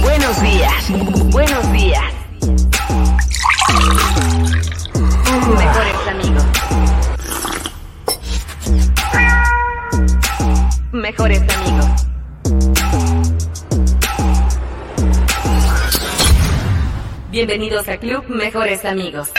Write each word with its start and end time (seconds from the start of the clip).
Buenos 0.00 0.42
días, 0.42 0.90
buenos 1.32 1.72
días. 1.72 2.04
Mejores 5.48 6.08
amigos. 6.08 6.44
Mejores 10.92 11.42
amigos. 11.56 11.86
Bienvenidos 17.32 17.88
a 17.88 17.96
Club 17.96 18.24
Mejores 18.28 18.84
Amigos. 18.84 19.32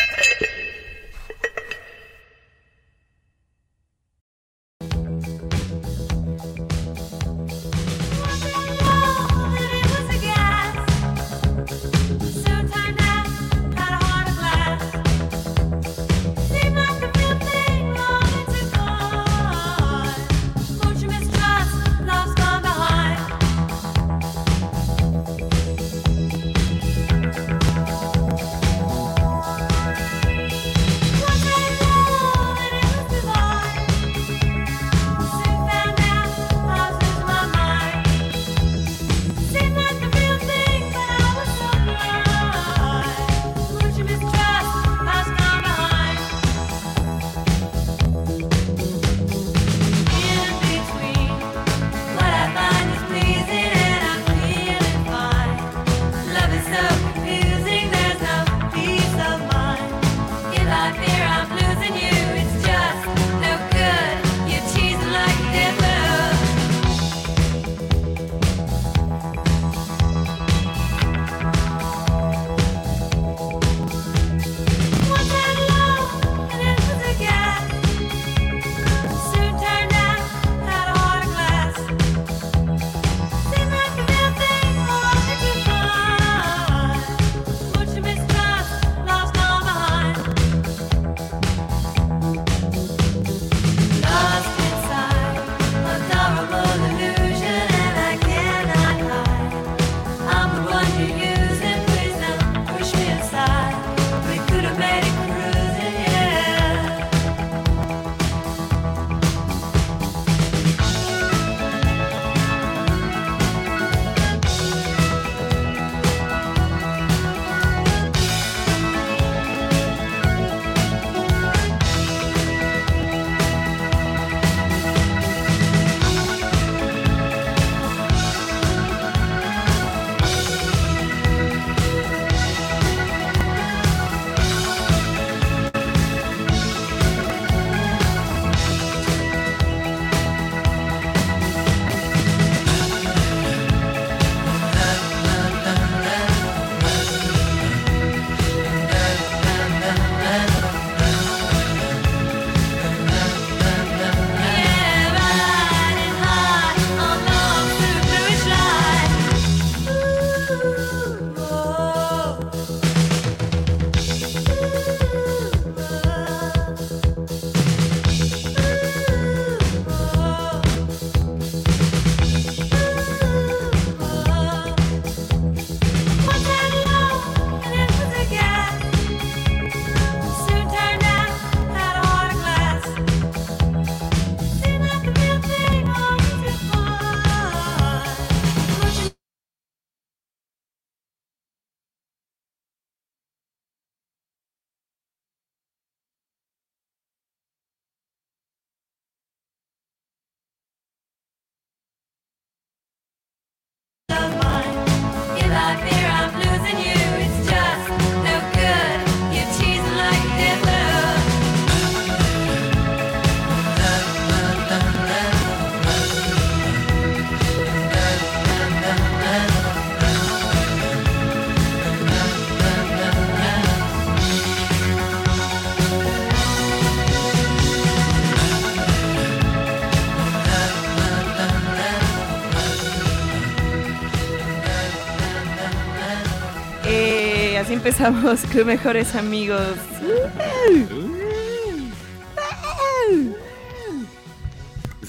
Empezamos 237.83 238.41
con 238.53 238.67
mejores 238.67 239.15
amigos. 239.15 239.59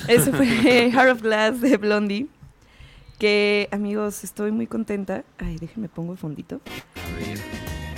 Ese 0.08 0.32
fue 0.32 0.46
Heart 0.90 1.10
of 1.10 1.20
Glass 1.20 1.60
de 1.60 1.76
Blondie. 1.76 2.28
Que, 3.18 3.68
amigos, 3.72 4.24
estoy 4.24 4.52
muy 4.52 4.66
contenta. 4.66 5.22
Ay, 5.36 5.58
déjenme 5.60 5.90
pongo 5.90 6.12
el 6.12 6.18
fondito. 6.18 6.62
A 6.96 7.16
ver. 7.18 7.38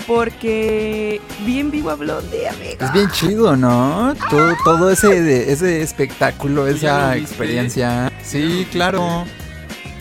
Porque 0.08 1.20
vi 1.46 1.60
en 1.60 1.70
vivo 1.70 1.90
a 1.90 1.94
Blondie, 1.94 2.48
amigos. 2.48 2.80
Es 2.80 2.92
bien 2.92 3.08
chido, 3.10 3.56
¿no? 3.56 4.12
Todo, 4.28 4.56
todo 4.64 4.90
ese, 4.90 5.52
ese 5.52 5.82
espectáculo, 5.82 6.66
¿Tú 6.66 6.72
ya 6.78 7.14
esa 7.14 7.16
experiencia. 7.16 8.08
¿Ya 8.08 8.10
lo 8.10 8.24
Sí, 8.24 8.66
claro. 8.72 9.24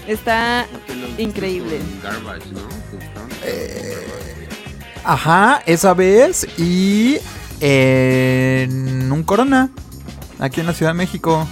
Está 0.07 0.65
Increíble. 1.17 1.79
Garbage, 2.01 2.51
¿no? 2.51 2.61
Eh, 3.45 3.92
Ajá, 5.03 5.61
esa 5.65 5.93
vez. 5.93 6.47
Y 6.57 7.17
en 7.59 9.11
un 9.11 9.23
Corona, 9.23 9.69
aquí 10.39 10.59
en 10.59 10.67
la 10.67 10.73
Ciudad 10.73 10.91
de 10.91 10.97
México. 10.97 11.47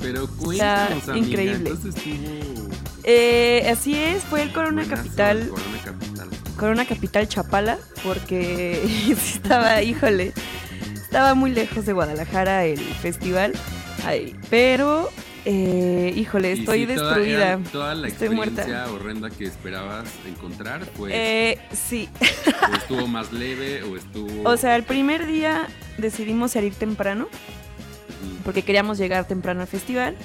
Pero 0.00 0.28
cuéntanos, 0.28 1.08
amiga, 1.08 1.26
increíble. 1.26 1.70
Estuvo 1.70 2.68
Eh, 3.04 3.68
así 3.70 3.94
es, 3.96 4.22
fue 4.24 4.42
el 4.42 4.52
Corona 4.52 4.84
Capital, 4.84 5.48
Corona 5.48 5.78
Capital. 5.84 6.28
Corona 6.56 6.86
Capital 6.86 7.28
Chapala, 7.28 7.78
porque 8.02 8.82
estaba, 9.10 9.82
híjole, 9.82 10.32
estaba 10.94 11.34
muy 11.34 11.52
lejos 11.52 11.86
de 11.86 11.92
Guadalajara 11.92 12.64
el 12.64 12.78
festival, 12.78 13.52
Ay, 14.04 14.36
pero, 14.50 15.10
eh, 15.48 16.12
híjole, 16.16 16.52
estoy 16.52 16.86
toda- 16.86 17.14
destruida. 17.14 17.52
era 17.52 17.58
Toda, 17.70 17.94
la 17.94 18.08
Estoy 18.08 18.26
experiencia 18.28 18.66
muerta. 18.66 18.92
horrenda 18.92 19.30
que 19.30 19.44
esperabas 19.44 20.08
encontrar, 20.26 20.84
pues, 20.96 21.12
Eh, 21.16 21.58
sí, 21.72 22.08
o 22.20 22.74
estuvo 22.76 23.06
más 23.06 23.32
leve 23.32 23.82
o 23.84 23.96
estuvo... 23.96 24.48
o 24.48 24.56
sea, 24.56 24.74
el 24.76 24.82
primer 24.82 25.26
día 25.26 25.66
decidimos 25.98 26.52
salir 26.52 26.74
temprano, 26.74 27.28
porque 28.44 28.62
queríamos 28.62 28.98
llegar 28.98 29.26
temprano 29.26 29.60
al 29.62 29.66
festival, 29.68 30.16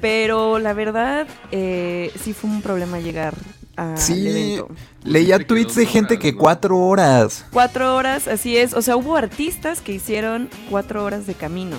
pero 0.00 0.58
la 0.58 0.72
verdad, 0.74 1.26
eh, 1.52 2.12
sí 2.22 2.32
fue 2.34 2.50
un 2.50 2.62
problema 2.62 3.00
llegar 3.00 3.34
al 3.76 3.96
Sí. 3.98 4.28
evento. 4.28 4.68
Leía 5.04 5.38
tweets 5.46 5.74
de 5.74 5.86
gente 5.86 6.14
horas, 6.14 6.22
que 6.22 6.32
¿no? 6.32 6.38
cuatro 6.38 6.78
horas. 6.78 7.46
Cuatro 7.50 7.96
horas, 7.96 8.28
así 8.28 8.56
es. 8.58 8.74
O 8.74 8.82
sea, 8.82 8.96
hubo 8.96 9.16
artistas 9.16 9.80
que 9.80 9.92
hicieron 9.92 10.50
cuatro 10.68 11.02
horas 11.04 11.26
de 11.26 11.32
camino. 11.34 11.78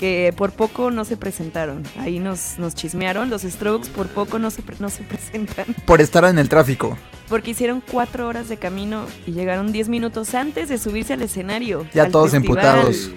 Que 0.00 0.32
por 0.34 0.52
poco 0.52 0.90
no 0.90 1.04
se 1.04 1.18
presentaron. 1.18 1.82
Ahí 1.98 2.20
nos, 2.20 2.58
nos 2.58 2.74
chismearon. 2.74 3.28
Los 3.28 3.42
Strokes 3.42 3.90
por 3.90 4.08
poco 4.08 4.38
no 4.38 4.50
se, 4.50 4.62
no 4.78 4.88
se 4.88 5.02
presentan. 5.04 5.66
Por 5.84 6.00
estar 6.00 6.24
en 6.24 6.38
el 6.38 6.48
tráfico. 6.48 6.96
Porque 7.28 7.50
hicieron 7.50 7.82
cuatro 7.82 8.26
horas 8.26 8.48
de 8.48 8.56
camino 8.56 9.04
y 9.26 9.32
llegaron 9.32 9.72
diez 9.72 9.90
minutos 9.90 10.34
antes 10.34 10.70
de 10.70 10.78
subirse 10.78 11.12
al 11.12 11.20
escenario. 11.20 11.86
Ya 11.92 12.04
al 12.04 12.10
todos 12.12 12.30
festival. 12.30 12.58
emputados. 12.58 13.10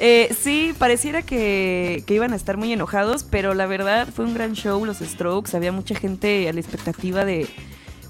Eh, 0.00 0.34
sí, 0.40 0.74
pareciera 0.78 1.20
que, 1.20 2.02
que 2.06 2.14
iban 2.14 2.32
a 2.32 2.36
estar 2.36 2.56
muy 2.56 2.72
enojados, 2.72 3.22
pero 3.22 3.52
la 3.52 3.66
verdad 3.66 4.08
fue 4.10 4.24
un 4.24 4.32
gran 4.32 4.54
show 4.54 4.82
los 4.86 5.00
Strokes. 5.00 5.54
Había 5.54 5.72
mucha 5.72 5.94
gente 5.94 6.48
a 6.48 6.54
la 6.54 6.60
expectativa 6.60 7.26
de 7.26 7.46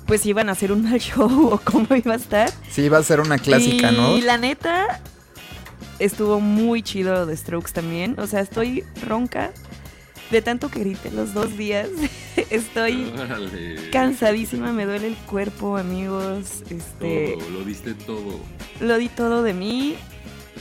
pues 0.06 0.20
si 0.20 0.28
iban 0.30 0.48
a 0.48 0.52
hacer 0.52 0.70
un 0.70 0.84
mal 0.84 1.00
show 1.00 1.48
o 1.52 1.58
cómo 1.58 1.88
iba 1.96 2.12
a 2.12 2.16
estar. 2.16 2.50
Sí, 2.70 2.82
iba 2.82 2.98
a 2.98 3.02
ser 3.02 3.20
una 3.20 3.38
clásica, 3.38 3.90
y 3.90 3.96
¿no? 3.96 4.16
la 4.18 4.38
neta, 4.38 5.00
estuvo 5.98 6.40
muy 6.40 6.82
chido 6.82 7.14
lo 7.14 7.26
de 7.26 7.36
Strokes 7.36 7.72
también. 7.72 8.14
O 8.18 8.26
sea, 8.26 8.40
estoy 8.40 8.84
ronca 9.06 9.52
de 10.30 10.42
tanto 10.42 10.70
que 10.70 10.80
grité 10.80 11.10
los 11.10 11.34
dos 11.34 11.56
días. 11.56 11.88
estoy 12.50 13.12
cansadísima, 13.92 14.72
me 14.72 14.86
duele 14.86 15.08
el 15.08 15.16
cuerpo, 15.16 15.76
amigos. 15.76 16.62
Este, 16.70 17.36
Todo, 17.38 17.50
lo 17.50 17.64
diste 17.64 17.94
todo. 17.94 18.40
lo 18.80 18.98
di 18.98 19.08
todo 19.08 19.42
de 19.42 19.54
mí. 19.54 19.96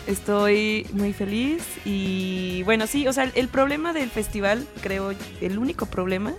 Estoy 0.06 0.86
muy 0.92 1.14
feliz 1.14 1.64
y 1.86 2.62
bueno, 2.64 2.88
sí, 2.88 3.08
o 3.08 3.14
sea, 3.14 3.32
el 3.36 3.48
problema 3.48 3.94
del 3.94 4.10
festival, 4.10 4.68
creo, 4.82 5.14
el 5.40 5.58
único 5.58 5.86
problema, 5.86 6.34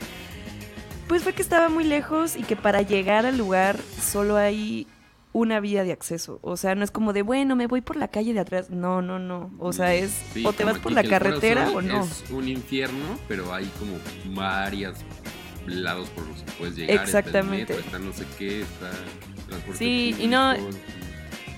pues 1.09 1.23
fue 1.23 1.33
que 1.33 1.41
estaba 1.41 1.71
muy 1.71 1.85
lejos 1.85 2.37
y 2.37 2.43
que 2.43 2.57
para 2.57 2.83
llegar 2.83 3.25
al 3.25 3.39
lugar 3.39 3.79
solo 4.03 4.37
hay 4.37 4.87
una 5.35 5.59
vía 5.61 5.83
de 5.85 5.93
acceso. 5.93 6.39
O 6.43 6.57
sea, 6.57 6.75
no 6.77 6.85
es 6.85 6.91
como 6.91 7.13
de, 7.13 7.21
bueno, 7.23 7.57
me 7.57 7.67
voy 7.67 7.81
por 7.83 7.97
la 7.97 8.09
calle 8.09 8.33
de 8.33 8.41
atrás. 8.41 8.71
No, 8.71 9.03
no, 9.03 9.19
no. 9.19 9.51
O 9.59 9.73
sea, 9.75 9.93
es 9.95 10.13
Sí, 10.33 10.45
o 10.47 10.53
te 10.55 10.65
vas 10.65 10.79
por 10.79 10.93
la 10.93 11.03
carretera 11.05 11.71
o 11.71 11.83
no. 11.83 12.05
Es 12.05 12.25
un 12.31 12.49
infierno, 12.49 13.19
pero 13.29 13.53
hay 13.53 13.71
como 13.79 13.99
varios 14.35 14.97
lados 15.67 16.09
por 16.11 16.27
los 16.29 16.43
que 16.43 16.53
puedes 16.53 16.77
llegar. 16.77 17.05
Exactamente. 17.05 17.75
Está, 17.75 17.75
el 17.75 17.79
metro, 17.81 17.99
está 17.99 17.99
no 17.99 18.13
sé 18.13 18.25
qué, 18.39 18.61
está 18.63 18.91
transporte 19.49 19.79
Sí, 19.79 20.15
y 20.19 20.27
no- 20.29 20.55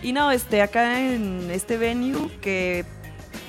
Y 0.03 0.13
no, 0.13 0.31
este, 0.31 0.63
acá 0.63 1.01
en 1.01 1.51
este 1.51 1.77
venue 1.79 2.31
que 2.41 2.85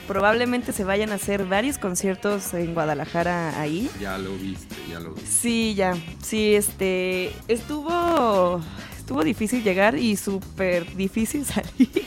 probablemente 0.07 0.71
se 0.73 0.83
vayan 0.83 1.11
a 1.11 1.15
hacer 1.15 1.45
varios 1.45 1.77
conciertos 1.77 2.53
en 2.53 2.73
Guadalajara 2.73 3.59
ahí. 3.61 3.89
Ya 4.01 4.17
lo 4.17 4.31
viste, 4.37 4.75
ya 4.89 4.99
lo 4.99 5.13
viste. 5.13 5.29
Sí, 5.29 5.73
ya. 5.75 5.93
Sí, 6.21 6.53
este. 6.55 7.31
Estuvo. 7.47 8.61
Estuvo 9.07 9.23
difícil 9.23 9.63
llegar 9.63 9.97
y 9.97 10.17
súper 10.17 10.97
difícil 10.97 11.45
salir. 11.45 12.03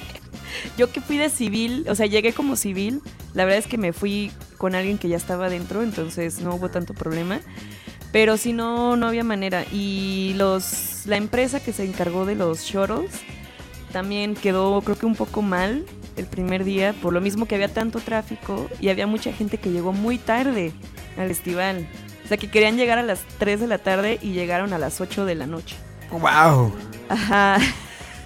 Yo 0.76 0.92
que 0.92 1.00
fui 1.00 1.16
de 1.16 1.30
civil, 1.30 1.86
o 1.88 1.94
sea, 1.94 2.04
llegué 2.04 2.34
como 2.34 2.56
civil. 2.56 3.00
La 3.32 3.46
verdad 3.46 3.58
es 3.58 3.66
que 3.66 3.78
me 3.78 3.94
fui 3.94 4.30
con 4.58 4.74
alguien 4.74 4.98
que 4.98 5.08
ya 5.08 5.16
estaba 5.16 5.48
dentro, 5.48 5.82
entonces 5.82 6.42
no 6.42 6.54
hubo 6.54 6.68
tanto 6.68 6.92
problema. 6.92 7.40
Pero 8.12 8.36
si 8.36 8.52
no, 8.52 8.96
no 8.96 9.06
había 9.06 9.24
manera. 9.24 9.64
Y 9.72 10.34
los. 10.36 11.06
La 11.06 11.16
empresa 11.16 11.58
que 11.58 11.72
se 11.72 11.86
encargó 11.86 12.26
de 12.26 12.34
los 12.34 12.64
shuttles 12.64 13.12
también 13.92 14.34
quedó, 14.34 14.82
creo 14.82 14.98
que 14.98 15.06
un 15.06 15.16
poco 15.16 15.40
mal 15.40 15.86
el 16.18 16.26
primer 16.26 16.64
día, 16.64 16.94
por 17.00 17.14
lo 17.14 17.22
mismo 17.22 17.46
que 17.46 17.54
había 17.54 17.72
tanto 17.72 18.00
tráfico 18.00 18.68
y 18.78 18.90
había 18.90 19.06
mucha 19.06 19.32
gente 19.32 19.56
que 19.56 19.70
llegó 19.70 19.94
muy 19.94 20.18
tarde 20.18 20.74
al 21.16 21.28
festival. 21.28 21.88
O 22.26 22.28
sea, 22.28 22.36
que 22.36 22.50
querían 22.50 22.76
llegar 22.76 22.98
a 22.98 23.02
las 23.02 23.24
3 23.38 23.58
de 23.58 23.68
la 23.68 23.78
tarde 23.78 24.18
y 24.20 24.32
llegaron 24.32 24.74
a 24.74 24.78
las 24.78 25.00
8 25.00 25.24
de 25.24 25.34
la 25.34 25.46
noche. 25.46 25.76
¡Wow! 26.10 26.74
Ajá. 27.08 27.58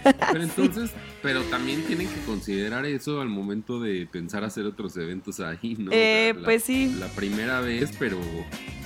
Pero 0.02 0.42
entonces, 0.42 0.90
pero 1.22 1.42
también 1.44 1.82
tienen 1.84 2.08
que 2.08 2.20
considerar 2.26 2.84
eso 2.86 3.20
al 3.20 3.28
momento 3.28 3.80
de 3.80 4.06
pensar 4.06 4.44
hacer 4.44 4.66
otros 4.66 4.96
eventos 4.96 5.40
ahí, 5.40 5.76
¿no? 5.78 5.90
O 5.90 5.94
sea, 5.94 6.28
Eh, 6.28 6.34
la- 6.36 6.44
pues 6.44 6.64
sí. 6.64 6.94
La 6.98 7.08
primera 7.08 7.60
vez, 7.60 7.92
pero 7.98 8.18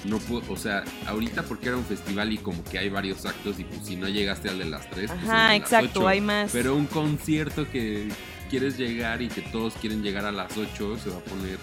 no 0.04 0.18
puedo, 0.18 0.42
o 0.52 0.56
sea, 0.56 0.84
ahorita 1.06 1.42
porque 1.42 1.68
era 1.68 1.76
un 1.76 1.84
festival 1.84 2.32
y 2.32 2.38
como 2.38 2.62
que 2.64 2.78
hay 2.78 2.88
varios 2.88 3.26
actos 3.26 3.58
y 3.58 3.64
pues 3.64 3.80
si 3.84 3.96
no 3.96 4.08
llegaste 4.08 4.48
al 4.48 4.58
de 4.58 4.66
las 4.66 4.88
tres, 4.90 5.10
pues, 5.10 5.20
el 5.22 5.26
de 5.26 5.32
Ajá, 5.32 5.48
las 5.48 5.56
exacto, 5.56 6.00
ocho. 6.00 6.08
hay 6.08 6.20
más. 6.20 6.50
Pero 6.52 6.76
un 6.76 6.86
concierto 6.86 7.68
que 7.70 8.08
quieres 8.48 8.78
llegar 8.78 9.20
y 9.22 9.28
que 9.28 9.42
todos 9.42 9.74
quieren 9.74 10.02
llegar 10.02 10.24
a 10.24 10.32
las 10.32 10.56
8 10.56 10.96
se 11.02 11.10
va 11.10 11.16
a 11.16 11.20
poner 11.20 11.58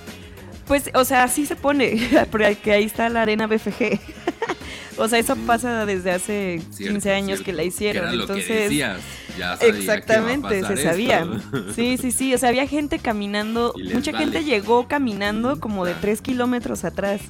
Pues, 0.67 0.89
o 0.95 1.05
sea, 1.05 1.23
así 1.23 1.45
se 1.45 1.55
pone, 1.55 1.97
porque 2.31 2.71
ahí 2.71 2.83
está 2.85 3.09
la 3.09 3.21
arena 3.21 3.45
BFG. 3.47 3.99
o 4.97 5.07
sea, 5.07 5.19
eso 5.19 5.35
pasa 5.35 5.85
desde 5.85 6.11
hace 6.11 6.61
cierto, 6.71 6.93
15 6.95 7.11
años 7.13 7.41
que 7.41 7.53
la 7.53 7.63
hicieron. 7.63 8.03
era 8.03 8.11
lo 8.13 8.25
que 8.25 8.33
Entonces, 8.33 8.63
decías, 8.63 8.99
ya 9.37 9.57
sabía 9.57 9.59
que 9.59 9.65
iba 9.83 9.93
a 9.93 9.97
Exactamente, 9.97 10.61
pasar 10.61 10.77
se 10.77 10.83
sabía. 10.83 11.27
Sí, 11.75 11.97
sí, 11.99 12.11
sí. 12.11 12.33
O 12.33 12.37
sea, 12.37 12.49
había 12.49 12.67
gente 12.67 12.97
caminando. 12.99 13.73
Mucha 13.93 14.11
vale. 14.11 14.25
gente 14.25 14.43
llegó 14.43 14.87
caminando 14.87 15.59
como 15.59 15.85
de 15.85 15.91
Claro. 15.91 16.01
3 16.01 16.21
kilómetros 16.21 16.83
atrás. 16.83 17.21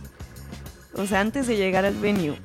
O 0.94 1.06
sea, 1.06 1.20
antes 1.20 1.46
de 1.48 1.58
llegar 1.58 1.84
al 1.84 1.96
venue. 1.96 2.38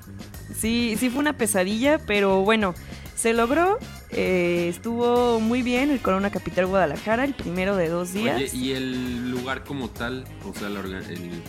Sí, 0.59 0.97
sí 0.99 1.09
fue 1.09 1.21
una 1.21 1.35
pesadilla, 1.35 1.99
pero 2.05 2.41
bueno, 2.43 2.75
se 3.15 3.33
logró. 3.33 3.79
Eh, 4.13 4.67
estuvo 4.69 5.39
muy 5.41 5.63
bien 5.63 5.91
el 5.91 6.01
Corona 6.01 6.31
Capital 6.31 6.67
Guadalajara, 6.67 7.25
el 7.25 7.35
primero 7.35 7.77
de 7.77 7.89
dos 7.89 8.13
días. 8.13 8.37
Oye, 8.37 8.51
y 8.53 8.73
el 8.73 9.31
lugar 9.31 9.63
como 9.65 9.89
tal, 9.91 10.25
o 10.45 10.53
sea, 10.59 10.69
la 10.69 10.81
el 10.81 11.43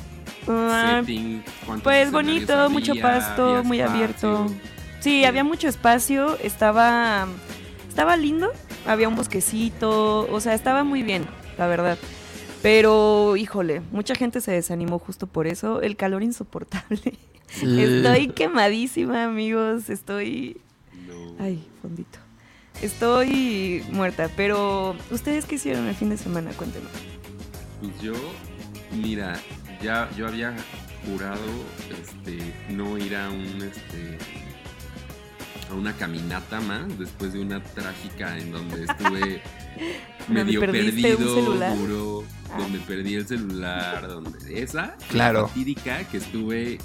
Ah, 0.47 0.99
setting, 0.99 1.43
¿cuántos 1.65 1.83
pues 1.83 2.11
bonito, 2.11 2.69
mucho 2.69 2.93
pasto, 2.95 3.49
¿Había 3.49 3.63
muy 3.63 3.79
espacio? 3.79 3.95
abierto. 4.03 4.47
Sí, 4.99 5.25
había 5.25 5.43
mucho 5.43 5.67
espacio, 5.67 6.37
estaba 6.39 7.27
estaba 7.89 8.15
lindo, 8.15 8.51
había 8.85 9.07
un 9.07 9.15
bosquecito, 9.15 10.27
o 10.31 10.39
sea, 10.39 10.53
estaba 10.53 10.83
muy 10.83 11.03
bien, 11.03 11.25
la 11.57 11.67
verdad. 11.67 11.97
Pero, 12.61 13.35
híjole, 13.37 13.81
mucha 13.91 14.13
gente 14.15 14.39
se 14.39 14.51
desanimó 14.51 14.99
justo 14.99 15.25
por 15.27 15.47
eso, 15.47 15.81
el 15.81 15.95
calor 15.95 16.21
insoportable. 16.23 17.13
Sí. 17.47 17.81
Estoy 17.81 18.27
quemadísima, 18.29 19.23
amigos, 19.25 19.89
estoy 19.89 20.61
No. 21.07 21.35
ay, 21.39 21.67
fondito. 21.81 22.19
Estoy 22.81 23.83
muerta, 23.91 24.29
pero 24.35 24.95
¿ustedes 25.11 25.45
qué 25.45 25.55
hicieron 25.55 25.87
el 25.87 25.95
fin 25.95 26.09
de 26.09 26.17
semana? 26.17 26.51
Cuéntenme. 26.51 26.87
Pues 27.79 27.99
yo, 28.01 28.13
mira, 28.91 29.39
ya 29.83 30.09
yo 30.17 30.27
había 30.27 30.55
jurado 31.05 31.41
este 31.89 32.53
no 32.69 32.97
ir 32.97 33.15
a 33.15 33.29
un 33.29 33.61
este 33.61 34.17
a 35.69 35.73
una 35.73 35.93
caminata 35.93 36.59
más 36.61 36.97
después 36.99 37.33
de 37.33 37.39
una 37.41 37.63
trágica 37.63 38.37
en 38.37 38.51
donde 38.51 38.83
estuve 38.85 39.41
¿Donde 40.27 40.43
medio 40.43 40.59
perdido, 40.59 41.75
juro, 41.75 42.23
Ah. 42.53 42.57
donde 42.59 42.79
perdí 42.79 43.15
el 43.15 43.25
celular, 43.27 44.07
donde 44.07 44.61
esa 44.61 44.95
Claro. 45.09 45.43
la 45.43 45.47
fatídica 45.47 46.03
que 46.09 46.17
estuve 46.17 46.79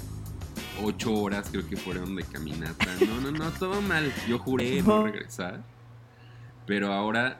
ocho 0.81 1.11
horas 1.13 1.47
creo 1.51 1.67
que 1.67 1.75
fueron 1.75 2.15
de 2.15 2.23
caminata. 2.23 2.85
No, 3.05 3.19
no, 3.19 3.31
no, 3.31 3.51
todo 3.51 3.81
mal. 3.81 4.11
Yo 4.29 4.39
juré 4.39 4.81
no 4.81 4.99
No. 4.99 5.03
regresar. 5.07 5.61
Pero 6.67 6.91
ahora, 6.93 7.39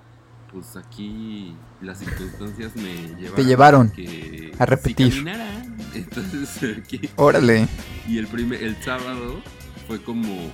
pues 0.51 0.75
aquí 0.75 1.53
las 1.81 1.99
circunstancias 1.99 2.75
me 2.75 2.95
llevaron 3.19 3.35
Te 3.35 3.43
llevaron 3.45 3.89
que 3.91 4.51
a 4.57 4.65
repetir. 4.65 5.11
Si 5.11 5.19
caminara 5.19 5.63
Entonces, 5.93 6.77
aquí- 6.79 7.01
Órale. 7.17 7.67
y 8.07 8.17
el, 8.17 8.27
primer, 8.27 8.63
el 8.63 8.75
sábado 8.81 9.41
fue 9.87 10.01
como 10.01 10.49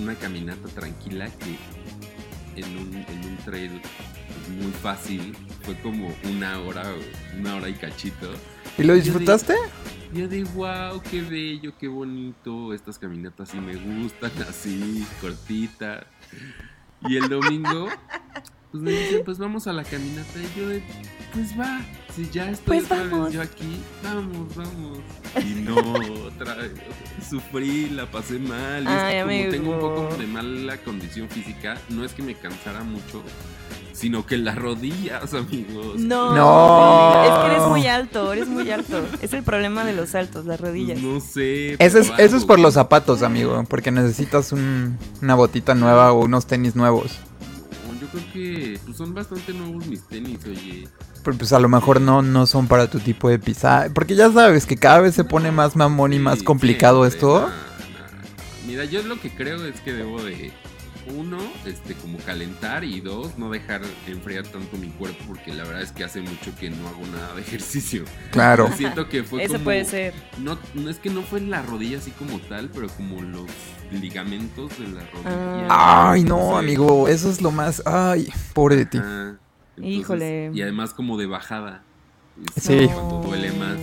una 0.00 0.14
caminata 0.16 0.68
tranquila 0.68 1.28
que 1.30 2.60
en 2.60 2.76
un, 2.76 2.94
en 2.94 3.24
un 3.30 3.36
trail 3.44 3.80
muy 4.60 4.72
fácil 4.72 5.34
fue 5.62 5.76
como 5.80 6.12
una 6.30 6.58
hora, 6.60 6.82
una 7.38 7.56
hora 7.56 7.68
y 7.68 7.74
cachito. 7.74 8.30
¿Y 8.76 8.82
lo 8.82 8.94
disfrutaste? 8.94 9.54
Yo 10.12 10.28
de 10.28 10.44
wow, 10.44 11.00
qué 11.10 11.22
bello, 11.22 11.72
qué 11.78 11.88
bonito. 11.88 12.74
Estas 12.74 12.98
caminatas 12.98 13.50
sí 13.50 13.58
me 13.58 13.76
gustan, 13.76 14.30
así, 14.48 15.06
cortitas. 15.20 16.04
Y 17.08 17.16
el 17.16 17.28
domingo, 17.28 17.88
pues 18.70 18.82
me 18.82 18.90
dicen, 18.92 19.22
pues 19.24 19.38
vamos 19.38 19.66
a 19.66 19.72
la 19.72 19.84
caminata. 19.84 20.38
Y 20.38 20.58
yo 20.58 20.66
pues 21.32 21.58
va, 21.58 21.80
si 22.14 22.28
ya 22.30 22.50
estoy 22.50 22.78
Pues 22.78 22.84
otra 22.84 23.04
vamos. 23.04 23.24
vez 23.26 23.34
yo 23.34 23.42
aquí, 23.42 23.82
vamos, 24.02 24.54
vamos. 24.54 24.98
Y 25.44 25.54
no, 25.62 25.76
otra 26.26 26.54
vez, 26.54 26.72
sufrí, 27.28 27.88
la 27.90 28.06
pasé 28.10 28.38
mal. 28.38 28.84
Y 28.84 28.86
es 28.86 28.92
Ay, 28.92 29.14
que 29.14 29.22
como 29.22 29.50
tengo 29.50 29.72
un 29.74 29.80
poco 29.80 30.16
de 30.16 30.26
mala 30.26 30.76
condición 30.78 31.28
física, 31.28 31.78
no 31.88 32.04
es 32.04 32.12
que 32.12 32.22
me 32.22 32.34
cansara 32.34 32.84
mucho, 32.84 33.22
sino 33.92 34.24
que 34.26 34.36
las 34.38 34.56
rodillas, 34.56 35.32
amigos. 35.34 35.96
No, 35.98 36.34
No. 36.34 37.24
es 37.24 37.30
que 37.46 37.54
eres 37.54 37.68
muy 37.68 37.86
alto, 37.86 38.32
eres 38.32 38.48
muy 38.48 38.70
alto. 38.70 39.02
Es 39.20 39.32
el 39.32 39.42
problema 39.42 39.84
de 39.84 39.92
los 39.94 40.10
saltos, 40.10 40.44
las 40.46 40.60
rodillas. 40.60 41.00
No 41.00 41.20
sé. 41.20 41.74
Ese 41.74 42.00
es, 42.00 42.12
eso 42.18 42.36
es 42.36 42.44
por 42.44 42.58
los 42.58 42.74
zapatos, 42.74 43.22
amigo, 43.22 43.64
porque 43.68 43.90
necesitas 43.90 44.52
un- 44.52 44.98
una 45.20 45.34
botita 45.34 45.74
nueva 45.74 46.12
o 46.12 46.20
unos 46.24 46.46
tenis 46.46 46.74
nuevos. 46.76 47.12
Yo 48.00 48.08
creo 48.08 48.32
que 48.32 48.78
pues, 48.84 48.96
son 48.96 49.14
bastante 49.14 49.52
nuevos 49.52 49.86
mis 49.86 50.02
tenis, 50.08 50.38
oye. 50.46 50.88
Pero 51.22 51.36
pues 51.38 51.52
a 51.52 51.60
lo 51.60 51.68
mejor 51.68 52.00
no, 52.00 52.20
no 52.20 52.46
son 52.46 52.66
para 52.66 52.88
tu 52.90 52.98
tipo 52.98 53.28
de 53.28 53.38
pisada. 53.38 53.88
Porque 53.94 54.16
ya 54.16 54.30
sabes 54.32 54.66
que 54.66 54.76
cada 54.76 54.98
vez 55.00 55.14
se 55.14 55.22
pone 55.22 55.52
más 55.52 55.76
mamón 55.76 56.12
y 56.12 56.18
más 56.18 56.40
Sí, 56.40 56.44
complicado 56.44 57.06
esto. 57.06 57.42
nah, 57.42 57.46
nah. 57.46 58.66
Mira, 58.66 58.84
yo 58.86 59.02
lo 59.04 59.20
que 59.20 59.30
creo 59.30 59.64
es 59.64 59.80
que 59.82 59.92
debo 59.92 60.20
de, 60.22 60.50
uno, 61.16 61.38
este, 61.66 61.94
como 61.94 62.18
calentar 62.18 62.84
y 62.84 63.00
dos, 63.00 63.36
no 63.38 63.50
dejar 63.50 63.82
enfriar 64.06 64.44
tanto 64.46 64.76
mi 64.76 64.88
cuerpo 64.88 65.24
porque 65.26 65.52
la 65.52 65.64
verdad 65.64 65.82
es 65.82 65.92
que 65.92 66.04
hace 66.04 66.20
mucho 66.20 66.54
que 66.58 66.70
no 66.70 66.88
hago 66.88 67.06
nada 67.12 67.34
de 67.34 67.40
ejercicio. 67.42 68.04
Claro. 68.30 68.70
Siento 68.76 69.08
que 69.08 69.22
fue 69.24 69.42
Eso 69.44 69.54
como- 69.54 69.64
puede 69.64 69.84
ser. 69.84 70.14
No, 70.38 70.58
no 70.74 70.90
es 70.90 70.98
que 70.98 71.10
no 71.10 71.22
fue 71.22 71.38
en 71.40 71.50
la 71.50 71.62
rodilla 71.62 71.98
así 71.98 72.10
como 72.12 72.38
tal, 72.40 72.70
pero 72.70 72.88
como 72.88 73.20
los 73.22 73.46
ligamentos 73.90 74.78
de 74.78 74.88
la 74.88 75.00
rodilla. 75.06 75.66
Ay, 75.68 76.24
no, 76.24 76.52
sé. 76.52 76.56
amigo, 76.58 77.08
eso 77.08 77.30
es 77.30 77.40
lo 77.42 77.50
más... 77.50 77.82
Ay, 77.86 78.28
pobre 78.54 78.76
de 78.76 78.86
ti. 78.86 78.98
Entonces, 78.98 79.38
Híjole. 79.78 80.50
Y 80.54 80.62
además 80.62 80.94
como 80.94 81.16
de 81.18 81.26
bajada. 81.26 81.82
Sí. 82.60 82.88
Cuando 82.92 83.22
duele 83.26 83.52
más. 83.52 83.78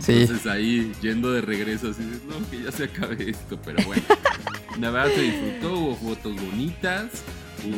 Sí. 0.00 0.12
Entonces 0.22 0.46
ahí 0.46 0.92
yendo 1.02 1.32
de 1.32 1.40
regreso 1.40 1.90
así 1.90 2.02
de, 2.02 2.16
no, 2.26 2.50
que 2.50 2.62
ya 2.64 2.72
se 2.72 2.84
acabe 2.84 3.30
esto, 3.30 3.58
pero 3.64 3.82
bueno. 3.86 4.02
La 4.80 4.90
verdad 4.90 5.10
se 5.14 5.22
disfrutó, 5.22 5.74
hubo 5.74 5.96
fotos 5.96 6.36
bonitas. 6.36 7.06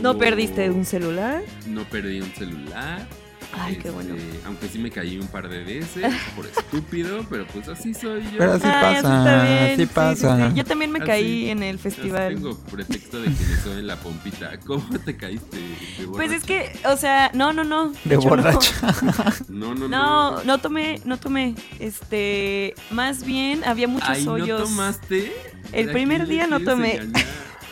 ¿No 0.03 0.11
hubo- 0.13 0.19
perdiste 0.19 0.71
un 0.71 0.85
celular? 0.85 1.43
No 1.67 1.85
perdí 1.85 2.21
un 2.21 2.33
celular. 2.35 3.07
Ay, 3.53 3.73
qué 3.75 3.79
este, 3.79 3.91
bueno. 3.91 4.15
Aunque 4.47 4.69
sí 4.69 4.79
me 4.79 4.91
caí 4.91 5.19
un 5.19 5.27
par 5.27 5.49
de 5.49 5.65
veces 5.65 6.13
por 6.37 6.47
estúpido, 6.47 7.25
pero 7.29 7.47
pues 7.49 7.69
así 7.69 7.93
soy 7.95 8.23
yo. 8.25 8.39
Pero 8.39 8.53
así 8.53 8.63
Ay, 8.67 8.95
así 8.95 9.03
pasa, 9.03 9.19
está 9.19 9.43
bien, 9.45 9.65
así 9.65 9.77
sí, 9.77 9.83
sí, 9.87 9.91
pasa. 9.95 10.49
sí. 10.51 10.55
Yo 10.57 10.65
también 10.65 10.93
me 10.93 10.99
Así- 11.01 11.07
caí 11.07 11.51
en 11.51 11.63
el 11.63 11.75
Así 11.77 11.83
festival. 11.83 12.35
tengo 12.35 12.57
pretexto 12.71 13.19
de 13.21 13.25
que 13.25 13.45
me 13.45 13.57
soy 13.63 13.79
en 13.81 13.87
la 13.87 13.97
pompita. 13.97 14.59
¿Cómo 14.67 14.85
te 15.05 15.17
caíste? 15.17 15.57
de 15.57 16.07
Pues 16.09 16.31
es 16.33 16.45
que, 16.45 16.73
o 16.87 16.97
sea, 16.97 17.31
no, 17.35 17.53
no, 17.53 17.65
no. 17.65 17.93
De 18.05 18.15
no. 18.17 18.21
borracha. 18.23 18.73
No, 19.49 19.75
no, 19.75 19.89
no. 19.89 19.89
No, 19.89 20.45
no 20.45 20.59
tomé, 20.59 21.01
no 21.05 21.19
tomé. 21.19 21.55
Este, 21.79 22.75
más 22.91 23.25
bien 23.25 23.65
había 23.65 23.89
muchos 23.89 24.09
Ay, 24.09 24.25
¿no 24.25 24.33
hoyos. 24.33 24.63
tomaste? 24.63 25.33
El 25.73 25.91
¿A 25.91 25.93
primer 25.93 26.27
día 26.27 26.47
no 26.47 26.61
tomé. 26.61 26.97
engañar? 26.97 27.25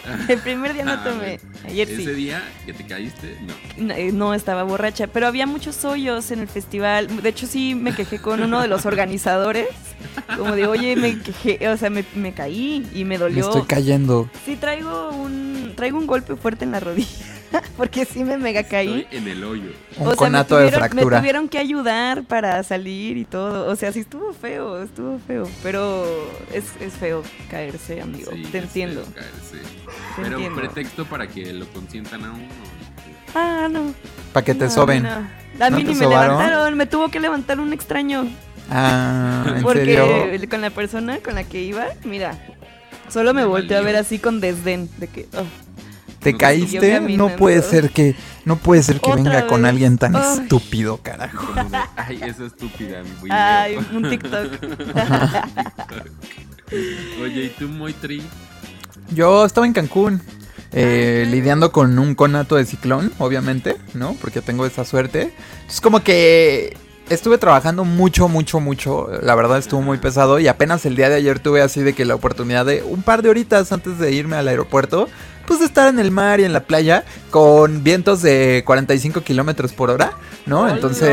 El 0.29 0.39
primer 0.39 0.73
día 0.75 0.85
no 0.85 0.93
Ah, 0.93 1.05
tomé. 1.05 1.39
Ayer 1.67 1.89
Ese 1.91 2.03
sí. 2.05 2.11
día 2.13 2.43
que 2.67 2.73
te 2.73 2.85
caíste, 2.87 3.37
no. 3.43 3.85
No, 3.87 3.95
eh, 3.95 4.11
no 4.13 4.35
estaba 4.35 4.63
borracha, 4.63 5.07
pero 5.07 5.27
había 5.27 5.47
muchos 5.47 5.85
hoyos 5.85 6.31
en 6.31 6.41
el 6.41 6.49
festival. 6.49 7.23
De 7.23 7.29
hecho, 7.29 7.47
sí 7.47 7.75
me 7.75 7.95
quejé 7.95 8.19
con 8.19 8.43
uno 8.43 8.61
de 8.61 8.69
los 8.69 8.87
organizadores. 8.87 9.67
Como 10.37 10.55
de, 10.55 10.67
oye, 10.67 10.95
me 10.97 11.19
quejé, 11.21 11.69
o 11.69 11.77
sea, 11.77 11.91
me, 11.91 12.05
me 12.15 12.33
caí 12.33 12.87
y 12.95 12.99
me 13.05 13.11
Me 13.11 13.19
dolió. 13.19 13.47
estoy 13.49 13.63
cayendo. 13.63 14.31
Sí, 14.47 14.57
traigo 14.57 15.11
un, 15.11 15.73
traigo 15.77 15.99
un 15.99 16.07
golpe 16.07 16.37
fuerte 16.37 16.65
en 16.65 16.73
la 16.73 16.81
rodilla. 16.81 17.09
Porque 17.77 18.05
sí 18.05 18.25
me 18.25 18.37
mega 18.39 18.63
caí. 18.63 19.01
Estoy 19.01 19.19
en 19.19 19.29
el 19.29 19.45
hoyo. 19.45 19.71
Un 19.99 20.07
o 20.07 20.11
sea, 20.11 20.17
conato 20.17 20.55
me 20.57 20.63
de 20.63 20.67
tuvieron, 20.69 20.81
fractura. 20.91 21.17
Me 21.17 21.21
tuvieron 21.23 21.49
que 21.49 21.59
ayudar 21.59 22.25
para 22.25 22.63
salir 22.63 23.17
y 23.17 23.25
todo. 23.25 23.71
O 23.71 23.77
sea, 23.77 23.93
sí 23.93 24.01
estuvo 24.01 24.33
feo, 24.33 24.83
estuvo 24.83 25.19
feo. 25.27 25.49
Pero 25.63 26.05
es, 26.53 26.65
es 26.81 26.93
feo 26.95 27.23
caerse, 27.51 28.01
amigo. 28.01 28.31
Sí, 28.33 28.43
Te 28.51 28.59
es 28.59 28.65
entiendo. 28.65 29.03
feo 29.05 29.15
caerse. 29.15 29.57
Te 30.17 30.23
Pero 30.23 30.37
entiendo. 30.37 30.61
pretexto 30.61 31.05
para 31.07 31.27
que 31.27 31.53
lo 31.53 31.67
consientan 31.73 32.25
a 32.25 32.33
uno. 32.33 32.45
Ah, 33.35 33.69
no. 33.71 33.95
Para 34.33 34.45
que 34.45 34.55
te 34.55 34.65
No, 34.65 34.71
soben. 34.71 35.03
no. 35.05 35.11
A 35.61 35.71
¿No 35.71 35.77
mí 35.77 35.85
ni 35.85 35.95
me 35.95 36.05
sobaron? 36.05 36.37
levantaron, 36.39 36.75
me 36.77 36.87
tuvo 36.87 37.09
que 37.11 37.21
levantar 37.21 37.59
un 37.61 37.73
extraño. 37.73 38.27
Ah, 38.71 39.45
¿en 39.57 39.63
porque 39.63 39.85
serio? 39.97 40.49
con 40.51 40.61
la 40.61 40.71
persona 40.71 41.19
con 41.19 41.35
la 41.35 41.45
que 41.45 41.63
iba, 41.63 41.87
mira, 42.05 42.39
solo 43.09 43.33
me 43.33 43.45
volteó 43.47 43.79
a 43.79 43.81
ver 43.81 43.97
así 43.97 44.19
con 44.19 44.41
desdén. 44.41 44.91
De 44.99 45.09
que, 45.09 45.27
oh, 45.37 45.45
¿Te 46.29 46.33
no, 46.33 46.39
caíste? 46.39 47.01
No 47.01 47.37
puede 47.37 47.63
ser 47.63 47.91
que... 47.91 48.15
No 48.45 48.57
puede 48.57 48.83
ser 48.83 49.01
que 49.01 49.15
venga 49.15 49.47
con 49.47 49.65
alguien 49.67 49.99
tan 49.99 50.17
Ay. 50.17 50.23
estúpido, 50.43 50.99
carajo. 51.03 51.53
Ay, 51.97 52.21
esa 52.23 52.47
estúpida, 52.47 53.03
mi 53.03 53.31
ay, 53.31 53.77
un 53.95 54.09
TikTok. 54.09 54.53
Oye, 57.23 57.45
¿y 57.45 57.55
tú, 57.59 57.69
Moitri? 57.69 58.23
Yo 59.11 59.45
estaba 59.45 59.67
en 59.67 59.73
Cancún. 59.73 60.23
eh, 60.73 61.27
lidiando 61.31 61.73
con 61.73 61.99
un 61.99 62.15
conato 62.15 62.57
de 62.57 62.65
ciclón, 62.67 63.11
obviamente, 63.19 63.77
¿no? 63.95 64.15
Porque 64.21 64.43
tengo 64.43 64.67
esa 64.67 64.85
suerte. 64.85 65.33
Es 65.69 65.81
como 65.81 66.01
que 66.03 66.77
estuve 67.09 67.39
trabajando 67.39 67.85
mucho, 67.85 68.29
mucho, 68.29 68.61
mucho. 68.61 69.09
La 69.23 69.35
verdad 69.35 69.59
estuvo 69.59 69.81
muy 69.81 69.97
pesado 69.99 70.39
y 70.39 70.47
apenas 70.49 70.85
el 70.85 70.95
día 70.97 71.09
de 71.09 71.17
ayer 71.17 71.39
tuve 71.39 71.63
así 71.63 71.83
de 71.83 71.95
que 71.95 72.05
la 72.05 72.15
oportunidad 72.15 72.67
de 72.67 72.83
un 72.83 73.03
par 73.03 73.23
de 73.23 73.31
horitas 73.31 73.73
antes 73.73 73.99
de 73.99 74.13
irme 74.13 74.37
al 74.37 74.49
aeropuerto, 74.49 75.09
pues 75.49 75.59
de 75.61 75.67
estar 75.67 75.89
en 75.89 75.99
el 75.99 76.11
mar 76.13 76.39
y 76.39 76.45
en 76.45 76.53
la 76.53 76.61
playa 76.65 77.05
con 77.31 77.83
vientos 77.83 78.23
de 78.23 78.63
45 78.65 79.23
kilómetros 79.23 79.73
por 79.73 79.91
hora, 79.91 80.13
¿no? 80.47 80.69
Entonces, 80.69 81.11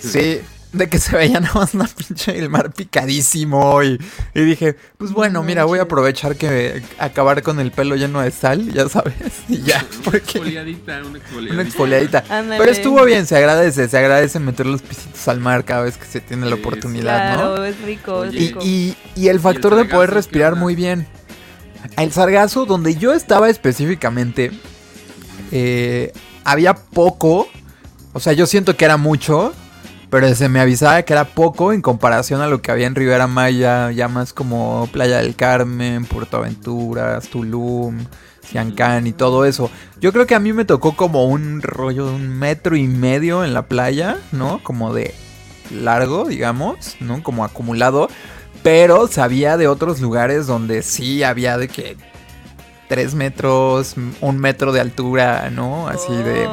sí, 0.00 0.40
de 0.72 0.88
que 0.90 0.98
se 0.98 1.16
veía 1.16 1.40
nada 1.40 1.54
más 1.54 1.72
una 1.74 1.86
pinche 1.86 2.38
el 2.38 2.50
mar 2.50 2.72
picadísimo 2.72 3.82
y, 3.82 3.98
y 4.34 4.40
dije, 4.42 4.76
pues 4.98 5.12
bueno, 5.12 5.42
mira, 5.42 5.64
voy 5.64 5.78
a 5.78 5.82
aprovechar 5.82 6.36
que 6.36 6.82
acabar 6.98 7.42
con 7.42 7.60
el 7.60 7.70
pelo 7.70 7.96
lleno 7.96 8.20
de 8.20 8.30
sal, 8.30 8.72
ya 8.72 8.88
sabes, 8.88 9.14
y 9.48 9.62
ya, 9.62 9.78
Una 9.90 10.02
porque 10.04 10.18
exfoliadita, 10.18 11.00
una 11.04 11.18
exfoliadita. 11.18 11.54
una 11.54 11.62
exfoliadita. 11.62 12.24
Pero 12.58 12.70
estuvo 12.70 13.04
bien, 13.04 13.26
se 13.26 13.36
agradece, 13.36 13.88
se 13.88 13.96
agradece 13.98 14.38
meter 14.40 14.66
los 14.66 14.82
pisitos 14.82 15.26
al 15.28 15.40
mar 15.40 15.64
cada 15.64 15.82
vez 15.82 15.96
que 15.96 16.04
se 16.06 16.20
tiene 16.20 16.46
la 16.46 16.56
oportunidad, 16.56 17.30
¿no? 17.30 17.36
Claro, 17.36 17.64
es 17.64 17.80
rico, 17.82 18.24
es 18.24 18.34
Y, 18.34 18.38
rico. 18.38 18.60
y- 18.62 18.96
y 19.14 19.28
el 19.28 19.40
factor 19.40 19.76
de 19.76 19.86
poder 19.86 20.10
respirar 20.10 20.56
muy 20.56 20.74
bien. 20.74 21.06
El 21.96 22.12
sargazo, 22.12 22.66
donde 22.66 22.94
yo 22.96 23.12
estaba 23.12 23.48
específicamente, 23.48 24.50
eh, 25.52 26.12
había 26.44 26.74
poco. 26.74 27.48
O 28.12 28.20
sea, 28.20 28.32
yo 28.32 28.46
siento 28.46 28.76
que 28.76 28.84
era 28.84 28.96
mucho. 28.96 29.52
Pero 30.08 30.32
se 30.36 30.48
me 30.48 30.60
avisaba 30.60 31.02
que 31.02 31.12
era 31.12 31.24
poco 31.24 31.72
en 31.72 31.82
comparación 31.82 32.40
a 32.40 32.46
lo 32.46 32.62
que 32.62 32.70
había 32.70 32.86
en 32.86 32.94
Rivera 32.94 33.26
Maya, 33.26 33.90
ya 33.90 34.06
más 34.06 34.32
como 34.32 34.88
Playa 34.92 35.18
del 35.18 35.34
Carmen, 35.34 36.04
Puerto 36.04 36.36
Aventuras, 36.36 37.28
Tulum, 37.28 38.06
Siancán 38.40 39.08
y 39.08 39.12
todo 39.12 39.44
eso. 39.44 39.68
Yo 40.00 40.12
creo 40.12 40.26
que 40.26 40.36
a 40.36 40.40
mí 40.40 40.52
me 40.52 40.64
tocó 40.64 40.96
como 40.96 41.26
un 41.26 41.60
rollo 41.60 42.06
de 42.06 42.14
un 42.14 42.38
metro 42.38 42.76
y 42.76 42.86
medio 42.86 43.44
en 43.44 43.52
la 43.52 43.62
playa, 43.62 44.18
¿no? 44.30 44.62
Como 44.62 44.94
de 44.94 45.12
largo, 45.72 46.26
digamos, 46.26 46.96
¿no? 47.00 47.22
Como 47.24 47.44
acumulado. 47.44 48.08
Pero 48.66 49.06
sabía 49.06 49.56
de 49.56 49.68
otros 49.68 50.00
lugares 50.00 50.48
donde 50.48 50.82
sí 50.82 51.22
había 51.22 51.56
de 51.56 51.68
que 51.68 51.96
tres 52.88 53.14
metros, 53.14 53.94
un 54.20 54.38
metro 54.38 54.72
de 54.72 54.80
altura, 54.80 55.50
¿no? 55.50 55.86
Así 55.86 56.12
de... 56.12 56.48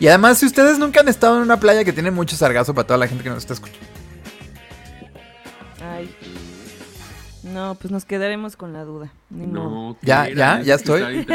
Y 0.00 0.08
además, 0.08 0.38
si 0.38 0.46
ustedes 0.46 0.80
nunca 0.80 0.98
han 0.98 1.06
estado 1.06 1.36
en 1.36 1.42
una 1.42 1.60
playa 1.60 1.84
que 1.84 1.92
tiene 1.92 2.10
mucho 2.10 2.34
sargazo 2.34 2.74
para 2.74 2.88
toda 2.88 2.98
la 2.98 3.06
gente 3.06 3.22
que 3.22 3.30
nos 3.30 3.38
está 3.38 3.52
escuchando. 3.54 3.86
No, 7.54 7.76
pues 7.76 7.92
nos 7.92 8.04
quedaremos 8.04 8.56
con 8.56 8.72
la 8.72 8.84
duda. 8.84 9.12
Ni. 9.30 9.46
No, 9.46 9.96
¿qué 10.00 10.08
Ya, 10.08 10.26
era? 10.26 10.34
ya, 10.58 10.62
ya 10.62 10.74
estoy. 10.74 11.26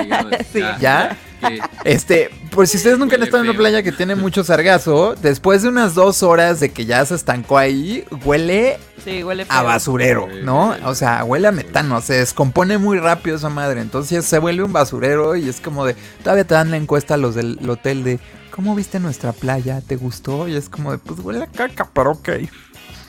Sí. 0.52 0.62
¿Ya? 0.80 1.18
¿Qué? 1.40 1.62
Este, 1.86 2.30
pues 2.52 2.70
si 2.70 2.78
ustedes 2.78 3.00
nunca 3.00 3.16
han 3.16 3.24
estado 3.24 3.44
en 3.44 3.50
una 3.50 3.58
playa 3.58 3.82
que 3.82 3.94
tiene 3.94 4.16
mucho 4.16 4.44
sargazo, 4.44 5.16
después 5.16 5.64
de 5.64 5.70
unas 5.70 5.96
dos 5.96 6.22
horas 6.22 6.60
de 6.60 6.72
que 6.72 6.86
ya 6.86 7.04
se 7.06 7.16
estancó 7.16 7.58
ahí, 7.58 8.04
huele 8.26 8.78
Sí, 9.04 9.24
huele 9.24 9.46
a 9.48 9.64
basurero, 9.64 10.28
¿no? 10.44 10.76
O 10.84 10.94
sea, 10.94 11.24
huele 11.24 11.48
a 11.48 11.52
metano, 11.54 12.02
se 12.02 12.16
descompone 12.16 12.78
muy 12.78 13.00
rápido 13.00 13.38
esa 13.38 13.50
madre. 13.50 13.80
Entonces 13.80 14.26
se 14.26 14.40
vuelve 14.40 14.64
un 14.64 14.74
basurero 14.74 15.38
y 15.38 15.48
es 15.48 15.62
como 15.62 15.86
de. 15.86 15.96
Todavía 16.22 16.44
te 16.44 16.54
dan 16.54 16.70
la 16.70 16.78
encuesta 16.78 17.14
a 17.14 17.18
los 17.18 17.34
del 17.36 17.58
hotel 17.70 18.04
de. 18.04 18.20
¿Cómo 18.52 18.76
viste 18.76 19.00
nuestra 19.00 19.32
playa? 19.32 19.80
¿Te 19.80 19.96
gustó? 19.96 20.50
Y 20.50 20.56
es 20.56 20.68
como 20.68 20.92
de, 20.92 20.98
pues 20.98 21.22
huele 21.22 21.44
a 21.44 21.48
caca, 21.48 21.90
pero 21.94 22.12
ok. 22.12 22.30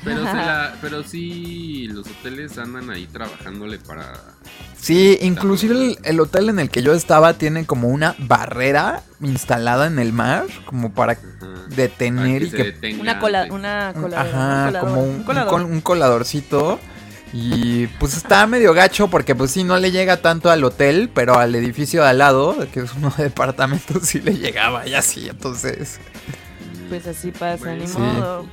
Pero, 0.03 0.19
se 0.25 0.33
la- 0.35 0.75
pero 0.81 1.03
sí, 1.03 1.87
los 1.93 2.07
hoteles 2.07 2.57
andan 2.59 2.89
ahí 2.91 3.07
trabajándole 3.07 3.79
para... 3.79 4.13
Sí, 4.81 5.19
inclusive 5.21 5.75
el, 5.75 5.99
el 6.05 6.21
hotel 6.21 6.49
en 6.49 6.59
el 6.59 6.71
que 6.71 6.83
yo 6.83 6.95
estaba 6.95 7.35
tiene 7.35 7.67
como 7.67 7.89
una 7.89 8.15
barrera 8.19 9.03
instalada 9.21 9.87
en 9.87 9.99
el 9.99 10.15
mar, 10.15 10.47
como 10.65 10.93
para 10.95 11.13
ajá, 11.13 11.67
detener 11.69 12.43
para 12.43 12.47
y 12.47 12.51
que 12.51 12.65
detenga 12.73 13.03
Una 13.03 13.19
cola, 13.21 13.47
una 13.51 13.93
cola, 13.95 14.21
Ajá, 14.23 14.81
como 14.81 15.03
un, 15.03 15.17
un 15.17 15.23
colador. 15.25 15.51
col- 15.51 15.65
un 15.65 15.81
coladorcito. 15.83 16.81
Y 17.33 17.87
pues 18.01 18.17
está 18.17 18.47
medio 18.49 18.73
gacho 18.75 19.09
porque 19.09 19.35
pues 19.37 19.51
sí, 19.53 19.63
no 19.63 19.77
le 19.79 19.93
llega 19.93 20.17
tanto 20.17 20.51
al 20.51 20.65
hotel, 20.65 21.11
pero 21.15 21.39
al 21.39 21.55
edificio 21.55 22.03
de 22.03 22.09
al 22.09 22.19
lado, 22.19 22.57
que 22.73 22.81
es 22.81 22.93
uno 22.95 23.13
de 23.17 23.25
departamentos, 23.25 24.03
sí 24.09 24.21
le 24.21 24.33
llegaba 24.37 24.87
y 24.89 24.95
así, 24.95 25.29
entonces... 25.29 26.01
Pues 26.89 27.07
así 27.07 27.31
pasa, 27.31 27.75
ni 27.75 27.87
Sí. 27.87 27.99
modo. 27.99 28.47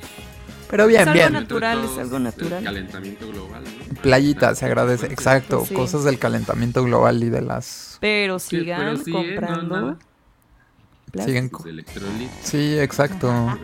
Pero 0.70 0.86
bien, 0.86 1.00
algo 1.08 1.12
bien. 1.14 1.32
nat- 1.32 1.40
natural, 1.40 1.84
es 1.84 1.98
algo 1.98 2.18
natural. 2.18 2.58
El 2.58 2.64
calentamiento 2.64 3.28
global, 3.28 3.64
¿no? 3.64 4.00
Playita, 4.02 4.54
se 4.54 4.64
agradece, 4.66 5.06
exacto, 5.06 5.58
Pues 5.58 5.68
sí. 5.68 5.74
cosas 5.74 6.04
del 6.04 6.18
calentamiento 6.18 6.84
global 6.84 7.22
y 7.22 7.30
de 7.30 7.40
las... 7.40 7.96
Pero 8.00 8.38
Sí, 8.38 8.60
sigan 8.60 8.80
pero 8.80 8.96
sí, 8.96 9.10
¿eh? 9.10 9.14
No, 9.14 9.26
comprando. 9.26 9.98
Siguen... 11.24 11.50
Sí, 12.42 12.78
exacto. 12.78 13.32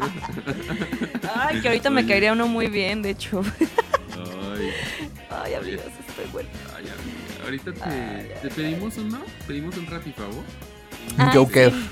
Ay, 1.37 1.61
que 1.61 1.68
ahorita 1.68 1.90
me 1.90 2.06
caería 2.06 2.32
uno 2.32 2.49
muy 2.49 2.68
bien, 2.68 3.02
de 3.02 3.11
hecho. 3.11 3.42
Ay, 4.11 4.70
Ay, 5.30 5.54
amigos, 5.54 5.84
estoy 6.08 6.25
bueno. 6.32 6.49
ay, 6.76 6.84
amiga. 6.84 7.44
Ahorita 7.44 7.73
te, 7.75 7.82
Ay, 7.82 8.30
te 8.42 8.49
pedimos 8.49 8.96
uno, 8.96 9.20
pedimos 9.46 9.76
un 9.76 9.87
Rappi 9.87 10.12
favor. 10.12 10.42
Un 11.18 11.20
Ay, 11.20 11.37
Joker. 11.37 11.70
sí. 11.73 11.88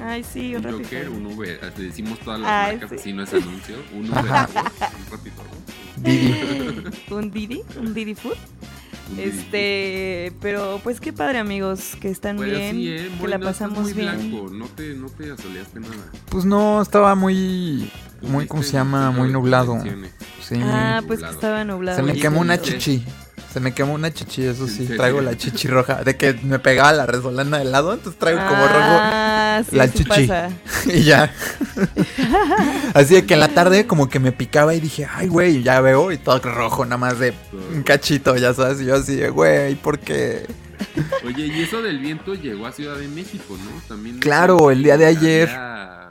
Ay, 0.00 0.24
sí, 0.24 0.54
un 0.54 0.66
Un. 0.66 0.82
Joker, 0.82 1.08
un 1.08 1.26
Uber. 1.26 1.72
Te 1.74 1.82
decimos 1.82 2.18
todas 2.20 2.40
las 2.40 2.50
Ay, 2.50 2.76
marcas, 2.76 2.90
sí. 2.90 2.96
así 2.96 3.12
no 3.12 3.22
es 3.22 3.32
anuncio. 3.32 3.76
Un 3.94 4.10
Uber 4.10 4.20
un 4.24 4.26
favor. 4.26 4.48
Didi. 5.96 6.34
un 7.10 7.30
Didi, 7.30 7.62
un 7.78 7.94
Didi 7.94 8.14
Food. 8.14 8.36
un 9.10 9.16
Didi. 9.16 9.28
Este, 9.28 10.32
pero 10.42 10.80
pues 10.82 11.00
qué 11.00 11.12
padre 11.12 11.38
amigos, 11.38 11.96
que 12.00 12.10
están 12.10 12.36
Pues 12.36 12.50
bien, 12.50 12.76
sí, 12.76 12.88
¿eh? 12.90 13.10
que 13.20 13.28
la 13.28 13.38
pasamos 13.38 13.78
muy 13.78 13.92
bien. 13.94 14.30
blanco, 14.30 14.50
no 14.52 14.66
te, 14.66 14.94
no 14.94 15.08
te 15.08 15.30
asoleaste 15.32 15.80
nada. 15.80 15.94
Pues 16.28 16.44
no, 16.44 16.82
estaba 16.82 17.14
muy... 17.14 17.90
Muy, 18.22 18.46
¿cómo 18.46 18.62
se 18.62 18.72
llama? 18.72 19.10
Muy 19.10 19.30
nublado. 19.30 19.78
Sí. 20.42 20.56
Ah, 20.62 21.02
pues 21.06 21.20
que 21.22 21.30
estaba 21.30 21.64
nublado. 21.64 21.96
Se 21.98 22.02
me 22.02 22.14
quemó 22.18 22.40
una 22.40 22.60
chichi. 22.60 23.04
Se 23.52 23.60
me 23.60 23.72
quemó 23.72 23.94
una 23.94 24.12
chichi, 24.12 24.44
eso 24.44 24.64
¿En 24.64 24.68
sí. 24.70 24.84
Traigo 24.96 25.20
la 25.22 25.36
chichi 25.36 25.68
roja. 25.68 26.02
De 26.04 26.16
que 26.16 26.34
me 26.42 26.58
pegaba 26.58 26.92
la 26.92 27.06
resolana 27.06 27.58
del 27.58 27.72
lado, 27.72 27.94
entonces 27.94 28.18
traigo 28.18 28.38
como 28.46 28.62
Ah, 28.68 29.62
sí, 29.68 29.76
la 29.76 29.86
sí 29.88 29.98
chichi. 29.98 30.08
pasa. 30.26 30.48
rojo. 30.48 30.56
Y 30.92 31.02
ya. 31.04 31.32
Así 32.94 33.14
de 33.14 33.26
que 33.26 33.34
en 33.34 33.40
la 33.40 33.48
tarde 33.48 33.86
como 33.86 34.08
que 34.08 34.18
me 34.20 34.32
picaba 34.32 34.74
y 34.74 34.80
dije, 34.80 35.06
ay, 35.12 35.28
güey, 35.28 35.62
ya 35.62 35.80
veo. 35.80 36.12
Y 36.12 36.18
todo 36.18 36.38
rojo, 36.40 36.84
nada 36.84 36.98
más 36.98 37.18
de 37.18 37.32
un 37.72 37.82
cachito, 37.82 38.36
ya 38.36 38.52
sabes. 38.54 38.80
Y 38.80 38.86
yo 38.86 38.96
así 38.96 39.16
de, 39.16 39.30
güey, 39.30 39.74
¿por 39.74 39.98
qué? 39.98 40.46
Oye, 41.24 41.46
y 41.46 41.62
eso 41.62 41.80
del 41.82 41.98
viento 41.98 42.34
llegó 42.34 42.66
a 42.66 42.72
Ciudad 42.72 42.96
de 42.96 43.08
México, 43.08 43.56
¿no? 43.64 43.80
También. 43.88 44.18
Claro, 44.18 44.70
el 44.70 44.82
día 44.82 44.96
de 44.96 45.06
ayer. 45.06 45.50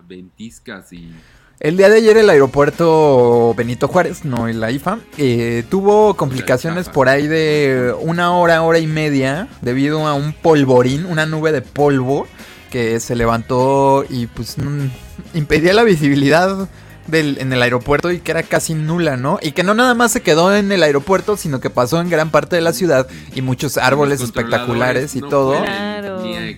Ventiscas 0.07 0.91
y. 0.93 1.11
El 1.59 1.77
día 1.77 1.89
de 1.89 1.97
ayer 1.97 2.17
el 2.17 2.29
aeropuerto 2.29 3.53
Benito 3.55 3.87
Juárez, 3.87 4.25
no 4.25 4.47
la 4.47 4.71
IFA, 4.71 4.99
eh, 5.17 5.63
tuvo 5.69 6.15
complicaciones 6.15 6.89
por 6.89 7.07
ahí 7.07 7.27
de 7.27 7.95
una 8.01 8.33
hora, 8.33 8.61
hora 8.61 8.79
y 8.79 8.87
media, 8.87 9.47
debido 9.61 10.05
a 10.05 10.15
un 10.15 10.33
polvorín, 10.33 11.05
una 11.05 11.25
nube 11.25 11.53
de 11.53 11.61
polvo 11.61 12.27
que 12.71 12.99
se 12.99 13.15
levantó 13.15 14.03
y 14.09 14.27
pues 14.27 14.57
mm, 14.57 14.87
impedía 15.33 15.73
la 15.73 15.83
visibilidad 15.83 16.67
del, 17.07 17.37
en 17.39 17.53
el 17.53 17.61
aeropuerto 17.61 18.11
y 18.11 18.19
que 18.19 18.31
era 18.31 18.43
casi 18.43 18.73
nula, 18.73 19.15
¿no? 19.15 19.39
Y 19.41 19.51
que 19.51 19.63
no 19.63 19.73
nada 19.73 19.93
más 19.93 20.11
se 20.11 20.21
quedó 20.21 20.53
en 20.53 20.71
el 20.73 20.83
aeropuerto, 20.83 21.37
sino 21.37 21.59
que 21.61 21.69
pasó 21.69 22.01
en 22.01 22.09
gran 22.09 22.31
parte 22.31 22.57
de 22.57 22.61
la 22.61 22.73
ciudad 22.73 23.07
y 23.33 23.41
muchos 23.41 23.77
árboles 23.77 24.21
espectaculares 24.21 25.15
y 25.15 25.21
no 25.21 25.29
todo. 25.29 25.57
pueden, 25.59 25.94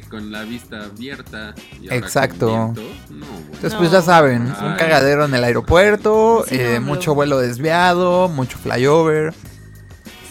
Con 0.09 0.31
la 0.31 0.43
vista 0.43 0.83
abierta. 0.85 1.53
y 1.81 1.93
Exacto. 1.93 2.47
viento, 2.47 2.81
No. 3.09 3.25
Entonces, 3.45 3.73
No. 3.73 3.79
pues 3.79 3.91
ya 3.91 4.01
saben, 4.01 4.41
un 4.43 4.75
cagadero 4.77 5.25
en 5.25 5.33
el 5.33 5.43
aeropuerto, 5.43 6.45
Sí, 6.47 6.55
eh, 6.59 6.77
no, 6.79 6.85
mucho 6.87 7.11
lo- 7.11 7.15
vuelo 7.15 7.37
desviado, 7.39 8.27
mucho 8.29 8.57
flyover. 8.57 9.33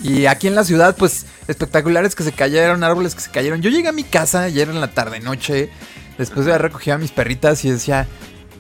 Y 0.03 0.27
aquí 0.27 0.47
en 0.47 0.55
la 0.55 0.65
ciudad, 0.65 0.95
pues, 0.97 1.27
espectaculares 1.49 2.15
que 2.15 2.23
se 2.23 2.33
cayeron, 2.33 2.85
árboles 2.85 3.15
que 3.15 3.21
se 3.23 3.31
cayeron. 3.31 3.63
Yo 3.63 3.71
llegué 3.71 3.89
a 3.89 3.93
mi 3.93 4.05
casa 4.05 4.43
ayer 4.43 4.69
en 4.69 4.81
la 4.81 4.89
tarde 4.93 5.21
noche, 5.21 5.71
después 6.19 6.45
de 6.47 6.53
haber 6.53 6.63
recogido 6.63 6.97
a 6.97 6.99
mis 6.99 7.13
perritas 7.13 7.65
y 7.65 7.71
decía, 7.71 8.07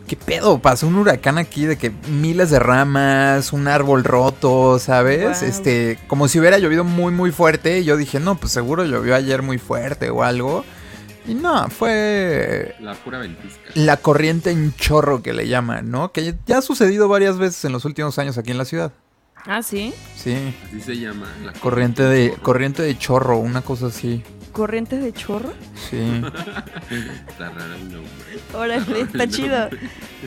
¿qué 0.06 0.16
pedo? 0.16 0.58
Pasó 0.58 0.86
un 0.86 0.96
huracán 0.96 1.38
aquí 1.38 1.66
de 1.66 1.76
que 1.76 1.90
miles 2.08 2.50
de 2.50 2.58
ramas, 2.58 3.52
un 3.52 3.68
árbol 3.68 4.04
roto, 4.04 4.78
¿sabes? 4.78 5.42
Este, 5.42 5.98
como 6.06 6.28
si 6.28 6.38
hubiera 6.40 6.58
llovido 6.58 6.84
muy, 6.84 7.12
muy 7.12 7.30
fuerte. 7.32 7.80
Y 7.80 7.84
yo 7.84 7.96
dije, 7.96 8.20
no, 8.20 8.36
pues 8.36 8.52
seguro 8.52 8.84
llovió 8.84 9.14
ayer 9.14 9.42
muy 9.42 9.58
fuerte 9.58 10.10
o 10.10 10.22
algo. 10.22 10.64
Y 11.28 11.34
no, 11.34 11.68
fue 11.70 12.76
La 12.80 12.94
pura 12.94 13.18
ventisca. 13.18 13.60
la 13.74 13.96
corriente 13.96 14.50
en 14.52 14.72
chorro 14.76 15.22
que 15.22 15.32
le 15.32 15.48
llaman, 15.48 15.90
¿no? 15.90 16.12
Que 16.12 16.36
ya 16.46 16.58
ha 16.58 16.62
sucedido 16.62 17.08
varias 17.08 17.36
veces 17.36 17.64
en 17.64 17.72
los 17.72 17.84
últimos 17.84 18.16
años 18.20 18.38
aquí 18.38 18.52
en 18.52 18.58
la 18.58 18.64
ciudad. 18.64 18.92
Ah, 19.44 19.62
sí. 19.62 19.92
Sí, 20.16 20.54
Así 20.68 20.80
se 20.80 20.96
llama. 20.98 21.26
La 21.44 21.52
corriente 21.52 22.02
de 22.04 22.30
chorro. 22.30 22.42
corriente 22.42 22.82
de 22.82 22.98
chorro, 22.98 23.38
una 23.38 23.62
cosa 23.62 23.86
así. 23.86 24.22
Corriente 24.56 24.96
de 24.98 25.12
chorro. 25.12 25.52
Sí. 25.90 25.98
Está 27.28 27.50
raro 27.50 27.74
el 27.74 27.92
nombre. 27.92 28.10
Órale, 28.54 29.00
está 29.02 29.28
chido. 29.28 29.68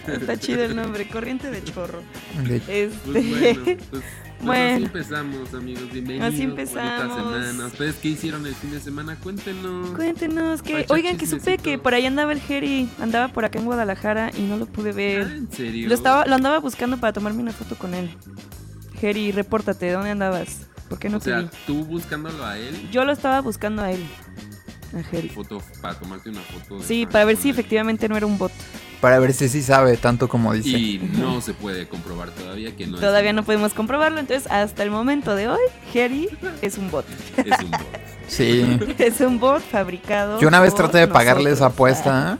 Está 0.07 0.37
chido 0.37 0.63
el 0.65 0.75
nombre, 0.75 1.07
corriente 1.09 1.49
de 1.49 1.63
chorro. 1.63 2.03
De- 2.47 2.57
Este. 2.67 2.99
Pues 3.11 3.29
bueno, 3.31 3.61
pues, 3.89 4.03
Bueno. 4.41 4.75
así 4.75 4.83
empezamos, 4.85 5.53
amigos. 5.55 5.91
Bienvenidos. 5.91 6.31
Así 6.33 6.43
empezamos. 6.43 7.15
semana. 7.41 7.65
¿Ustedes 7.65 7.95
qué 7.95 8.09
hicieron 8.09 8.45
el 8.45 8.53
fin 8.53 8.69
de 8.71 8.79
semana? 8.79 9.15
Cuéntenos. 9.15 9.89
Cuéntenos 9.95 10.61
que, 10.61 10.73
Pacha 10.81 10.93
oigan, 10.93 11.17
que 11.17 11.25
supe 11.25 11.57
que 11.57 11.79
por 11.79 11.95
ahí 11.95 12.05
andaba 12.05 12.31
el 12.31 12.39
Jerry, 12.39 12.87
andaba 13.01 13.29
por 13.29 13.45
acá 13.45 13.57
en 13.57 13.65
Guadalajara 13.65 14.29
y 14.37 14.41
no 14.43 14.57
lo 14.57 14.67
pude 14.67 14.91
Ah, 14.91 14.93
ver. 14.93 15.21
¿En 15.23 15.51
serio? 15.51 15.87
Lo 15.89 15.95
estaba, 15.95 16.25
lo 16.27 16.35
andaba 16.35 16.59
buscando 16.59 16.97
para 16.99 17.13
tomarme 17.13 17.41
una 17.41 17.51
foto 17.51 17.75
con 17.75 17.95
él. 17.95 18.11
Jerry, 19.01 19.31
repórtate, 19.31 19.91
¿dónde 19.91 20.11
andabas? 20.11 20.67
¿Por 20.89 20.99
qué 20.99 21.09
no 21.09 21.17
o 21.17 21.19
te 21.19 21.25
sea, 21.25 21.39
vi? 21.41 21.49
tú 21.67 21.85
buscándolo 21.85 22.45
a 22.45 22.57
él. 22.57 22.89
Yo 22.91 23.05
lo 23.05 23.11
estaba 23.11 23.39
buscando 23.41 23.81
a 23.83 23.91
él, 23.91 24.03
a 24.97 25.03
Jerry. 25.03 25.29
Foto, 25.29 25.61
para 25.81 25.93
tomarte 25.95 26.29
una 26.29 26.41
foto. 26.41 26.79
de 26.79 26.83
Sí, 26.83 27.05
para 27.05 27.25
ver 27.25 27.37
si 27.37 27.49
él. 27.49 27.53
efectivamente 27.53 28.09
no 28.09 28.17
era 28.17 28.25
un 28.25 28.37
bot. 28.37 28.51
Para 29.01 29.17
ver 29.19 29.31
si 29.33 29.47
sí 29.47 29.61
sabe 29.61 29.95
tanto 29.95 30.27
como 30.27 30.51
dice. 30.53 30.69
Y 30.77 30.97
no 31.17 31.39
se 31.39 31.53
puede 31.53 31.87
comprobar 31.87 32.31
todavía 32.31 32.75
que 32.75 32.85
no 32.85 32.97
Todavía 32.97 33.31
no 33.31 33.43
podemos 33.43 33.73
comprobarlo, 33.73 34.19
entonces 34.19 34.51
hasta 34.51 34.83
el 34.83 34.91
momento 34.91 35.35
de 35.35 35.47
hoy, 35.47 35.59
Jerry 35.93 36.27
es 36.61 36.77
un 36.77 36.91
bot. 36.91 37.05
Es 37.37 37.59
un 37.63 37.71
bot. 37.71 37.81
Sí. 38.27 38.77
es 38.99 39.21
un 39.21 39.39
bot 39.39 39.59
fabricado. 39.61 40.39
Yo 40.39 40.47
una 40.49 40.59
vez 40.59 40.75
traté 40.75 40.99
de 40.99 41.07
pagarle 41.07 41.49
esa 41.51 41.67
apuesta 41.67 42.37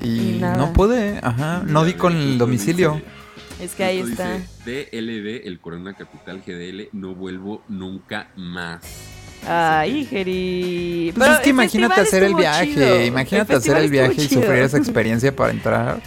y, 0.00 0.36
Y 0.36 0.38
no 0.40 0.72
pude, 0.72 1.18
ajá, 1.20 1.62
no 1.66 1.84
di 1.84 1.94
con 1.94 2.12
el 2.14 2.38
domicilio. 2.38 3.00
Es 3.60 3.74
que 3.74 3.84
ahí 3.84 4.00
está. 4.00 4.36
Dice, 4.64 4.88
DLD, 4.92 5.46
el 5.46 5.58
Corona 5.60 5.94
Capital 5.94 6.42
GDL, 6.46 6.88
no 6.92 7.14
vuelvo 7.14 7.62
nunca 7.68 8.28
más. 8.36 8.82
Ay, 9.46 10.04
Jerry. 10.04 11.12
Pues 11.16 11.30
es 11.30 11.38
que 11.40 11.50
imagínate 11.50 12.00
hacer 12.00 12.22
el 12.24 12.34
viaje, 12.34 13.06
imagínate 13.06 13.54
hacer 13.54 13.76
el 13.76 13.90
viaje 13.90 14.22
y 14.22 14.28
sufrir 14.28 14.62
esa 14.62 14.76
experiencia. 14.78 15.34
para 15.34 15.52
entrar. 15.52 16.00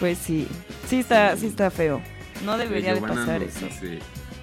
Pues 0.00 0.18
sí, 0.18 0.48
sí 0.88 1.00
está, 1.00 1.36
sí 1.36 1.46
está 1.46 1.70
feo. 1.70 2.02
No 2.44 2.58
debería 2.58 2.94
de 2.94 3.00
pasar 3.00 3.42
eso. 3.42 3.66
Dice, 3.66 3.98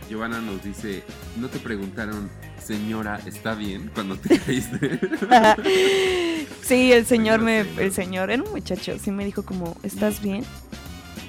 Giovanna 0.10 0.40
nos 0.40 0.64
dice, 0.64 1.04
¿no 1.38 1.50
te 1.50 1.60
preguntaron, 1.60 2.30
señora, 2.64 3.20
está 3.26 3.56
bien 3.56 3.92
cuando 3.94 4.16
te 4.18 4.40
caíste? 4.46 5.00
sí, 6.62 6.94
el 6.94 7.06
señor 7.06 7.42
me, 7.42 7.64
Señor, 7.64 7.82
el 7.82 7.92
señor. 7.92 7.92
señor 7.92 8.32
era 8.32 8.44
un 8.44 8.52
muchacho, 8.52 8.98
sí 9.04 9.12
me 9.12 9.26
dijo 9.26 9.44
como, 9.44 9.76
¿estás 9.84 10.22
bien? 10.22 10.46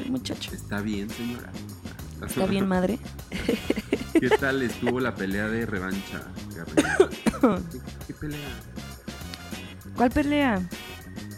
El 0.04 0.10
muchacho, 0.10 0.50
¿Está 0.54 0.80
bien, 0.80 1.08
señora? 1.10 1.50
¿está 2.26 2.46
bien 2.46 2.68
madre? 2.68 2.98
¿Qué 4.20 4.28
tal 4.30 4.62
estuvo 4.62 5.00
la 5.00 5.14
pelea 5.14 5.48
de 5.48 5.64
revancha? 5.66 6.22
¿Qué, 7.70 7.78
qué 8.08 8.14
pelea? 8.14 8.48
¿Cuál 9.96 10.10
pelea? 10.10 10.60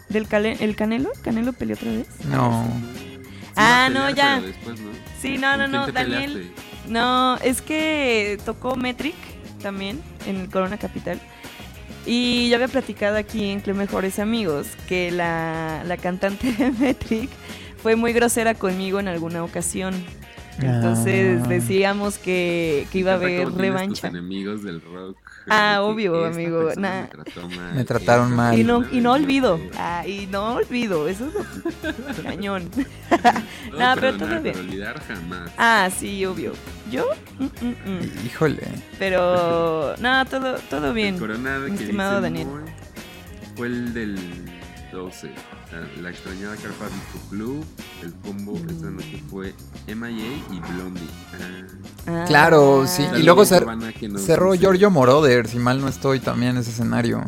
¿Del 0.09 0.27
cale- 0.27 0.57
el 0.59 0.75
Canelo? 0.75 1.09
¿Canelo 1.23 1.53
peleó 1.53 1.75
otra 1.75 1.91
vez? 1.91 2.07
No. 2.29 2.65
Sí 2.65 3.51
Ah, 3.55 3.89
no, 3.91 4.09
ya. 4.09 4.41
después, 4.41 4.79
¿no? 4.79 4.89
Sí, 5.21 5.37
no, 5.37 5.55
no, 5.57 5.63
¿Con 5.63 5.71
no, 5.71 5.87
Daniel. 5.91 6.31
peleaste? 6.33 6.63
No, 6.89 7.37
es 7.37 7.61
que 7.61 8.37
tocó 8.45 8.75
Metric 8.75 9.15
también 9.61 10.01
en 10.25 10.37
el 10.37 10.49
Corona 10.49 10.77
Capital. 10.77 11.19
Y 12.05 12.49
yo 12.49 12.55
había 12.55 12.67
platicado 12.67 13.15
aquí 13.17 13.45
en 13.49 13.61
Club 13.61 13.77
Mejores 13.77 14.19
Amigos 14.19 14.67
que 14.89 15.09
la, 15.11 15.83
la 15.85 15.95
cantante 15.97 16.51
de 16.57 16.71
Metric 16.71 17.29
fue 17.83 17.95
muy 17.95 18.13
grosera 18.13 18.55
conmigo 18.55 18.99
en 18.99 19.07
alguna 19.09 19.43
ocasión. 19.43 19.93
Entonces 20.59 21.41
Ah. 21.43 21.47
decíamos 21.47 22.17
que, 22.19 22.87
que 22.91 22.99
iba 22.99 23.11
a 23.13 23.15
haber 23.15 23.51
revancha. 23.53 24.07
tus 24.09 24.17
enemigos 24.17 24.63
del 24.63 24.81
rock. 24.81 25.17
Ah, 25.49 25.79
obvio, 25.81 26.25
esta 26.27 26.35
amigo, 26.39 26.69
nah. 26.77 27.01
Me 27.01 27.07
trató 27.07 27.49
mal. 27.49 27.73
Me 27.75 27.83
trataron 27.83 28.35
mal. 28.35 28.57
Y 28.59 28.63
no, 28.63 28.85
y 28.91 29.01
no 29.01 29.13
olvido. 29.13 29.59
Ah, 29.77 30.03
y 30.07 30.27
no 30.27 30.53
olvido. 30.53 31.07
Eso 31.09 31.27
es 31.27 31.33
lo 32.17 32.23
cañón. 32.29 32.69
No, 33.71 33.77
Nah, 33.79 33.95
pero 33.95 34.15
todo 34.15 34.39
bien. 34.41 34.57
olvidar 34.57 35.01
jamás. 35.01 35.51
Ah, 35.57 35.89
sí, 35.97 36.23
obvio. 36.25 36.53
Yo, 36.91 37.07
mm, 37.39 37.43
mm, 37.45 37.75
mm. 37.91 38.25
Híjole. 38.27 38.61
pero 38.99 39.95
no, 39.99 40.25
todo, 40.27 40.55
todo 40.69 40.93
bien. 40.93 41.15
El 41.15 41.19
Corona 41.19 41.59
que 41.65 41.73
estimado 41.73 42.11
dice 42.21 42.21
Daniel. 42.21 42.47
Fue 43.55 43.67
el 43.67 43.93
del 43.93 44.15
12. 44.93 45.31
La, 46.01 46.09
extrañada 46.09 46.55
carpa 46.55 46.85
Disco 46.85 47.29
Club. 47.29 47.65
El 48.01 48.13
combo 48.15 48.55
esta 48.69 48.89
noche 48.89 49.21
fue 49.29 49.53
MIA 49.87 50.37
y 50.51 50.59
Blondie. 50.73 51.07
Ah. 52.07 52.23
Claro, 52.27 52.85
sí, 52.87 53.03
y 53.17 53.23
luego 53.23 53.43
cer- 53.43 54.17
Cerró 54.19 54.53
Giorgio 54.53 54.89
Moroder, 54.91 55.47
si 55.47 55.57
mal 55.57 55.81
no 55.81 55.87
estoy, 55.87 56.19
también 56.19 56.51
en 56.51 56.57
ese 56.59 56.71
escenario. 56.71 57.23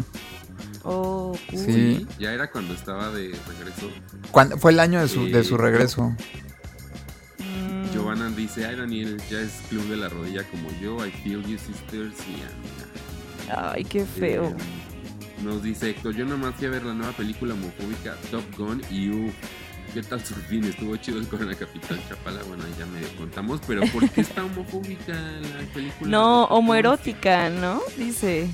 Oh, 0.84 1.36
cool. 1.50 1.60
Sí. 1.60 2.08
Ya 2.20 2.32
era 2.34 2.52
cuando 2.52 2.74
estaba 2.74 3.10
de 3.10 3.30
regreso. 3.48 3.90
Cuando, 4.32 4.58
fue 4.58 4.72
el 4.72 4.80
año 4.80 5.02
de 5.02 5.08
su, 5.08 5.26
de 5.26 5.44
su 5.44 5.56
Sí. 5.56 5.62
regreso. 5.62 6.16
Mm. 7.40 7.92
Giovanna 7.94 8.30
dice, 8.30 8.66
ay 8.66 8.76
Daniel, 8.76 9.20
ya 9.30 9.40
es 9.40 9.52
club 9.70 9.84
de 9.90 9.98
la 9.98 10.10
rodilla 10.10 10.44
como 10.50 10.70
yo, 10.80 11.04
I 11.06 11.12
feel 11.12 11.42
you 11.44 11.58
sisters 11.58 12.14
y 12.28 12.36
amiga. 12.44 13.72
Ay, 13.74 13.84
qué 13.86 14.06
feo. 14.06 14.46
Eh, 14.50 14.56
nos 15.44 15.62
dice 15.64 15.90
Héctor, 15.92 16.16
yo 16.16 16.26
nomás 16.26 16.56
fui 16.56 16.68
a 16.68 16.70
ver 16.72 16.84
la 16.84 16.94
nueva 16.94 17.14
película 17.14 17.54
homofóbica 17.54 18.16
Top 18.32 18.44
Gun 18.58 18.82
y 18.90 19.10
uh, 19.10 19.32
¿qué 19.94 20.02
tal 20.02 20.24
su 20.26 20.34
fin? 20.36 20.64
Estuvo 20.64 20.96
chido 20.98 21.20
el 21.20 21.28
Corona 21.28 21.56
Capital 21.56 22.00
Chapala, 22.10 22.42
bueno 22.44 22.64
ahí 22.64 22.74
ya 22.80 22.86
medio 22.86 23.08
contamos, 23.18 23.62
pero 23.68 23.82
¿por 23.88 24.10
qué 24.10 24.22
está 24.22 24.44
homofóbica 24.44 25.14
la 25.14 25.74
película? 25.74 26.10
No, 26.12 26.46
homoerótica, 26.46 27.50
¿no? 27.50 27.82
Dice. 27.98 28.50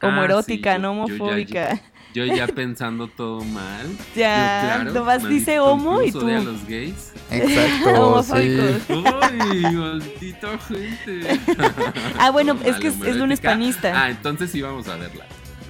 Ah, 0.00 0.08
Homoerótica, 0.08 0.76
sí, 0.76 0.82
no 0.82 0.92
yo- 0.92 1.06
yo 1.06 1.16
ya- 1.16 1.22
homofóbica. 1.24 1.80
Yo 2.14 2.24
ya 2.24 2.46
pensando 2.46 3.08
todo 3.08 3.44
mal. 3.44 3.86
Ya, 4.16 4.62
Yo, 4.62 4.82
claro, 4.84 4.92
nomás 4.92 5.28
dice 5.28 5.58
homo 5.60 6.00
y 6.02 6.10
tú. 6.12 6.26
a 6.28 6.40
los 6.40 6.66
gays. 6.66 7.12
Exacto, 7.30 7.84
sí. 7.84 8.42
Homofóbicos. 8.42 9.22
¡Ay, 9.22 9.74
maldita 9.74 10.58
gente! 10.58 11.40
Ah, 12.18 12.30
bueno, 12.30 12.54
Todo 12.54 12.64
es 12.64 12.72
mal, 12.72 12.80
que 12.80 12.88
es- 12.88 13.02
es 13.02 13.16
lunes 13.16 13.40
panista. 13.40 13.92
Ah, 14.04 14.10
entonces 14.10 14.50
sí 14.50 14.62
vamos 14.62 14.88
a 14.88 14.96
verla. 14.96 15.26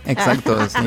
Exacto, 0.06 0.58
sí. 0.68 0.78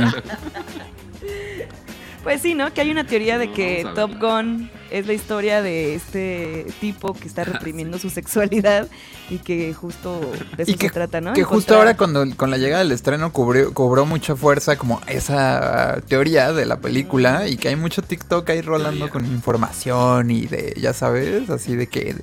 Pues 2.23 2.41
sí, 2.41 2.53
¿no? 2.53 2.73
Que 2.73 2.81
hay 2.81 2.91
una 2.91 3.05
teoría 3.05 3.37
de 3.37 3.51
que 3.51 3.87
Top. 3.95 4.19
Gun 4.19 4.69
es 4.91 5.07
la 5.07 5.13
historia 5.13 5.61
de 5.61 5.95
este 5.95 6.67
tipo 6.81 7.13
que 7.13 7.27
está 7.27 7.43
reprimiendo 7.43 7.97
su 7.97 8.09
sexualidad 8.09 8.87
y 9.29 9.37
que 9.37 9.73
justo 9.73 10.19
de 10.57 10.63
eso 10.63 10.71
Y 10.71 10.75
que, 10.75 10.87
se 10.87 10.93
trata, 10.93 11.21
¿no? 11.21 11.33
que 11.33 11.43
justo 11.43 11.75
ahora 11.75 11.95
cuando, 11.95 12.25
con 12.35 12.51
la 12.51 12.57
llegada 12.57 12.83
del 12.83 12.91
estreno 12.91 13.31
cubrió, 13.31 13.73
cobró 13.73 14.05
mucha 14.05 14.35
fuerza 14.35 14.77
como 14.77 14.99
esa 15.07 16.01
teoría 16.07 16.51
de 16.51 16.65
la 16.65 16.79
película 16.79 17.47
y 17.47 17.57
que 17.57 17.69
hay 17.69 17.75
mucho 17.75 18.01
TikTok 18.01 18.49
ahí 18.49 18.61
rolando 18.61 19.05
Teoría. 19.05 19.11
con 19.13 19.25
información 19.25 20.31
y 20.31 20.45
de, 20.45 20.73
ya 20.79 20.93
sabes, 20.93 21.49
así 21.49 21.75
de 21.75 21.87
que 21.87 22.15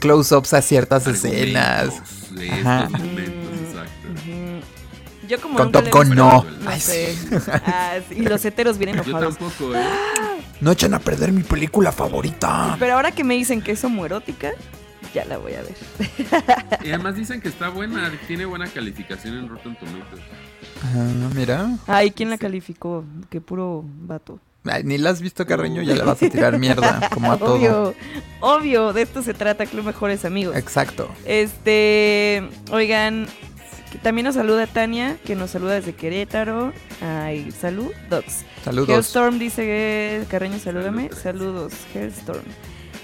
close-ups 0.00 0.54
a 0.54 0.62
ciertas 0.62 1.06
escenas. 1.06 2.30
De 2.34 2.48
estos 2.48 3.43
Yo 5.36 5.40
como 5.42 5.58
Con 5.58 5.72
Top 5.72 5.88
Gun 5.90 6.10
no. 6.14 6.44
No 6.44 6.70
Ay, 6.70 6.80
sé. 6.80 7.16
Ah, 7.66 7.94
sí, 8.08 8.16
y 8.18 8.22
los 8.22 8.44
heteros 8.44 8.78
vienen 8.78 8.96
Yo 8.96 9.02
enojados. 9.02 9.36
tampoco, 9.38 9.74
¿eh? 9.74 9.82
No 10.60 10.70
echen 10.70 10.94
a 10.94 10.98
perder 11.00 11.32
mi 11.32 11.42
película 11.42 11.92
favorita. 11.92 12.76
Pero 12.78 12.94
ahora 12.94 13.10
que 13.12 13.24
me 13.24 13.34
dicen 13.34 13.60
que 13.60 13.72
es 13.72 13.84
homoerótica, 13.84 14.52
ya 15.12 15.24
la 15.24 15.36
voy 15.38 15.52
a 15.54 15.62
ver. 15.62 15.74
Y 16.84 16.88
además 16.88 17.16
dicen 17.16 17.40
que 17.40 17.48
está 17.48 17.68
buena, 17.68 18.10
tiene 18.26 18.44
buena 18.46 18.66
calificación 18.68 19.36
en 19.38 19.48
Rotten 19.48 19.76
Tomatoes. 19.76 20.22
Ah, 20.82 21.30
mira. 21.34 21.70
Ay, 21.86 22.10
¿quién 22.12 22.30
la 22.30 22.38
calificó? 22.38 23.04
Qué 23.30 23.40
puro 23.40 23.84
vato. 23.84 24.38
Ay, 24.64 24.82
ni 24.84 24.96
la 24.96 25.10
has 25.10 25.20
visto, 25.20 25.44
Carreño, 25.44 25.82
ya 25.82 25.94
le 25.94 26.02
vas 26.04 26.22
a 26.22 26.28
tirar 26.30 26.58
mierda, 26.58 27.10
como 27.12 27.30
a 27.32 27.36
todo. 27.38 27.54
Obvio, 27.56 27.94
obvio, 28.40 28.92
de 28.94 29.02
esto 29.02 29.22
se 29.22 29.34
trata, 29.34 29.66
Club 29.66 29.84
Mejores 29.84 30.24
Amigos. 30.24 30.56
Exacto. 30.56 31.10
Este, 31.26 32.48
oigan, 32.70 33.26
también 34.02 34.24
nos 34.26 34.34
saluda 34.34 34.66
Tania, 34.66 35.16
que 35.24 35.34
nos 35.34 35.50
saluda 35.50 35.74
desde 35.74 35.94
Querétaro. 35.94 36.72
Ay, 37.00 37.50
salud, 37.52 37.90
Docs. 38.10 38.44
Saludos. 38.64 38.88
Hellstorm 38.88 39.38
dice, 39.38 40.24
Carreño, 40.28 40.58
salúdame. 40.58 41.10
Saludos, 41.12 41.72
Hellstorm. 41.94 42.44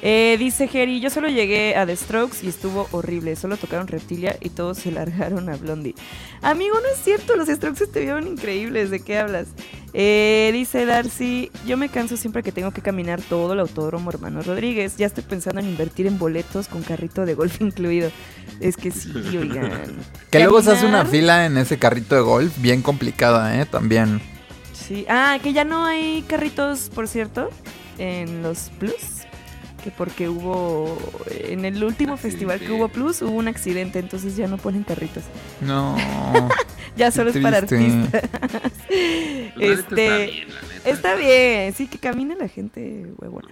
Eh, 0.02 0.36
dice 0.38 0.66
Jerry, 0.66 1.00
yo 1.00 1.10
solo 1.10 1.28
llegué 1.28 1.76
a 1.76 1.84
The 1.84 1.94
Strokes 1.94 2.38
y 2.42 2.48
estuvo 2.48 2.88
horrible. 2.92 3.36
Solo 3.36 3.56
tocaron 3.56 3.86
Reptilia 3.86 4.36
y 4.40 4.48
todos 4.50 4.78
se 4.78 4.90
largaron 4.90 5.48
a 5.48 5.56
Blondie. 5.56 5.94
Amigo, 6.42 6.76
no 6.80 6.88
es 6.88 7.02
cierto, 7.02 7.36
los 7.36 7.48
Strokes 7.48 7.84
estuvieron 7.84 8.26
increíbles. 8.26 8.90
¿De 8.90 9.00
qué 9.00 9.18
hablas? 9.18 9.48
Eh, 9.92 10.50
dice 10.52 10.86
Darcy, 10.86 11.50
yo 11.66 11.76
me 11.76 11.88
canso 11.88 12.16
siempre 12.16 12.42
que 12.42 12.52
tengo 12.52 12.70
que 12.70 12.80
caminar 12.80 13.20
todo 13.20 13.52
el 13.52 13.60
autódromo 13.60 14.10
Hermano 14.10 14.42
Rodríguez. 14.42 14.96
Ya 14.96 15.06
estoy 15.06 15.24
pensando 15.24 15.60
en 15.60 15.68
invertir 15.68 16.06
en 16.06 16.18
boletos 16.18 16.68
con 16.68 16.82
carrito 16.82 17.26
de 17.26 17.34
golf 17.34 17.60
incluido. 17.60 18.10
Es 18.60 18.76
que 18.76 18.90
sí, 18.90 19.12
oigan. 19.36 19.70
Que 20.30 20.38
luego 20.38 20.62
se 20.62 20.72
hace 20.72 20.86
una 20.86 21.04
fila 21.04 21.46
en 21.46 21.56
ese 21.58 21.78
carrito 21.78 22.14
de 22.14 22.20
golf 22.20 22.52
bien 22.58 22.82
complicada, 22.82 23.60
¿eh? 23.60 23.66
También. 23.66 24.20
Sí. 24.72 25.04
Ah, 25.08 25.38
que 25.42 25.52
ya 25.52 25.64
no 25.64 25.84
hay 25.84 26.22
carritos, 26.22 26.90
por 26.94 27.06
cierto, 27.06 27.50
en 27.98 28.42
los 28.42 28.70
Plus. 28.78 29.29
Que 29.82 29.90
porque 29.90 30.28
hubo. 30.28 30.96
En 31.30 31.64
el 31.64 31.82
último 31.82 32.16
festival 32.16 32.60
que 32.60 32.70
hubo 32.70 32.88
Plus 32.88 33.22
hubo 33.22 33.32
un 33.32 33.48
accidente, 33.48 33.98
entonces 33.98 34.36
ya 34.36 34.46
no 34.46 34.58
ponen 34.58 34.84
carritos. 34.84 35.24
No. 35.60 35.96
Ya 36.96 37.10
solo 37.12 37.30
es 37.30 37.38
para 37.38 37.58
artistas. 37.58 38.22
Este. 39.58 39.72
está 39.72 40.16
bien, 40.26 40.48
la 40.48 40.62
neta. 40.74 40.90
Está 40.90 41.14
bien, 41.14 41.74
sí, 41.74 41.86
que 41.86 41.98
camine 41.98 42.34
la 42.34 42.48
gente, 42.48 43.06
huevona. 43.16 43.48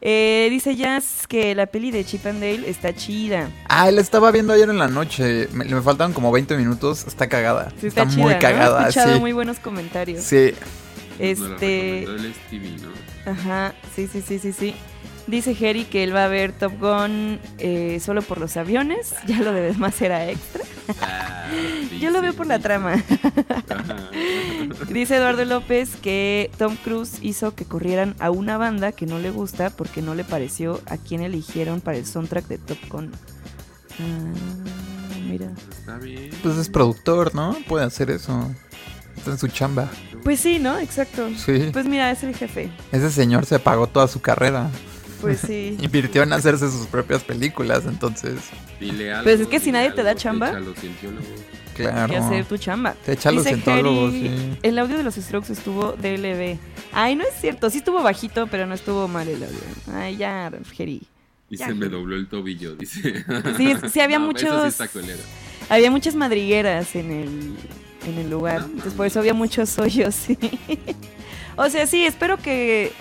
Eh, 0.00 0.46
dice 0.50 0.76
Jazz 0.76 1.26
que 1.26 1.54
la 1.56 1.66
peli 1.66 1.90
de 1.90 2.04
Chip 2.04 2.24
and 2.26 2.40
Dale 2.40 2.68
está 2.70 2.94
chida. 2.94 3.50
Ah, 3.68 3.90
la 3.90 4.00
estaba 4.00 4.30
viendo 4.30 4.52
ayer 4.52 4.70
en 4.70 4.78
la 4.78 4.86
noche. 4.88 5.48
Me, 5.52 5.64
me 5.64 5.82
faltaban 5.82 6.12
como 6.12 6.30
20 6.30 6.56
minutos. 6.56 7.04
Está 7.06 7.28
cagada. 7.28 7.70
Sí, 7.80 7.88
está, 7.88 8.02
está 8.02 8.14
chida. 8.14 8.22
muy 8.22 8.32
¿no? 8.32 8.38
He 8.38 8.40
cagada, 8.40 8.80
escuchado 8.82 9.14
sí. 9.14 9.20
muy 9.20 9.32
buenos 9.32 9.58
comentarios. 9.58 10.22
Sí. 10.22 10.52
La 11.18 11.24
Este. 11.26 12.00
recomendó 12.00 12.14
el 12.14 12.34
Stevie, 12.34 12.76
¿no? 12.80 13.30
Ajá, 13.32 13.74
sí, 13.94 14.06
sí, 14.10 14.22
sí, 14.26 14.38
sí, 14.38 14.52
sí. 14.52 14.74
Dice 15.28 15.54
Jerry 15.54 15.84
que 15.84 16.02
él 16.02 16.14
va 16.16 16.24
a 16.24 16.28
ver 16.28 16.52
Top 16.52 16.72
Gun 16.80 17.38
eh, 17.58 18.00
solo 18.02 18.22
por 18.22 18.38
los 18.38 18.56
aviones. 18.56 19.14
Ya 19.26 19.40
lo 19.40 19.52
de 19.52 19.60
demás 19.60 20.00
era 20.00 20.28
extra. 20.30 20.64
Ah, 21.02 21.46
Yo 22.00 22.10
lo 22.10 22.22
veo 22.22 22.32
por 22.32 22.46
la 22.46 22.58
trama. 22.58 22.94
Dice 24.88 25.16
Eduardo 25.16 25.44
López 25.44 25.96
que 25.96 26.50
Tom 26.56 26.76
Cruise 26.82 27.18
hizo 27.20 27.54
que 27.54 27.66
corrieran 27.66 28.16
a 28.20 28.30
una 28.30 28.56
banda 28.56 28.92
que 28.92 29.04
no 29.04 29.18
le 29.18 29.30
gusta 29.30 29.68
porque 29.68 30.00
no 30.00 30.14
le 30.14 30.24
pareció 30.24 30.80
a 30.86 30.96
quien 30.96 31.20
eligieron 31.20 31.82
para 31.82 31.98
el 31.98 32.06
soundtrack 32.06 32.46
de 32.48 32.56
Top 32.58 32.78
Gun. 32.88 33.12
Ah, 34.00 35.20
mira. 35.28 35.50
Está 35.70 35.98
bien. 35.98 36.30
Pues 36.42 36.56
es 36.56 36.70
productor, 36.70 37.34
¿no? 37.34 37.54
Puede 37.68 37.84
hacer 37.84 38.10
eso. 38.10 38.50
Está 39.14 39.32
en 39.32 39.38
su 39.38 39.48
chamba. 39.48 39.90
Pues 40.24 40.40
sí, 40.40 40.58
¿no? 40.58 40.78
Exacto. 40.78 41.28
Sí. 41.36 41.68
Pues 41.70 41.84
mira, 41.84 42.10
es 42.10 42.22
el 42.22 42.34
jefe. 42.34 42.70
Ese 42.92 43.10
señor 43.10 43.44
se 43.44 43.58
pagó 43.58 43.88
toda 43.88 44.08
su 44.08 44.20
carrera. 44.22 44.70
Pues 45.20 45.40
sí. 45.40 45.76
Invirtió 45.80 46.22
en 46.22 46.32
hacerse 46.32 46.70
sus 46.70 46.86
propias 46.86 47.22
películas, 47.24 47.84
entonces. 47.86 48.40
Dile 48.80 49.12
algo, 49.12 49.24
Pues 49.24 49.40
es 49.40 49.46
que 49.48 49.60
si 49.60 49.72
nadie 49.72 49.90
te 49.92 50.02
da 50.02 50.14
chamba. 50.14 50.48
echa 50.48 50.56
a 50.58 50.60
los 50.60 50.78
cientiólogos. 50.78 51.26
Claro. 51.74 52.12
que 52.12 52.16
hacer 52.18 52.44
tu 52.44 52.56
chamba. 52.56 52.94
Te 53.04 53.12
echa 53.12 53.30
los 53.30 53.44
Jerry, 53.44 53.60
sí. 54.10 54.58
El 54.64 54.78
audio 54.80 54.96
de 54.96 55.04
los 55.04 55.14
Strokes 55.14 55.52
estuvo 55.52 55.92
DLB. 55.92 56.58
Ay, 56.92 57.14
no 57.14 57.22
es 57.22 57.40
cierto. 57.40 57.70
Sí 57.70 57.78
estuvo 57.78 58.02
bajito, 58.02 58.48
pero 58.48 58.66
no 58.66 58.74
estuvo 58.74 59.06
mal 59.06 59.28
el 59.28 59.42
audio. 59.44 59.58
Ay, 59.94 60.16
ya, 60.16 60.50
Jerry. 60.76 61.02
Y 61.50 61.56
Ya. 61.56 61.66
se 61.68 61.74
me 61.74 61.88
dobló 61.88 62.16
el 62.16 62.26
tobillo, 62.28 62.74
dice. 62.74 63.24
Sí, 63.56 63.74
sí 63.92 64.00
había 64.00 64.18
No, 64.18 64.30
Eso 64.32 64.38
sí 64.38 64.46
muchos-. 64.46 64.90
Había 65.68 65.90
muchas 65.92 66.14
madrigueras 66.16 66.96
en 66.96 67.10
el, 67.12 67.54
en 68.08 68.18
el 68.18 68.28
lugar. 68.28 68.62
No 68.62 68.66
entonces 68.66 68.94
por 68.94 69.06
eso 69.06 69.20
había 69.20 69.34
muchos 69.34 69.78
hoyos, 69.78 70.14
sí. 70.26 70.36
O 71.56 71.68
sea, 71.70 71.86
sí, 71.86 72.04
espero 72.04 72.38
que 72.38 72.92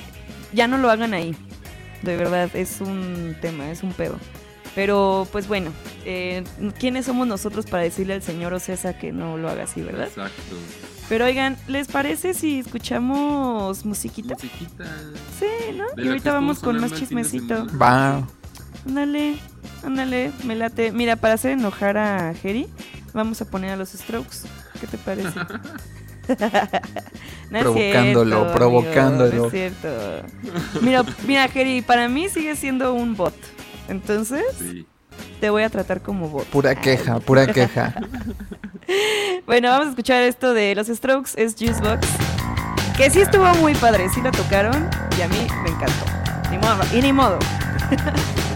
ya 0.53 0.67
no 0.67 0.77
lo 0.77 0.89
hagan 0.91 1.13
ahí. 1.15 1.35
De 2.01 2.15
verdad, 2.17 2.49
es 2.55 2.81
un 2.81 3.35
tema, 3.41 3.71
es 3.71 3.83
un 3.83 3.93
pedo. 3.93 4.17
Pero, 4.75 5.27
pues 5.31 5.47
bueno, 5.47 5.71
eh, 6.05 6.43
¿quiénes 6.79 7.07
somos 7.07 7.27
nosotros 7.27 7.65
para 7.65 7.83
decirle 7.83 8.13
al 8.13 8.21
señor 8.21 8.53
Ocesa 8.53 8.97
que 8.97 9.11
no 9.11 9.37
lo 9.37 9.49
haga 9.49 9.63
así, 9.63 9.81
verdad? 9.81 10.07
Exacto. 10.07 10.55
Pero 11.09 11.25
oigan, 11.25 11.57
¿les 11.67 11.87
parece 11.87 12.33
si 12.33 12.59
escuchamos 12.59 13.85
musiquita? 13.85 14.35
Musiquita. 14.35 14.85
Sí, 15.39 15.75
¿no? 15.75 15.85
De 15.95 16.03
Y 16.03 16.07
ahorita 16.09 16.33
vamos 16.33 16.59
con 16.59 16.79
más 16.79 16.93
chismecito. 16.93 17.65
Va. 17.81 18.27
Ándale, 18.85 19.37
ándale, 19.83 20.31
me 20.43 20.55
late. 20.55 20.91
Mira, 20.91 21.15
para 21.15 21.33
hacer 21.33 21.51
enojar 21.51 21.97
a 21.97 22.33
Jerry, 22.35 22.67
vamos 23.13 23.41
a 23.41 23.45
poner 23.45 23.71
a 23.71 23.77
los 23.77 23.89
Strokes. 23.89 24.47
¿Qué 24.79 24.87
te 24.87 24.97
parece? 24.97 25.29
No 27.49 27.59
Provocándolo, 27.61 28.35
cierto, 28.39 28.53
provocándolo. 28.53 29.29
amigo, 29.29 29.41
no 29.43 29.45
es 29.47 29.51
cierto. 29.53 29.87
Mira, 30.81 31.03
mira, 31.25 31.47
Jerry, 31.47 31.81
para 31.81 32.09
mí 32.09 32.27
sigue 32.27 32.55
siendo 32.57 32.93
un 32.93 33.15
bot. 33.15 33.33
Entonces, 33.87 34.43
Sí. 34.59 34.85
te 35.39 35.49
voy 35.49 35.63
a 35.63 35.69
tratar 35.69 36.01
como 36.01 36.27
bot. 36.27 36.45
Pura 36.47 36.75
queja, 36.75 37.19
pura 37.19 37.47
queja. 37.53 37.93
Bueno, 39.45 39.69
vamos 39.69 39.87
a 39.87 39.89
escuchar 39.91 40.23
esto 40.23 40.53
de 40.53 40.75
los 40.75 40.87
Strokes, 40.87 41.31
es 41.37 41.55
Juicebox. 41.57 42.05
Que 42.97 43.09
sí 43.09 43.21
estuvo 43.21 43.45
muy 43.55 43.73
padre, 43.75 44.09
sí 44.09 44.21
lo 44.21 44.31
tocaron 44.31 44.89
y 45.17 45.21
a 45.21 45.27
mí 45.29 45.47
me 45.63 45.69
encantó. 45.69 46.05
Ni 46.51 46.57
modo, 46.57 46.81
y 46.93 47.01
ni 47.01 47.13
modo. 47.13 47.39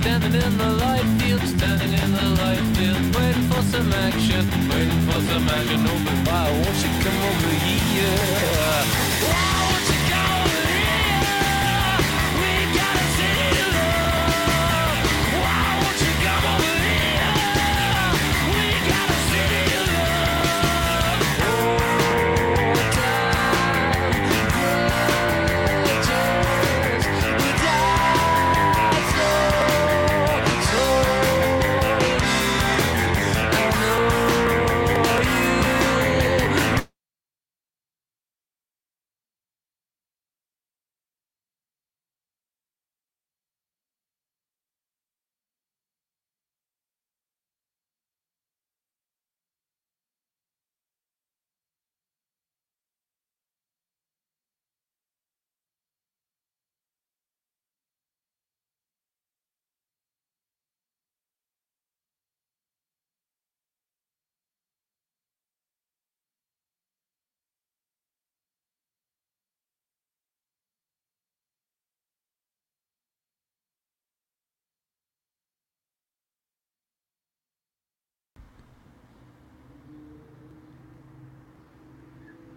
Standing 0.00 0.34
in 0.34 0.58
the 0.58 0.70
light 0.84 1.08
field, 1.18 1.42
standing 1.42 1.92
in 1.92 2.12
the 2.12 2.28
light 2.40 2.62
field, 2.76 3.16
waiting 3.16 3.48
for 3.50 3.62
some 3.62 3.92
action, 3.92 4.46
waiting 4.70 5.00
for 5.08 5.20
some 5.28 5.48
action. 5.48 5.86
Oh, 5.88 6.07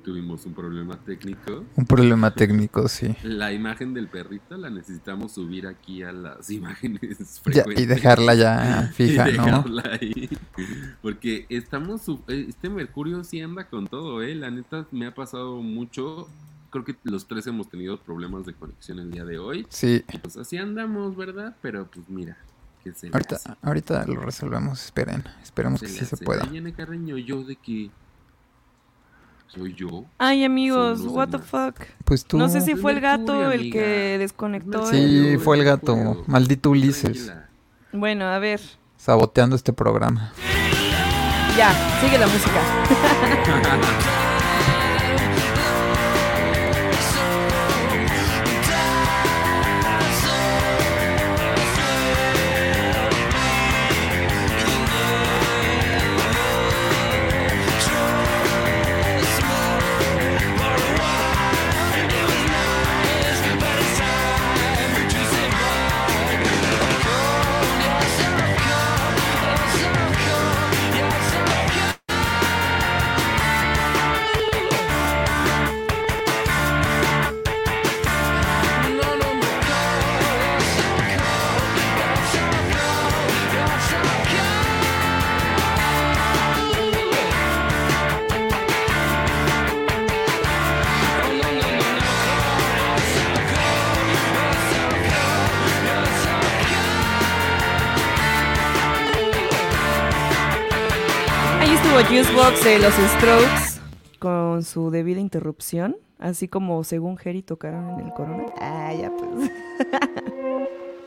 Tuvimos 0.03 0.45
un 0.45 0.53
problema 0.53 0.97
técnico. 0.97 1.63
Un 1.75 1.85
problema 1.85 2.33
técnico, 2.33 2.87
sí. 2.87 3.15
La 3.23 3.53
imagen 3.53 3.93
del 3.93 4.07
perrito 4.07 4.57
la 4.57 4.69
necesitamos 4.69 5.33
subir 5.33 5.67
aquí 5.67 6.01
a 6.03 6.11
las 6.11 6.49
imágenes 6.51 7.41
Ya, 7.53 7.63
y 7.75 7.85
dejarla 7.85 8.33
ya 8.35 8.89
fija, 8.95 9.29
Y 9.29 9.37
¿no? 9.37 9.63
ahí. 9.91 10.29
Porque 11.01 11.45
estamos. 11.49 12.07
eh, 12.27 12.45
Este 12.49 12.69
Mercurio 12.69 13.23
sí 13.23 13.41
anda 13.41 13.65
con 13.65 13.87
todo, 13.87 14.21
¿eh? 14.23 14.33
La 14.35 14.49
neta 14.51 14.87
me 14.91 15.05
ha 15.05 15.13
pasado 15.13 15.61
mucho. 15.61 16.27
Creo 16.71 16.85
que 16.85 16.95
los 17.03 17.27
tres 17.27 17.45
hemos 17.47 17.69
tenido 17.69 17.99
problemas 17.99 18.45
de 18.45 18.53
conexión 18.53 18.99
el 18.99 19.11
día 19.11 19.25
de 19.25 19.37
hoy. 19.39 19.65
Sí. 19.69 20.03
Pues 20.21 20.37
así 20.37 20.57
andamos, 20.57 21.15
¿verdad? 21.17 21.55
Pero 21.61 21.85
pues 21.91 22.07
mira, 22.09 22.37
que 22.83 22.93
se 22.93 23.07
le 23.07 23.13
Ahorita, 23.13 23.57
ahorita 23.61 24.05
lo 24.07 24.21
resolvemos, 24.21 24.85
esperen. 24.85 25.23
Esperemos 25.43 25.79
Se 25.81 25.85
que 25.87 25.91
sí 25.91 26.05
se 26.05 26.17
pueda. 26.17 26.43
Ana 26.43 26.71
Carreño, 26.73 27.17
yo 27.17 27.43
de 27.43 27.55
que. 27.57 27.91
Soy 29.53 29.73
yo. 29.75 30.05
Ay, 30.17 30.43
amigos, 30.45 31.01
what 31.01 31.27
the 31.27 31.37
demás. 31.37 31.49
fuck. 31.49 31.75
Pues 32.05 32.23
tú. 32.23 32.37
No 32.37 32.47
sé 32.47 32.61
si 32.61 32.75
fue 32.75 32.93
el 32.93 33.01
gato 33.01 33.33
Mercurio, 33.33 33.51
el 33.51 33.71
que 33.71 34.17
desconectó. 34.17 34.85
Sí, 34.85 35.31
el- 35.33 35.39
fue 35.39 35.57
el 35.57 35.63
gato. 35.65 35.95
Mercurio. 35.95 36.23
Maldito 36.27 36.69
Ulises. 36.69 37.33
Bueno, 37.91 38.25
a 38.25 38.39
ver. 38.39 38.61
Saboteando 38.97 39.55
este 39.57 39.73
programa. 39.73 40.31
Ya, 41.57 41.73
sigue 41.99 42.17
la 42.17 42.27
música. 42.27 42.61
Juicebox 102.05 102.63
de 102.63 102.79
los 102.79 102.93
Strokes 102.93 103.79
con 104.17 104.63
su 104.63 104.91
debida 104.91 105.19
interrupción, 105.19 105.97
así 106.19 106.47
como 106.47 106.83
según 106.83 107.17
Jerry 107.17 107.43
tocaron 107.43 107.89
en 107.91 108.07
el 108.07 108.13
Corona. 108.13 108.45
Ah, 108.59 108.91
ya 108.93 109.11
pues. 109.11 109.51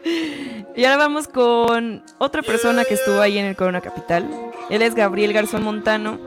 y 0.77 0.85
ahora 0.85 0.97
vamos 0.97 1.27
con 1.27 2.03
otra 2.19 2.43
persona 2.43 2.85
que 2.85 2.95
estuvo 2.95 3.21
ahí 3.21 3.39
en 3.39 3.47
el 3.47 3.57
Corona 3.57 3.81
Capital. 3.81 4.29
Él 4.71 4.83
es 4.83 4.95
Gabriel 4.95 5.33
Garzón 5.33 5.65
Montano. 5.65 6.19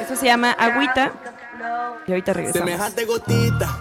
Esto 0.00 0.16
se 0.16 0.26
llama 0.26 0.52
Agüita. 0.52 1.12
Y 2.06 2.12
ahorita 2.12 2.32
regresamos. 2.32 2.68
Semejante 2.68 3.04
gotita, 3.04 3.78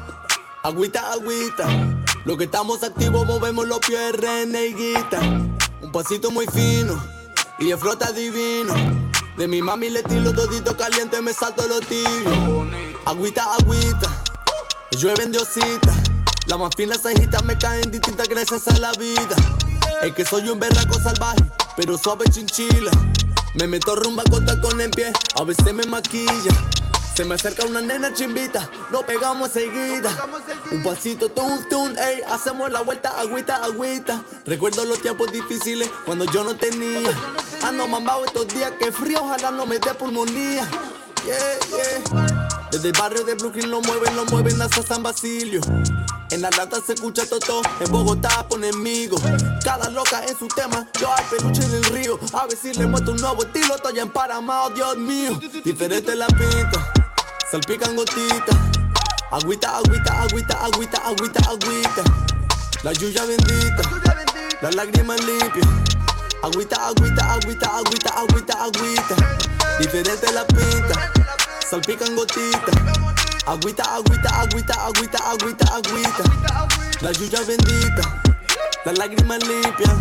agüita, 0.63 1.11
agüita. 1.11 1.67
Lo 2.25 2.37
que 2.37 2.45
estamos 2.45 2.83
activos 2.83 3.25
movemos 3.25 3.67
los 3.67 3.79
pies, 3.79 4.13
reneguita. 4.13 5.19
Un 5.81 5.91
pasito 5.91 6.29
muy 6.29 6.45
fino 6.47 7.01
y 7.59 7.69
de 7.69 7.77
flota 7.77 8.11
divino. 8.11 8.73
De 9.37 9.49
mi 9.49 9.61
mami 9.61 9.89
le 9.89 10.01
tiro 10.01 10.31
todito 10.33 10.77
caliente, 10.77 11.21
me 11.21 11.33
salto 11.33 11.67
los 11.67 11.81
tiros. 11.81 12.67
Agüita, 13.05 13.43
agüita, 13.55 14.09
llueven 14.91 15.31
diosita. 15.31 15.93
Las 16.47 16.57
más 16.57 16.73
finas 16.77 17.01
cejitas 17.01 17.43
me 17.43 17.57
caen 17.57 17.91
distintas 17.91 18.29
gracias 18.29 18.65
a 18.69 18.79
la 18.79 18.93
vida. 18.93 19.35
Es 20.03 20.13
que 20.13 20.23
soy 20.23 20.47
un 20.47 20.57
berraco 20.57 20.97
salvaje, 21.01 21.43
pero 21.75 21.97
suave 21.97 22.25
chinchila. 22.31 22.91
Me 23.55 23.67
meto 23.67 23.97
rumba 23.97 24.23
con 24.31 24.45
tacón 24.45 24.79
en 24.79 24.91
pie, 24.91 25.11
a 25.35 25.43
veces 25.43 25.73
me 25.73 25.83
maquilla. 25.83 26.51
Se 27.15 27.23
me 27.23 27.35
acerca 27.35 27.65
una 27.65 27.79
nena 27.79 28.13
chimbita, 28.13 28.69
nos 28.91 29.03
pegamos 29.05 29.49
seguida. 29.49 30.13
Un 30.69 30.83
pasito, 30.83 31.29
tun, 31.29 31.65
tun, 31.69 31.97
ey, 31.97 32.21
hacemos 32.29 32.69
la 32.69 32.81
vuelta, 32.81 33.17
agüita, 33.17 33.63
agüita. 33.63 34.21
Recuerdo 34.45 34.83
los 34.83 35.01
tiempos 35.01 35.31
difíciles 35.31 35.89
cuando 36.05 36.25
yo 36.25 36.43
no 36.43 36.57
tenía. 36.57 37.09
Ando 37.63 37.87
mambado 37.87 38.25
estos 38.25 38.49
días, 38.49 38.73
que 38.77 38.91
frío, 38.91 39.19
ojalá 39.23 39.49
no 39.51 39.65
me 39.65 39.79
dé 39.79 39.93
pulmonía. 39.93 40.67
Yeah, 41.25 41.37
yeah. 41.69 42.47
Desde 42.69 42.89
el 42.89 42.99
barrio 42.99 43.23
de 43.23 43.35
Brooklyn 43.35 43.71
lo 43.71 43.79
mueven, 43.79 44.13
lo 44.13 44.25
mueven 44.25 44.61
hasta 44.61 44.83
San 44.83 45.01
Basilio. 45.01 45.61
En 46.31 46.43
Atlanta 46.43 46.81
se 46.85 46.93
escucha 46.93 47.25
Toto, 47.25 47.61
en 47.79 47.91
Bogotá 47.93 48.45
ponen 48.49 48.83
migo. 48.83 49.15
Cada 49.63 49.89
loca 49.89 50.21
en 50.25 50.37
su 50.37 50.49
tema, 50.49 50.85
yo 50.99 51.13
al 51.13 51.23
peluche 51.25 51.63
en 51.63 51.75
el 51.75 51.83
río. 51.85 52.19
A 52.33 52.45
ver 52.45 52.57
si 52.57 52.73
le 52.73 52.87
muestro 52.87 53.13
un 53.13 53.21
nuevo 53.21 53.41
estilo, 53.43 53.75
estoy 53.75 53.99
en 53.99 54.09
Paramount, 54.09 54.75
Dios 54.75 54.97
mío. 54.97 55.39
Diferente 55.63 56.13
la 56.15 56.27
pinta, 56.27 56.93
salpican 57.51 57.95
gotitas. 57.95 58.57
Agüita, 59.31 59.77
agüita, 59.77 60.11
agüita, 60.23 60.55
agüita, 60.65 60.97
agüita, 61.05 61.39
agüita. 61.49 62.03
La 62.83 62.93
lluvia 62.93 63.25
bendita, 63.25 63.83
las 64.61 64.75
lágrimas 64.75 65.19
limpias. 65.25 65.67
Agüita, 66.43 66.87
agüita, 66.87 67.33
agüita, 67.33 67.67
agüita, 67.77 68.09
agüita, 68.19 68.53
agüita. 68.63 69.15
Diferente 69.79 70.31
la 70.31 70.45
pinta, 70.45 71.11
salpican 71.69 72.15
gotitas. 72.15 72.75
Agüita, 73.45 73.83
agüita, 73.95 74.29
agüita, 74.41 74.73
agüita, 74.87 75.17
agüita, 75.31 75.75
agüita. 75.75 76.23
La 77.01 77.11
lluvia 77.11 77.41
bendita, 77.41 78.21
las 78.85 78.97
lágrimas 78.97 79.39
limpias. 79.43 79.95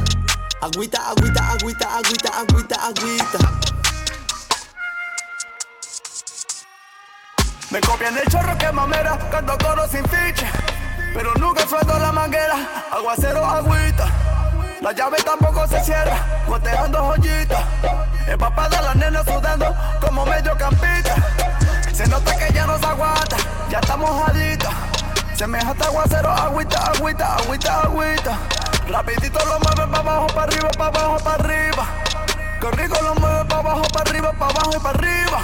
Agüita, 0.61 1.11
agüita, 1.11 1.51
agüita, 1.53 1.97
agüita, 1.97 2.31
agüita, 2.39 2.77
agüita. 2.87 3.39
Me 7.75 7.81
copian 7.81 8.17
el 8.17 8.25
chorro 8.31 8.57
que 8.57 8.71
mamera, 8.71 9.19
canto 9.33 9.59
coro 9.59 9.89
sin 9.89 10.05
ficha. 10.05 10.47
Pero 11.13 11.35
nunca 11.35 11.67
suelto 11.67 11.99
la 11.99 12.13
manguera, 12.13 12.55
aguacero, 12.93 13.45
agüita. 13.45 14.07
La 14.81 14.93
llave 14.93 15.17
tampoco 15.25 15.67
se 15.67 15.83
cierra, 15.83 16.25
goteando 16.47 17.01
joyitas. 17.01 17.65
Empapada 18.29 18.81
la 18.81 18.95
nena 18.95 19.25
sudando 19.25 19.75
como 20.01 20.25
medio 20.25 20.57
campita. 20.57 21.17
Se 21.93 22.07
nota 22.07 22.37
que 22.37 22.53
ya 22.55 22.65
no 22.65 22.79
se 22.79 22.87
aguanta, 22.87 23.37
ya 23.69 23.81
estamos 23.81 24.09
mojadita. 24.09 24.71
Se 25.35 25.45
me 25.45 25.61
jata 25.61 25.87
aguacero, 25.87 26.31
agüita, 26.31 26.79
agüita, 26.93 27.37
agüita, 27.39 27.81
agüita. 27.81 28.39
Rapidito 28.89 29.45
lo 29.47 29.59
mueve 29.59 29.91
pa' 29.91 29.99
abajo, 29.99 30.27
pa' 30.29 30.43
arriba, 30.45 30.71
pa' 30.79 30.87
abajo, 30.87 31.17
pa' 31.25 31.35
arriba. 31.35 31.87
Corrigo 32.61 33.03
lo 33.03 33.17
mueve 33.17 33.45
pa' 33.47 33.59
abajo, 33.59 33.83
pa' 33.93 34.01
arriba, 34.03 34.33
pa' 34.33 34.47
abajo 34.47 34.71
y 34.77 34.79
pa' 34.79 34.91
arriba. 34.91 35.41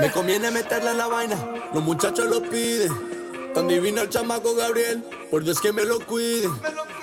Me 0.00 0.12
conviene 0.12 0.50
meterle 0.50 0.90
en 0.90 0.98
la 0.98 1.06
vaina, 1.06 1.36
los 1.74 1.82
muchachos 1.82 2.26
lo 2.26 2.42
piden. 2.42 3.52
Tan 3.54 3.66
divino 3.66 4.02
el 4.02 4.08
chamaco 4.08 4.54
Gabriel, 4.54 5.02
por 5.30 5.42
Dios 5.42 5.60
que 5.60 5.72
me 5.72 5.84
lo 5.84 5.98
cuide. 6.06 6.46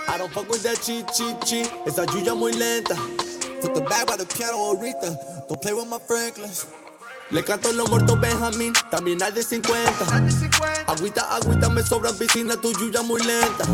I 0.08 0.18
don't 0.18 0.32
fuck 0.32 0.50
with 0.50 0.64
that 0.64 0.80
chi 0.82 1.04
chi 1.14 1.36
chi, 1.44 1.64
esa 1.86 2.06
yuya 2.06 2.34
muy 2.34 2.54
lenta. 2.54 2.96
Took 3.62 3.74
the 3.74 3.82
bag 3.82 4.08
by 4.08 4.16
the 4.16 4.26
ahorita, 4.26 5.48
don't 5.48 5.62
play 5.62 5.74
with 5.74 5.88
my 5.88 6.00
Franklins. 6.08 6.68
Le 7.32 7.44
canto 7.44 7.70
a 7.70 7.74
los 7.74 7.90
muertos 7.90 8.20
Benjamín, 8.20 8.72
también 8.92 9.22
hay 9.24 9.32
de 9.32 9.42
50. 9.42 9.92
Agüita, 10.86 11.36
agüita, 11.36 11.70
me 11.70 11.82
sobra 11.82 12.14
piscina, 12.14 12.56
tu 12.56 12.72
yuya 12.74 13.02
muy 13.02 13.22
lenta. 13.24 13.66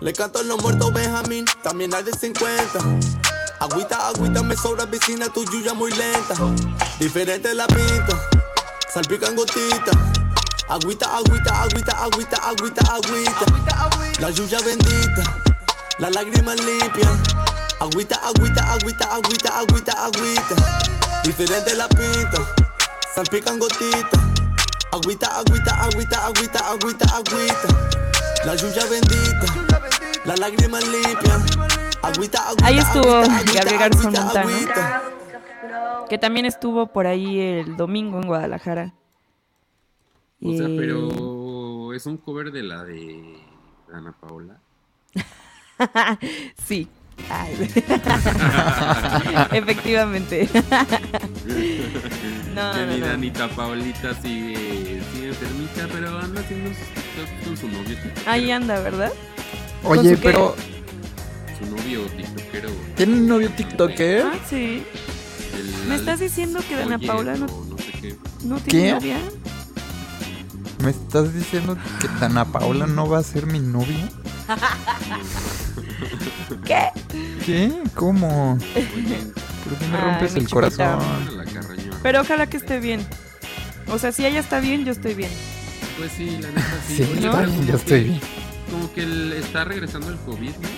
Le 0.00 0.12
canto 0.12 0.38
a 0.38 0.42
los 0.44 0.62
muertos 0.62 0.92
Benjamín, 0.92 1.44
también 1.62 1.92
hay 1.94 2.04
de 2.04 2.12
50. 2.12 2.78
Agüita, 3.58 4.08
agüita, 4.08 4.42
me 4.42 4.56
sobra 4.56 4.86
piscina, 4.86 5.28
tu 5.28 5.44
yuya 5.44 5.74
muy 5.74 5.90
lenta. 5.90 6.34
Diferente 7.00 7.52
la 7.54 7.66
pinta, 7.66 8.16
salpican 8.96 9.36
gotitas. 9.36 9.94
Agüita, 10.68 11.06
agüita, 11.18 11.52
agüita, 11.64 11.92
agüita, 12.04 12.36
agüita, 12.48 12.82
agüita. 12.96 13.46
La 14.20 14.30
lluvia 14.30 14.58
bendita, 14.64 15.22
las 15.98 16.14
lágrimas 16.14 16.56
limpias. 16.64 17.12
Agüita, 17.78 18.16
agüita, 18.24 18.62
agüita, 18.72 19.04
agüita, 19.16 19.58
agüita, 19.60 19.92
agüita. 20.06 20.54
Diferente 21.24 21.74
la 21.74 21.86
pinta, 21.88 22.40
salpican 23.14 23.58
gotitas. 23.58 24.20
Agüita, 24.92 25.28
agüita, 25.40 25.72
agüita, 25.84 26.26
agüita, 26.28 26.60
agüita, 26.70 27.06
agüita. 27.16 27.68
La 28.46 28.54
lluvia 28.54 28.84
bendita, 28.86 29.46
las 30.24 30.40
lágrimas 30.40 30.82
limpias. 30.88 31.42
Agüita, 32.00 32.48
agüita, 32.48 32.66
Ahí 32.66 32.78
estuvo 32.78 33.16
agüita, 33.16 33.36
agüita, 33.36 33.52
Gabriel 33.52 33.78
Garzón 33.78 34.16
agüita, 34.16 34.40
Montano. 34.40 35.25
Que 36.08 36.18
también 36.18 36.46
estuvo 36.46 36.86
por 36.86 37.06
ahí 37.06 37.38
el 37.40 37.76
domingo 37.76 38.18
en 38.20 38.26
Guadalajara. 38.26 38.94
O 40.42 40.52
sea, 40.52 40.66
pero 40.76 41.92
es 41.94 42.04
un 42.06 42.16
cover 42.18 42.52
de 42.52 42.62
la 42.62 42.84
de 42.84 43.38
Ana 43.92 44.14
Paola. 44.20 44.60
sí. 46.64 46.88
Efectivamente. 49.52 50.48
no, 50.52 50.60
Que 52.72 52.84
no, 52.86 52.86
mira, 52.92 53.06
no. 53.06 53.12
Anita 53.14 53.48
Paolita 53.48 54.12
sigue, 54.20 55.00
sigue 55.12 55.28
enfermita, 55.28 55.88
pero 55.90 56.18
anda 56.18 56.40
haciendo 56.42 56.68
sus 56.70 56.88
TikToks 56.88 57.30
con 57.44 57.56
su 57.56 57.68
novio 57.68 57.96
tiktokero. 57.96 58.30
Ahí 58.30 58.50
anda, 58.50 58.78
¿verdad? 58.80 59.12
Oye, 59.84 60.16
pero 60.22 60.54
Su 61.58 61.66
novio 61.74 62.02
tiktokero. 62.16 62.68
¿tiene 62.96 63.12
un 63.14 63.26
novio 63.26 63.48
tiktoker? 63.50 64.22
Ah, 64.26 64.38
sí. 64.48 64.84
El 65.56 65.88
¿Me 65.88 65.94
estás 65.96 66.20
diciendo 66.20 66.60
que 66.68 66.76
Dana 66.76 66.98
Paula 66.98 67.34
no- 67.36 67.46
no 67.46 67.78
sé 67.78 67.92
qué. 68.00 68.16
¿No 68.44 68.58
tiene 68.60 68.88
¿Qué? 68.88 68.92
novia? 68.94 69.18
¿Me 70.82 70.90
estás 70.90 71.32
diciendo 71.34 71.76
que 72.00 72.08
Dana 72.20 72.44
Paula 72.44 72.86
no 72.86 73.08
va 73.08 73.18
a 73.18 73.22
ser 73.22 73.46
mi 73.46 73.58
novia? 73.60 74.08
¿Qué? 76.64 76.88
¿Qué? 77.44 77.72
¿Cómo? 77.94 78.58
¿Por 79.64 79.78
qué 79.78 79.86
me 79.90 80.00
rompes 80.00 80.34
el 80.36 80.48
corazón? 80.48 80.98
Pero 82.02 82.20
ojalá 82.20 82.46
que 82.48 82.56
esté 82.58 82.78
bien. 82.80 83.06
O 83.88 83.98
sea, 83.98 84.12
si 84.12 84.26
ella 84.26 84.40
está 84.40 84.60
bien, 84.60 84.84
yo 84.84 84.92
estoy 84.92 85.14
bien. 85.14 85.30
Pues 85.96 86.12
sí, 86.12 86.38
la 86.40 86.48
neta 86.48 86.78
sí. 86.86 86.96
Sí, 86.96 87.20
yo 87.20 87.32
que- 87.32 87.72
estoy 87.72 88.04
bien. 88.04 88.20
Como 88.70 88.92
que 88.92 89.38
está 89.38 89.64
regresando 89.64 90.10
el 90.10 90.16
COVID, 90.18 90.50
¿no? 90.50 90.68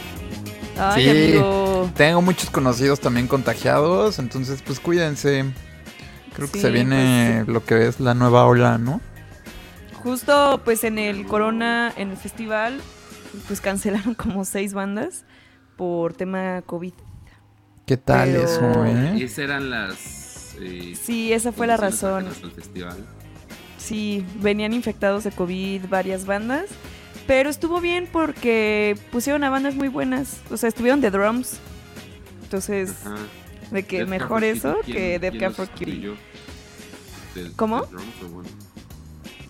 Ay, 0.79 1.05
Sí. 1.05 1.11
amigo. 1.11 1.91
Tengo 1.97 2.23
muchos 2.23 2.51
conocidos 2.51 3.01
también 3.01 3.27
contagiados, 3.27 4.19
entonces 4.19 4.63
pues 4.63 4.81
cuídense. 4.81 5.45
Creo 6.35 6.51
que 6.51 6.61
se 6.61 6.71
viene 6.71 7.45
lo 7.47 7.65
que 7.65 7.89
es 7.89 7.99
la 8.01 8.15
nueva 8.15 8.47
ola, 8.47 8.79
¿no? 8.79 9.01
Justo 10.03 10.61
pues 10.65 10.85
en 10.85 10.99
el 10.99 11.27
Corona, 11.27 11.93
en 11.97 12.11
el 12.11 12.17
festival, 12.17 12.81
pues 13.47 13.61
cancelaron 13.61 14.15
como 14.15 14.45
seis 14.45 14.73
bandas 14.75 15.25
por 15.77 16.13
tema 16.15 16.63
COVID. 16.63 16.93
¿Qué 17.87 17.97
tal 17.97 18.29
Pero- 18.31 18.45
eso, 18.45 18.85
eh? 18.85 19.17
Esas 19.23 19.39
eran 19.39 19.71
las. 19.71 20.55
eh, 20.61 20.95
Sí, 21.01 21.33
esa 21.33 21.53
fue 21.53 21.67
la 21.67 21.77
razón. 21.77 22.27
festival. 22.55 22.97
Sí, 23.79 24.25
venían 24.41 24.75
infectados 24.75 25.25
de 25.25 25.31
COVID 25.33 25.87
varias 25.89 26.27
bandas. 26.27 26.67
Pero 27.29 27.49
estuvo 27.51 27.81
bien 27.81 28.09
porque 28.11 28.99
pusieron 29.13 29.45
a 29.45 29.51
bandas 29.51 29.75
muy 29.77 29.87
buenas. 29.89 30.39
O 30.51 30.57
sea, 30.57 30.69
estuvieron 30.69 31.01
de 31.01 31.11
drums. 31.13 31.59
Entonces, 32.43 33.07
Ajá. 33.07 33.17
de 33.71 33.83
que 33.85 33.99
Death 33.99 34.09
mejor 34.09 34.41
Cab 34.41 34.45
eso 34.45 34.77
que 34.85 34.93
¿quién- 34.93 35.21
Death 35.21 35.39
Cab 35.39 35.53
for 35.53 35.69
Cutie. 35.69 36.15
¿Cómo? 37.55 37.83
del 37.83 37.91
drums, 37.91 38.33
bueno? 38.33 38.49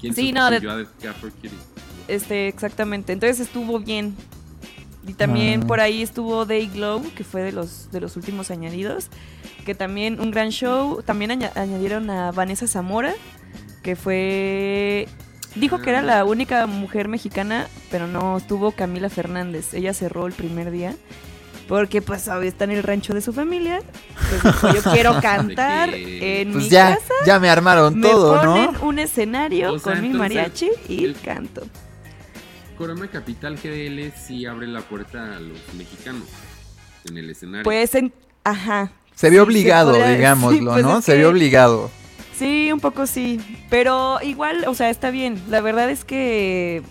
¿Quién 0.00 0.14
Sí, 0.14 0.32
no, 0.32 0.42
a 0.42 0.50
Death 0.50 0.88
Cab 1.00 1.14
for 1.20 1.30
Cutie? 1.32 1.50
Este, 2.08 2.48
exactamente. 2.48 3.12
Entonces 3.12 3.40
estuvo 3.40 3.78
bien. 3.78 4.14
Y 5.06 5.14
también 5.14 5.62
Ah. 5.62 5.66
por 5.68 5.80
ahí 5.80 6.02
estuvo 6.02 6.44
Day 6.44 6.66
Glow, 6.68 7.02
que 7.14 7.22
fue 7.24 7.42
de 7.42 7.52
los, 7.52 7.90
de 7.92 8.00
los 8.00 8.16
últimos 8.16 8.50
añadidos. 8.50 9.06
Que 9.64 9.74
también 9.76 10.20
un 10.20 10.30
gran 10.32 10.50
show. 10.50 11.00
También 11.02 11.30
aña- 11.30 11.52
añadieron 11.54 12.10
a 12.10 12.32
Vanessa 12.32 12.66
Zamora, 12.66 13.14
que 13.84 13.94
fue... 13.94 15.06
Dijo 15.58 15.80
que 15.80 15.90
era 15.90 16.02
la 16.02 16.24
única 16.24 16.66
mujer 16.66 17.08
mexicana, 17.08 17.68
pero 17.90 18.06
no, 18.06 18.36
estuvo 18.38 18.72
Camila 18.72 19.08
Fernández. 19.10 19.74
Ella 19.74 19.92
cerró 19.94 20.26
el 20.26 20.32
primer 20.32 20.70
día. 20.70 20.94
Porque 21.66 22.00
pues 22.00 22.26
hoy 22.28 22.46
está 22.46 22.64
en 22.64 22.70
el 22.70 22.82
rancho 22.82 23.12
de 23.12 23.20
su 23.20 23.32
familia. 23.34 23.80
Pues 24.62 24.74
yo 24.82 24.82
quiero 24.92 25.20
cantar 25.20 25.90
en 25.92 26.52
Pues 26.52 26.64
mi 26.64 26.70
ya, 26.70 26.94
casa. 26.94 27.12
ya 27.26 27.38
me 27.38 27.50
armaron 27.50 27.98
Me 27.98 28.08
todo, 28.08 28.40
ponen 28.40 28.72
¿no? 28.72 28.80
un 28.86 28.98
escenario 28.98 29.74
O 29.74 29.78
sea, 29.78 29.92
con 29.92 30.00
mi 30.02 30.08
mariachi 30.08 30.70
y 30.88 31.04
el- 31.04 31.14
canto. 31.20 31.66
Corona 32.78 33.08
Capital 33.08 33.56
GDL 33.56 34.12
sí 34.16 34.46
abre 34.46 34.66
la 34.68 34.80
puerta 34.80 35.36
a 35.36 35.40
los 35.40 35.58
mexicanos 35.76 36.22
en 37.08 37.18
el 37.18 37.28
escenario. 37.30 37.64
Pues 37.64 37.94
en... 37.96 38.12
Ajá. 38.44 38.92
Se 39.14 39.28
vio 39.30 39.42
Sí, 39.42 39.48
obligado, 39.48 39.90
podría- 39.90 40.10
digámoslo, 40.14 40.58
sí, 40.58 40.64
pues 40.64 40.84
¿no? 40.84 41.02
Se 41.02 41.16
vio 41.16 41.28
obligado. 41.30 41.90
Sí, 42.38 42.70
un 42.72 42.80
poco 42.80 43.06
sí. 43.06 43.40
Pero 43.68 44.18
igual, 44.22 44.64
o 44.66 44.74
sea, 44.74 44.90
está 44.90 45.10
bien. 45.10 45.40
La 45.48 45.60
verdad 45.60 45.90
es 45.90 46.04
que. 46.04 46.82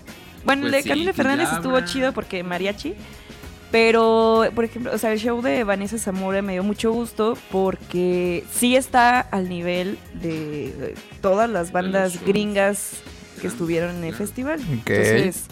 Bueno, 0.46 0.66
el 0.66 0.72
Pues 0.72 0.84
de 0.84 0.84
sí, 0.84 0.90
Camila 0.90 1.14
Fernández 1.14 1.50
estuvo 1.54 1.80
chido 1.82 2.14
porque 2.14 2.44
mariachi. 2.44 2.96
Pero, 3.72 4.46
por 4.56 4.64
ejemplo, 4.64 4.94
o 4.94 4.98
sea, 4.98 5.12
el 5.12 5.20
show 5.20 5.42
de 5.42 5.66
Vanessa 5.66 5.98
Zamora 5.98 6.42
me 6.42 6.54
dio 6.54 6.64
mucho 6.64 6.94
gusto 6.94 7.38
porque 7.52 8.46
sí 8.52 8.78
está 8.78 9.20
al 9.20 9.50
nivel 9.50 9.98
de 10.14 10.96
todas 11.22 11.50
las 11.50 11.74
bandas 11.74 12.24
gringas 12.26 12.94
que 13.42 13.48
estuvieron 13.48 13.98
en 13.98 14.04
el 14.06 14.16
festival. 14.16 14.62
Entonces, 14.72 15.48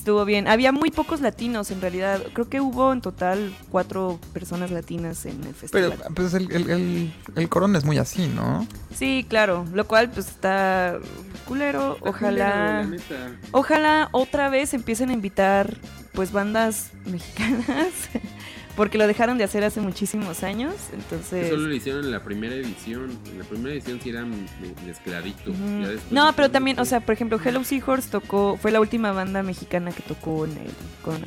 estuvo 0.00 0.24
bien. 0.24 0.48
Había 0.48 0.72
muy 0.72 0.90
pocos 0.90 1.20
latinos 1.20 1.70
en 1.70 1.80
realidad. 1.80 2.20
Creo 2.32 2.48
que 2.48 2.60
hubo 2.60 2.92
en 2.92 3.00
total 3.00 3.54
cuatro 3.70 4.18
personas 4.32 4.70
latinas 4.70 5.24
en 5.26 5.32
el 5.44 5.54
Pero 5.70 5.90
festival. 5.90 5.98
pues 6.14 6.34
el, 6.34 6.50
el, 6.50 6.70
el, 6.70 7.12
el 7.36 7.48
corona 7.48 7.78
es 7.78 7.84
muy 7.84 7.98
así, 7.98 8.26
¿no? 8.28 8.66
Sí, 8.94 9.24
claro, 9.28 9.66
lo 9.72 9.86
cual 9.86 10.10
pues 10.10 10.28
está 10.28 10.98
culero. 11.46 11.96
Está 11.96 12.08
Ojalá, 12.10 12.82
culero, 12.84 13.36
ojalá 13.52 14.08
otra 14.12 14.48
vez 14.48 14.74
empiecen 14.74 15.10
a 15.10 15.12
invitar 15.12 15.76
pues 16.12 16.32
bandas 16.32 16.90
mexicanas, 17.04 17.92
porque 18.80 18.96
lo 18.96 19.06
dejaron 19.06 19.36
de 19.36 19.44
hacer 19.44 19.62
hace 19.62 19.78
muchísimos 19.82 20.42
años, 20.42 20.72
entonces... 20.94 21.50
Solo 21.50 21.66
lo 21.68 21.74
hicieron 21.74 22.02
en 22.02 22.10
la 22.12 22.24
primera 22.24 22.54
edición. 22.54 23.10
En 23.30 23.38
la 23.38 23.44
primera 23.44 23.74
edición 23.74 24.00
sí 24.02 24.08
eran 24.08 24.30
me- 24.30 24.86
mezcladitos. 24.86 25.48
Ujú. 25.48 25.82
Ya 25.82 25.88
después 25.88 26.10
No, 26.12 26.32
pero 26.34 26.50
también, 26.50 26.80
o 26.80 26.86
sea, 26.86 27.00
por 27.04 27.12
ejemplo, 27.12 27.38
Hello 27.44 27.62
Seahorse 27.62 28.08
tocó, 28.08 28.56
fue 28.56 28.70
la 28.70 28.80
última 28.80 29.12
banda 29.12 29.42
mexicana 29.42 29.92
que 29.92 30.02
tocó 30.02 30.46
en 30.46 30.52
el 30.52 30.70
Corona. 31.02 31.26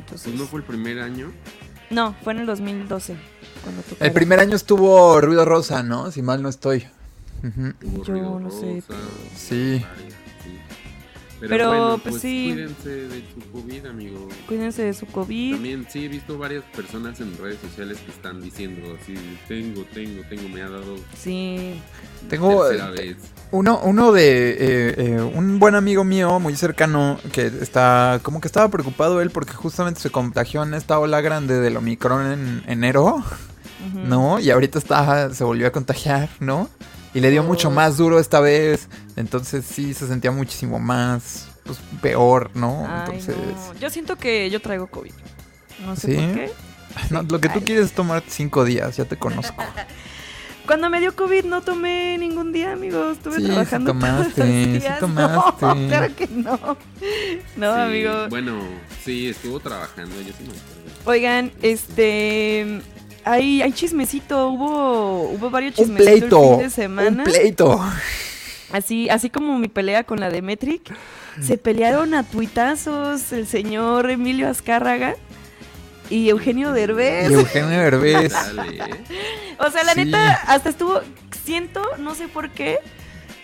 Entonces, 0.00 0.26
Pues 0.32 0.40
no 0.40 0.46
fue 0.48 0.58
el 0.60 0.66
primer 0.66 0.98
año. 0.98 1.30
no, 1.90 2.16
fue 2.24 2.32
en 2.32 2.40
el 2.40 2.46
2012 2.46 3.14
cuando 3.62 3.82
tocó. 3.82 4.04
El 4.04 4.10
primer 4.10 4.40
año 4.40 4.56
estuvo 4.56 5.20
Ruido 5.20 5.44
Rosa, 5.44 5.84
¿no? 5.84 6.10
Si 6.10 6.22
mal 6.22 6.42
no 6.42 6.48
estoy. 6.48 6.88
Yo 8.04 8.40
no 8.40 8.50
sé, 8.50 8.82
Rosa, 8.88 8.94
Sí. 9.36 9.84
varias, 9.84 10.14
sí. 10.16 10.23
Pero, 11.48 11.56
Pero, 11.56 11.68
bueno, 11.68 11.98
pues, 11.98 12.12
pues, 12.12 12.22
sí. 12.22 12.52
cuídense 12.52 12.88
de 12.88 13.24
su 13.34 13.50
COVID, 13.52 13.86
amigo. 13.86 14.28
Cuídense 14.48 14.82
de 14.82 14.94
su 14.94 15.06
COVID. 15.06 15.52
También 15.54 15.86
sí 15.90 16.06
he 16.06 16.08
visto 16.08 16.38
varias 16.38 16.64
personas 16.74 17.20
en 17.20 17.36
redes 17.36 17.58
sociales 17.60 17.98
que 17.98 18.10
están 18.10 18.40
diciendo 18.40 18.96
así, 19.00 19.14
tengo, 19.46 19.84
tengo, 19.92 20.22
tengo, 20.28 20.48
me 20.48 20.62
ha 20.62 20.70
dado 20.70 20.96
Sí. 21.18 21.74
Tengo 22.30 22.70
eh, 22.70 22.80
vez. 22.96 23.16
uno, 23.50 23.78
uno 23.84 24.12
de 24.12 24.50
eh, 24.52 24.94
eh, 24.96 25.20
un 25.20 25.58
buen 25.58 25.74
amigo 25.74 26.02
mío, 26.02 26.40
muy 26.40 26.56
cercano, 26.56 27.18
que 27.32 27.46
está 27.46 28.20
como 28.22 28.40
que 28.40 28.48
estaba 28.48 28.70
preocupado 28.70 29.20
él 29.20 29.30
porque 29.30 29.52
justamente 29.52 30.00
se 30.00 30.08
contagió 30.10 30.62
en 30.62 30.72
esta 30.72 30.98
ola 30.98 31.20
grande 31.20 31.60
del 31.60 31.76
Omicron 31.76 32.32
en 32.32 32.62
enero. 32.66 33.22
¿no? 33.92 34.40
Y 34.40 34.50
ahorita 34.50 34.78
está, 34.78 35.34
se 35.34 35.44
volvió 35.44 35.66
a 35.66 35.70
contagiar, 35.70 36.30
¿no? 36.40 36.70
Y 37.14 37.20
le 37.20 37.30
dio 37.30 37.42
Oh. 37.42 37.44
mucho 37.44 37.70
más 37.70 37.96
duro 37.96 38.18
esta 38.18 38.40
vez, 38.40 38.88
entonces 39.16 39.64
sí 39.64 39.94
se 39.94 40.06
sentía 40.08 40.30
muchísimo 40.32 40.78
más, 40.80 41.46
pues 41.64 41.78
peor, 42.02 42.50
¿no? 42.54 42.86
Ay, 42.88 43.02
entonces, 43.20 43.36
no. 43.36 43.74
Yo 43.80 43.88
siento 43.90 44.16
que 44.16 44.50
yo 44.50 44.60
traigo 44.60 44.88
COVID. 44.88 45.12
No 45.86 45.94
sé 45.96 46.08
¿Sí? 46.08 46.16
por 46.16 46.34
qué. 46.34 46.50
no, 47.10 47.22
lo 47.22 47.40
que 47.40 47.48
tú 47.48 47.58
Ay. 47.60 47.64
quieres 47.64 47.86
es 47.86 47.92
tomar 47.92 48.22
cinco 48.26 48.64
días, 48.64 48.96
ya 48.96 49.04
te 49.04 49.16
conozco. 49.16 49.62
Cuando 50.66 50.88
me 50.88 50.98
dio 50.98 51.14
COVID 51.14 51.44
no 51.44 51.60
tomé 51.60 52.16
ningún 52.16 52.50
día, 52.50 52.72
amigos. 52.72 53.18
Estuve 53.18 53.36
Sí, 53.36 53.42
sí 53.42 53.46
trabajando 53.48 53.92
tomaste, 53.92 54.32
todos 54.32 54.48
los 54.48 54.56
sí 54.64 54.64
días. 54.78 54.98
tomaste. 55.00 55.66
No, 55.66 55.88
claro 55.88 56.16
que 56.16 56.26
no. 56.28 56.58
No, 57.56 57.74
Sí, 57.74 57.80
amigo. 57.82 58.28
Bueno, 58.30 58.58
sí, 59.04 59.28
estuvo 59.28 59.60
trabajando, 59.60 60.16
yo 60.22 60.32
sí 60.38 60.42
me 60.44 60.48
acuerdo. 60.48 60.90
Oigan, 61.04 61.52
este... 61.60 62.80
Hay, 63.24 63.62
hay 63.62 63.72
chismecito, 63.72 64.48
hubo, 64.48 65.22
hubo 65.30 65.50
varios 65.50 65.78
un 65.78 65.84
chismecitos 65.86 66.20
pleito, 66.20 66.42
el 66.42 66.48
fin 66.50 66.58
de 66.58 66.64
un 66.64 66.70
semana. 66.70 67.24
pleito. 67.24 67.80
Así, 68.72 69.08
así 69.08 69.30
como 69.30 69.58
mi 69.58 69.68
pelea 69.68 70.04
con 70.04 70.20
la 70.20 70.30
de 70.30 70.42
Metric, 70.42 70.94
se 71.40 71.58
pelearon 71.58 72.12
a 72.14 72.22
tuitazos 72.24 73.32
el 73.32 73.46
señor 73.46 74.10
Emilio 74.10 74.48
Azcárraga 74.48 75.14
y 76.10 76.28
Eugenio 76.28 76.72
Derbez. 76.72 77.30
Y 77.30 77.34
Eugenio 77.34 77.78
Derbez. 77.78 78.32
Dale. 78.56 78.78
O 79.58 79.70
sea, 79.70 79.84
la 79.84 79.94
Sí. 79.94 80.04
neta, 80.04 80.32
hasta 80.46 80.68
estuvo, 80.70 81.00
siento, 81.44 81.82
no 81.98 82.14
sé 82.14 82.26
por 82.28 82.50
qué, 82.50 82.78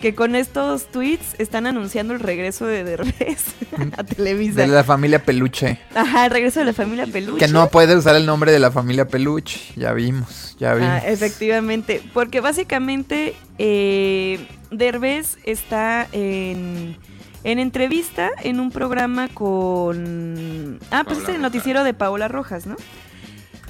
que 0.01 0.15
con 0.15 0.35
estos 0.35 0.87
tweets 0.87 1.35
están 1.39 1.67
anunciando 1.67 2.15
el 2.15 2.21
regreso 2.21 2.67
de 2.67 2.85
Derbez 2.85 3.45
a 3.99 4.03
Televisa. 4.05 4.63
De 4.63 4.67
la 4.67 4.83
familia 4.83 5.23
Peluche. 5.23 5.79
Ajá, 5.95 6.27
el 6.27 6.31
regreso 6.33 6.61
de 6.61 6.67
la 6.67 6.73
familia 6.73 7.07
Peluche. 7.07 7.45
Que 7.45 7.53
no 7.53 7.69
puede 7.69 7.95
usar 7.97 8.17
el 8.17 8.25
nombre 8.27 8.51
de 8.51 8.59
la 8.59 8.71
familia 8.71 9.07
Peluche. 9.07 9.61
Ya 9.77 9.93
vimos, 9.93 10.57
ya 10.59 10.75
vimos. 10.75 10.91
Ah, 10.91 10.99
efectivamente, 11.07 12.03
porque 12.15 12.41
básicamente 12.41 13.35
eh, 13.59 14.47
Derbez 14.71 15.37
está 15.45 16.09
en, 16.13 16.97
en 17.45 17.59
entrevista 17.59 18.31
en 18.43 18.59
un 18.59 18.71
programa 18.71 19.29
con... 19.29 20.79
Ah, 20.91 21.05
pues 21.05 21.19
Paola 21.19 21.23
es 21.23 21.29
el 21.29 21.35
Rojas. 21.35 21.41
noticiero 21.43 21.85
de 21.85 21.95
Paola 21.95 22.29
Rojas, 22.29 22.67
¿no? 22.67 22.77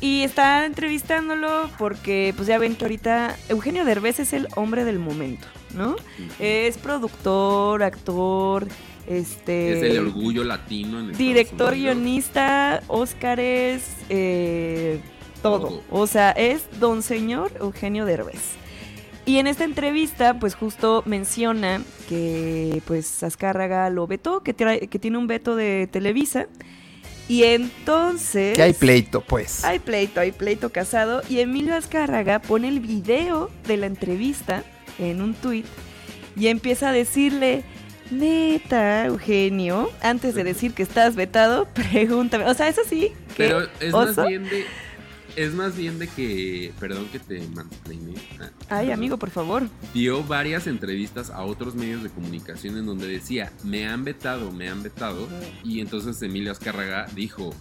Y 0.01 0.23
está 0.23 0.65
entrevistándolo 0.65 1.71
porque, 1.79 2.33
pues 2.35 2.49
ya 2.49 2.59
ven 2.59 2.75
que 2.75 2.85
ahorita 2.85 3.37
Eugenio 3.51 3.85
Derbez 3.85 4.19
es 4.21 4.33
el 4.33 4.49
hombre 4.57 4.85
del 4.85 4.99
momento, 4.99 5.47
¿no? 5.75 5.95
Es 6.39 6.79
productor, 6.79 7.83
actor, 7.83 8.67
este... 9.07 9.79
Es 9.79 9.97
el 9.97 10.07
orgullo 10.07 10.43
latino 10.43 11.01
en 11.01 11.11
Estados 11.11 11.19
Director, 11.19 11.75
guionista, 11.75 12.83
Óscares, 12.87 13.83
eh, 14.09 15.01
todo. 15.43 15.69
Todo. 15.69 15.83
O 15.91 16.07
sea, 16.07 16.31
es 16.31 16.63
don 16.81 17.03
señor 17.03 17.53
Eugenio 17.61 18.07
Derbez. 18.07 18.57
Y 19.27 19.37
en 19.37 19.47
esta 19.47 19.65
entrevista, 19.65 20.39
pues 20.39 20.55
justo 20.55 21.03
menciona 21.05 21.83
que 22.09 22.83
pues 22.87 23.23
Azcárraga 23.23 23.91
lo 23.91 24.07
vetó, 24.07 24.43
que, 24.43 24.55
que 24.55 24.99
tiene 24.99 25.19
un 25.19 25.27
veto 25.27 25.57
de 25.57 25.89
Televisa. 25.93 26.47
Y 27.31 27.45
entonces... 27.45 28.57
Que 28.57 28.63
hay 28.63 28.73
pleito, 28.73 29.21
pues. 29.21 29.63
Hay 29.63 29.79
pleito, 29.79 30.21
hay 30.21 30.33
pleito 30.33 30.71
casado. 30.71 31.23
Y 31.29 31.39
Emilio 31.39 31.77
Azcárraga 31.77 32.41
pone 32.41 32.67
el 32.67 32.81
video 32.81 33.53
de 33.69 33.77
la 33.77 33.87
entrevista 33.87 34.65
en 34.99 35.23
un 35.23 35.35
tuit 35.35 35.65
y 36.35 36.49
empieza 36.49 36.89
a 36.89 36.93
decirle, 36.93 37.63
neta, 38.11 39.07
Eugenio, 39.07 39.93
antes 40.03 40.35
de 40.35 40.43
decir 40.43 40.75
que 40.75 40.83
estás 40.83 41.15
vetado, 41.15 41.69
pregúntame. 41.75 42.47
O 42.47 42.55
sea, 42.55 42.67
eso 42.67 42.83
sí. 42.85 43.13
¿qué 43.37 43.45
Pero 43.45 43.69
es 43.79 43.95
oso? 43.95 44.23
más 44.23 44.27
bien 44.27 44.43
de. 44.51 44.65
Es 45.37 45.55
más 45.55 45.77
bien 45.77 45.99
de 45.99 46.09
que. 46.09 46.73
Perdón 46.81 47.07
que 47.13 47.19
te 47.19 47.41
mansplainé. 47.55 48.15
ah, 48.41 48.51
Ay, 48.69 48.91
amigo, 48.91 49.17
por 49.19 49.31
favor. 49.31 49.69
dio 49.95 50.23
varias 50.25 50.67
entrevistas 50.67 51.31
a 51.31 51.43
otros 51.43 51.75
medios 51.75 52.03
de 52.03 52.11
comunicación 52.11 52.77
en 52.77 52.87
donde 52.87 53.07
decía, 53.07 53.53
me 53.65 53.87
han 53.87 54.05
vetado, 54.05 54.51
me 54.53 54.69
han 54.69 54.83
vetado. 54.83 55.29
Y 55.65 55.81
entonces 55.81 56.21
Emilio 56.23 56.53
Azcárraga 56.53 57.07
dijo, 57.15 57.55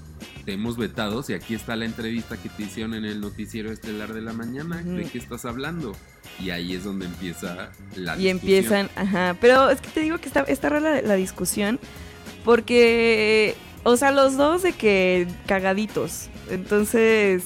te 0.45 0.53
hemos 0.53 0.77
vetado 0.77 1.23
y 1.27 1.33
aquí 1.33 1.53
está 1.53 1.75
la 1.75 1.85
entrevista 1.85 2.37
que 2.41 2.49
te 2.49 2.63
hicieron 2.63 2.93
en 2.95 3.05
el 3.05 3.21
noticiero 3.21 3.71
estelar 3.71 4.13
de 4.13 4.21
la 4.21 4.33
mañana. 4.33 4.77
¿De 4.83 5.03
qué 5.03 5.17
estás 5.17 5.45
hablando? 5.45 5.93
Y 6.39 6.49
ahí 6.51 6.73
es 6.73 6.83
donde 6.83 7.05
empieza 7.05 7.71
la 7.95 8.15
Y 8.17 8.23
discusión. 8.23 8.29
empiezan, 8.37 8.89
ajá. 8.95 9.35
Pero 9.39 9.69
es 9.69 9.79
que 9.81 9.89
te 9.89 9.99
digo 10.01 10.17
que 10.19 10.27
está, 10.27 10.41
está 10.41 10.69
rara 10.69 10.95
la, 10.95 11.01
la 11.01 11.15
discusión 11.15 11.79
porque, 12.45 13.55
o 13.83 13.95
sea, 13.97 14.11
los 14.11 14.37
dos 14.37 14.63
de 14.63 14.73
que 14.73 15.27
cagaditos. 15.45 16.29
Entonces, 16.49 17.43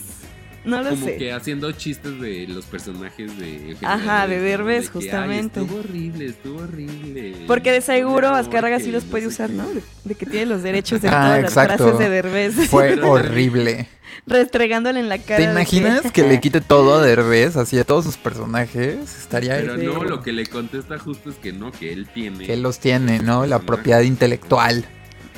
no 0.65 0.81
lo 0.81 0.89
Como 0.91 1.05
sé. 1.05 1.17
que 1.17 1.31
haciendo 1.33 1.71
chistes 1.73 2.19
de 2.21 2.47
los 2.47 2.65
personajes 2.65 3.37
de 3.37 3.71
Eugenio 3.71 3.87
Ajá, 3.89 4.27
de 4.27 4.37
¿no? 4.37 4.43
Derbez, 4.43 4.85
De 4.85 4.91
que, 4.91 4.97
"Ay, 4.99 5.03
justamente. 5.03 5.59
estuvo 5.61 5.79
horrible, 5.79 6.25
estuvo 6.25 6.59
horrible. 6.61 7.35
Porque 7.47 7.71
de 7.71 7.81
seguro 7.81 8.29
No, 8.29 8.35
Azcárraga 8.35 8.79
sí 8.79 8.91
los 8.91 9.03
puede 9.03 9.27
usar, 9.27 9.49
qué". 9.49 9.55
¿no? 9.57 9.67
De, 9.69 9.81
de 10.05 10.15
que 10.15 10.25
tiene 10.25 10.45
los 10.45 10.63
derechos 10.63 11.01
de 11.01 11.09
Ah, 11.09 11.11
todas 11.11 11.39
exacto. 11.39 11.71
las 11.73 11.77
frases 11.81 11.99
de 11.99 12.09
Derbez. 12.09 12.69
Fue 12.69 12.93
horrible. 13.03 13.87
Restregándole 14.27 14.99
en 14.99 15.09
la 15.09 15.17
cara. 15.17 15.37
¿Te 15.43 15.51
imaginas 15.51 16.11
que 16.11 16.23
le 16.23 16.39
quite 16.39 16.61
todo 16.61 16.95
a 16.95 17.01
Derbez, 17.01 17.57
así 17.57 17.77
a 17.79 17.83
todos 17.83 18.05
sus 18.05 18.15
personajes? 18.17 18.95
Estaría 19.19 19.57
Pero 19.57 19.73
ahí. 19.73 19.85
no, 19.85 20.03
lo 20.03 20.21
que 20.21 20.31
le 20.31 20.45
contesta 20.45 20.97
justo 20.99 21.29
es 21.29 21.35
que 21.37 21.51
no, 21.51 21.71
que 21.71 21.91
él 21.91 22.07
tiene. 22.13 22.45
Que 22.45 22.53
él 22.53 22.61
los 22.61 22.79
tiene, 22.79 23.19
¿no? 23.19 23.45
La 23.45 23.59
propiedad 23.59 24.01
intelectual. 24.01 24.85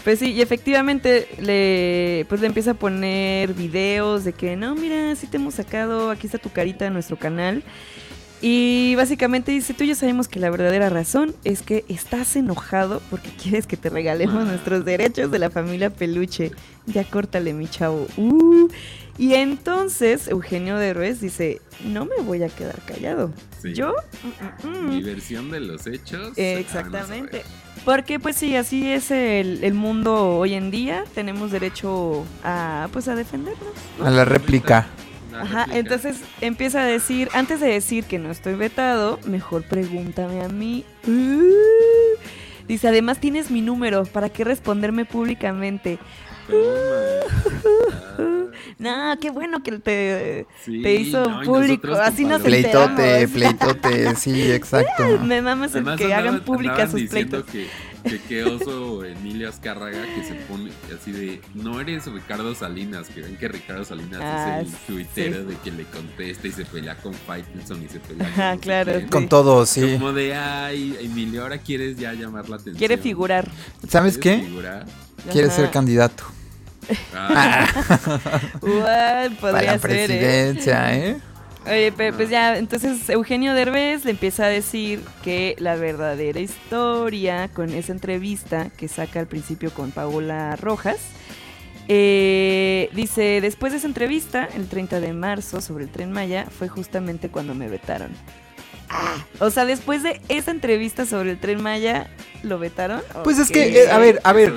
Pues 0.06 0.20
sí, 0.20 0.34
y 0.34 0.42
efectivamente 0.44 1.28
le, 1.42 2.28
pues 2.30 2.40
le 2.40 2.46
empieza 2.46 2.72
a 2.72 2.74
poner 2.76 3.56
videos 3.56 4.24
de 4.24 4.34
que 4.34 4.56
no, 4.56 4.76
mira, 4.76 5.16
sí 5.16 5.26
te 5.26 5.38
hemos 5.38 5.56
sacado, 5.56 6.12
aquí 6.12 6.28
está 6.28 6.38
tu 6.38 6.52
carita 6.52 6.86
en 6.86 6.94
nuestro 6.94 7.18
canal. 7.18 7.64
Y 8.40 8.94
básicamente 8.98 9.52
dice, 9.52 9.74
tú 9.74 9.84
ya 9.84 9.96
sabemos 9.96 10.28
que 10.28 10.40
la 10.40 10.52
verdadera 10.52 10.92
razón 10.92 11.34
es 11.44 11.64
que 11.64 11.86
estás 11.90 12.36
enojado 12.36 13.02
porque 13.10 13.30
quieres 13.42 13.66
que 13.66 13.78
te 13.78 13.90
regalemos 13.90 14.46
nuestros 14.46 14.86
derechos 14.86 15.32
de 15.32 15.40
la 15.40 15.50
familia 15.50 15.90
peluche. 15.90 16.52
Ya 16.86 17.04
córtale, 17.04 17.54
mi 17.54 17.68
chavo. 17.68 18.06
Uh. 18.16 18.68
Y 19.18 19.34
entonces 19.34 20.28
Eugenio 20.28 20.78
Derbez 20.78 21.20
dice, 21.20 21.62
no 21.84 22.06
me 22.06 22.18
voy 22.18 22.44
a 22.44 22.50
quedar 22.50 22.80
callado. 22.86 23.34
Sí. 23.60 23.74
Yo... 23.74 23.96
mm, 24.24 24.68
mm, 24.68 24.86
mm". 24.86 24.90
Mi 24.90 25.02
versión 25.02 25.50
de 25.50 25.62
los 25.62 25.88
hechos. 25.88 26.38
Eh, 26.38 26.54
ah, 26.58 26.60
Exactamente. 26.60 27.42
Porque 27.86 28.20
pues 28.20 28.36
sí, 28.36 28.56
así 28.56 28.92
es 28.92 29.12
el, 29.12 29.64
el 29.64 29.76
mundo 29.76 30.38
hoy 30.38 30.56
en 30.56 30.72
día. 30.72 31.04
Tenemos 31.14 31.52
derecho 31.52 32.26
a 32.44 32.90
pues 32.92 33.08
a 33.08 33.16
defendernos. 33.16 33.70
¿no? 34.00 34.06
A 34.06 34.10
la 34.10 34.26
réplica. 34.26 34.88
Ajá, 35.34 35.66
réplica. 35.66 35.80
entonces 35.80 36.22
empieza 36.42 36.82
a 36.82 36.86
decir, 36.86 37.30
antes 37.34 37.60
de 37.60 37.68
decir 37.68 38.06
que 38.06 38.18
no 38.18 38.32
estoy 38.32 38.56
vetado, 38.56 39.20
mejor 39.28 39.64
pregúntame 39.64 40.42
a 40.42 40.50
mí. 40.50 40.84
Uh. 41.08 42.16
Dice, 42.68 42.88
además 42.88 43.20
tienes 43.20 43.52
mi 43.52 43.62
número, 43.62 44.06
¿para 44.06 44.30
qué 44.30 44.44
responderme 44.44 45.06
públicamente? 45.06 46.00
Toma. 46.48 48.36
No, 48.78 49.18
qué 49.22 49.30
bueno 49.30 49.64
que 49.64 49.72
te, 49.80 50.46
Sí, 50.64 50.82
te 50.82 50.96
hizo 50.96 51.26
no, 51.26 51.42
público, 51.44 51.94
así 51.94 52.26
nos. 52.26 52.42
Pleitote, 52.42 53.22
enteramos. 53.22 53.32
pleitote, 53.32 54.16
sí, 54.16 54.52
exacto. 54.52 55.20
Me 55.24 55.42
mamas 55.42 55.76
el 55.76 55.96
que 55.96 56.14
hagan 56.14 56.42
públicas 56.42 56.92
sus 56.92 57.04
pleitos. 57.04 57.46
Que, 57.46 57.68
que 58.04 58.20
qué 58.28 58.44
oso 58.44 59.04
Emilio 59.06 59.50
Azcárraga 59.50 60.04
que 60.16 60.24
se 60.24 60.36
pone 60.36 60.72
así 60.94 61.12
de 61.12 61.42
no 61.54 61.80
eres 61.80 62.06
Ricardo 62.08 62.54
Salinas, 62.54 63.08
que 63.08 63.22
ven 63.22 63.38
que 63.38 63.48
Ricardo 63.48 63.86
Salinas 63.86 64.20
Ah, 64.22 64.62
es 64.62 64.68
el 64.68 64.76
tuitero 64.88 65.42
sí. 65.42 65.46
de 65.48 65.56
que 65.58 65.72
le 65.72 65.84
contesta 65.86 66.48
y 66.48 66.52
se 66.52 66.66
pelea 66.66 66.96
con 66.98 67.14
Faitelson 67.14 67.82
y 67.84 67.88
se 67.88 68.00
pelea 68.00 68.28
con 68.36 68.54
sé 68.54 68.60
claro. 68.60 68.92
quién. 68.94 69.08
Con 69.08 69.30
todo, 69.30 69.66
sí. 69.66 69.94
Como 69.94 70.12
de 70.14 70.36
ay, 70.36 70.98
Emilio, 71.02 71.44
ahora 71.44 71.58
quieres 71.60 71.98
ya 71.98 72.14
llamar 72.14 72.50
la 72.50 72.56
atención. 72.58 72.78
Quiere 72.78 72.98
figurar. 72.98 73.50
¿Sabes 73.88 74.18
¿Quieres 74.18 74.42
qué? 74.42 74.48
figurar? 74.48 74.86
Quiere 75.32 75.48
Ajá. 75.48 75.56
ser 75.56 75.72
candidato. 75.72 76.24
Ah, 77.14 77.68
What? 78.62 79.32
Para 79.40 79.60
ser, 79.60 79.76
¿eh? 79.76 79.80
presidencia, 79.80 80.96
¿eh? 80.96 81.18
Oye, 81.66 81.92
pues 81.92 82.30
ya, 82.30 82.58
entonces 82.58 83.10
Eugenio 83.10 83.56
Derbez 83.56 84.06
le 84.06 84.12
empieza 84.12 84.46
a 84.46 84.50
decir 84.50 85.02
que 85.24 85.56
la 85.58 85.76
verdadera 85.76 86.40
historia 86.40 87.48
con 87.48 87.74
esa 87.74 87.92
entrevista 87.92 88.70
que 88.78 88.88
saca 88.88 89.20
al 89.20 89.26
principio 89.26 89.74
con 89.74 89.90
Paola 89.90 90.56
Rojas, 90.58 91.00
eh, 91.88 92.90
dice, 92.94 93.42
después 93.42 93.72
de 93.72 93.80
esa 93.80 93.88
entrevista, 93.88 94.48
el 94.56 94.68
30 94.68 95.00
de 95.00 95.14
marzo 95.14 95.60
sobre 95.60 95.86
el 95.86 95.90
tren 95.90 96.12
Maya, 96.12 96.46
fue 96.50 96.68
justamente 96.68 97.30
cuando 97.30 97.56
me 97.56 97.68
vetaron. 97.68 98.12
Ah, 98.90 99.16
o 99.40 99.50
sea, 99.50 99.66
después 99.66 100.04
de 100.04 100.22
esa 100.30 100.52
entrevista 100.52 101.06
sobre 101.06 101.32
el 101.32 101.40
tren 101.40 101.62
Maya, 101.62 102.08
¿lo 102.44 102.60
vetaron? 102.60 103.02
Pues 103.24 103.40
es 103.40 103.50
que, 103.50 103.84
eh, 103.84 103.92
a 103.92 103.98
ver, 103.98 104.22
a 104.24 104.32
ver. 104.34 104.54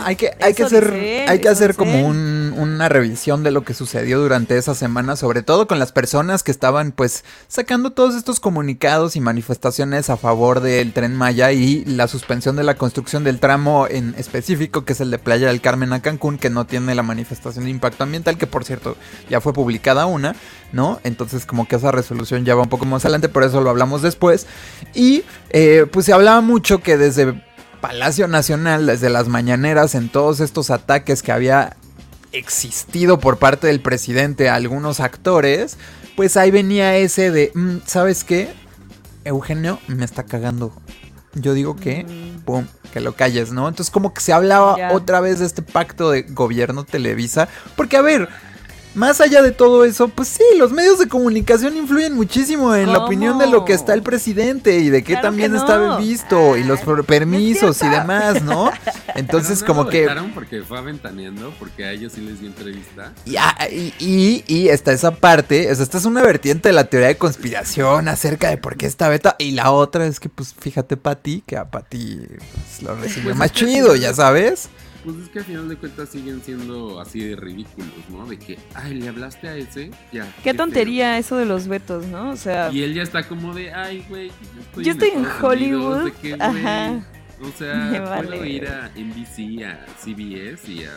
Hay 0.00 0.16
que, 0.16 0.30
hay 0.40 0.54
que 0.54 0.62
hacer, 0.64 0.84
él, 0.94 1.28
hay 1.28 1.40
que 1.40 1.48
hacer 1.48 1.74
como 1.74 2.06
un- 2.06 2.54
una 2.56 2.88
revisión 2.88 3.42
de 3.42 3.50
lo 3.50 3.64
que 3.64 3.74
sucedió 3.74 4.18
durante 4.18 4.56
esa 4.56 4.74
semana, 4.74 5.14
sobre 5.16 5.42
todo 5.42 5.66
con 5.68 5.78
las 5.78 5.92
personas 5.92 6.42
que 6.42 6.50
estaban 6.50 6.92
pues 6.92 7.24
sacando 7.48 7.90
todos 7.92 8.14
estos 8.14 8.40
comunicados 8.40 9.14
y 9.16 9.20
manifestaciones 9.20 10.08
a 10.08 10.16
favor 10.16 10.60
del 10.60 10.92
tren 10.92 11.14
Maya 11.14 11.52
y 11.52 11.84
la 11.84 12.08
suspensión 12.08 12.56
de 12.56 12.64
la 12.64 12.76
construcción 12.76 13.24
del 13.24 13.38
tramo 13.40 13.86
en 13.90 14.14
específico, 14.16 14.84
que 14.86 14.94
es 14.94 15.00
el 15.00 15.10
de 15.10 15.18
Playa 15.18 15.48
del 15.48 15.60
Carmen 15.60 15.92
a 15.92 16.00
Cancún, 16.00 16.38
que 16.38 16.48
no 16.50 16.66
tiene 16.66 16.94
la 16.94 17.02
manifestación 17.02 17.64
de 17.64 17.70
impacto 17.70 18.04
ambiental, 18.04 18.38
que 18.38 18.46
por 18.46 18.64
cierto 18.64 18.96
ya 19.28 19.40
fue 19.42 19.52
publicada 19.52 20.06
una, 20.06 20.34
¿no? 20.72 20.98
Entonces 21.04 21.44
como 21.44 21.68
que 21.68 21.76
esa 21.76 21.92
resolución 21.92 22.44
ya 22.46 22.54
va 22.54 22.62
un 22.62 22.68
poco 22.70 22.86
más 22.86 23.04
adelante, 23.04 23.28
por 23.28 23.42
eso 23.44 23.60
lo 23.66 23.70
hablamos 23.70 24.00
después. 24.02 24.46
Y 24.94 25.24
eh, 25.50 25.84
pues 25.90 26.06
se 26.06 26.12
hablaba 26.12 26.40
mucho 26.40 26.80
que 26.80 26.96
desde 26.96 27.42
Palacio 27.80 28.28
Nacional, 28.28 28.86
desde 28.86 29.10
las 29.10 29.28
mañaneras, 29.28 29.94
en 29.94 30.08
todos 30.08 30.40
estos 30.40 30.70
ataques 30.70 31.22
que 31.22 31.32
había 31.32 31.76
existido 32.32 33.18
por 33.18 33.38
parte 33.38 33.66
del 33.66 33.80
presidente 33.80 34.48
a 34.48 34.54
algunos 34.54 35.00
actores, 35.00 35.76
pues 36.16 36.36
ahí 36.36 36.50
venía 36.50 36.96
ese 36.96 37.30
de, 37.30 37.50
"Mm, 37.54 37.76
¿sabes 37.86 38.24
qué? 38.24 38.52
Eugenio 39.24 39.78
me 39.88 40.04
está 40.04 40.22
cagando. 40.24 40.72
Yo 41.34 41.52
digo 41.52 41.76
que, 41.76 42.04
Mm. 42.04 42.40
pum, 42.44 42.66
que 42.92 43.00
lo 43.00 43.14
calles, 43.14 43.52
¿no? 43.52 43.68
Entonces 43.68 43.90
como 43.90 44.14
que 44.14 44.20
se 44.20 44.32
hablaba 44.32 44.92
otra 44.92 45.20
vez 45.20 45.40
de 45.40 45.46
este 45.46 45.60
pacto 45.62 46.10
de 46.10 46.22
gobierno 46.22 46.84
Televisa, 46.84 47.48
porque 47.76 47.96
a 47.96 48.02
ver, 48.02 48.28
más 48.96 49.20
allá 49.20 49.42
de 49.42 49.52
todo 49.52 49.84
eso, 49.84 50.08
pues 50.08 50.28
sí, 50.28 50.42
los 50.58 50.72
medios 50.72 50.98
de 50.98 51.06
comunicación 51.06 51.76
influyen 51.76 52.14
muchísimo 52.14 52.74
en 52.74 52.92
la 52.92 52.98
opinión 52.98 53.38
de 53.38 53.46
lo 53.46 53.64
que 53.64 53.72
está 53.74 53.94
el 53.94 54.02
presidente 54.02 54.78
y 54.78 54.88
de 54.88 55.04
qué 55.04 55.12
Claro 55.12 55.28
también 55.28 55.52
que 55.52 55.58
está 55.58 55.78
no. 55.78 55.98
visto 55.98 56.56
y 56.56 56.64
los 56.64 56.80
permisos 57.06 57.82
y 57.82 57.88
demás, 57.88 58.42
¿no? 58.42 58.70
Entonces 59.14 59.60
no 59.60 59.66
como 59.66 59.84
lo 59.84 59.90
que... 59.90 60.08
porque 60.34 60.62
fue 60.62 60.78
aventaneando, 60.78 61.52
porque 61.58 61.84
a 61.84 61.92
ellos 61.92 62.12
sí 62.14 62.20
les 62.22 62.40
dio 62.40 62.48
entrevista. 62.48 63.12
Y, 63.24 63.36
ah, 63.36 63.56
y, 63.70 63.92
y- 63.98 64.44
y 64.46 64.68
está 64.68 64.92
esa 64.92 65.12
parte, 65.12 65.70
o 65.70 65.74
sea, 65.74 65.84
esta 65.84 65.98
es 65.98 66.04
una 66.04 66.22
vertiente 66.22 66.68
de 66.70 66.72
la 66.72 66.84
teoría 66.84 67.08
de 67.08 67.16
conspiración 67.18 68.08
acerca 68.08 68.48
de 68.50 68.56
por 68.56 68.76
qué 68.76 68.86
está 68.86 69.08
beta. 69.08 69.36
Y 69.38 69.52
la 69.52 69.70
otra 69.70 70.06
es 70.06 70.20
que, 70.20 70.28
pues, 70.28 70.54
fíjate, 70.58 70.96
Pati, 70.96 71.42
que 71.46 71.56
a 71.56 71.66
Pati 71.70 72.18
pues, 72.28 72.82
lo 72.82 72.94
recibió 72.96 73.24
Pues 73.24 73.36
más 73.36 73.52
que 73.52 73.58
chido, 73.66 73.94
ya 73.96 74.14
sabes. 74.14 74.68
Pues 75.06 75.18
es 75.22 75.28
que 75.28 75.38
al 75.38 75.44
final 75.44 75.68
de 75.68 75.76
cuentas 75.76 76.08
siguen 76.08 76.42
siendo 76.42 76.98
así 77.00 77.20
de 77.20 77.36
ridículos, 77.36 77.92
¿no? 78.10 78.26
De 78.26 78.36
que, 78.40 78.58
ay, 78.74 78.94
le 78.94 79.08
hablaste 79.08 79.46
a 79.48 79.56
ese, 79.56 79.92
ya. 80.12 80.24
Qué 80.42 80.50
feo". 80.50 80.56
tontería 80.56 81.16
eso 81.16 81.36
de 81.36 81.44
los 81.46 81.68
vetos, 81.68 82.06
¿no? 82.06 82.30
O 82.30 82.36
sea, 82.36 82.72
Y 82.72 82.82
él 82.82 82.92
ya 82.92 83.04
está 83.04 83.22
como 83.28 83.54
de, 83.54 83.72
ay, 83.72 84.04
güey, 84.08 84.30
yo 84.30 84.60
estoy, 84.62 84.84
Yo 84.84 84.90
estoy 84.92 85.08
en 85.10 85.24
Hollywood, 85.40 86.00
Unidos, 86.02 86.12
que, 86.20 86.34
ajá. 86.34 87.06
O 87.40 87.56
sea, 87.56 87.74
Me 87.92 88.00
puedo 88.00 88.44
ir 88.44 88.66
a 88.66 88.90
NBC, 88.96 89.62
a 89.64 89.78
CBS 90.02 90.72
y 90.72 90.82
a. 90.84 90.92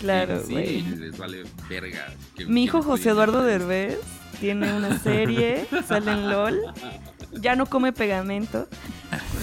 Claro, 0.00 0.42
güey. 0.48 0.76
y 0.78 0.82
les 0.96 1.18
vale 1.18 1.42
verga. 1.68 2.14
que- 2.36 2.46
Mi 2.46 2.64
hijo 2.64 2.82
José 2.82 3.10
Eduardo. 3.10 3.42
Derbez 3.42 3.98
tiene 4.40 4.72
una 4.72 4.98
serie, 5.00 5.66
sale 5.86 6.12
en 6.12 6.30
LOL, 6.30 6.60
ya 7.32 7.56
no 7.56 7.66
come 7.66 7.92
pegamento. 7.92 8.68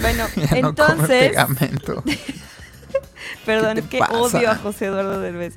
Bueno, 0.00 0.26
Ya 0.36 0.42
no 0.42 0.48
come 0.50 0.58
entonces, 0.68 1.28
pegamento. 1.30 2.02
perdón, 3.46 3.74
¿Qué 3.74 3.80
es 3.80 3.86
que 3.88 3.98
pasa? 3.98 4.18
odio 4.18 4.50
a 4.50 4.54
José 4.56 4.86
Eduardo 4.86 5.20
Derbez. 5.20 5.54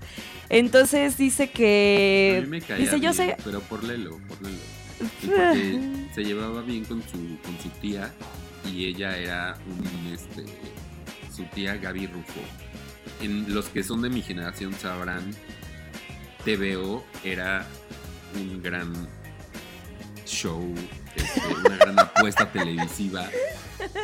Entonces 0.49 1.17
dice 1.17 1.43
A 1.43 1.47
que 1.47 2.39
mí 2.43 2.49
me 2.49 2.61
caía 2.61 2.77
dice, 2.85 2.99
yo 2.99 3.13
sé- 3.13 3.35
Pero 3.43 3.61
por 3.61 3.83
Lelo, 3.83 4.19
por 4.27 4.41
Lelo. 4.41 4.57
Porque 5.21 6.07
se 6.13 6.23
llevaba 6.23 6.61
bien 6.61 6.85
con 6.85 7.01
su, 7.01 7.37
con 7.43 7.57
su 7.61 7.69
tía 7.81 8.13
y 8.71 8.85
ella 8.85 9.17
era 9.17 9.57
un, 9.67 10.13
este, 10.13 10.45
su 11.35 11.43
tía 11.53 11.75
Gaby 11.77 12.07
Rufo. 12.07 12.39
En 13.21 13.53
los 13.53 13.65
que 13.67 13.83
son 13.83 14.01
de 14.01 14.09
mi 14.09 14.21
generación 14.21 14.73
sabrán, 14.73 15.31
TVO 16.45 17.03
era 17.23 17.65
un 18.35 18.61
gran 18.61 18.93
show, 20.25 20.73
este, 21.15 21.41
una 21.65 21.77
gran 21.77 21.99
apuesta 21.99 22.51
televisiva. 22.51 23.29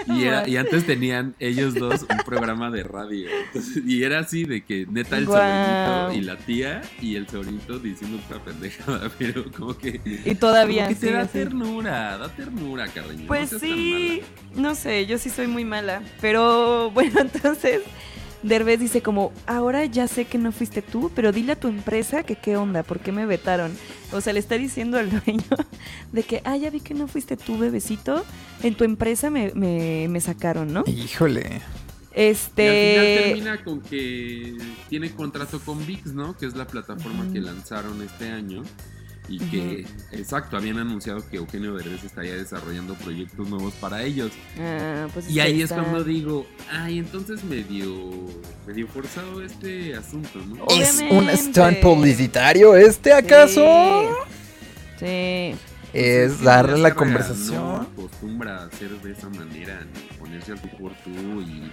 Y, 0.07 0.25
era, 0.25 0.47
y 0.47 0.57
antes 0.57 0.85
tenían 0.85 1.35
ellos 1.39 1.73
dos 1.73 2.05
un 2.09 2.17
programa 2.25 2.69
de 2.69 2.83
radio. 2.83 3.29
Entonces, 3.47 3.83
y 3.85 4.03
era 4.03 4.19
así 4.19 4.43
de 4.43 4.63
que 4.63 4.85
neta 4.89 5.17
el 5.17 5.25
Guau. 5.25 5.39
sobrinito 5.39 6.13
y 6.13 6.21
la 6.21 6.37
tía 6.37 6.81
y 7.01 7.15
el 7.15 7.27
sobrinito 7.27 7.79
diciendo 7.79 8.19
una 8.29 8.43
pendejada, 8.43 9.09
pero 9.17 9.49
como 9.51 9.77
que... 9.77 10.01
y 10.25 10.35
todavía 10.35 10.85
como 10.85 10.99
que 10.99 11.07
te 11.07 11.11
da 11.13 11.21
así. 11.21 11.33
ternura, 11.33 12.17
da 12.17 12.29
ternura, 12.29 12.87
cariño. 12.87 13.27
Pues 13.27 13.49
sí, 13.59 14.21
no 14.55 14.75
sé, 14.75 15.05
yo 15.05 15.17
sí 15.17 15.29
soy 15.29 15.47
muy 15.47 15.65
mala. 15.65 16.01
Pero 16.19 16.91
bueno, 16.91 17.19
entonces 17.33 17.81
Derbez 18.43 18.79
dice 18.79 19.01
como, 19.01 19.33
ahora 19.45 19.85
ya 19.85 20.07
sé 20.07 20.25
que 20.25 20.37
no 20.37 20.51
fuiste 20.51 20.81
tú, 20.81 21.11
pero 21.15 21.31
dile 21.31 21.53
a 21.53 21.59
tu 21.59 21.67
empresa 21.67 22.23
que 22.23 22.37
qué 22.37 22.57
onda, 22.57 22.83
por 22.83 22.99
qué 23.01 23.11
me 23.11 23.25
vetaron. 23.25 23.79
O 24.11 24.21
sea, 24.21 24.33
le 24.33 24.39
está 24.39 24.57
diciendo 24.57 24.97
al 24.97 25.09
dueño 25.25 25.43
de 26.11 26.23
que, 26.25 26.41
ah, 26.45 26.57
ya 26.57 26.69
vi 26.69 26.81
que 26.81 26.93
no 26.93 27.07
fuiste 27.07 27.37
tú, 27.37 27.57
bebecito, 27.57 28.27
en 28.61 28.75
tu 28.75 28.83
empresa 28.83 29.29
me, 29.29 29.51
me, 29.55 30.07
me 30.09 30.21
sacaron, 30.21 30.73
¿no? 30.73 30.83
Híjole. 30.85 31.61
Y 32.57 32.67
al 32.67 32.77
Este... 32.77 32.79
final 32.81 33.13
termina 33.13 33.63
con 33.63 33.83
que 33.83 34.61
tiene 34.87 35.13
contrato 35.15 35.63
con 35.63 35.85
VIX, 35.85 36.13
¿no? 36.13 36.37
Que 36.37 36.45
es 36.47 36.55
la 36.55 36.69
plataforma 36.69 37.29
que 37.29 37.41
lanzaron 37.41 38.01
este 38.01 38.29
año. 38.31 38.69
Y 39.31 39.39
que, 39.39 39.85
exacto, 40.11 40.57
habían 40.57 40.77
anunciado 40.77 41.25
que 41.29 41.37
Eugenio 41.37 41.73
Derbez 41.73 42.03
estaría 42.03 42.35
desarrollando 42.35 42.95
proyectos 42.95 43.47
nuevos 43.47 43.73
para 43.75 44.03
ellos. 44.03 44.33
Ah, 44.59 45.07
pues 45.13 45.29
Y 45.29 45.39
ahí 45.39 45.61
es 45.61 45.71
cuando 45.71 46.03
digo, 46.03 46.45
ay, 46.69 46.99
entonces 46.99 47.41
medio, 47.45 48.11
medio 48.67 48.87
forzado 48.89 49.41
este 49.41 49.95
asunto, 49.95 50.39
¿no? 50.45 50.65
¿Es 50.69 51.01
un 51.09 51.29
stunt 51.29 51.79
publicitario 51.79 52.75
este 52.75 53.13
acaso? 53.13 53.61
Sí. 54.99 55.05
Sí. 55.05 55.55
Es 55.93 56.33
que 56.33 56.43
darle 56.43 56.77
la 56.79 56.93
conversación. 56.93 57.55
No 57.55 57.75
acostumbra 57.77 58.63
a 58.63 58.65
hacer 58.65 58.89
de 59.01 59.13
esa 59.13 59.29
manera, 59.29 59.85
ni 59.93 60.17
ponerse 60.17 60.51
al 60.51 60.61
tú 60.61 60.67
por 60.77 60.91
tú 61.03 61.41
y... 61.41 61.71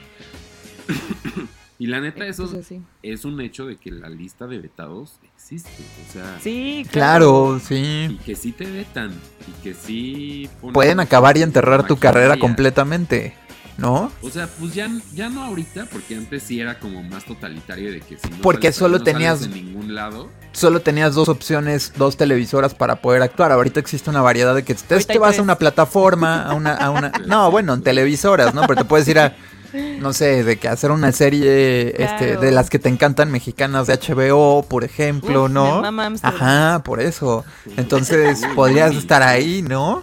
y 1.78 1.86
la 1.88 2.00
neta, 2.00 2.24
Eh, 2.24 2.28
eso 2.30 2.48
pues 2.48 2.72
es 3.02 3.24
un 3.24 3.40
hecho 3.40 3.66
de 3.66 3.76
que 3.76 3.90
la 3.90 4.08
lista 4.08 4.46
de 4.46 4.58
vetados 4.58 5.18
existe. 5.52 5.82
O 6.08 6.12
sea, 6.12 6.38
Sí, 6.42 6.86
Claro, 6.90 7.56
y 7.56 7.60
sí. 7.60 8.18
que 8.24 8.34
sí 8.36 8.52
te 8.52 8.64
vetan. 8.70 9.12
Y 9.46 9.62
que 9.62 9.74
sí... 9.74 10.48
Pueden 10.72 11.00
acabar 11.00 11.36
y 11.36 11.42
enterrar 11.42 11.86
tu 11.86 11.96
carrera 11.96 12.38
completamente, 12.38 13.34
¿no? 13.78 14.12
O 14.22 14.30
sea, 14.30 14.46
pues 14.46 14.74
ya, 14.74 14.90
ya 15.14 15.28
no 15.30 15.42
ahorita, 15.44 15.86
porque 15.90 16.16
antes 16.16 16.42
sí 16.42 16.60
era 16.60 16.78
como 16.78 17.02
más 17.02 17.24
totalitario 17.24 17.90
de 17.92 18.00
que 18.00 18.18
si 18.18 18.28
no 18.28 18.36
Porque 18.42 18.68
sales 18.68 18.76
solo 18.76 18.98
no 18.98 19.04
tenías- 19.04 19.42
en 19.44 19.52
ningún 19.54 19.94
lado. 19.94 20.30
Solo 20.52 20.80
tenías 20.80 21.14
dos 21.14 21.28
opciones, 21.28 21.92
dos 21.96 22.16
televisoras 22.16 22.74
para 22.74 22.96
poder 23.00 23.22
actuar. 23.22 23.52
Ahorita 23.52 23.80
existe 23.80 24.10
una 24.10 24.20
variedad 24.22 24.54
de 24.54 24.64
que 24.64 24.74
te, 24.74 24.82
te 25.04 25.18
vas 25.18 25.30
tres. 25.30 25.38
a 25.38 25.42
una 25.42 25.54
plataforma, 25.56 26.42
a 26.42 26.54
una, 26.54 26.74
a 26.74 26.90
una... 26.90 27.10
No, 27.26 27.50
bueno, 27.50 27.74
en 27.74 27.82
televisoras, 27.82 28.54
¿no? 28.54 28.62
Pero 28.62 28.76
te 28.82 28.84
puedes 28.84 29.06
ir 29.08 29.18
a, 29.18 29.36
no 29.72 30.12
sé, 30.12 30.44
de 30.44 30.56
que 30.58 30.68
hacer 30.68 30.90
una 30.90 31.12
serie 31.12 31.94
este, 32.02 32.36
de 32.36 32.50
las 32.50 32.70
que 32.70 32.78
te 32.78 32.88
encantan 32.88 33.30
mexicanas 33.30 33.86
de 33.86 33.94
HBO, 33.98 34.62
por 34.68 34.84
ejemplo, 34.84 35.44
Uf, 35.44 35.50
¿no? 35.50 35.82
Ajá, 36.22 36.82
por 36.84 37.00
eso. 37.00 37.44
Entonces 37.76 38.40
podrías 38.54 38.94
estar 38.94 39.22
ahí, 39.22 39.62
¿no? 39.62 40.02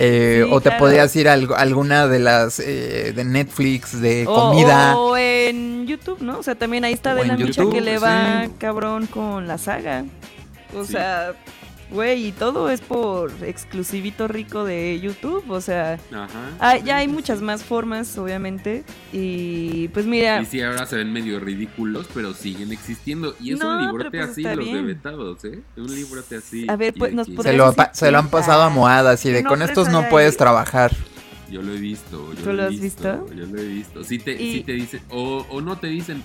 Eh, 0.00 0.42
Sí, 0.44 0.50
o 0.52 0.60
te 0.60 0.70
claro. 0.70 0.78
podrías 0.84 1.14
ir 1.16 1.28
a 1.28 1.32
alguna 1.34 2.06
de 2.08 2.18
las 2.18 2.58
eh, 2.60 3.12
de 3.14 3.24
Netflix 3.24 4.00
de 4.00 4.26
O- 4.26 4.34
comida. 4.34 4.96
O, 4.96 5.16
en 5.16 5.86
YouTube, 5.86 6.20
¿no? 6.20 6.38
O 6.38 6.42
sea, 6.42 6.54
también 6.56 6.84
ahí 6.84 6.92
está 6.92 7.14
de 7.14 7.24
la 7.24 7.36
micha 7.36 7.62
que 7.70 7.80
le 7.80 7.98
va 7.98 8.44
sí. 8.46 8.52
cabrón 8.58 9.06
con 9.06 9.46
la 9.48 9.56
saga. 9.58 10.04
O 10.76 10.84
Sí. 10.84 10.92
sea, 10.92 11.32
güey, 11.90 12.26
y 12.26 12.32
todo 12.32 12.70
es 12.70 12.80
por 12.80 13.32
exclusivito 13.42 14.28
rico 14.28 14.64
de 14.64 14.98
YouTube. 15.00 15.44
O 15.50 15.60
sea, 15.60 15.94
Ajá. 16.12 16.28
ah, 16.60 16.76
ya 16.78 16.98
hay 16.98 17.08
muchas 17.08 17.40
más 17.40 17.62
formas, 17.64 18.16
obviamente. 18.18 18.84
Y 19.12 19.88
pues 19.88 20.06
mira, 20.06 20.40
Y 20.42 20.46
sí, 20.46 20.60
ahora 20.62 20.86
se 20.86 20.96
ven 20.96 21.12
medio 21.12 21.40
ridículos, 21.40 22.06
pero 22.14 22.34
siguen 22.34 22.72
existiendo. 22.72 23.34
Y 23.40 23.52
es 23.54 23.58
No, 23.60 23.70
un 23.76 23.82
librote 23.86 24.10
pues 24.18 24.30
así, 24.30 24.42
los 24.42 24.56
de 24.56 24.64
bien. 24.64 24.86
vetados, 24.86 25.44
¿eh? 25.44 25.60
Un 25.76 25.94
librote 25.94 26.36
así. 26.36 26.66
A 26.68 26.76
ver, 26.76 26.94
pues, 26.94 27.10
de 27.10 27.16
nos 27.16 27.26
Se 27.26 27.52
lo, 27.54 27.74
se 27.92 28.10
lo 28.10 28.18
han 28.18 28.28
pasado 28.28 28.62
a 28.62 28.68
moada, 28.70 29.12
así 29.12 29.30
de 29.30 29.42
No, 29.42 29.48
con 29.50 29.62
estos 29.62 29.88
no 29.88 30.08
puedes 30.08 30.32
ahí. 30.32 30.38
trabajar. 30.38 30.92
Yo 31.50 31.62
lo 31.62 31.72
he 31.72 31.78
visto, 31.78 32.28
yo 32.34 32.40
¿Tú 32.42 32.46
lo, 32.50 32.52
lo 32.52 32.62
he 32.64 32.66
has 32.66 32.70
visto, 32.78 33.22
visto? 33.22 33.34
Yo 33.34 33.46
lo 33.46 33.58
he 33.58 33.66
visto. 33.66 34.04
Sí 34.04 34.18
te, 34.18 34.32
Y- 34.32 34.52
sí 34.52 34.62
te 34.64 34.72
dicen, 34.72 35.00
o, 35.08 35.46
o 35.48 35.60
no 35.62 35.78
te 35.78 35.86
dicen, 35.86 36.22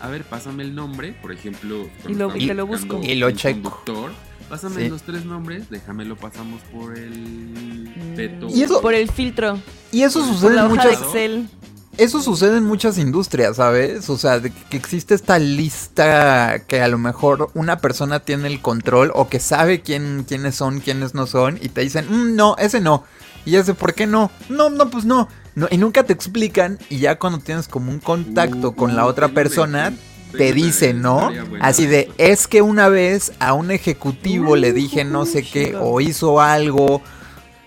a 0.00 0.08
ver, 0.08 0.22
pásame 0.22 0.62
el 0.62 0.72
nombre, 0.74 1.14
por 1.20 1.32
ejemplo. 1.32 1.88
Y 2.08 2.14
lo- 2.14 2.32
te 2.32 2.54
lo 2.54 2.66
busco. 2.66 3.00
Y 3.02 3.16
lo 3.16 3.30
checo. 3.32 3.54
conductor, 3.60 4.12
pásame 4.52 4.82
Sí. 4.82 4.88
los 4.90 5.02
tres 5.02 5.24
nombres, 5.24 5.70
déjame 5.70 6.04
lo 6.04 6.14
pasamos 6.14 6.60
por 6.70 6.98
el 6.98 7.90
Beto. 8.14 8.48
Y 8.50 8.62
eso- 8.62 8.82
Por 8.82 8.92
el 8.92 9.10
filtro. 9.10 9.58
Y 9.90 10.02
eso 10.02 10.22
sucede 10.26 10.58
en 10.60 10.68
muchas 10.68 10.92
Excel. 10.92 11.48
Eso 11.96 12.20
sucede 12.20 12.58
en 12.58 12.64
muchas 12.64 12.98
industrias, 12.98 13.56
¿sabes? 13.56 14.10
O 14.10 14.18
sea, 14.18 14.40
de 14.40 14.50
que 14.50 14.76
existe 14.76 15.14
esta 15.14 15.38
lista 15.38 16.62
que 16.66 16.82
a 16.82 16.88
lo 16.88 16.98
mejor 16.98 17.48
una 17.54 17.78
persona 17.78 18.20
tiene 18.20 18.48
el 18.48 18.60
control 18.60 19.10
o 19.14 19.28
que 19.30 19.40
sabe 19.40 19.80
quién, 19.80 20.24
quiénes 20.28 20.54
son, 20.54 20.80
quiénes 20.80 21.14
no 21.14 21.26
son, 21.26 21.58
y 21.62 21.70
te 21.70 21.80
dicen, 21.80 22.06
"Mm, 22.10 22.36
no, 22.36 22.54
ese 22.58 22.80
no. 22.80 23.04
Y 23.46 23.56
ese, 23.56 23.72
¿por 23.72 23.94
qué 23.94 24.06
no? 24.06 24.30
No, 24.50 24.68
no, 24.68 24.90
pues 24.90 25.06
no. 25.06 25.28
no. 25.54 25.66
Y 25.70 25.76
nunca 25.78 26.02
te 26.04 26.12
explican, 26.12 26.78
y 26.90 26.98
ya 26.98 27.18
cuando 27.18 27.38
tienes 27.38 27.68
como 27.68 27.90
un 27.90 28.00
contacto 28.00 28.68
Uh, 28.70 28.74
con 28.74 28.96
la 28.96 29.06
otra 29.06 29.28
tengo 29.28 29.34
una- 29.40 29.42
persona, 29.42 29.92
te 30.36 30.52
dice, 30.52 30.94
¿no? 30.94 31.30
Así 31.60 31.86
de, 31.86 32.10
es 32.18 32.46
que 32.46 32.62
una 32.62 32.88
vez 32.88 33.32
a 33.38 33.52
un 33.52 33.70
ejecutivo 33.70 34.56
le 34.56 34.72
dije 34.72 35.04
no 35.04 35.26
sé 35.26 35.42
qué, 35.42 35.76
o 35.80 36.00
hizo 36.00 36.40
algo. 36.40 37.02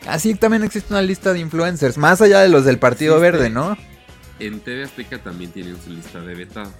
Así 0.07 0.35
también 0.35 0.63
existe 0.63 0.93
una 0.93 1.01
lista 1.01 1.33
de 1.33 1.39
influencers, 1.39 1.97
más 1.97 2.21
allá 2.21 2.41
de 2.41 2.49
los 2.49 2.65
del 2.65 2.77
Partido 2.77 3.15
Existe. 3.15 3.31
Verde, 3.37 3.49
¿no? 3.49 3.77
En 4.39 4.59
TV 4.59 4.83
Azteca 4.83 5.17
también 5.23 5.51
tienen 5.51 5.77
su 5.81 5.89
lista 5.91 6.19
de 6.21 6.35
vetados. 6.35 6.73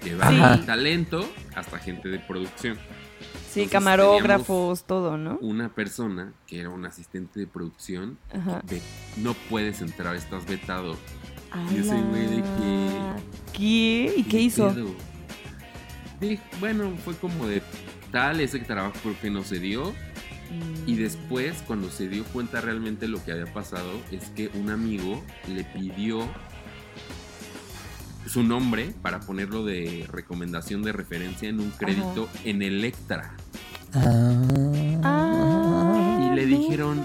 Que 0.00 0.16
va 0.16 0.28
Sí. 0.30 0.34
desde 0.36 0.66
talento 0.66 1.28
hasta 1.54 1.78
gente 1.78 2.08
de 2.08 2.18
producción. 2.18 2.74
Sí, 2.74 3.60
Entonces, 3.60 3.70
camarógrafos, 3.70 4.82
todo, 4.84 5.16
¿no? 5.16 5.38
Una 5.42 5.68
persona 5.68 6.32
que 6.46 6.58
era 6.58 6.70
un 6.70 6.84
asistente 6.86 7.38
de 7.38 7.46
producción, 7.46 8.18
de, 8.64 8.80
no 9.18 9.34
puedes 9.48 9.80
entrar, 9.80 10.16
estás 10.16 10.44
vetado. 10.46 10.96
Y 11.70 11.78
ese 11.80 11.94
güey 12.00 12.26
de 12.28 12.36
que-. 12.42 13.22
¿Qué? 13.52 14.14
¿Y 14.16 14.22
qué 14.24 14.40
hizo? 14.40 14.74
pedo? 14.74 14.88
Di- 16.22 16.38
bueno, 16.60 16.90
fue 17.04 17.14
como 17.16 17.46
de 17.46 17.62
tal, 18.10 18.40
ese 18.40 18.60
trabajo 18.60 18.94
creo 19.02 19.20
que 19.20 19.28
no 19.30 19.42
se 19.44 19.58
dio. 19.58 19.90
Mm. 19.90 20.88
Y 20.88 20.94
después, 20.96 21.62
cuando 21.66 21.90
se 21.90 22.08
dio 22.08 22.24
cuenta 22.24 22.60
realmente 22.62 23.08
lo 23.08 23.22
que 23.24 23.32
había 23.32 23.52
pasado, 23.52 23.90
es 24.10 24.30
que 24.30 24.48
un 24.54 24.70
amigo 24.70 25.22
le 25.48 25.64
pidió 25.64 26.26
su 28.26 28.42
nombre 28.42 28.94
para 29.02 29.20
ponerlo 29.20 29.64
de 29.64 30.06
recomendación 30.10 30.82
de 30.82 30.92
referencia 30.92 31.48
en 31.48 31.60
un 31.60 31.70
crédito 31.70 32.28
en 32.44 32.62
Electra. 32.62 33.34
Ah, 35.02 36.28
Y 36.30 36.34
le 36.34 36.46
dijeron, 36.46 37.04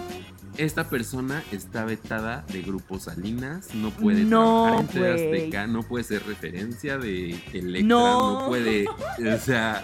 esta 0.57 0.89
persona 0.89 1.43
está 1.51 1.85
vetada 1.85 2.45
de 2.51 2.61
Grupo 2.61 2.99
Salinas, 2.99 3.73
no 3.75 3.91
puede 3.91 4.23
No, 4.23 4.63
trabajar 4.63 4.79
en 4.81 4.87
TV. 4.87 5.35
Azteca, 5.35 5.67
no 5.67 5.83
puede 5.83 6.03
ser 6.03 6.25
referencia 6.25 6.97
de 6.97 7.31
Electra, 7.53 7.87
No. 7.87 8.41
no, 8.41 8.47
puede, 8.47 8.85
o 8.87 9.37
sea... 9.39 9.83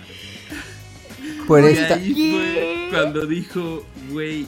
Por 1.47 1.63
esta... 1.63 1.95
ahí 1.95 2.13
¿Qué? 2.13 2.88
fue 2.89 2.99
cuando 2.99 3.26
dijo, 3.26 3.86
güey, 4.11 4.45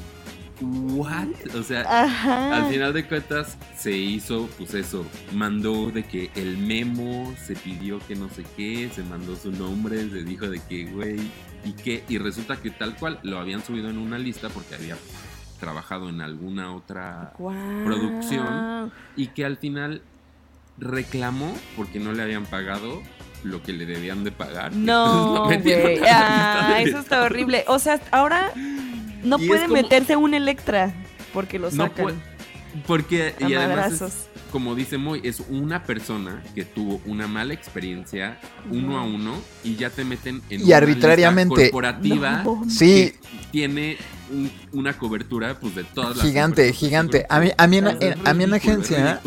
what? 0.61 1.27
O 1.55 1.63
sea, 1.63 1.81
Ajá. 1.87 2.55
al 2.65 2.71
final 2.71 2.93
de 2.93 3.05
cuentas 3.07 3.57
se 3.77 3.91
hizo, 3.95 4.49
pues 4.57 4.73
eso, 4.73 5.05
mandó 5.33 5.91
de 5.91 6.03
que 6.03 6.31
el 6.35 6.57
memo, 6.57 7.33
se 7.45 7.55
pidió 7.55 7.99
que 8.07 8.15
no 8.15 8.29
sé 8.29 8.43
qué, 8.57 8.89
se 8.93 9.03
mandó 9.03 9.35
su 9.35 9.51
nombre, 9.51 10.09
se 10.09 10.23
dijo 10.23 10.49
de 10.49 10.59
que, 10.59 10.85
güey, 10.85 11.17
y 11.63 11.73
qué, 11.73 12.03
y 12.09 12.17
resulta 12.17 12.57
que 12.61 12.71
tal 12.71 12.95
cual 12.97 13.19
lo 13.23 13.39
habían 13.39 13.63
subido 13.63 13.89
en 13.89 13.97
una 13.97 14.17
lista 14.17 14.49
porque 14.49 14.75
había 14.75 14.97
trabajado 15.59 16.09
en 16.09 16.21
alguna 16.21 16.73
otra 16.75 17.33
producción. 17.85 18.91
y 19.15 19.27
que 19.27 19.45
al 19.45 19.57
final 19.57 20.01
reclamó 20.77 21.53
porque 21.77 21.99
no 21.99 22.11
le 22.13 22.21
habían 22.23 22.45
pagado 22.45 23.01
lo 23.43 23.61
que 23.63 23.73
le 23.73 23.85
debían 23.85 24.23
de 24.23 24.31
pagar. 24.31 24.73
No, 24.73 25.45
güey. 25.63 25.99
Ah, 26.09 26.77
eso 26.81 26.99
está 26.99 27.23
horrible. 27.23 27.63
O 27.67 27.79
sea, 27.79 27.99
ahora 28.11 28.51
no 29.23 29.37
Y 29.39 29.47
puede 29.47 29.67
como- 29.67 29.81
meterse 29.81 30.15
un 30.15 30.33
Electra 30.33 30.91
porque 31.33 31.59
lo 31.59 31.69
No 31.71 31.85
sacan. 31.87 32.03
puede- 32.05 32.17
porque 32.87 33.33
a 33.41 33.47
y 33.49 33.53
además 33.53 34.01
es, 34.01 34.27
como 34.55 34.73
dice 34.73 34.97
Moy, 34.97 35.19
es 35.25 35.41
una 35.49 35.83
persona 35.83 36.41
que 36.55 36.63
tuvo 36.63 37.01
una 37.05 37.27
mala 37.27 37.53
experiencia 37.53 38.39
uno 38.71 38.97
a 38.97 39.03
uno 39.03 39.33
y 39.65 39.75
ya 39.75 39.89
te 39.89 40.05
meten 40.05 40.41
en 40.49 40.61
Y 40.61 40.63
una 40.63 40.77
arbitrariamente- 40.77 41.55
lista 41.57 41.71
corporativa 41.73 42.41
No. 42.41 42.63
Sí, 42.69 43.11
que 43.21 43.27
tiene 43.51 43.97
un- 44.31 44.49
una 44.71 44.97
cobertura 44.97 45.59
pues 45.59 45.75
de 45.75 45.83
todas 45.83 46.15
las 46.15 46.25
Gigante, 46.25 46.71
gigante. 46.71 47.25
A 47.27 47.41
mí, 47.41 47.51
a 47.57 47.67
mí, 47.67 47.77
en, 47.79 47.87
a 48.25 48.33
mí 48.33 48.43
en 48.45 48.53
agencia, 48.53 49.19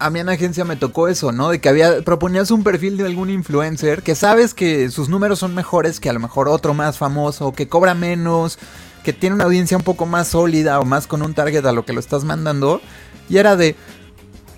a 0.00 0.10
mí 0.10 0.18
en 0.18 0.28
agencia 0.28 0.64
me 0.64 0.74
tocó 0.74 1.06
eso, 1.06 1.30
¿no? 1.30 1.50
De 1.50 1.60
que 1.60 1.68
había, 1.68 2.02
proponías 2.02 2.50
un 2.50 2.64
perfil 2.64 2.96
de 2.96 3.04
algún 3.06 3.30
influencer 3.30 4.02
que 4.02 4.16
sabes 4.16 4.54
que 4.54 4.90
sus 4.90 5.08
números 5.08 5.38
son 5.38 5.54
mejores 5.54 6.00
que 6.00 6.10
a 6.10 6.12
lo 6.12 6.18
mejor 6.18 6.48
otro 6.48 6.74
más 6.74 6.98
famoso, 6.98 7.52
que 7.52 7.68
cobra 7.68 7.94
menos, 7.94 8.58
que 9.04 9.12
tiene 9.12 9.36
una 9.36 9.44
audiencia 9.44 9.76
un 9.76 9.84
poco 9.84 10.04
más 10.04 10.26
sólida 10.26 10.80
o 10.80 10.84
más 10.84 11.06
con 11.06 11.22
un 11.22 11.32
target 11.32 11.64
a 11.64 11.70
lo 11.70 11.84
que 11.84 11.92
lo 11.92 12.00
estás 12.00 12.24
mandando. 12.24 12.80
Y 13.28 13.36
era 13.38 13.54
de, 13.54 13.76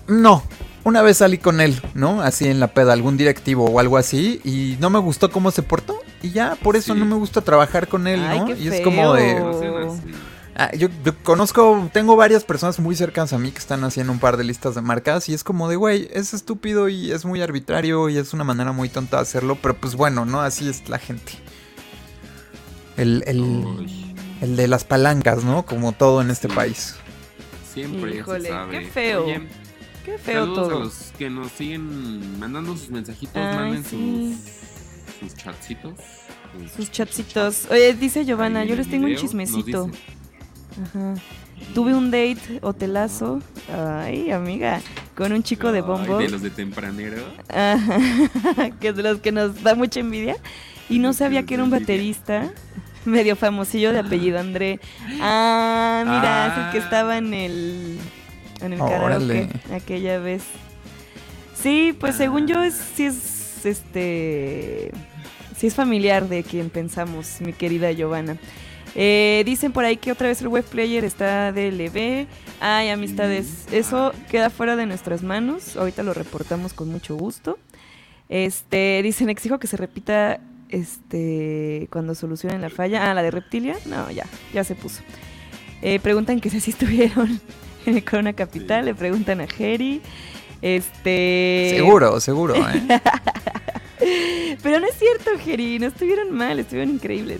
no, 0.07 0.43
una 0.83 1.01
vez 1.01 1.17
salí 1.17 1.37
con 1.37 1.59
él, 1.61 1.81
¿no? 1.93 2.21
Así 2.21 2.47
en 2.47 2.59
la 2.59 2.67
peda, 2.73 2.93
algún 2.93 3.17
directivo 3.17 3.65
o 3.65 3.79
algo 3.79 3.97
así, 3.97 4.39
y 4.43 4.77
no 4.79 4.89
me 4.89 4.99
gustó 4.99 5.31
cómo 5.31 5.51
se 5.51 5.63
portó. 5.63 5.99
Y 6.23 6.31
ya, 6.31 6.55
por 6.55 6.75
eso 6.75 6.93
Sí. 6.93 6.99
no 6.99 7.05
me 7.05 7.15
gusta 7.15 7.41
trabajar 7.41 7.87
con 7.87 8.07
él, 8.07 8.21
Ay, 8.23 8.39
¿no? 8.39 8.45
qué 8.47 8.53
y 8.57 8.67
es 8.69 8.81
como 8.81 9.13
de... 9.13 9.37
Ah, 10.59 10.71
yo, 10.75 10.87
yo 11.05 11.15
conozco, 11.21 11.87
tengo 11.93 12.15
varias 12.15 12.43
personas 12.43 12.79
muy 12.79 12.95
cercanas 12.95 13.31
a 13.31 13.37
mí 13.37 13.51
que 13.51 13.59
están 13.59 13.83
haciendo 13.83 14.11
un 14.11 14.17
par 14.17 14.37
de 14.37 14.43
listas 14.43 14.73
de 14.73 14.81
marcas 14.81 15.29
y 15.29 15.35
es 15.35 15.43
como 15.43 15.69
de, 15.69 15.75
güey, 15.75 16.09
es 16.11 16.33
estúpido 16.33 16.89
y 16.89 17.11
es 17.11 17.25
muy 17.25 17.41
arbitrario 17.43 18.09
y 18.09 18.17
es 18.17 18.33
una 18.33 18.43
manera 18.43 18.71
muy 18.71 18.89
tonta 18.89 19.17
de 19.17 19.21
hacerlo, 19.21 19.59
pero 19.61 19.75
pues 19.75 19.93
bueno, 19.95 20.25
¿no? 20.25 20.41
Así 20.41 20.67
es 20.67 20.89
la 20.89 20.97
gente. 20.97 21.33
El, 22.97 23.23
el, 23.27 23.85
el 24.41 24.55
de 24.55 24.67
las 24.67 24.83
palancas, 24.83 25.43
¿no? 25.43 25.63
Como 25.63 25.91
todo 25.91 26.21
en 26.23 26.31
este 26.31 26.47
país. 26.47 26.95
Siempre 27.71 28.15
Híjole, 28.15 28.41
se 28.41 28.49
sabe. 28.49 28.79
qué 28.79 28.85
feo. 28.87 29.25
Oye, 29.25 29.47
Qué 30.07 30.17
feo 30.17 30.41
saludos 30.45 30.67
todo. 30.69 30.77
a 30.77 30.83
los 30.85 30.93
que 31.17 31.29
nos 31.29 31.51
siguen 31.51 32.39
mandando 32.39 32.77
sus 32.77 32.89
mensajitos, 32.89 33.35
Ay, 33.35 33.55
manden 33.57 33.83
sí. 33.83 34.37
sus, 35.19 35.29
sus 35.31 35.35
chatcitos. 35.37 35.93
Sus 36.75 36.89
chatcitos. 36.91 37.67
Oye, 37.69 37.93
dice 37.93 38.23
Giovanna, 38.25 38.61
Ahí 38.61 38.69
yo 38.69 38.75
les 38.77 38.87
tengo 38.89 39.03
un 39.03 39.09
video 39.09 39.21
chismecito. 39.21 39.91
Ajá. 40.81 41.15
Tuve 41.73 41.93
un 41.93 42.05
date 42.09 42.59
hotelazo. 42.61 43.41
Ay, 43.71 44.31
amiga. 44.31 44.79
Con 45.15 45.33
un 45.33 45.43
chico 45.43 45.71
de 45.71 45.79
Ay, 45.79 45.83
bombo. 45.85 46.19
de 46.19 46.29
los 46.29 46.41
de 46.41 46.51
tempranero. 46.51 47.21
Ajá, 47.49 47.99
que 48.79 48.87
es 48.89 48.95
de 48.95 49.03
los 49.03 49.19
que 49.19 49.31
nos 49.33 49.61
da 49.61 49.75
mucha 49.75 49.99
envidia. 49.99 50.37
Y 50.89 50.99
no 50.99 51.11
sabía 51.13 51.43
que 51.45 51.55
era 51.55 51.63
un 51.63 51.69
baterista, 51.69 52.49
medio 53.05 53.35
famosillo 53.35 53.91
de 53.91 53.99
apellido 53.99 54.39
André. 54.39 54.79
Ah, 55.19 56.03
mira, 56.05 56.47
es 56.47 56.65
el 56.65 56.71
que 56.71 56.77
Ah. 56.79 56.83
estaba 56.83 57.17
en 57.17 57.33
el, 57.33 57.97
en 58.61 58.73
el 58.73 58.81
Órale. 58.81 59.47
karaoke 59.47 59.73
aquella 59.73 60.19
vez. 60.19 60.43
Sí, 61.55 61.95
pues 61.99 62.15
según 62.15 62.47
yo 62.47 62.61
es, 62.61 62.73
sí 62.73 63.05
es, 63.05 63.65
este, 63.65 64.91
sí 65.57 65.67
es 65.67 65.75
familiar 65.75 66.29
de 66.29 66.43
quien 66.43 66.69
pensamos, 66.69 67.41
mi 67.41 67.53
querida 67.53 67.91
Giovanna. 67.91 68.37
Eh, 68.95 69.43
dicen 69.45 69.71
por 69.71 69.85
ahí 69.85 69.97
que 69.97 70.11
otra 70.11 70.27
vez 70.27 70.41
el 70.41 70.47
web 70.47 70.65
player 70.65 71.03
está 71.03 71.51
DLB. 71.51 72.27
Ay, 72.59 72.89
amistades, 72.89 73.67
eso 73.71 74.13
queda 74.29 74.49
fuera 74.49 74.75
de 74.75 74.85
nuestras 74.85 75.23
manos. 75.23 75.77
Ahorita 75.77 76.03
lo 76.03 76.13
reportamos 76.13 76.73
con 76.73 76.89
mucho 76.89 77.15
gusto. 77.15 77.59
Este, 78.29 79.01
dicen, 79.03 79.29
exijo 79.29 79.59
que 79.59 79.67
se 79.67 79.77
repita 79.77 80.39
este 80.69 81.87
cuando 81.91 82.15
solucionen 82.15 82.61
la 82.61 82.69
falla. 82.69 83.09
Ah, 83.09 83.13
la 83.13 83.23
de 83.23 83.31
Reptilia. 83.31 83.75
No, 83.85 84.09
ya, 84.11 84.25
ya 84.53 84.63
se 84.63 84.75
puso. 84.75 85.01
Eh, 85.81 85.99
preguntan 85.99 86.39
que 86.39 86.49
si 86.49 86.57
así 86.57 86.71
estuvieron 86.77 87.39
en 87.91 87.95
el 87.97 88.03
Corona 88.05 88.33
Capital. 88.33 88.85
Le 88.85 88.95
preguntan 88.95 89.41
a 89.41 89.47
Jerry. 89.47 90.01
Este. 90.61 91.73
Seguro, 91.75 92.19
seguro, 92.19 92.55
¿eh? 92.55 93.01
Pero 94.63 94.79
no 94.79 94.87
es 94.87 94.95
cierto, 94.95 95.31
Jerry, 95.43 95.79
no 95.79 95.87
estuvieron 95.87 96.31
mal, 96.31 96.59
estuvieron 96.59 96.93
increíbles. 96.93 97.39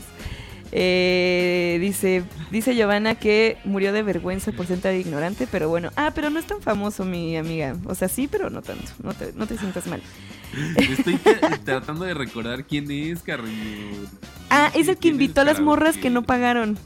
Eh, 0.71 1.77
dice, 1.79 2.23
dice 2.51 2.75
Giovanna 2.75 3.15
que 3.15 3.57
murió 3.63 3.93
de 3.93 4.03
vergüenza 4.03 4.51
por 4.51 4.65
ser 4.67 4.79
tan 4.79 4.95
ignorante, 4.95 5.47
pero 5.49 5.69
bueno. 5.69 5.91
Ah, 5.95 6.11
pero 6.13 6.29
no 6.29 6.39
es 6.39 6.45
tan 6.45 6.61
famoso, 6.61 7.05
mi 7.05 7.37
amiga. 7.37 7.75
O 7.85 7.95
sea, 7.95 8.09
sí, 8.09 8.27
pero 8.27 8.49
no 8.49 8.61
tanto. 8.61 8.91
No 9.01 9.13
te, 9.13 9.31
no 9.33 9.47
te 9.47 9.57
sientas 9.57 9.87
mal. 9.87 10.01
Estoy 10.75 11.15
tra- 11.15 11.59
tratando 11.63 12.05
de 12.05 12.13
recordar 12.13 12.65
quién 12.65 12.89
es, 12.91 13.21
Carreño. 13.23 13.55
Ah, 14.49 14.69
es 14.75 14.87
el 14.89 14.95
que 14.95 15.01
¿Quién 15.01 15.13
invitó 15.15 15.41
a 15.41 15.45
las 15.45 15.59
morras 15.61 15.95
que 15.97 16.09
no 16.09 16.23
pagaron, 16.23 16.77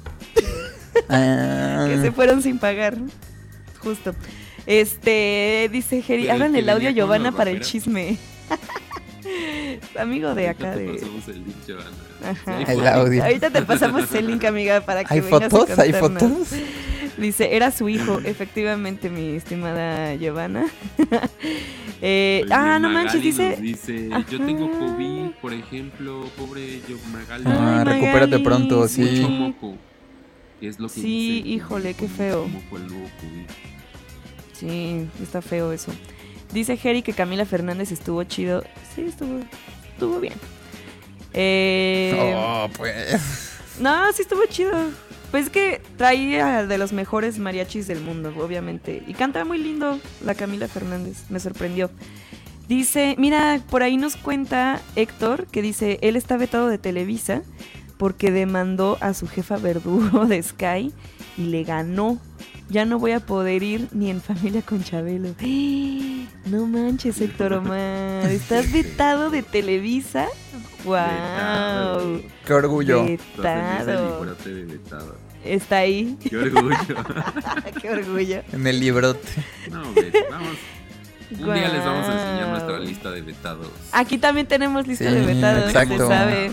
Ah, 1.09 1.85
que 1.89 1.97
se 2.01 2.11
fueron 2.11 2.41
sin 2.43 2.59
pagar. 2.59 2.97
Justo. 3.83 4.15
Este, 4.65 5.69
dice 5.71 6.01
Jerry, 6.01 6.27
Pero 6.27 6.45
el 6.45 6.69
audio 6.69 6.89
Giovanna 6.91 7.31
para 7.31 7.49
el 7.51 7.61
chisme. 7.61 8.17
Amigo 9.99 10.33
de 10.35 10.47
Ahorita 10.47 10.67
acá 10.69 10.77
te 10.77 10.83
de. 10.83 10.93
pasamos 10.93 11.27
el 11.27 11.35
link, 11.45 11.55
Giovanna. 11.67 11.89
Ajá. 12.29 12.57
Sí, 12.57 12.71
El 12.71 12.77
fue- 12.79 12.87
audio. 12.89 13.23
Ahorita 13.23 13.49
te 13.49 13.61
pasamos 13.63 14.13
el 14.13 14.27
link, 14.27 14.43
amiga, 14.45 14.81
para 14.81 15.03
que 15.03 15.13
¿Hay 15.13 15.21
vengas 15.21 15.43
a 15.43 15.49
fotos? 15.49 15.79
¿Hay 15.79 15.93
fotos? 15.93 16.31
Dice, 17.17 17.55
era 17.55 17.71
su 17.71 17.87
hijo, 17.89 18.19
efectivamente, 18.23 19.09
mi 19.09 19.35
estimada 19.35 20.15
Giovanna. 20.15 20.65
Eh, 22.03 22.45
ah, 22.49 22.79
no 22.79 22.89
Magali 22.89 22.93
manches, 23.19 23.21
dice. 23.21 23.57
dice, 23.61 24.09
yo 24.31 24.39
tengo. 24.43 24.71
COVID, 24.71 25.35
por 25.39 25.53
ejemplo, 25.53 26.25
pobre 26.35 26.81
yo 26.89 26.97
Magali. 27.11 27.43
Ah, 27.45 27.83
recupérate 27.85 28.39
pronto, 28.39 28.87
sí. 28.87 29.05
sí. 29.07 29.21
Mucho 29.21 29.29
moco. 29.29 29.77
Es 30.59 30.79
lo 30.79 30.87
que 30.87 30.95
Sí, 30.95 31.01
dice, 31.43 31.47
híjole, 31.49 31.93
qué 31.93 32.05
mucho 32.07 32.15
feo. 32.15 32.47
moco 32.47 32.77
el 32.77 32.87
nuevo 32.87 33.07
COVID. 33.21 33.45
Sí, 34.61 35.07
está 35.23 35.41
feo 35.41 35.71
eso. 35.71 35.91
Dice 36.53 36.77
Jerry 36.77 37.01
que 37.01 37.13
Camila 37.13 37.45
Fernández 37.45 37.91
estuvo 37.91 38.23
chido. 38.25 38.63
Sí, 38.95 39.01
estuvo, 39.01 39.39
estuvo 39.91 40.19
bien. 40.19 40.35
Eh, 41.33 42.35
Oh, 42.37 42.69
pues. 42.77 43.49
No, 43.79 44.13
sí 44.13 44.21
estuvo 44.21 44.45
chido. 44.45 44.71
Pues 45.31 45.45
es 45.45 45.49
que 45.49 45.81
traía 45.97 46.67
de 46.67 46.77
los 46.77 46.93
mejores 46.93 47.39
mariachis 47.39 47.87
del 47.87 48.01
mundo, 48.01 48.31
obviamente. 48.37 49.01
Y 49.07 49.13
canta 49.15 49.43
muy 49.45 49.57
lindo 49.57 49.99
la 50.23 50.35
Camila 50.35 50.67
Fernández. 50.67 51.23
Me 51.29 51.39
sorprendió. 51.39 51.89
Dice, 52.67 53.15
mira, 53.17 53.59
por 53.71 53.81
ahí 53.81 53.97
nos 53.97 54.15
cuenta 54.15 54.79
Héctor 54.95 55.47
que 55.47 55.63
dice, 55.63 55.97
él 56.03 56.15
está 56.15 56.37
vetado 56.37 56.67
de 56.67 56.77
Televisa 56.77 57.41
porque 57.97 58.29
demandó 58.31 58.97
a 59.01 59.13
su 59.15 59.27
jefa 59.27 59.57
verdugo 59.57 60.25
de 60.27 60.43
Sky 60.43 60.93
y 61.37 61.41
le 61.45 61.63
ganó. 61.63 62.19
Ya 62.71 62.85
no 62.85 62.99
voy 62.99 63.11
a 63.11 63.19
poder 63.19 63.63
ir 63.63 63.89
ni 63.91 64.09
en 64.09 64.21
familia 64.21 64.61
con 64.61 64.83
Chabelo. 64.83 65.35
No 66.45 66.65
manches, 66.65 67.21
Héctor 67.21 67.53
Omar. 67.53 68.25
¿Estás 68.31 68.71
vetado 68.71 69.29
de 69.29 69.43
Televisa? 69.43 70.25
¡Wow! 70.83 70.95
Vetado. 70.95 72.21
Qué 72.47 72.53
orgullo. 72.53 73.05
Vetado. 73.05 74.25
Está 75.45 75.77
ahí. 75.77 76.17
Qué 76.27 76.35
orgullo. 76.35 76.75
Qué 77.81 77.89
orgullo. 77.91 78.41
En 78.51 78.65
el 78.65 78.79
librote. 78.79 79.29
no, 79.69 79.83
vamos. 80.31 80.57
Un 81.31 81.53
día 81.53 81.69
les 81.69 81.85
vamos 81.85 82.07
a 82.09 82.13
enseñar 82.13 82.49
nuestra 82.49 82.79
lista 82.79 83.11
de 83.11 83.21
vetados. 83.21 83.67
Aquí 83.91 84.17
también 84.17 84.47
tenemos 84.47 84.87
lista 84.87 85.09
Sí, 85.09 85.15
de 85.15 85.25
vetados, 85.25 85.65
exacto. 85.65 85.97
se 85.97 86.07
sabe. 86.07 86.51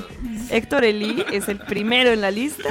Héctor 0.50 0.84
Eli 0.84 1.24
es 1.32 1.48
el 1.48 1.60
primero 1.60 2.10
en 2.10 2.20
la 2.20 2.30
lista. 2.30 2.68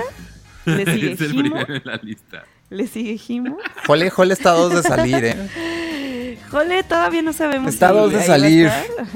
Le 0.68 0.86
sigue 0.94 1.12
es 1.14 1.22
el 1.22 1.32
Jimo. 1.32 1.42
primero 1.44 1.76
en 1.76 1.82
la 1.86 1.96
lista. 2.04 2.44
Le 2.70 2.88
sigue 2.88 3.18
Jimo. 3.18 3.58
Jole, 3.86 4.10
Jole 4.10 4.34
está 4.34 4.52
a 4.52 4.54
dos 4.54 4.74
de 4.76 4.84
salir, 4.84 5.24
¿eh? 5.24 6.38
Jole, 6.52 6.84
todavía 6.84 7.22
no 7.22 7.34
sabemos. 7.34 7.74
Está 7.74 7.90
a 7.90 7.94
dos 7.94 8.12
de 8.14 8.24
salir. 8.24 8.70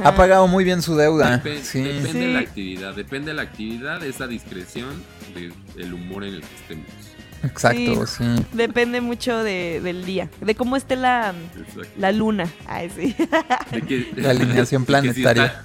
Ha 0.03 0.15
pagado 0.15 0.47
muy 0.47 0.63
bien 0.63 0.81
su 0.81 0.95
deuda. 0.95 1.41
Sí. 1.63 1.81
Depende 1.81 2.11
Sí. 2.11 2.17
de 2.19 2.27
la 2.33 2.39
actividad. 2.39 2.95
Depende 2.95 3.27
de 3.31 3.33
la 3.35 3.41
actividad, 3.43 4.03
esa 4.03 4.27
discreción, 4.27 5.01
de- 5.35 5.53
del 5.75 5.93
humor 5.93 6.23
en 6.23 6.35
el 6.35 6.41
que 6.41 6.55
estemos. 6.55 6.87
Exacto, 7.43 8.05
sí. 8.05 8.23
Depende 8.53 9.01
mucho 9.01 9.43
de- 9.43 9.79
del 9.81 10.05
día, 10.05 10.29
de 10.41 10.55
cómo 10.55 10.75
esté 10.75 10.95
la, 10.95 11.33
Exacto. 11.57 11.89
la 11.97 12.11
luna. 12.11 12.47
Ay, 12.67 12.89
sí. 12.95 13.15
De 13.71 13.81
que- 13.81 14.11
La 14.17 14.29
alineación 14.31 14.85
de 14.85 15.01
que 15.01 15.13
si 15.13 15.21
planetaria. 15.21 15.63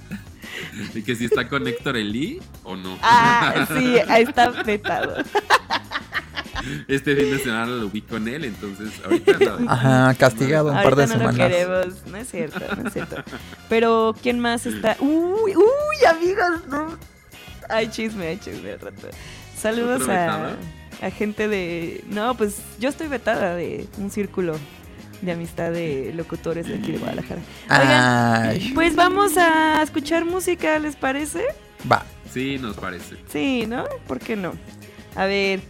De 0.94 1.02
que 1.02 1.14
si 1.14 1.26
está 1.26 1.48
con 1.48 1.66
Héctor 1.66 1.96
Elí 1.96 2.40
o 2.62 2.76
no. 2.76 2.98
Ah, 3.02 3.66
sí, 3.68 3.96
ahí 4.09 4.24
está 4.24 4.50
vetado. 4.50 5.16
Este 6.88 7.14
fin 7.14 7.30
de 7.30 7.38
semana 7.38 7.66
lo 7.66 7.88
vi 7.90 8.00
con 8.00 8.26
él, 8.26 8.44
entonces 8.44 8.90
ahorita 9.04 9.38
no. 9.38 9.70
Ajá, 9.70 10.14
castigado 10.14 10.70
un 10.70 10.82
par 10.82 10.96
de 10.96 11.07
no 11.07 11.12
lo 11.12 11.18
semanas. 11.18 11.36
queremos, 11.36 11.86
no 12.07 12.16
es 12.16 12.28
cierto, 12.28 12.61
no 12.76 12.88
es 12.88 12.92
cierto. 12.92 13.22
Pero, 13.68 14.16
¿quién 14.22 14.40
más 14.40 14.66
está? 14.66 14.96
Uy, 15.00 15.54
uy, 15.54 16.04
amigos, 16.09 16.66
no. 16.68 16.98
Hay 17.68 17.88
chisme, 17.88 18.28
hay 18.28 18.38
chisme 18.38 18.72
al 18.72 18.80
rato. 18.80 19.09
Saludos 19.57 20.02
¿Otro 20.02 20.14
a, 20.14 20.57
a 21.02 21.11
gente 21.11 21.48
de... 21.48 22.02
No, 22.09 22.36
pues 22.36 22.59
yo 22.78 22.88
estoy 22.88 23.09
vetada 23.09 23.54
de 23.54 23.86
un 23.98 24.11
círculo 24.11 24.57
de 25.23 25.33
amistad 25.33 25.73
de 25.73 26.12
locutores 26.14 26.67
de 26.69 26.75
aquí 26.77 26.93
de 26.93 26.99
Guadalajara. 26.99 27.41
Oigan, 27.71 28.75
pues 28.75 28.95
vamos 28.97 29.37
a 29.37 29.83
escuchar 29.83 30.25
música, 30.25 30.79
¿les 30.79 30.97
parece? 30.97 31.45
va. 31.91 32.05
Sí, 32.33 32.59
nos 32.59 32.77
parece. 32.77 33.17
Sí, 33.29 33.64
¿no? 33.67 33.85
¿Por 34.07 34.19
qué 34.19 34.37
no? 34.37 34.53
A 35.14 35.25
ver, 35.27 35.61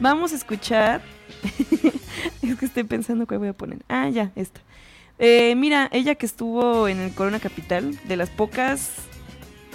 vamos 0.00 0.32
a 0.32 0.36
escuchar. 0.36 1.02
es 2.42 2.56
que 2.56 2.64
estoy 2.64 2.84
pensando 2.84 3.26
cuál 3.26 3.40
voy 3.40 3.48
a 3.48 3.52
poner. 3.52 3.78
Ah, 3.88 4.08
ya, 4.08 4.30
esta. 4.36 4.60
Eh, 5.18 5.54
mira, 5.56 5.88
ella 5.92 6.14
que 6.14 6.26
estuvo 6.26 6.88
en 6.88 6.98
el 7.00 7.12
Corona 7.14 7.40
Capital, 7.40 7.98
de 8.04 8.16
las 8.16 8.30
pocas. 8.30 8.92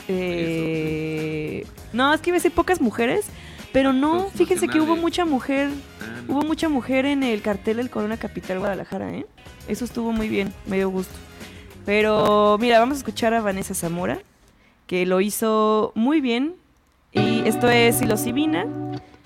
eh, 0.08 1.66
no, 1.94 2.14
es 2.14 2.22
que 2.22 2.30
iba 2.32 2.36
a 2.38 2.40
decir 2.40 2.52
pocas 2.52 2.82
mujeres, 2.82 3.26
pero 3.72 3.93
no, 3.93 4.30
fíjense 4.36 4.67
que 4.67 4.80
hubo 4.80 4.95
mucha 4.95 5.26
mujer. 5.26 5.70
Ah, 6.01 6.22
no. 6.28 6.34
Hubo 6.34 6.41
mucha 6.43 6.70
mujer 6.70 7.05
en 7.05 7.24
el 7.24 7.41
cartel 7.41 7.78
del 7.78 7.89
Corona 7.89 8.17
Capital 8.17 8.59
Guadalajara, 8.59 9.11
¿eh? 9.13 9.26
Eso 9.67 9.86
estuvo 9.86 10.11
muy 10.11 10.30
bien, 10.30 10.53
me 10.65 10.78
dio 10.78 10.89
gusto. 10.89 11.13
Pero 11.86 12.57
mira, 12.59 12.80
vamos 12.80 12.97
a 12.97 12.99
escuchar 12.99 13.34
a 13.34 13.41
Vanessa 13.41 13.74
Zamora, 13.74 14.20
que 14.88 15.05
lo 15.05 15.22
hizo 15.22 15.91
muy 15.95 16.22
bien. 16.22 16.55
Y 17.11 17.41
esto 17.47 17.70
es 17.70 17.97
Silocibina. 17.97 18.65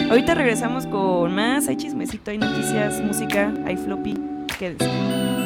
Ahorita 0.09 0.35
regresamos 0.35 0.85
con 0.85 1.33
más. 1.35 1.67
Hay 1.67 1.75
chismecito, 1.75 2.31
hay 2.31 2.37
noticias, 2.37 3.01
música, 3.01 3.53
hay 3.65 3.75
floppy. 3.75 4.17
Quédense. 4.57 5.42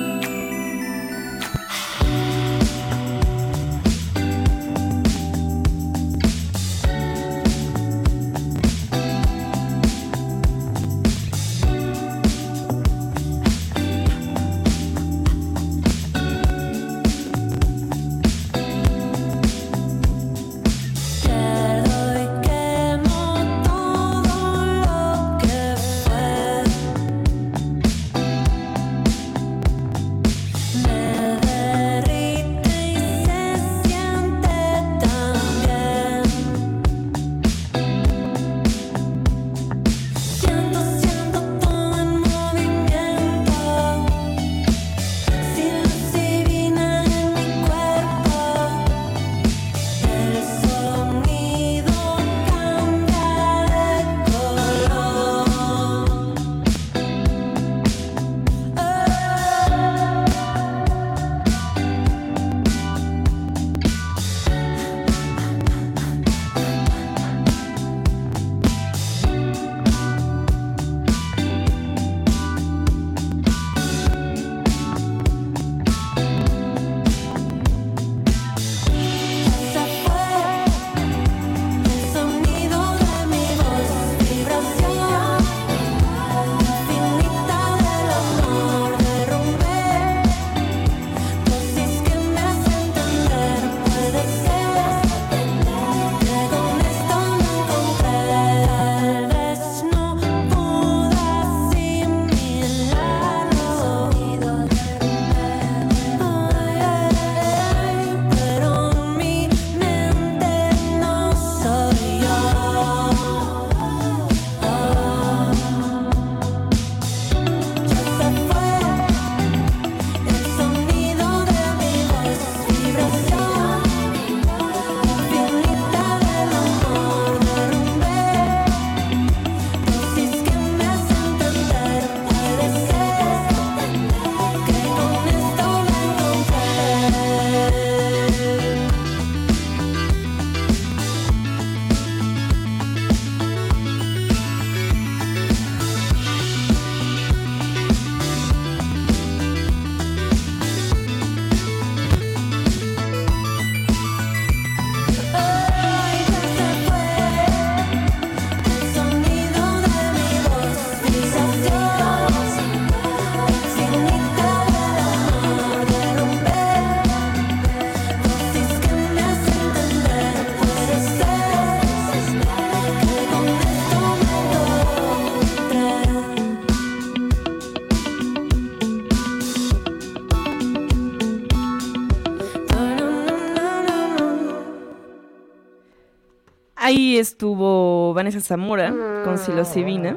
Ahí 187.18 187.22
estuvo 187.22 188.14
Vanessa 188.14 188.40
Zamora 188.42 188.94
con 189.26 189.40
Psilocibina. 189.40 190.16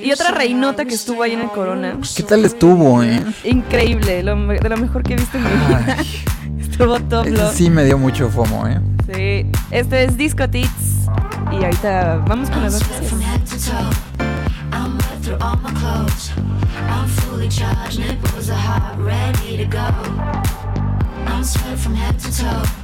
Y 0.00 0.12
otra 0.12 0.30
reinota 0.30 0.84
que 0.84 0.94
estuvo 0.94 1.24
ahí 1.24 1.32
en 1.32 1.40
el 1.40 1.48
Corona. 1.48 1.98
¿Qué 2.14 2.22
tal 2.22 2.44
estuvo, 2.44 3.02
eh? 3.02 3.20
Increíble, 3.42 4.22
lo 4.22 4.36
de 4.36 4.68
lo 4.68 4.76
mejor 4.76 5.02
que 5.02 5.14
he 5.14 5.16
visto 5.16 5.38
en 5.38 5.42
mi 5.42 5.50
vida. 5.50 5.96
estuvo 6.60 7.00
top. 7.00 7.26
Ese 7.26 7.52
sí 7.52 7.68
me 7.68 7.84
dio 7.84 7.98
mucho 7.98 8.30
fomo, 8.30 8.68
eh. 8.68 8.80
Sí, 9.12 9.50
este 9.72 10.04
es 10.04 10.16
Disco 10.16 10.48
Tits. 10.48 11.08
Y 11.50 11.64
ahorita 11.64 12.22
vamos 12.24 12.48
con 12.50 12.62
las 12.62 12.80
wet 12.80 13.10
through 15.22 15.38
all 15.40 15.56
my 15.56 15.72
clothes. 15.72 16.30
I'm 16.76 17.08
fully 17.08 17.48
charged, 17.48 17.98
nipples 17.98 18.50
are 18.50 18.54
hot, 18.54 18.96
ready 19.00 19.56
to 19.56 19.64
go. 19.64 19.88
I'm 21.26 21.42
sweat 21.42 21.76
from 21.76 21.96
head 21.96 22.20
to 22.20 22.30
toe. 22.38 22.77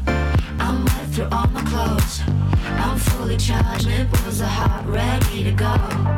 Through 1.15 1.29
all 1.31 1.47
my 1.47 1.63
clothes. 1.63 2.23
I'm 2.65 2.99
fully 2.99 3.37
charged, 3.37 3.87
nipples 3.87 4.41
are 4.41 4.47
hot, 4.47 4.85
ready 4.89 5.45
to 5.45 5.53
go. 5.53 6.14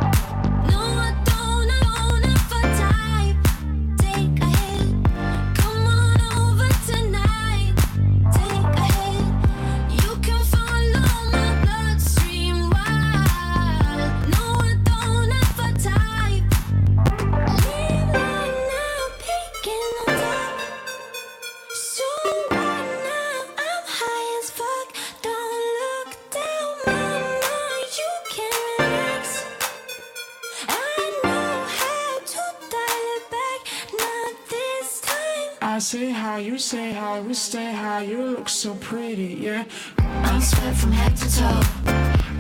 Say 35.87 36.11
hi, 36.11 36.39
you 36.39 36.59
say 36.59 36.93
hi, 36.93 37.20
we 37.20 37.32
stay 37.32 37.72
high, 37.72 38.03
you 38.03 38.20
look 38.20 38.49
so 38.49 38.74
pretty, 38.74 39.39
yeah. 39.41 39.64
I'm 39.99 40.41
sweat 40.41 40.74
from 40.74 40.91
head 40.91 41.16
to 41.16 41.28
toe. 41.39 41.61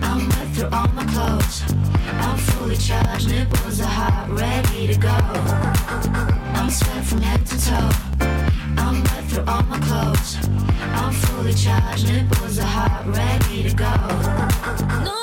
I'm 0.02 0.28
wet 0.30 0.48
through 0.52 0.70
all 0.72 0.88
my 0.88 1.04
clothes. 1.04 1.62
I'm 2.24 2.38
fully 2.38 2.76
charged, 2.76 3.28
nipples 3.28 3.80
are 3.80 3.94
hot, 4.00 4.26
ready 4.30 4.88
to 4.88 4.98
go. 4.98 5.16
I'm 6.58 6.70
sweat 6.70 7.04
from 7.04 7.20
head 7.20 7.46
to 7.46 7.56
toe. 7.66 7.90
I'm 8.82 9.04
wet 9.04 9.24
through 9.30 9.44
all 9.46 9.62
my 9.62 9.78
clothes. 9.78 10.38
I'm 11.00 11.12
fully 11.12 11.54
charged, 11.54 12.08
nipples 12.08 12.58
are 12.58 12.72
hot, 12.78 13.06
ready 13.06 13.62
to 13.68 13.76
go. 13.76 13.92
No, 15.04 15.15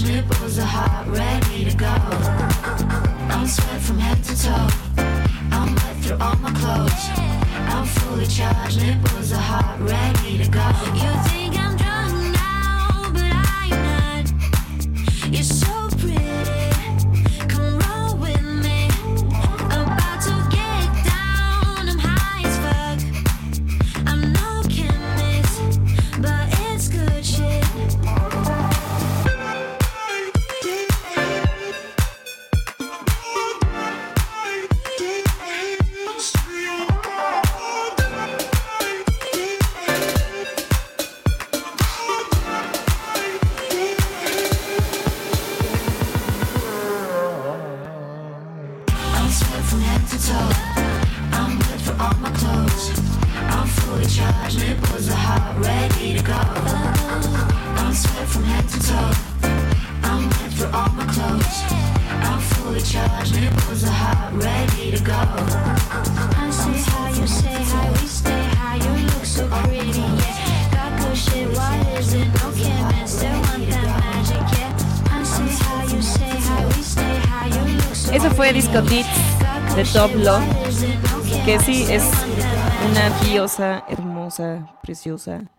fully 0.00 0.12
charged, 0.12 0.28
nipples 0.28 0.58
Que 81.44 81.58
sí, 81.58 81.84
es 81.90 82.04
una 82.88 83.10
diosa 83.18 83.82
hermosa, 83.88 84.78
preciosa. 84.80 85.50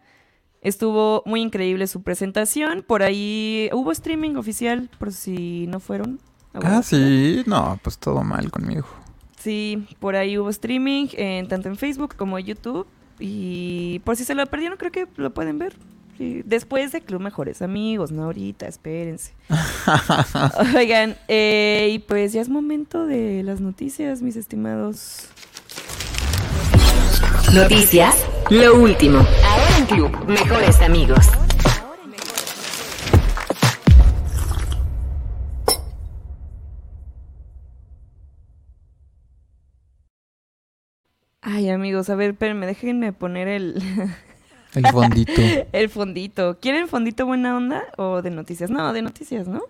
Estuvo 0.61 1.23
muy 1.25 1.41
increíble 1.41 1.87
su 1.87 2.03
presentación. 2.03 2.85
Por 2.87 3.03
ahí 3.03 3.69
hubo 3.73 3.91
streaming 3.91 4.37
oficial, 4.37 4.89
por 4.97 5.11
si 5.11 5.67
no 5.67 5.81
fueron. 5.81 6.21
Ah, 6.53 6.59
Guadalajara. 6.61 6.83
sí. 6.83 7.43
No, 7.47 7.77
pues 7.83 7.97
todo 7.97 8.23
mal 8.23 8.49
conmigo. 8.49 8.87
Sí, 9.37 9.85
por 9.99 10.15
ahí 10.15 10.37
hubo 10.37 10.49
streaming, 10.51 11.07
en, 11.17 11.49
tanto 11.49 11.67
en 11.67 11.75
Facebook 11.75 12.15
como 12.15 12.39
en 12.39 12.45
YouTube. 12.45 12.87
Y 13.19 13.99
por 14.05 14.15
si 14.15 14.23
se 14.23 14.35
lo 14.35 14.45
perdieron, 14.45 14.77
creo 14.77 14.93
que 14.93 15.05
lo 15.17 15.33
pueden 15.33 15.59
ver. 15.59 15.75
Sí, 16.19 16.41
después 16.43 16.91
de 16.91 16.99
Club 16.99 17.21
Mejores 17.21 17.61
Amigos, 17.61 18.11
no 18.11 18.25
ahorita, 18.25 18.67
espérense. 18.67 19.31
Oigan, 20.75 21.15
eh, 21.29 21.91
y 21.93 21.99
pues 21.99 22.33
ya 22.33 22.41
es 22.41 22.49
momento 22.49 23.05
de 23.05 23.41
las 23.41 23.61
noticias, 23.61 24.21
mis 24.21 24.35
estimados. 24.35 25.29
Noticias, 27.53 28.21
lo 28.49 28.75
último. 28.75 29.19
Ahora 29.19 29.77
en 29.77 29.85
Club 29.85 30.27
Mejores 30.27 30.81
Amigos. 30.81 31.25
Ay, 41.39 41.69
amigos, 41.69 42.09
a 42.09 42.15
ver, 42.15 42.31
espérenme, 42.31 42.65
déjenme 42.65 43.13
poner 43.13 43.47
el, 43.47 43.81
El 44.73 44.87
fondito. 44.87 45.41
el 45.71 45.89
fondito. 45.89 46.59
¿Quieren 46.59 46.87
fondito 46.87 47.25
buena 47.25 47.55
onda 47.55 47.83
o 47.97 48.21
de 48.21 48.29
noticias? 48.29 48.69
No, 48.69 48.93
de 48.93 49.01
noticias, 49.01 49.47
¿no? 49.47 49.63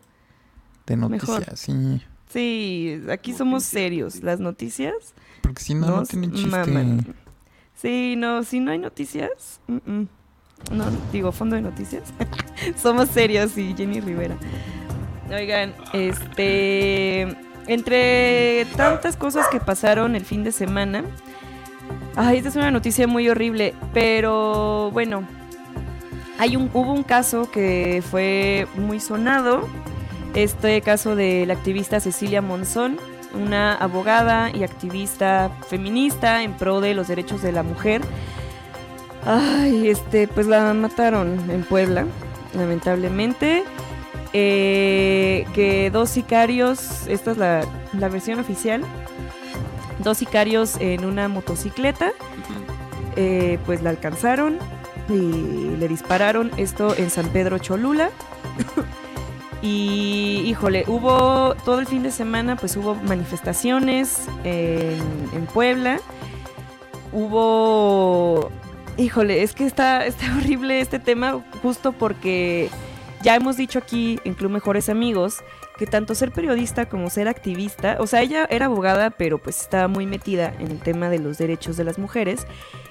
De 0.86 0.96
Mejor. 0.96 1.40
noticias, 1.40 1.60
sí. 1.60 2.02
Sí, 2.32 3.02
aquí 3.12 3.34
somos 3.34 3.64
serios. 3.64 4.22
Las 4.24 4.40
noticias 4.40 4.94
Porque 5.42 5.62
si 5.64 5.74
no, 5.74 5.88
no 5.88 5.98
nos 5.98 6.10
tiene 6.10 6.32
chiste. 6.32 6.50
maman. 6.50 7.16
Sí, 7.76 8.16
no, 8.18 8.44
si 8.44 8.60
no 8.60 8.72
hay 8.72 8.78
noticias, 8.78 9.62
mm, 9.68 9.78
mm. 9.86 10.08
no, 10.74 10.86
digo, 11.14 11.32
fondo 11.32 11.56
de 11.56 11.62
noticias. 11.62 12.04
Somos 12.82 13.08
serios 13.10 13.58
y 13.58 13.74
Jenny 13.74 14.02
Rivera. 14.02 14.38
Oigan, 15.32 15.74
este, 15.94 17.22
entre 17.68 18.66
tantas 18.76 19.16
cosas 19.16 19.48
que 19.48 19.60
pasaron 19.62 20.16
el 20.16 20.26
fin 20.26 20.44
de 20.44 20.52
semana, 20.52 21.06
ay, 22.16 22.38
esta 22.38 22.50
es 22.50 22.56
una 22.56 22.72
noticia 22.72 23.08
muy 23.08 23.30
horrible, 23.30 23.74
pero 23.94 24.90
bueno, 24.92 25.24
Hay 26.40 26.56
un, 26.56 26.70
hubo 26.74 26.94
un 26.94 27.04
caso 27.04 27.52
que 27.52 28.02
fue 28.10 28.66
muy 28.76 29.02
sonado, 29.02 29.68
este 30.34 30.80
caso 30.82 31.18
de 31.18 31.46
la 31.46 31.54
activista 31.54 32.00
Cecilia 32.00 32.42
Monzón, 32.42 32.98
una 33.34 33.76
abogada 33.76 34.50
y 34.50 34.64
activista 34.64 35.52
feminista 35.68 36.42
en 36.44 36.54
pro 36.54 36.80
de 36.80 36.94
los 36.94 37.10
derechos 37.10 37.42
de 37.42 37.52
la 37.52 37.62
mujer. 37.62 38.02
Ay, 39.26 39.90
este, 39.90 40.30
pues 40.30 40.48
la 40.48 40.74
mataron 40.74 41.52
en 41.52 41.64
Puebla, 41.64 42.06
lamentablemente. 42.54 43.64
Eh, 44.32 45.46
que 45.54 45.90
dos 45.92 46.10
sicarios, 46.10 47.06
esta 47.08 47.32
es 47.32 47.38
la, 47.38 47.66
la 47.94 48.10
versión 48.10 48.40
oficial, 48.40 48.84
dos 50.00 50.18
sicarios 50.18 50.78
en 50.80 51.06
una 51.06 51.28
motocicleta, 51.28 52.12
eh, 53.16 53.60
pues 53.66 53.82
la 53.82 53.90
alcanzaron 53.90 54.58
y 55.10 55.76
le 55.78 55.88
dispararon 55.88 56.52
esto 56.58 56.96
en 56.96 57.10
San 57.10 57.30
Pedro 57.30 57.58
Cholula. 57.58 58.10
y 59.62 60.44
híjole, 60.46 60.86
hubo 60.88 61.56
todo 61.66 61.80
el 61.80 61.88
fin 61.88 62.04
de 62.04 62.12
semana, 62.12 62.56
pues 62.56 62.78
hubo 62.78 62.96
manifestaciones 62.96 64.28
en, 64.44 65.02
en 65.34 65.46
Puebla. 65.54 66.00
Hubo, 67.12 68.52
híjole, 68.98 69.44
es 69.44 69.54
que 69.54 69.66
está, 69.66 70.06
está 70.06 70.26
horrible 70.38 70.82
este 70.82 71.00
tema 71.00 71.44
justo 71.62 71.92
porque 71.92 72.70
ya 73.22 73.36
hemos 73.36 73.58
dicho 73.58 73.80
aquí 73.80 74.20
en 74.24 74.34
Club 74.34 74.52
Mejores 74.52 74.90
Amigos 74.90 75.40
que 75.80 75.88
tanto 75.88 76.14
ser 76.14 76.32
periodista 76.32 76.90
como 76.90 77.10
ser 77.10 77.30
activista, 77.30 77.96
o 78.02 78.06
sea, 78.06 78.22
ella 78.22 78.46
era 78.50 78.66
abogada, 78.66 79.12
pero 79.12 79.38
pues 79.38 79.62
estaba 79.62 79.88
muy 79.88 80.06
metida 80.06 80.54
en 80.60 80.72
el 80.72 80.80
tema 80.80 81.10
de 81.10 81.20
los 81.20 81.38
derechos 81.38 81.78
de 81.78 81.86
las 81.86 81.98
mujeres 81.98 82.46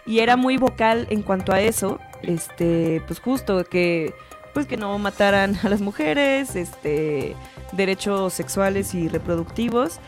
y 0.07 0.21
era 0.21 0.39
muy 0.39 0.57
vocal 0.57 1.07
en 1.11 1.21
cuanto 1.23 1.53
a 1.53 1.61
eso, 1.61 2.01
este, 2.23 3.03
pues 3.07 3.21
justo 3.21 3.63
que 3.65 4.15
pues 4.55 4.67
que 4.67 4.79
no 4.79 4.99
mataran 4.99 5.57
a 5.63 5.69
las 5.69 5.83
mujeres, 5.83 6.57
este, 6.57 7.37
derechos 7.73 8.33
sexuales 8.33 8.95
y 8.95 9.07
reproductivos. 9.07 10.01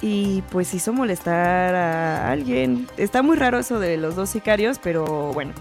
Y 0.00 0.42
pues 0.50 0.72
hizo 0.74 0.92
molestar 0.92 1.74
a 1.74 2.30
alguien. 2.30 2.86
Está 2.98 3.22
muy 3.22 3.36
raro 3.36 3.58
eso 3.58 3.80
de 3.80 3.96
los 3.96 4.14
dos 4.14 4.30
sicarios, 4.30 4.78
pero 4.78 5.32
bueno. 5.32 5.52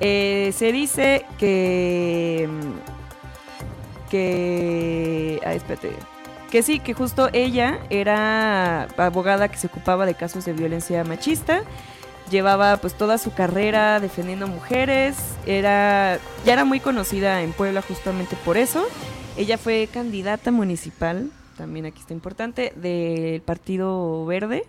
Eh, 0.00 0.52
se 0.54 0.72
dice 0.72 1.24
que. 1.38 2.48
Que. 4.12 5.40
Espérate. 5.42 5.92
Que 6.50 6.62
sí, 6.62 6.80
que 6.80 6.92
justo 6.92 7.30
ella 7.32 7.78
era 7.88 8.82
abogada 8.98 9.48
que 9.48 9.56
se 9.56 9.68
ocupaba 9.68 10.04
de 10.04 10.14
casos 10.14 10.44
de 10.44 10.52
violencia 10.52 11.02
machista. 11.02 11.62
Llevaba 12.30 12.76
pues 12.76 12.92
toda 12.92 13.16
su 13.16 13.32
carrera 13.32 14.00
defendiendo 14.00 14.46
mujeres. 14.48 15.16
Era. 15.46 16.18
Ya 16.44 16.52
era 16.52 16.66
muy 16.66 16.78
conocida 16.78 17.40
en 17.42 17.54
Puebla 17.54 17.80
justamente 17.80 18.36
por 18.44 18.58
eso. 18.58 18.84
Ella 19.38 19.56
fue 19.56 19.88
candidata 19.90 20.50
municipal, 20.50 21.30
también 21.56 21.86
aquí 21.86 22.00
está 22.00 22.12
importante, 22.12 22.74
del 22.76 23.40
Partido 23.40 24.26
Verde. 24.26 24.66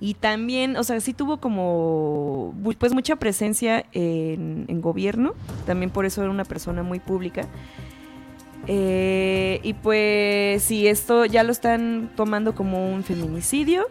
Y 0.00 0.14
también, 0.14 0.76
o 0.76 0.82
sea, 0.82 0.98
sí 1.00 1.14
tuvo 1.14 1.36
como, 1.36 2.52
pues 2.80 2.92
mucha 2.92 3.14
presencia 3.14 3.84
en, 3.92 4.64
en 4.66 4.80
gobierno, 4.80 5.34
también 5.66 5.92
por 5.92 6.04
eso 6.04 6.20
era 6.22 6.32
una 6.32 6.44
persona 6.44 6.82
muy 6.82 6.98
pública. 6.98 7.46
Eh, 8.66 9.60
y 9.62 9.74
pues 9.74 10.62
sí, 10.62 10.86
esto 10.86 11.24
ya 11.24 11.42
lo 11.42 11.52
están 11.52 12.10
tomando 12.16 12.54
como 12.54 12.92
un 12.92 13.02
feminicidio. 13.04 13.86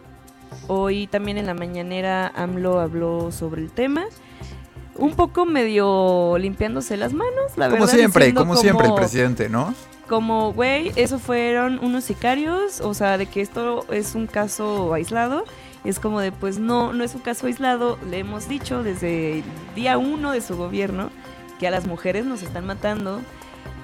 Hoy 0.68 1.06
también 1.06 1.38
en 1.38 1.46
la 1.46 1.54
mañanera 1.54 2.28
AMLO 2.34 2.80
habló 2.80 3.32
sobre 3.32 3.62
el 3.62 3.70
tema. 3.70 4.04
Un 4.96 5.14
poco 5.14 5.46
medio 5.46 6.36
limpiándose 6.38 6.96
las 6.96 7.12
manos, 7.14 7.56
la 7.56 7.66
Como 7.70 7.82
verdad. 7.82 7.94
siempre, 7.96 8.24
diciendo 8.26 8.40
como 8.42 8.56
siempre 8.56 8.84
el 8.86 8.90
como- 8.90 8.96
presidente, 9.00 9.48
¿no? 9.48 9.74
como, 10.08 10.52
güey, 10.52 10.92
eso 10.96 11.18
fueron 11.18 11.78
unos 11.82 12.04
sicarios, 12.04 12.82
o 12.82 12.92
sea, 12.92 13.16
de 13.16 13.24
que 13.24 13.40
esto 13.40 13.86
es 13.90 14.14
un 14.14 14.26
caso 14.26 14.92
aislado. 14.92 15.44
Es 15.84 15.98
como 15.98 16.20
de, 16.20 16.32
pues 16.32 16.58
no, 16.58 16.92
no 16.92 17.02
es 17.02 17.14
un 17.14 17.22
caso 17.22 17.46
aislado. 17.46 17.98
Le 18.10 18.18
hemos 18.18 18.46
dicho 18.46 18.82
desde 18.82 19.38
el 19.38 19.44
día 19.74 19.96
uno 19.96 20.32
de 20.32 20.42
su 20.42 20.54
gobierno 20.58 21.08
que 21.58 21.66
a 21.66 21.70
las 21.70 21.86
mujeres 21.86 22.26
nos 22.26 22.42
están 22.42 22.66
matando. 22.66 23.22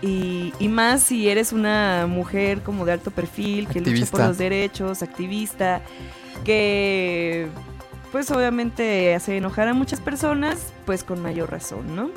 Y, 0.00 0.52
y 0.60 0.68
más 0.68 1.02
si 1.02 1.28
eres 1.28 1.52
una 1.52 2.06
mujer 2.06 2.62
como 2.62 2.84
de 2.84 2.92
alto 2.92 3.10
perfil, 3.10 3.66
que 3.68 3.80
lucha 3.80 4.06
por 4.06 4.20
los 4.20 4.38
derechos, 4.38 5.02
activista, 5.02 5.82
que 6.44 7.48
pues 8.12 8.30
obviamente 8.30 9.14
hace 9.14 9.36
enojar 9.36 9.68
a 9.68 9.74
muchas 9.74 10.00
personas, 10.00 10.72
pues 10.86 11.04
con 11.04 11.20
mayor 11.20 11.50
razón, 11.50 11.96
¿no? 11.96 12.10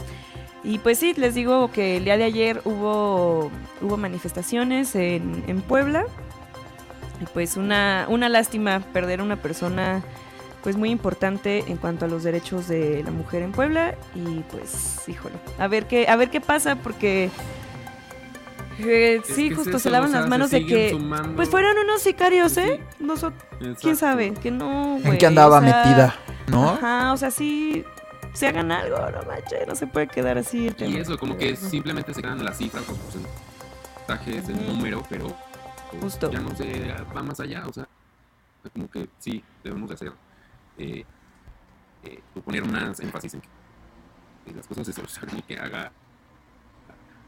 Y 0.63 0.77
pues 0.77 0.99
sí, 0.99 1.13
les 1.17 1.33
digo 1.33 1.71
que 1.71 1.97
el 1.97 2.05
día 2.05 2.17
de 2.17 2.23
ayer 2.23 2.61
hubo, 2.65 3.51
hubo 3.81 3.97
manifestaciones 3.97 4.95
en, 4.95 5.43
en 5.47 5.61
Puebla. 5.61 6.05
Y 7.19 7.25
pues 7.25 7.57
una, 7.57 8.05
una 8.09 8.29
lástima 8.29 8.79
perder 8.79 9.21
a 9.21 9.23
una 9.23 9.37
persona 9.37 10.03
pues 10.61 10.77
muy 10.77 10.91
importante 10.91 11.63
en 11.67 11.77
cuanto 11.77 12.05
a 12.05 12.07
los 12.07 12.23
derechos 12.23 12.67
de 12.67 13.03
la 13.03 13.11
mujer 13.11 13.41
en 13.41 13.51
Puebla. 13.51 13.95
Y 14.13 14.41
pues, 14.51 15.01
híjole, 15.07 15.35
a 15.57 15.67
ver 15.67 15.87
qué, 15.87 16.07
a 16.07 16.15
ver 16.15 16.29
qué 16.29 16.41
pasa, 16.41 16.75
porque 16.75 17.31
eh, 18.85 19.21
sí, 19.25 19.47
que 19.49 19.55
es 19.55 19.57
justo 19.57 19.77
eso, 19.77 19.79
se 19.79 19.89
lavan 19.89 20.09
o 20.09 20.11
sea, 20.11 20.19
las 20.21 20.25
se 20.25 20.29
manos 20.29 20.51
de 20.51 20.65
que 20.65 20.89
sumando. 20.91 21.35
pues 21.35 21.49
fueron 21.49 21.77
unos 21.77 22.01
sicarios, 22.01 22.53
Sí, 22.53 22.61
¿eh? 22.61 22.83
Nosotros, 22.99 23.43
quién 23.81 23.95
sabe, 23.95 24.33
que 24.33 24.51
no, 24.51 24.97
¿En 24.97 25.17
qué 25.17 25.27
andaba 25.27 25.59
o 25.59 25.61
sea, 25.61 25.83
metida? 25.83 26.15
¿No? 26.47 26.69
Ajá, 26.71 27.13
o 27.13 27.17
sea, 27.17 27.31
sí, 27.31 27.83
se 28.33 28.47
hagan 28.47 28.71
algo, 28.71 28.97
no 28.97 29.23
manches, 29.23 29.67
no 29.67 29.75
se 29.75 29.87
puede 29.87 30.07
quedar 30.07 30.37
así 30.37 30.67
el 30.67 30.89
Y 30.89 30.97
eso, 30.97 31.17
como 31.17 31.37
que 31.37 31.55
simplemente 31.55 32.13
se 32.13 32.21
quedan 32.21 32.43
las 32.43 32.57
cifras, 32.57 32.87
los 32.87 32.97
porcentajes, 32.97 34.49
el 34.49 34.67
número, 34.67 35.03
pero 35.09 35.27
pues, 35.89 36.01
Justo. 36.03 36.31
ya 36.31 36.39
no 36.39 36.55
se 36.55 36.93
va 37.15 37.23
más 37.23 37.39
allá, 37.39 37.65
o 37.67 37.73
sea, 37.73 37.87
como 38.73 38.89
que 38.89 39.09
sí, 39.19 39.43
debemos 39.63 39.89
de 39.89 39.95
hacer, 39.95 40.13
eh, 40.77 41.03
eh, 42.03 42.19
poner 42.43 42.65
más 42.65 42.99
énfasis 42.99 43.33
en 43.35 43.41
que 43.41 43.47
que 44.45 44.53
las 44.53 44.65
cosas 44.65 44.87
se 44.87 44.93
solucionen 44.93 45.37
y 45.37 45.41
que 45.43 45.59
haga, 45.59 45.91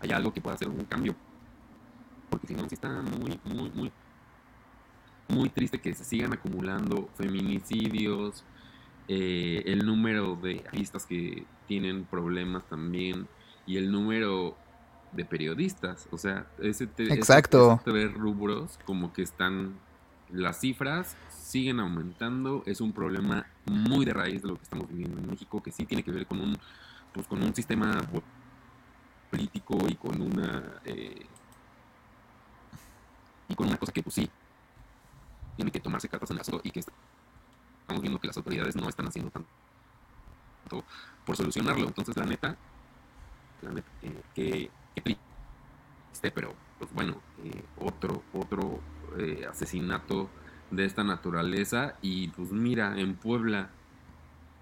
haya 0.01 0.15
algo 0.17 0.33
que 0.33 0.41
pueda 0.41 0.55
hacer 0.55 0.67
un 0.67 0.83
cambio, 0.85 1.15
porque 2.33 2.47
si 2.47 2.55
no, 2.55 2.67
sí 2.69 2.75
está 2.75 2.89
muy, 3.01 3.39
muy, 3.45 3.71
muy, 3.71 3.91
muy 5.29 5.49
triste 5.49 5.81
que 5.81 5.93
se 5.95 6.05
sigan 6.05 6.33
acumulando 6.33 7.09
feminicidios, 7.15 8.45
eh, 9.07 9.63
el 9.65 9.85
número 9.85 10.35
de 10.37 10.63
artistas 10.67 11.05
que 11.05 11.47
tienen 11.65 12.07
problemas 12.07 12.67
también 12.67 13.29
y 13.65 13.77
el 13.77 13.91
número 13.91 14.59
de 15.11 15.25
periodistas. 15.25 16.07
O 16.11 16.17
sea, 16.17 16.47
ese 16.57 16.87
te- 16.87 17.13
Exacto. 17.13 17.79
tres 17.83 18.13
rubros 18.13 18.77
como 18.85 19.13
que 19.13 19.23
están, 19.23 19.79
las 20.27 20.59
cifras 20.61 21.17
siguen 21.27 21.79
aumentando. 21.79 22.63
Es 22.65 22.81
un 22.81 22.93
problema 22.93 23.45
muy 23.65 24.05
de 24.05 24.13
raíz 24.13 24.41
de 24.41 24.49
lo 24.49 24.57
que 24.57 24.63
estamos 24.63 24.87
viviendo 24.89 25.19
en 25.19 25.27
México, 25.27 25.61
que 25.63 25.71
sí 25.71 25.85
tiene 25.85 26.03
que 26.03 26.11
ver 26.11 26.27
con 26.27 26.39
un, 26.41 26.57
pues, 27.13 27.27
con 27.27 27.43
un 27.43 27.53
sistema 27.55 28.09
po- 28.11 28.23
político 29.29 29.77
y 29.89 29.95
con 29.95 30.21
una... 30.21 30.81
eh, 30.85 31.32
y 33.47 33.55
con 33.55 33.67
una 33.67 33.77
cosa 33.77 33.91
que 33.91 34.03
pues 34.03 34.15
sí, 34.15 34.29
tiene 35.55 35.71
que 35.71 35.79
tomarse 35.79 36.09
cartas 36.09 36.29
en 36.31 36.37
el 36.37 36.41
asunto 36.41 36.61
y 36.63 36.71
que 36.71 36.79
estamos 36.79 38.01
viendo 38.01 38.19
que 38.19 38.27
las 38.27 38.37
autoridades 38.37 38.75
no 38.75 38.89
están 38.89 39.07
haciendo 39.07 39.31
tanto 39.31 39.49
por 41.25 41.35
solucionarlo. 41.35 41.87
Entonces, 41.87 42.15
la 42.17 42.25
neta, 42.25 42.57
la 43.61 43.71
neta, 43.71 43.87
eh, 44.01 44.21
que, 44.33 44.71
que 44.95 45.01
triste, 45.01 46.31
pero 46.33 46.55
pues 46.79 46.91
bueno, 46.93 47.21
eh, 47.43 47.63
otro, 47.79 48.23
otro 48.33 48.79
eh, 49.17 49.45
asesinato 49.49 50.29
de 50.71 50.85
esta 50.85 51.03
naturaleza 51.03 51.95
y 52.01 52.29
pues 52.29 52.51
mira, 52.51 52.99
en 52.99 53.15
Puebla, 53.15 53.69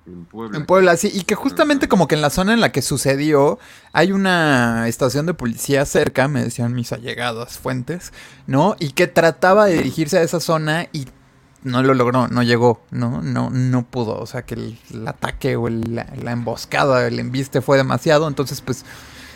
en 0.08 0.26
Puebla. 0.26 0.58
En 0.58 0.66
Puebla, 0.66 0.97
sí, 0.97 1.12
y 1.14 1.22
que 1.24 1.36
justamente 1.36 1.88
como 1.88 2.08
que 2.08 2.16
en 2.16 2.22
la 2.22 2.30
zona 2.30 2.54
en 2.54 2.62
la 2.62 2.72
que 2.72 2.82
sucedió 2.82 3.60
hay 3.93 4.12
una 4.12 4.88
estación 4.88 5.26
de 5.26 5.34
policía 5.34 5.86
cerca, 5.86 6.28
me 6.28 6.43
decían 6.43 6.74
mis 6.74 6.91
allegadas 6.91 7.58
fuentes, 7.60 8.12
¿no? 8.47 8.76
Y 8.80 8.91
que 8.91 9.08
trataba 9.08 9.66
de 9.66 9.76
dirigirse 9.78 10.18
a 10.18 10.24
esa 10.24 10.39
zona 10.39 10.88
y 10.91 11.08
no 11.64 11.84
lo 11.84 11.93
logró, 11.93 12.28
no 12.28 12.41
llegó, 12.41 12.82
¿no? 12.89 13.22
No, 13.22 13.52
no 13.52 13.84
pudo, 13.86 14.18
o 14.20 14.26
sea 14.26 14.41
que 14.41 14.56
el, 14.56 14.80
el 14.91 15.08
ataque 15.08 15.56
o 15.56 15.68
el- 15.68 15.95
la, 15.95 16.08
la 16.22 16.32
emboscada, 16.32 17.06
el 17.08 17.20
embiste 17.20 17.62
fue 17.62 17.78
demasiado, 17.78 18.28
entonces 18.28 18.62
pues, 18.62 18.84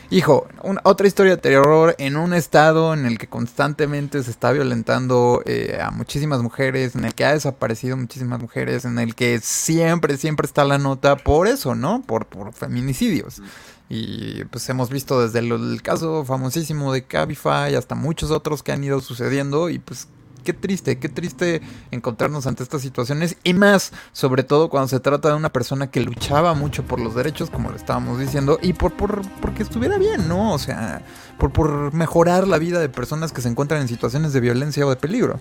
hijo, 0.09 0.47
un- 0.63 0.79
otra 0.83 1.07
historia 1.07 1.35
de 1.35 1.41
terror 1.41 1.95
en 1.97 2.17
un 2.17 2.33
estado 2.33 2.93
en 2.93 3.05
el 3.05 3.17
que 3.17 3.27
constantemente 3.27 4.21
se 4.23 4.31
está 4.31 4.51
violentando 4.51 5.41
eh, 5.45 5.79
a 5.81 5.91
muchísimas 5.91 6.41
mujeres, 6.41 6.95
en 6.95 7.05
el 7.05 7.13
que 7.13 7.25
ha 7.25 7.33
desaparecido 7.33 7.97
muchísimas 7.97 8.39
mujeres, 8.41 8.85
en 8.85 8.99
el 8.99 9.15
que 9.15 9.39
siempre, 9.41 10.17
siempre 10.17 10.45
está 10.47 10.63
la 10.65 10.77
nota 10.77 11.15
por 11.17 11.47
eso, 11.47 11.75
¿no? 11.75 12.01
Por, 12.03 12.25
por 12.27 12.53
feminicidios. 12.53 13.41
Y 13.87 14.43
pues 14.45 14.67
hemos 14.69 14.89
visto 14.89 15.21
desde 15.21 15.39
el, 15.39 15.51
el 15.51 15.81
caso 15.83 16.25
famosísimo 16.25 16.91
de 16.91 17.03
Cabify 17.03 17.75
hasta 17.75 17.93
muchos 17.93 18.31
otros 18.31 18.63
que 18.63 18.71
han 18.71 18.83
ido 18.83 18.99
sucediendo 18.99 19.69
y 19.69 19.77
pues 19.79 20.07
qué 20.45 20.53
triste, 20.53 20.97
qué 20.97 21.09
triste 21.09 21.61
encontrarnos 21.91 22.47
ante 22.47 22.63
estas 22.63 22.81
situaciones 22.81 23.35
y 23.43 23.53
más, 23.53 23.91
sobre 24.13 24.43
todo 24.43 24.69
cuando 24.69 24.87
se 24.87 25.01
trata 25.01 25.29
de 25.29 25.35
una 25.35 25.51
persona 25.51 25.91
que 25.91 25.99
luchaba 25.99 26.53
mucho 26.53 26.83
por 26.83 27.01
los 27.01 27.15
derechos, 27.15 27.49
como 27.49 27.71
le 27.71 27.75
estábamos 27.75 28.19
diciendo, 28.19 28.59
y 28.61 28.71
por, 28.71 28.93
por 28.93 29.27
porque 29.41 29.63
estuviera 29.63 29.97
bien, 29.97 30.29
¿no? 30.29 30.53
O 30.53 30.59
sea, 30.59 31.01
por, 31.37 31.51
por 31.51 31.93
mejorar 31.93 32.47
la 32.47 32.57
vida 32.57 32.79
de 32.79 32.87
personas 32.87 33.33
que 33.33 33.41
se 33.41 33.49
encuentran 33.49 33.81
en 33.81 33.89
situaciones 33.89 34.31
de 34.31 34.39
violencia 34.39 34.85
o 34.85 34.89
de 34.89 34.95
peligro. 34.95 35.39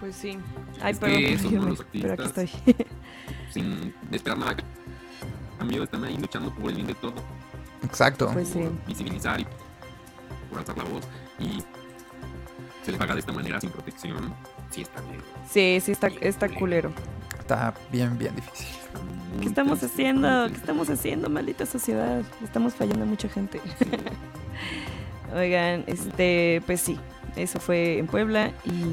Pues 0.00 0.16
sí. 0.16 0.38
Ay, 0.82 0.92
Es 0.92 0.98
perdón, 0.98 1.18
que 1.18 2.00
pero 2.02 2.12
aquí 2.12 2.22
estoy. 2.24 2.50
Sin 3.52 3.94
esperar 4.12 4.38
nada. 4.38 4.56
A 5.58 5.64
mí 5.64 5.76
están 5.76 6.04
ahí 6.04 6.18
luchando 6.18 6.54
por 6.54 6.68
el 6.68 6.76
bien 6.76 6.88
de 6.88 6.94
todo. 6.94 7.14
Exacto. 7.82 8.28
Pues 8.32 8.48
sí. 8.48 8.68
Visibilizar 8.86 9.40
y 9.40 9.46
por 10.50 10.58
alzar 10.58 10.76
la 10.76 10.84
voz. 10.84 11.04
Y 11.38 11.62
se 12.86 12.92
les 12.92 12.98
paga 12.98 13.14
de 13.14 13.20
esta 13.20 13.32
manera 13.32 13.60
sin 13.60 13.70
protección. 13.70 14.32
Sí, 14.70 14.82
está 14.82 15.00
bien. 15.02 15.20
Sí, 15.50 15.78
sí, 15.84 15.92
está, 15.92 16.06
está 16.20 16.48
culero. 16.48 16.92
Está 17.38 17.74
bien, 17.90 18.16
bien 18.16 18.34
difícil. 18.36 18.66
¿Qué 19.40 19.46
estamos 19.48 19.82
haciendo? 19.82 20.46
¿Qué 20.48 20.54
estamos 20.54 20.88
haciendo, 20.88 21.28
maldita 21.28 21.66
sociedad? 21.66 22.22
Estamos 22.42 22.74
fallando 22.74 23.02
a 23.02 23.06
mucha 23.06 23.28
gente. 23.28 23.60
Oigan, 25.34 25.82
este, 25.88 26.62
pues 26.66 26.80
sí, 26.80 26.98
eso 27.34 27.58
fue 27.58 27.98
en 27.98 28.06
Puebla 28.06 28.52
y... 28.64 28.84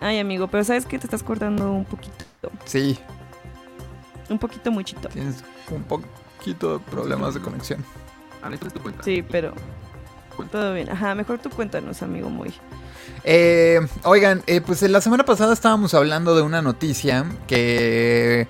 Ay, 0.00 0.18
amigo, 0.18 0.48
pero 0.48 0.64
¿sabes 0.64 0.84
qué? 0.84 0.98
Te 0.98 1.06
estás 1.06 1.22
cortando 1.22 1.72
un 1.72 1.84
poquito. 1.84 2.24
Sí, 2.64 2.98
Un 4.28 4.38
poquito 4.38 4.72
muchito. 4.72 5.08
tienes 5.08 5.44
un 5.70 5.84
poquito 5.84 6.78
de 6.78 6.84
problemas 6.84 7.34
de 7.34 7.40
conexión. 7.40 7.84
Ah, 8.42 8.50
esta 8.52 8.66
es 8.66 8.72
tu 8.74 8.80
cuenta. 8.80 9.04
Sí, 9.04 9.22
pero 9.22 9.54
todo 10.50 10.74
bien. 10.74 10.90
Ajá, 10.90 11.14
mejor 11.14 11.38
tú 11.38 11.50
cuéntanos, 11.50 12.02
amigo, 12.02 12.30
muy. 12.30 12.52
Eh, 13.24 13.80
oigan, 14.04 14.42
eh, 14.46 14.60
pues 14.60 14.82
la 14.82 15.00
semana 15.00 15.24
pasada 15.24 15.52
estábamos 15.52 15.94
hablando 15.94 16.34
de 16.34 16.42
una 16.42 16.62
noticia 16.62 17.24
que... 17.46 18.48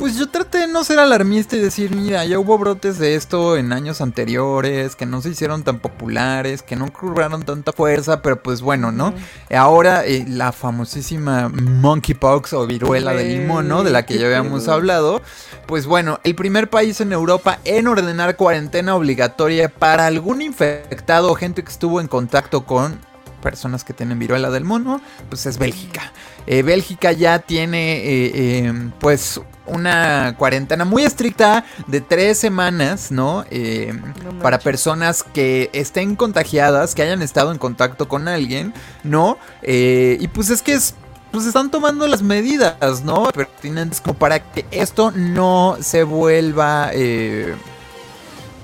Pues 0.00 0.16
yo 0.16 0.30
traté 0.30 0.60
de 0.60 0.66
no 0.66 0.82
ser 0.82 0.98
alarmista 0.98 1.56
y 1.56 1.60
decir, 1.60 1.94
mira, 1.94 2.24
ya 2.24 2.38
hubo 2.38 2.56
brotes 2.56 2.98
de 2.98 3.16
esto 3.16 3.58
en 3.58 3.70
años 3.70 4.00
anteriores, 4.00 4.96
que 4.96 5.04
no 5.04 5.20
se 5.20 5.28
hicieron 5.28 5.62
tan 5.62 5.78
populares, 5.78 6.62
que 6.62 6.74
no 6.74 6.90
cobraron 6.90 7.42
tanta 7.42 7.74
fuerza, 7.74 8.22
pero 8.22 8.42
pues 8.42 8.62
bueno, 8.62 8.92
¿no? 8.92 9.12
Ahora 9.54 10.06
eh, 10.06 10.24
la 10.26 10.52
famosísima 10.52 11.50
monkeypox 11.50 12.54
o 12.54 12.66
viruela 12.66 13.12
del 13.12 13.28
limón, 13.28 13.68
¿no? 13.68 13.84
De 13.84 13.90
la 13.90 14.06
que 14.06 14.16
ya 14.16 14.28
habíamos 14.28 14.68
hablado. 14.68 15.20
Pues 15.66 15.84
bueno, 15.84 16.18
el 16.24 16.34
primer 16.34 16.70
país 16.70 17.02
en 17.02 17.12
Europa 17.12 17.58
en 17.66 17.86
ordenar 17.86 18.36
cuarentena 18.36 18.94
obligatoria 18.96 19.68
para 19.68 20.06
algún 20.06 20.40
infectado 20.40 21.30
o 21.30 21.34
gente 21.34 21.62
que 21.62 21.70
estuvo 21.70 22.00
en 22.00 22.08
contacto 22.08 22.64
con 22.64 22.98
personas 23.40 23.84
que 23.84 23.92
tienen 23.92 24.18
viruela 24.18 24.50
del 24.50 24.64
mono, 24.64 25.00
pues 25.28 25.46
es 25.46 25.58
Bélgica. 25.58 26.12
Eh, 26.46 26.62
Bélgica 26.62 27.12
ya 27.12 27.38
tiene 27.40 27.98
eh, 27.98 28.32
eh, 28.34 28.90
pues 28.98 29.40
una 29.66 30.34
cuarentena 30.36 30.84
muy 30.84 31.04
estricta 31.04 31.64
de 31.86 32.00
tres 32.00 32.38
semanas, 32.38 33.10
¿no? 33.10 33.44
Eh, 33.50 33.92
No 34.24 34.38
para 34.40 34.58
personas 34.58 35.22
que 35.22 35.70
estén 35.72 36.16
contagiadas, 36.16 36.94
que 36.94 37.02
hayan 37.02 37.22
estado 37.22 37.52
en 37.52 37.58
contacto 37.58 38.08
con 38.08 38.28
alguien, 38.28 38.74
¿no? 39.04 39.38
Eh, 39.62 40.18
y 40.20 40.28
pues 40.28 40.50
es 40.50 40.62
que 40.62 40.72
es 40.74 40.94
pues 41.30 41.46
están 41.46 41.70
tomando 41.70 42.06
las 42.08 42.22
medidas, 42.22 43.04
¿no? 43.04 43.24
Pertinentes 43.32 44.00
como 44.00 44.14
para 44.14 44.40
que 44.40 44.64
esto 44.72 45.12
no 45.12 45.76
se 45.80 46.02
vuelva, 46.02 46.90
eh, 46.92 47.54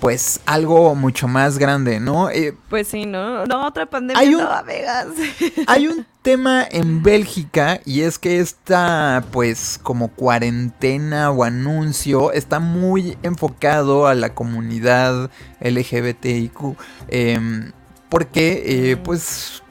pues, 0.00 0.40
algo 0.46 0.94
mucho 0.94 1.26
más 1.28 1.58
grande, 1.58 2.00
¿no? 2.00 2.30
Eh, 2.30 2.54
Pues 2.68 2.88
sí, 2.88 3.06
¿no? 3.06 3.46
No, 3.46 3.66
otra 3.66 3.86
pandemia. 3.86 4.20
Hay 4.20 4.34
un- 4.34 4.42
No, 4.42 4.50
amigas. 4.50 5.06
hay 5.66 5.88
un 5.88 6.06
tema 6.22 6.66
en 6.70 7.02
Bélgica 7.02 7.80
y 7.84 8.02
es 8.02 8.18
que 8.18 8.40
esta, 8.40 9.24
pues, 9.32 9.78
como 9.82 10.08
cuarentena 10.08 11.30
o 11.30 11.44
anuncio 11.44 12.32
está 12.32 12.58
muy 12.60 13.16
enfocado 13.22 14.06
a 14.06 14.14
la 14.14 14.34
comunidad 14.34 15.30
LGBTIQ. 15.60 16.76
em, 17.08 17.72
porque, 18.08 18.62
eh, 18.92 18.96
pues, 18.96 19.62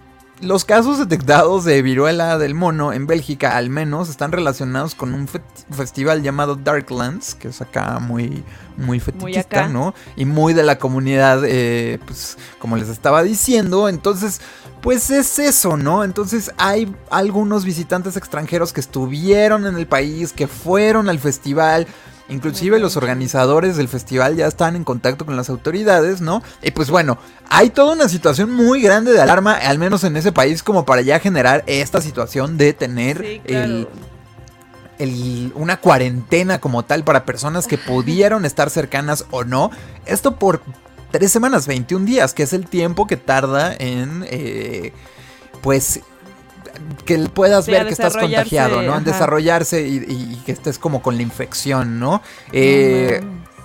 los 0.42 0.66
casos 0.66 1.00
detectados 1.00 1.64
de 1.64 1.82
viruela 1.82 2.38
del 2.38 2.54
mono 2.56 2.92
en 2.94 3.08
Bélgica, 3.08 3.56
al 3.56 3.70
menos, 3.70 4.10
están 4.10 4.32
relacionados 4.32 4.94
con 4.94 5.14
un 5.14 5.28
fe- 5.28 5.42
festival 5.72 6.24
llamado 6.24 6.56
Darklands, 6.56 7.36
que 7.36 7.48
es 7.48 7.62
acá 7.62 8.00
muy, 8.00 8.44
muy 8.78 9.00
fetichista. 9.00 9.68
¿no? 9.70 9.94
Y 10.18 10.26
muy 10.26 10.54
de 10.54 10.64
la 10.64 10.78
comunidad, 10.78 11.42
eh, 11.46 12.00
pues, 12.06 12.38
como 12.60 12.76
les 12.76 12.90
estaba 12.90 13.24
diciendo. 13.24 13.88
Entonces, 13.88 14.42
pues 14.82 15.10
es 15.10 15.40
eso, 15.40 15.78
¿no? 15.78 16.04
Entonces 16.04 16.52
hay 16.58 16.94
algunos 17.10 17.64
visitantes 17.66 18.18
extranjeros 18.18 18.74
que 18.74 18.82
estuvieron 18.82 19.66
en 19.66 19.78
el 19.78 19.88
país, 19.88 20.34
que 20.34 20.48
fueron 20.48 21.10
al 21.10 21.20
festival. 21.20 21.88
Inclusive 22.28 22.80
los 22.80 22.98
organizadores 22.98 23.78
del 23.78 23.88
festival 23.88 24.36
ya 24.36 24.48
están 24.48 24.76
en 24.76 24.84
contacto 24.84 25.26
con 25.28 25.36
las 25.38 25.50
autoridades, 25.50 26.22
¿no? 26.22 26.42
Y 26.64 26.72
pues 26.72 26.90
bueno, 26.90 27.20
hay 27.50 27.70
toda 27.70 27.94
una 27.94 28.10
situación 28.10 28.52
muy 28.52 28.82
grande 28.82 29.12
de 29.14 29.22
alarma, 29.22 29.54
al 29.54 29.78
menos 29.78 30.04
en 30.04 30.18
ese 30.18 30.32
país, 30.32 30.64
como 30.64 30.86
para 30.86 31.02
ya 31.02 31.20
generar 31.20 31.64
esta 31.68 32.02
situación 32.02 32.58
de 32.58 32.74
tener 32.74 33.20
Sí, 33.22 33.42
el, 33.46 33.88
el- 34.98 35.52
una 35.56 35.78
cuarentena 35.78 36.60
como 36.60 36.84
tal 36.84 37.04
para 37.04 37.26
personas 37.26 37.68
que 37.68 37.78
pudieron 37.78 38.44
estar 38.46 38.70
cercanas 38.72 39.26
o 39.30 39.44
no. 39.44 39.70
Esto 40.08 40.38
por 40.38 40.62
tres 41.12 41.32
semanas, 41.32 41.68
21 41.68 42.06
días, 42.06 42.34
que 42.34 42.44
es 42.44 42.54
el 42.54 42.66
tiempo 42.68 43.06
que 43.06 43.18
tarda 43.18 43.74
en, 43.78 44.26
eh, 44.30 44.94
pues, 45.62 46.00
que 47.06 47.18
puedas 47.30 47.66
Sí, 47.66 47.72
ver 47.72 47.86
que 47.88 47.94
estás 47.94 48.16
contagiado, 48.18 48.82
¿no? 48.82 48.98
En 48.98 49.04
desarrollarse 49.04 49.88
y, 49.88 49.98
y- 49.98 50.34
y 50.34 50.42
que 50.46 50.52
estés 50.52 50.78
como 50.80 51.02
con 51.02 51.16
la 51.16 51.22
infección, 51.24 52.00
¿no? 52.00 52.22
Eh, 52.52 53.22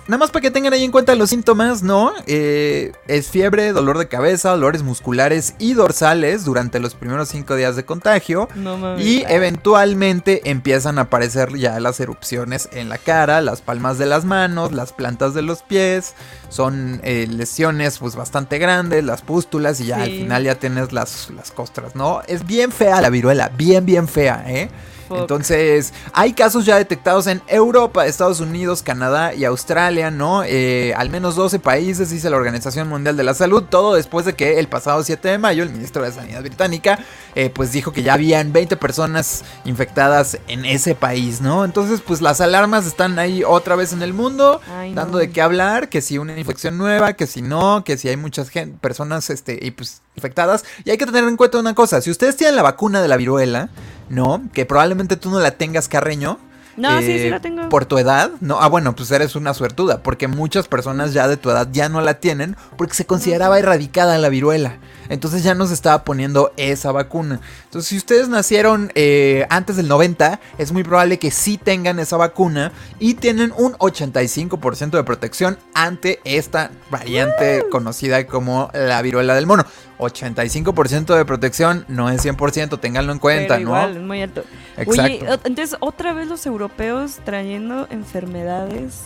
Nada 0.07 0.17
más 0.17 0.31
para 0.31 0.41
que 0.41 0.51
tengan 0.51 0.73
ahí 0.73 0.83
en 0.83 0.91
cuenta 0.91 1.15
los 1.15 1.29
síntomas, 1.29 1.83
¿no? 1.83 2.11
Eh, 2.25 2.91
es 3.07 3.29
fiebre, 3.29 3.71
dolor 3.71 3.97
de 3.97 4.07
cabeza, 4.07 4.49
dolores 4.49 4.81
musculares 4.81 5.53
y 5.59 5.73
dorsales 5.73 6.43
durante 6.43 6.79
los 6.79 6.95
primeros 6.95 7.29
cinco 7.29 7.55
días 7.55 7.75
de 7.75 7.85
contagio. 7.85 8.49
No. 8.55 8.99
Y 8.99 9.23
eventualmente 9.27 10.49
empiezan 10.49 10.97
a 10.97 11.03
aparecer 11.03 11.55
ya 11.55 11.79
las 11.79 11.99
erupciones 11.99 12.67
en 12.73 12.89
la 12.89 12.97
cara, 12.97 13.41
las 13.41 13.61
palmas 13.61 13.99
de 13.99 14.07
las 14.07 14.25
manos, 14.25 14.71
las 14.71 14.91
plantas 14.91 15.33
de 15.33 15.43
los 15.43 15.61
pies. 15.61 16.15
Son 16.49 16.99
eh, 17.03 17.27
lesiones 17.29 17.99
pues 17.99 18.15
bastante 18.15 18.57
grandes, 18.57 19.03
las 19.03 19.21
pústulas 19.21 19.79
y 19.79 19.85
ya 19.85 20.01
al 20.01 20.09
final 20.09 20.43
ya 20.43 20.55
tienes 20.55 20.91
las, 20.91 21.29
las 21.29 21.51
costras, 21.51 21.95
¿no? 21.95 22.21
Es 22.27 22.45
bien 22.45 22.71
fea 22.71 23.01
la 23.01 23.09
viruela, 23.09 23.49
bien, 23.55 23.85
bien 23.85 24.07
fea, 24.07 24.43
¿eh? 24.47 24.69
Fuck. 25.11 25.21
Entonces, 25.21 25.93
hay 26.13 26.33
casos 26.33 26.65
ya 26.65 26.77
detectados 26.77 27.27
en 27.27 27.41
Europa, 27.47 28.05
Estados 28.05 28.39
Unidos, 28.39 28.81
Canadá 28.81 29.33
y 29.33 29.45
Australia, 29.45 30.09
¿no? 30.11 30.43
Eh, 30.43 30.93
al 30.95 31.09
menos 31.09 31.35
12 31.35 31.59
países, 31.59 32.09
dice 32.09 32.29
la 32.29 32.37
Organización 32.37 32.87
Mundial 32.87 33.17
de 33.17 33.23
la 33.23 33.33
Salud, 33.33 33.63
todo 33.63 33.95
después 33.95 34.25
de 34.25 34.33
que 34.33 34.59
el 34.59 34.67
pasado 34.67 35.03
7 35.03 35.27
de 35.27 35.37
mayo 35.37 35.63
el 35.63 35.69
ministro 35.69 36.03
de 36.03 36.11
Sanidad 36.11 36.41
británica, 36.41 36.99
eh, 37.35 37.49
pues 37.49 37.71
dijo 37.71 37.91
que 37.91 38.03
ya 38.03 38.13
habían 38.13 38.53
20 38.53 38.77
personas 38.77 39.43
infectadas 39.65 40.37
en 40.47 40.65
ese 40.65 40.95
país, 40.95 41.41
¿no? 41.41 41.65
Entonces, 41.65 42.01
pues 42.01 42.21
las 42.21 42.41
alarmas 42.41 42.85
están 42.85 43.19
ahí 43.19 43.43
otra 43.43 43.75
vez 43.75 43.93
en 43.93 44.01
el 44.01 44.13
mundo, 44.13 44.61
Ay, 44.73 44.93
dando 44.93 45.13
no. 45.13 45.17
de 45.17 45.31
qué 45.31 45.41
hablar, 45.41 45.89
que 45.89 46.01
si 46.01 46.17
una 46.17 46.37
infección 46.37 46.77
nueva, 46.77 47.13
que 47.13 47.27
si 47.27 47.41
no, 47.41 47.83
que 47.83 47.97
si 47.97 48.07
hay 48.07 48.17
muchas 48.17 48.49
personas, 48.79 49.29
este, 49.29 49.59
y 49.61 49.71
pues 49.71 50.01
infectadas. 50.15 50.63
Y 50.83 50.91
hay 50.91 50.97
que 50.97 51.05
tener 51.05 51.23
en 51.23 51.37
cuenta 51.37 51.57
una 51.57 51.73
cosa, 51.73 52.01
si 52.01 52.11
ustedes 52.11 52.37
tienen 52.37 52.55
la 52.55 52.63
vacuna 52.63 53.01
de 53.01 53.07
la 53.07 53.17
viruela, 53.17 53.69
¿no? 54.09 54.41
Que 54.53 54.65
probablemente 54.65 55.00
tú 55.07 55.29
no 55.29 55.39
la 55.39 55.51
tengas, 55.51 55.87
Carreño. 55.87 56.39
No, 56.77 56.99
sí, 56.99 57.05
sí 57.05 57.11
eh, 57.27 57.29
la 57.29 57.39
tengo. 57.39 57.67
Por 57.69 57.85
tu 57.85 57.97
edad, 57.97 58.31
no, 58.39 58.61
ah, 58.61 58.67
bueno, 58.67 58.95
pues 58.95 59.11
eres 59.11 59.35
una 59.35 59.53
suertuda, 59.53 60.01
porque 60.01 60.27
muchas 60.27 60.67
personas 60.67 61.13
ya 61.13 61.27
de 61.27 61.37
tu 61.37 61.49
edad 61.49 61.67
ya 61.71 61.89
no 61.89 62.01
la 62.01 62.15
tienen 62.15 62.55
porque 62.77 62.93
se 62.93 63.05
consideraba 63.05 63.59
erradicada 63.59 64.17
la 64.17 64.29
viruela. 64.29 64.77
Entonces 65.09 65.43
ya 65.43 65.53
no 65.53 65.67
se 65.67 65.73
estaba 65.73 66.05
poniendo 66.05 66.53
esa 66.55 66.93
vacuna. 66.93 67.41
Entonces, 67.65 67.89
si 67.89 67.97
ustedes 67.97 68.29
nacieron 68.29 68.93
eh, 68.95 69.45
antes 69.49 69.75
del 69.75 69.89
90, 69.89 70.39
es 70.57 70.71
muy 70.71 70.83
probable 70.83 71.19
que 71.19 71.31
sí 71.31 71.57
tengan 71.57 71.99
esa 71.99 72.15
vacuna 72.15 72.71
y 72.97 73.15
tienen 73.15 73.51
un 73.57 73.73
85% 73.73 74.91
de 74.91 75.03
protección 75.03 75.57
ante 75.73 76.21
esta 76.23 76.71
variante 76.89 77.65
conocida 77.69 78.25
como 78.25 78.71
la 78.73 79.01
viruela 79.01 79.35
del 79.35 79.47
mono. 79.47 79.65
85% 79.99 81.15
de 81.15 81.25
protección 81.25 81.85
no 81.89 82.09
es 82.09 82.25
100%, 82.25 82.79
ténganlo 82.79 83.11
en 83.11 83.19
cuenta, 83.19 83.55
Pero 83.57 83.69
¿no? 83.69 83.75
igual, 83.75 83.99
muy 83.99 84.21
alto. 84.21 84.43
Exacto. 84.77 85.01
Oye, 85.01 85.19
entonces 85.43 85.75
otra 85.79 86.13
vez 86.13 86.27
los 86.27 86.45
europeos 86.45 87.19
trayendo 87.23 87.87
enfermedades 87.91 89.03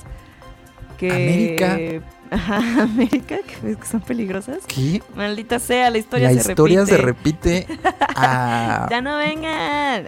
que... 0.98 1.12
América. 1.12 1.78
Ajá, 2.32 2.58
América, 2.82 3.38
que 3.46 3.78
son 3.86 4.02
peligrosas. 4.02 4.60
¿Qué? 4.66 5.04
Maldita 5.16 5.60
sea, 5.60 5.92
la 5.92 6.00
historia 6.00 6.32
La 6.32 6.42
se 6.42 6.50
historia 6.52 6.84
repite. 6.84 6.96
se 6.96 7.02
repite 7.02 7.68
a 8.16 8.88
Ya 8.90 9.00
no 9.02 9.18
vengan. 9.18 10.06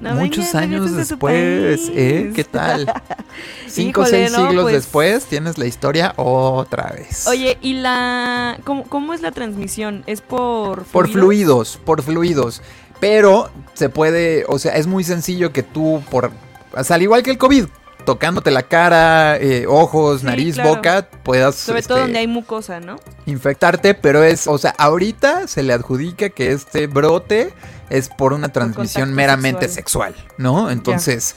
No 0.00 0.14
muchos 0.14 0.46
vengan, 0.46 0.62
años 0.62 0.96
después, 0.96 1.90
¿eh? 1.94 2.32
¿Qué 2.34 2.44
tal? 2.44 2.90
Cinco 3.66 4.00
o 4.02 4.06
seis 4.06 4.32
no, 4.32 4.46
siglos 4.48 4.62
pues- 4.64 4.74
después 4.74 5.26
tienes 5.26 5.58
la 5.58 5.66
historia 5.66 6.14
otra 6.16 6.92
vez. 6.92 7.26
Oye, 7.26 7.58
¿y 7.60 7.74
la... 7.74 8.58
¿cómo, 8.64 8.84
cómo 8.84 9.12
es 9.12 9.20
la 9.20 9.30
transmisión? 9.32 10.02
¿Es 10.06 10.22
por 10.22 10.84
Por 10.84 11.08
fluidos, 11.10 11.78
por 11.84 12.02
fluidos. 12.02 12.62
Pero 13.00 13.50
se 13.74 13.88
puede, 13.88 14.44
o 14.48 14.58
sea, 14.58 14.76
es 14.76 14.86
muy 14.86 15.04
sencillo 15.04 15.52
que 15.52 15.62
tú, 15.62 16.02
por, 16.10 16.30
o 16.72 16.84
sea, 16.84 16.96
al 16.96 17.02
igual 17.02 17.22
que 17.22 17.30
el 17.30 17.38
COVID, 17.38 17.64
tocándote 18.04 18.50
la 18.50 18.62
cara, 18.62 19.36
eh, 19.38 19.66
ojos, 19.66 20.20
Sí, 20.20 20.26
nariz, 20.26 20.54
claro. 20.54 20.70
boca, 20.76 21.08
puedas 21.22 21.54
Sobre 21.54 21.82
todo 21.82 21.98
este, 21.98 22.02
donde 22.02 22.18
hay 22.18 22.26
mucosa, 22.26 22.80
¿no? 22.80 22.96
infectarte, 23.26 23.94
pero 23.94 24.22
es, 24.22 24.46
o 24.46 24.58
sea, 24.58 24.74
ahorita 24.78 25.46
se 25.48 25.62
le 25.62 25.72
adjudica 25.72 26.28
que 26.30 26.52
este 26.52 26.86
brote 26.86 27.52
es 27.88 28.08
por 28.08 28.32
una 28.32 28.50
transmisión 28.50 29.14
meramente 29.14 29.68
sexual, 29.68 30.14
sexual. 30.14 30.34
¿no? 30.38 30.70
Entonces, 30.70 31.34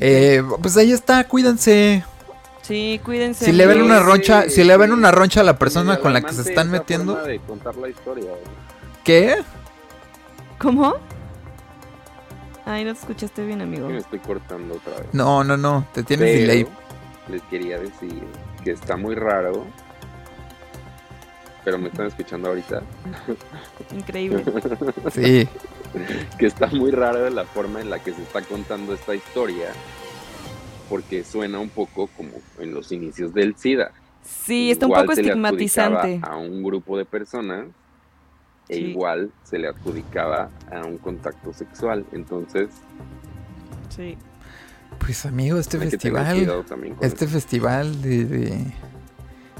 eh, 0.00 0.42
pues 0.60 0.76
ahí 0.76 0.92
está, 0.92 1.24
cuídense. 1.24 2.04
Sí, 2.62 3.00
cuídense. 3.04 3.44
Si 3.44 3.52
le 3.52 3.66
ven 3.66 3.82
una 3.82 4.00
roncha, 4.00 4.48
si 4.48 4.64
le 4.64 4.76
ven 4.76 4.92
una 4.92 5.10
roncha 5.10 5.40
a 5.40 5.44
la 5.44 5.58
persona 5.58 5.98
con 5.98 6.12
la 6.14 6.22
que 6.22 6.32
se 6.32 6.42
están 6.42 6.70
metiendo, 6.70 7.14
de 7.16 7.38
contar 7.40 7.76
la 7.76 7.88
historia. 7.88 8.30
¿qué? 9.04 9.36
¿Cómo? 10.58 10.94
Ay, 12.66 12.84
no 12.84 12.94
te 12.94 13.00
escuchaste 13.00 13.44
bien, 13.44 13.60
amigo. 13.60 13.88
Me 13.88 13.98
estoy 13.98 14.18
cortando 14.20 14.74
otra 14.74 14.96
vez. 14.96 15.12
No, 15.12 15.44
no, 15.44 15.56
no, 15.56 15.86
te 15.92 16.02
tienes 16.02 16.30
Pero 16.30 16.40
delay. 16.40 16.66
Les 17.28 17.42
quería 17.42 17.78
decir 17.78 18.22
que 18.62 18.70
está 18.70 18.96
muy 18.96 19.14
raro. 19.14 19.66
Pero 21.64 21.78
me 21.78 21.88
están 21.88 22.06
escuchando 22.06 22.48
ahorita. 22.48 22.82
Increíble. 23.94 24.44
Sí. 25.12 25.48
que 26.38 26.46
está 26.46 26.66
muy 26.68 26.90
raro 26.90 27.28
la 27.30 27.44
forma 27.44 27.80
en 27.80 27.90
la 27.90 28.02
que 28.02 28.12
se 28.12 28.22
está 28.22 28.42
contando 28.42 28.94
esta 28.94 29.14
historia. 29.14 29.68
Porque 30.88 31.24
suena 31.24 31.58
un 31.58 31.70
poco 31.70 32.08
como 32.08 32.32
en 32.58 32.74
los 32.74 32.92
inicios 32.92 33.32
del 33.32 33.56
SIDA. 33.56 33.92
Sí, 34.22 34.70
está 34.70 34.86
un 34.86 34.92
poco 34.92 35.14
se 35.14 35.22
le 35.22 35.32
adjudicaba 35.32 35.48
estigmatizante. 35.50 36.20
A 36.22 36.36
un 36.36 36.62
grupo 36.62 36.96
de 36.96 37.04
personas. 37.04 37.66
E 38.68 38.76
Sí. 38.76 38.80
igual 38.86 39.30
se 39.42 39.58
le 39.58 39.68
adjudicaba 39.68 40.48
a 40.72 40.84
un 40.86 40.98
contacto 40.98 41.52
sexual. 41.52 42.04
Entonces, 42.12 42.68
Sí. 43.94 44.16
Pues 44.98 45.26
amigo, 45.26 45.58
este 45.58 45.78
festival, 45.78 46.64
este 47.00 47.24
eso. 47.24 47.34
festival 47.34 48.00
de, 48.00 48.24
de, 48.24 48.72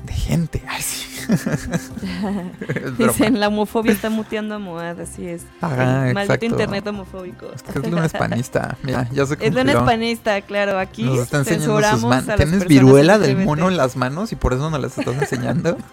de 0.07 0.13
gente. 0.13 0.63
Ay, 0.67 0.81
sí. 0.83 1.09
Dicen, 2.99 3.41
la 3.41 3.49
homofobia 3.49 3.93
está 3.93 4.11
muteando 4.11 4.55
a 4.55 4.59
Moad, 4.59 5.01
así 5.01 5.27
es. 5.27 5.45
Ajá, 5.61 6.09
El 6.09 6.15
maldito 6.15 6.35
exacto. 6.35 6.47
internet 6.47 6.87
homofóbico. 6.87 7.47
Es 7.55 7.63
que 7.63 7.79
es 7.79 7.91
lunes 7.91 8.13
panista. 8.13 8.77
Mira, 8.83 9.09
ya 9.11 9.27
se 9.27 9.35
Es 9.41 9.51
lunes 9.55 9.75
congeló. 9.75 9.85
panista, 9.85 10.41
claro. 10.43 10.79
Aquí 10.79 11.03
Nos 11.05 11.19
está 11.21 11.39
enseñando 11.39 11.65
sus 11.67 11.83
censuramos 11.83 12.05
a 12.05 12.09
manos. 12.09 12.27
las 12.27 12.37
¿Tienes 12.37 12.67
viruela 12.69 13.19
del 13.19 13.37
mono 13.39 13.69
en 13.69 13.77
las 13.77 13.97
manos 13.97 14.33
y 14.33 14.37
por 14.37 14.53
eso 14.53 14.71
no 14.71 14.79
las 14.79 14.97
estás 14.99 15.15
enseñando? 15.17 15.77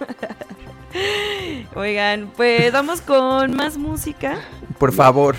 Oigan, 1.75 2.31
pues 2.35 2.71
vamos 2.71 3.01
con 3.01 3.55
más 3.55 3.77
música. 3.77 4.39
Por 4.77 4.91
favor, 4.91 5.35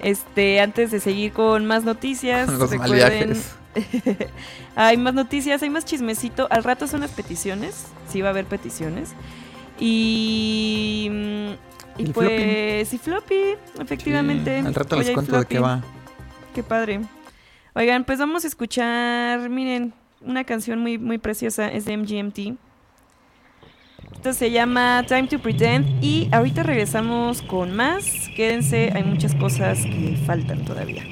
Este, 0.00 0.60
antes 0.60 0.90
de 0.90 1.00
seguir 1.00 1.32
con 1.32 1.66
más 1.66 1.84
noticias, 1.84 2.48
los 2.48 2.70
recuerden. 2.70 3.36
hay 4.76 4.96
más 4.96 5.14
noticias, 5.14 5.62
hay 5.62 5.70
más 5.70 5.84
chismecito. 5.84 6.46
Al 6.50 6.64
rato 6.64 6.86
son 6.86 7.00
las 7.00 7.10
peticiones. 7.10 7.86
Sí, 8.08 8.20
va 8.22 8.28
a 8.28 8.30
haber 8.30 8.44
peticiones. 8.46 9.14
Y. 9.78 11.08
mm, 11.10 11.50
Y 12.00 12.04
El 12.04 12.12
pues. 12.12 12.92
Y 12.92 12.98
floppy, 12.98 13.56
efectivamente. 13.80 14.60
Sí, 14.60 14.66
al 14.66 14.74
rato 14.74 14.96
Hoy 14.96 15.04
les 15.04 15.14
cuento 15.14 15.38
de 15.38 15.46
qué 15.46 15.58
floppy. 15.58 15.62
va. 15.62 15.82
Qué 16.54 16.62
padre. 16.62 17.00
Oigan, 17.74 18.04
pues 18.04 18.18
vamos 18.18 18.44
a 18.44 18.46
escuchar, 18.48 19.50
miren, 19.50 19.92
una 20.22 20.44
canción 20.44 20.78
muy, 20.80 20.96
muy 20.98 21.18
preciosa, 21.18 21.68
es 21.68 21.84
de 21.84 21.96
MGMT. 21.96 22.58
Esto 24.16 24.32
se 24.32 24.50
llama 24.50 25.04
Time 25.06 25.28
to 25.28 25.38
Pretend 25.38 26.02
y 26.02 26.28
ahorita 26.32 26.62
regresamos 26.62 27.42
con 27.42 27.76
más. 27.76 28.30
Quédense, 28.34 28.90
hay 28.92 29.04
muchas 29.04 29.34
cosas 29.34 29.78
que 29.82 30.16
faltan 30.26 30.64
todavía. 30.64 31.04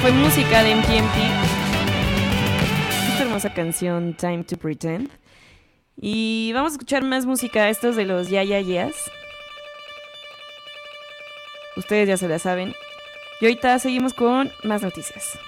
Fue 0.00 0.12
música 0.12 0.62
de 0.62 0.76
MGMT. 0.76 1.16
Esta 3.10 3.22
hermosa 3.24 3.52
canción, 3.52 4.14
Time 4.14 4.44
to 4.44 4.56
Pretend. 4.56 5.10
Y 5.96 6.52
vamos 6.54 6.72
a 6.72 6.74
escuchar 6.74 7.02
más 7.02 7.26
música, 7.26 7.68
estos 7.68 7.96
de 7.96 8.04
los 8.04 8.28
Ya 8.28 8.44
Ya 8.44 8.60
Yeahs. 8.60 9.10
Ustedes 11.76 12.08
ya 12.08 12.16
se 12.16 12.28
la 12.28 12.38
saben. 12.38 12.74
Y 13.40 13.46
ahorita 13.46 13.78
seguimos 13.78 14.14
con 14.14 14.50
más 14.62 14.82
noticias. 14.82 15.38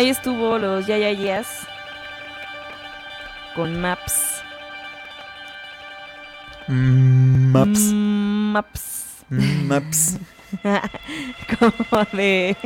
Ahí 0.00 0.08
estuvo 0.08 0.56
los 0.56 0.86
Ya 0.86 0.96
Ya 0.96 1.12
Yeahs 1.12 1.46
con 3.54 3.78
Maps. 3.78 4.40
Mm, 6.68 7.52
maps. 7.52 7.80
Mm, 7.92 8.52
maps. 8.52 9.24
Mm, 9.28 9.66
maps. 9.68 10.18
Como 11.58 12.04
de. 12.14 12.56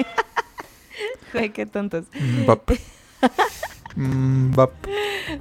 Güey, 1.32 1.50
qué 1.50 1.66
tontos. 1.66 2.04
Mm, 2.14 2.46
bap. 2.46 2.70
Mm, 3.96 4.54
bap. 4.54 4.70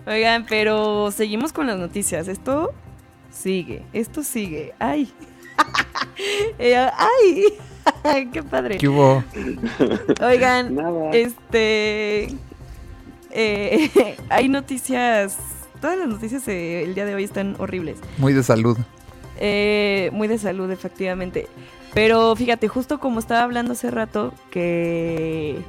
Oigan, 0.08 0.48
pero 0.50 1.12
seguimos 1.12 1.54
con 1.54 1.68
las 1.68 1.78
noticias. 1.78 2.28
Esto 2.28 2.74
sigue, 3.30 3.86
esto 3.94 4.24
sigue. 4.24 4.74
¡Ay! 4.80 5.14
Eh, 6.58 6.76
¡Ay! 6.76 7.60
¡Qué 8.34 8.44
padre! 8.44 8.78
¿Qué 8.78 8.88
hubo? 8.88 9.24
Oigan, 10.22 10.76
Nada. 10.76 11.12
este. 11.12 12.30
eh, 13.32 14.18
hay 14.30 14.50
noticias. 14.50 15.38
Todas 15.82 15.98
las 15.98 16.08
noticias 16.08 16.48
eh, 16.48 16.84
el 16.84 16.96
día 16.96 17.06
de 17.06 17.16
hoy 17.16 17.24
están 17.24 17.56
horribles. 17.60 17.98
Muy 18.18 18.34
de 18.34 18.44
salud. 18.44 18.78
Eh, 19.40 20.10
muy 20.14 20.28
de 20.28 20.38
salud, 20.38 20.72
efectivamente. 20.72 21.48
Pero 21.94 22.36
fíjate, 22.36 22.68
justo 22.68 23.00
como 23.00 23.20
estaba 23.20 23.44
hablando 23.44 23.74
hace 23.74 23.92
rato, 23.92 24.34
que 24.50 25.60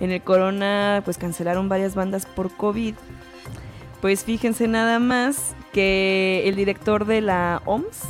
en 0.00 0.10
el 0.10 0.22
Corona 0.22 1.02
pues 1.04 1.18
cancelaron 1.18 1.68
varias 1.68 1.94
bandas 1.94 2.26
por 2.26 2.50
COVID. 2.54 2.94
Pues 4.00 4.24
fíjense 4.24 4.68
nada 4.68 4.98
más 4.98 5.54
que 5.72 6.42
el 6.46 6.56
director 6.56 7.06
de 7.06 7.22
la 7.22 7.62
OMS 7.64 8.02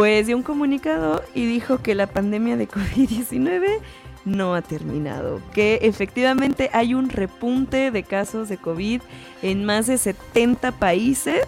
pues 0.00 0.26
dio 0.26 0.34
un 0.38 0.42
comunicado 0.42 1.22
y 1.34 1.44
dijo 1.44 1.82
que 1.82 1.94
la 1.94 2.06
pandemia 2.06 2.56
de 2.56 2.66
COVID-19 2.66 3.80
no 4.24 4.54
ha 4.54 4.62
terminado, 4.62 5.42
que 5.52 5.80
efectivamente 5.82 6.70
hay 6.72 6.94
un 6.94 7.10
repunte 7.10 7.90
de 7.90 8.02
casos 8.02 8.48
de 8.48 8.56
COVID 8.56 9.02
en 9.42 9.66
más 9.66 9.88
de 9.88 9.98
70 9.98 10.72
países, 10.72 11.44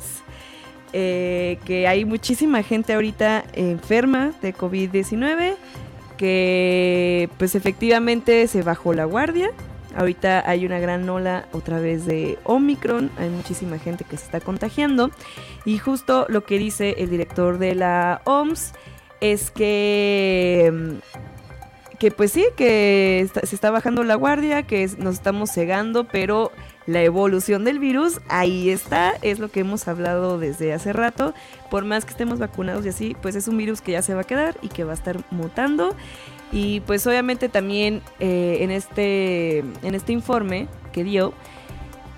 eh, 0.93 1.61
que 1.65 1.89
hay 1.89 2.05
muchísima 2.05 2.63
gente 2.63 2.93
ahorita 2.93 3.43
enferma 3.55 4.33
de 4.43 4.55
COVID-19, 4.55 5.55
que 6.19 7.31
pues 7.39 7.55
efectivamente 7.55 8.47
se 8.49 8.61
bajó 8.61 8.93
la 8.93 9.07
guardia. 9.07 9.51
Ahorita 9.97 10.49
hay 10.49 10.65
una 10.67 10.79
gran 10.79 11.09
ola 11.09 11.47
otra 11.53 11.79
vez 11.79 12.07
de 12.07 12.39
Omicron, 12.45 13.11
hay 13.19 13.29
muchísima 13.29 13.79
gente 13.79 14.05
que 14.05 14.17
se 14.17 14.25
está 14.25 14.41
contagiando 14.41 15.11
y 15.65 15.79
justo 15.79 16.27
lo 16.29 16.45
que 16.45 16.59
dice 16.59 16.97
el 16.99 17.11
director 17.11 17.59
de 17.59 17.75
la 17.75 18.23
OMS 18.25 18.73
es 19.21 19.51
que, 19.51 20.73
mm, 20.73 21.97
que 21.99 22.11
pues 22.11 22.33
sí, 22.33 22.45
que 22.57 23.29
se 23.45 23.55
está 23.55 23.71
bajando 23.71 24.03
la 24.03 24.17
guardia, 24.17 24.65
que 24.65 24.89
nos 24.99 25.15
estamos 25.15 25.51
cegando, 25.53 26.05
pero 26.05 26.51
la 26.87 27.03
evolución 27.03 27.65
del 27.65 27.79
virus 27.79 28.21
ahí 28.29 28.71
está, 28.71 29.15
es 29.23 29.39
lo 29.39 29.51
que 29.51 29.61
hemos 29.61 29.87
hablado 29.87 30.39
desde 30.39 30.73
hace 30.73 30.93
rato. 30.93 31.33
Por 31.71 31.85
más 31.85 32.05
que 32.05 32.11
estemos 32.11 32.41
vacunados 32.41 32.85
y 32.85 32.89
así, 32.89 33.17
pues 33.23 33.37
es 33.37 33.47
un 33.47 33.57
virus 33.57 33.81
que 33.81 33.93
ya 33.93 34.03
se 34.03 34.15
va 34.15 34.23
a 34.23 34.25
quedar 34.25 34.57
y 34.63 34.69
que 34.69 34.83
va 34.83 34.91
a 34.91 34.95
estar 34.95 35.21
mutando. 35.31 35.95
Y 36.53 36.81
pues 36.81 37.07
obviamente 37.07 37.49
también 37.49 38.03
eh, 38.21 38.59
en, 38.61 38.71
este, 38.71 39.59
en 39.59 39.95
este 39.95 40.13
informe 40.13 40.69
que 40.93 41.03
dio, 41.03 41.33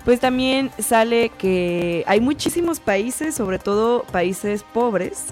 pues 0.03 0.19
también 0.19 0.69
sale 0.77 1.29
que 1.29 2.03
hay 2.05 2.19
muchísimos 2.19 2.79
países, 2.79 3.33
sobre 3.33 3.57
todo 3.57 4.03
países 4.11 4.63
pobres, 4.63 5.27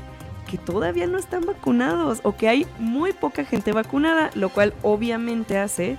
que 0.50 0.58
todavía 0.58 1.06
no 1.06 1.18
están 1.18 1.46
vacunados 1.46 2.20
o 2.24 2.36
que 2.38 2.48
hay 2.48 2.66
muy 2.80 3.12
poca 3.12 3.44
gente 3.44 3.72
vacunada, 3.72 4.32
lo 4.36 4.50
cual 4.50 4.74
obviamente 4.82 5.58
hace 5.58 5.98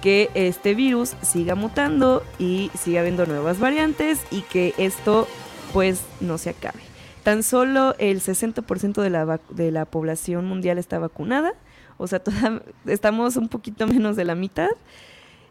que 0.00 0.30
este 0.34 0.74
virus 0.74 1.16
siga 1.22 1.54
mutando 1.54 2.22
y 2.38 2.70
siga 2.78 3.00
habiendo 3.00 3.26
nuevas 3.26 3.58
variantes 3.58 4.20
y 4.30 4.42
que 4.42 4.74
esto 4.78 5.26
pues 5.72 6.02
no 6.20 6.38
se 6.38 6.50
acabe. 6.50 6.80
Tan 7.22 7.42
solo 7.42 7.94
el 7.98 8.20
60% 8.20 9.02
de 9.02 9.10
la, 9.10 9.40
de 9.50 9.70
la 9.72 9.84
población 9.84 10.46
mundial 10.46 10.78
está 10.78 10.98
vacunada, 10.98 11.54
o 11.98 12.06
sea, 12.06 12.18
toda- 12.22 12.62
estamos 12.86 13.36
un 13.36 13.48
poquito 13.48 13.86
menos 13.86 14.16
de 14.16 14.24
la 14.24 14.34
mitad 14.34 14.70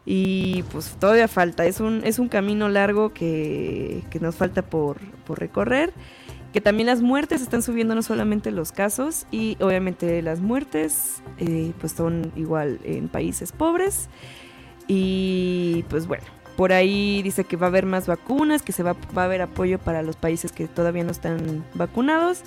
y 0.04 0.62
pues 0.70 0.96
todavía 1.00 1.26
falta, 1.28 1.66
es 1.66 1.80
un, 1.80 2.02
es 2.04 2.18
un 2.18 2.28
camino 2.28 2.68
largo 2.68 3.12
que, 3.12 4.04
que 4.10 4.20
nos 4.20 4.36
falta 4.36 4.62
por, 4.62 4.98
por 5.24 5.40
recorrer 5.40 5.92
que 6.52 6.60
también 6.62 6.86
las 6.86 7.02
muertes 7.02 7.42
están 7.42 7.60
subiendo 7.60 7.94
no 7.94 8.02
solamente 8.02 8.50
los 8.50 8.72
casos 8.72 9.26
y 9.30 9.58
obviamente 9.60 10.22
las 10.22 10.40
muertes 10.40 11.22
eh, 11.36 11.72
pues 11.80 11.92
son 11.92 12.32
igual 12.34 12.78
en 12.84 13.08
países 13.08 13.52
pobres. 13.52 14.08
Y 14.88 15.84
pues 15.90 16.06
bueno 16.06 16.24
por 16.56 16.72
ahí 16.72 17.20
dice 17.22 17.44
que 17.44 17.56
va 17.58 17.66
a 17.66 17.68
haber 17.68 17.84
más 17.84 18.06
vacunas 18.06 18.62
que 18.62 18.72
se 18.72 18.82
va, 18.82 18.96
va 19.16 19.22
a 19.22 19.24
haber 19.26 19.42
apoyo 19.42 19.78
para 19.78 20.00
los 20.02 20.16
países 20.16 20.52
que 20.52 20.66
todavía 20.66 21.04
no 21.04 21.10
están 21.10 21.64
vacunados 21.74 22.40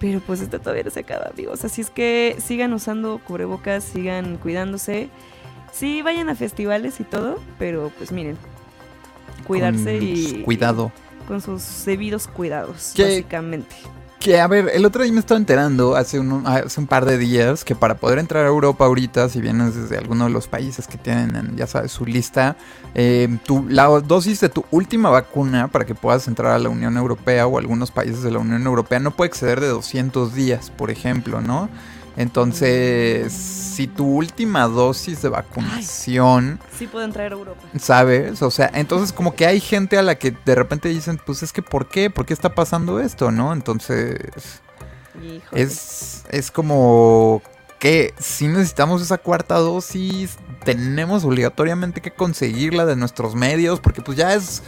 pero 0.00 0.20
pues 0.20 0.40
esto 0.40 0.60
todavía 0.60 0.84
no 0.84 0.90
se 0.90 1.00
acaba 1.00 1.26
amigos 1.32 1.64
así 1.64 1.80
es 1.80 1.90
que 1.90 2.36
sigan 2.38 2.72
usando 2.72 3.18
cubrebocas 3.18 3.82
sigan 3.84 4.36
cuidándose 4.36 5.08
sí 5.72 6.02
vayan 6.02 6.28
a 6.28 6.34
festivales 6.34 7.00
y 7.00 7.04
todo 7.04 7.40
pero 7.58 7.90
pues 7.98 8.12
miren 8.12 8.36
cuidarse 9.46 9.98
Con 9.98 10.02
y 10.06 10.42
Cuidado. 10.44 10.92
con 11.28 11.40
sus 11.40 11.84
debidos 11.84 12.26
cuidados, 12.28 12.92
¿Qué? 12.94 13.02
básicamente. 13.04 13.74
Que 14.20 14.40
a 14.40 14.46
ver, 14.48 14.70
el 14.72 14.84
otro 14.84 15.02
día 15.02 15.12
me 15.12 15.20
estaba 15.20 15.38
enterando 15.38 15.94
hace 15.94 16.18
un, 16.18 16.46
hace 16.46 16.80
un 16.80 16.86
par 16.86 17.04
de 17.04 17.16
días 17.18 17.64
que 17.64 17.76
para 17.76 17.96
poder 17.96 18.18
entrar 18.18 18.44
a 18.44 18.48
Europa 18.48 18.84
ahorita, 18.84 19.28
si 19.28 19.40
vienes 19.40 19.74
desde 19.76 19.98
alguno 19.98 20.24
de 20.24 20.30
los 20.30 20.48
países 20.48 20.86
que 20.88 20.98
tienen, 20.98 21.36
en, 21.36 21.56
ya 21.56 21.66
sabes, 21.66 21.92
su 21.92 22.06
lista, 22.06 22.56
eh, 22.94 23.38
tu, 23.44 23.66
la 23.68 23.86
dosis 23.86 24.40
de 24.40 24.48
tu 24.48 24.64
última 24.70 25.10
vacuna 25.10 25.68
para 25.68 25.84
que 25.84 25.94
puedas 25.94 26.26
entrar 26.28 26.52
a 26.52 26.58
la 26.58 26.70
Unión 26.70 26.96
Europea 26.96 27.46
o 27.46 27.58
algunos 27.58 27.90
países 27.90 28.22
de 28.22 28.30
la 28.30 28.38
Unión 28.38 28.66
Europea 28.66 28.98
no 28.98 29.10
puede 29.10 29.28
exceder 29.28 29.60
de 29.60 29.68
200 29.68 30.34
días, 30.34 30.70
por 30.70 30.90
ejemplo, 30.90 31.40
¿no? 31.40 31.68
Entonces, 32.16 33.32
si 33.32 33.86
tu 33.86 34.06
última 34.06 34.64
dosis 34.68 35.20
de 35.20 35.28
vacunación... 35.28 36.58
Sí 36.76 36.86
puedo 36.86 37.04
entrar 37.04 37.32
a 37.32 37.34
Europa. 37.34 37.60
¿Sabes? 37.78 38.40
O 38.42 38.50
sea, 38.50 38.70
entonces 38.74 39.12
como 39.12 39.34
que 39.34 39.46
hay 39.46 39.60
gente 39.60 39.98
a 39.98 40.02
la 40.02 40.14
que 40.14 40.34
de 40.44 40.54
repente 40.54 40.88
dicen, 40.88 41.20
pues 41.24 41.42
es 41.42 41.52
que 41.52 41.62
¿por 41.62 41.88
qué? 41.88 42.08
¿Por 42.08 42.24
qué 42.24 42.32
está 42.32 42.54
pasando 42.54 43.00
esto? 43.00 43.30
¿No? 43.30 43.52
Entonces 43.52 44.16
Híjole. 45.22 45.62
es, 45.62 46.24
es 46.30 46.50
como 46.50 47.42
que 47.78 48.14
si 48.18 48.48
necesitamos 48.48 49.02
esa 49.02 49.18
cuarta 49.18 49.56
dosis, 49.56 50.38
tenemos 50.64 51.24
obligatoriamente 51.24 52.00
que 52.00 52.10
conseguirla 52.10 52.86
de 52.86 52.96
nuestros 52.96 53.34
medios, 53.34 53.80
porque 53.80 54.02
pues 54.02 54.16
ya 54.16 54.34
es... 54.34 54.62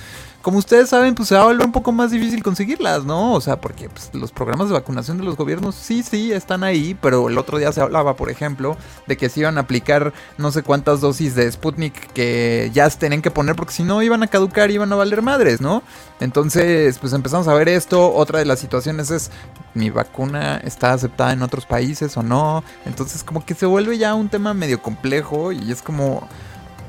Como 0.49 0.61
ustedes 0.61 0.89
saben, 0.89 1.15
pues 1.15 1.29
se 1.29 1.35
va 1.35 1.43
a 1.43 1.45
volver 1.45 1.66
un 1.66 1.73
poco 1.73 1.93
más 1.93 2.11
difícil 2.11 2.43
conseguirlas, 2.43 3.05
¿no? 3.05 3.35
O 3.35 3.41
sea, 3.43 3.61
porque 3.61 3.91
pues, 3.91 4.09
los 4.15 4.33
programas 4.33 4.69
de 4.69 4.73
vacunación 4.73 5.19
de 5.19 5.25
los 5.25 5.37
gobiernos 5.37 5.75
sí, 5.75 6.03
sí, 6.03 6.33
están 6.33 6.65
ahí, 6.65 6.97
pero 7.03 7.29
el 7.29 7.37
otro 7.37 7.59
día 7.59 7.70
se 7.70 7.83
hablaba, 7.83 8.16
por 8.16 8.31
ejemplo, 8.31 8.79
de 9.07 9.19
que 9.19 9.29
se 9.29 9.41
iban 9.41 9.59
a 9.59 9.61
aplicar 9.61 10.15
no 10.39 10.51
sé 10.51 10.62
cuántas 10.62 11.03
dosis 11.03 11.35
de 11.35 11.53
Sputnik 11.53 12.15
que 12.15 12.70
ya 12.73 12.89
tenían 12.89 13.20
que 13.20 13.31
poner 13.31 13.57
porque 13.57 13.75
si 13.75 13.83
no 13.83 14.03
iban 14.03 14.23
a 14.23 14.27
caducar 14.27 14.70
y 14.70 14.77
iban 14.77 14.91
a 14.91 14.97
valer 14.97 15.20
madres, 15.20 15.61
¿no? 15.61 15.83
Entonces, 16.19 16.99
pues 16.99 17.12
empezamos 17.12 17.47
a 17.47 17.53
ver 17.53 17.69
esto. 17.69 18.11
Otra 18.15 18.39
de 18.39 18.47
las 18.47 18.59
situaciones 18.59 19.11
es, 19.11 19.31
¿mi 19.75 19.91
vacuna 19.91 20.62
está 20.65 20.95
aceptada 20.95 21.35
en 21.35 21.43
otros 21.43 21.66
países 21.66 22.16
o 22.16 22.23
no? 22.23 22.65
Entonces, 22.87 23.23
como 23.23 23.45
que 23.45 23.53
se 23.53 23.66
vuelve 23.66 23.99
ya 23.99 24.15
un 24.15 24.31
tema 24.31 24.55
medio 24.55 24.81
complejo 24.81 25.53
y 25.53 25.70
es 25.70 25.83
como, 25.83 26.27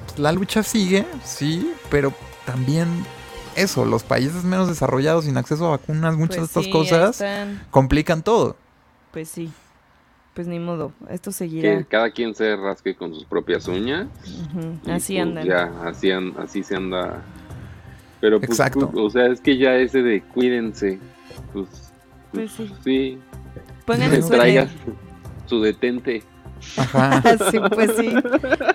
pues, 0.05 0.17
la 0.17 0.31
lucha 0.31 0.63
sigue, 0.63 1.05
sí, 1.25 1.73
pero 1.89 2.13
también 2.45 2.87
eso, 3.55 3.85
los 3.85 4.03
países 4.03 4.43
menos 4.43 4.67
desarrollados 4.67 5.25
sin 5.25 5.37
acceso 5.37 5.67
a 5.67 5.71
vacunas, 5.71 6.15
muchas 6.17 6.37
Pues 6.37 6.39
de 6.39 6.45
estas 6.45 6.63
sí, 6.65 6.71
cosas 6.71 7.23
complican 7.71 8.23
todo. 8.23 8.55
Pues 9.11 9.29
sí. 9.29 9.51
Pues 10.33 10.47
ni 10.47 10.59
modo. 10.59 10.93
Esto 11.09 11.31
seguirá. 11.31 11.77
Que 11.79 11.85
cada 11.85 12.11
quien 12.11 12.33
se 12.35 12.55
rasque 12.55 12.95
con 12.95 13.13
sus 13.13 13.25
propias 13.25 13.67
uñas. 13.67 14.07
Así 14.87 15.15
pues 15.15 15.21
andan. 15.27 15.45
Ya, 15.45 15.71
así, 15.85 16.11
an- 16.11 16.33
así 16.37 16.63
se 16.63 16.75
anda. 16.75 17.21
Pero 18.21 18.39
pues, 18.39 18.51
Exacto. 18.51 18.89
pues, 18.91 19.05
o 19.05 19.09
sea, 19.09 19.27
es 19.27 19.41
que 19.41 19.57
ya 19.57 19.75
ese 19.75 20.01
de 20.01 20.21
cuídense, 20.21 20.99
pues, 21.53 21.67
Pues 22.31 22.51
sí. 22.51 22.71
sí, 22.83 23.17
Pónganse 23.85 24.21
su 24.21 24.29
traigas 24.29 24.69
su 25.47 25.61
detente. 25.61 26.23
Ajá. 26.77 27.21
sí, 27.51 27.59
pues 27.73 27.91
sí. 27.97 28.13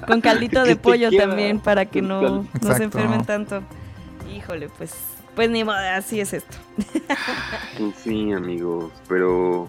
Con 0.06 0.20
caldito 0.20 0.62
de 0.64 0.76
pollo 0.76 1.08
quiera. 1.08 1.28
también 1.28 1.60
para 1.60 1.86
que 1.86 2.02
no, 2.02 2.20
no 2.60 2.74
se 2.76 2.82
enfermen 2.84 3.24
tanto. 3.24 3.62
Híjole, 4.34 4.68
pues. 4.76 4.94
Pues 5.34 5.50
ni 5.50 5.64
modo, 5.64 5.76
así 5.78 6.20
es 6.20 6.32
esto. 6.32 6.56
Pues 7.78 7.94
sí, 8.02 8.32
amigos, 8.32 8.92
pero 9.08 9.68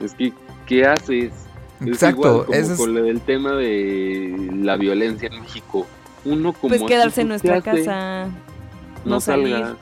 es 0.00 0.14
que, 0.14 0.32
¿qué 0.66 0.86
haces? 0.86 1.32
Es 1.80 1.86
Exacto, 1.88 2.20
igual 2.28 2.46
como 2.46 2.58
ese 2.58 2.72
es- 2.74 2.78
con 2.78 2.94
lo 2.94 3.02
del 3.02 3.20
tema 3.20 3.52
de 3.52 4.50
la 4.62 4.76
violencia 4.76 5.28
en 5.32 5.40
México. 5.42 5.84
Uno 6.24 6.52
como 6.52 6.68
Pues 6.76 6.82
quedarse 6.84 7.22
en 7.22 7.32
aquí, 7.32 7.42
¿qué 7.42 7.48
nuestra 7.48 7.72
hace? 7.72 7.84
casa. 7.84 8.26
No, 9.04 9.10
no 9.10 9.20
salir. 9.20 9.54
salgas. 9.56 9.76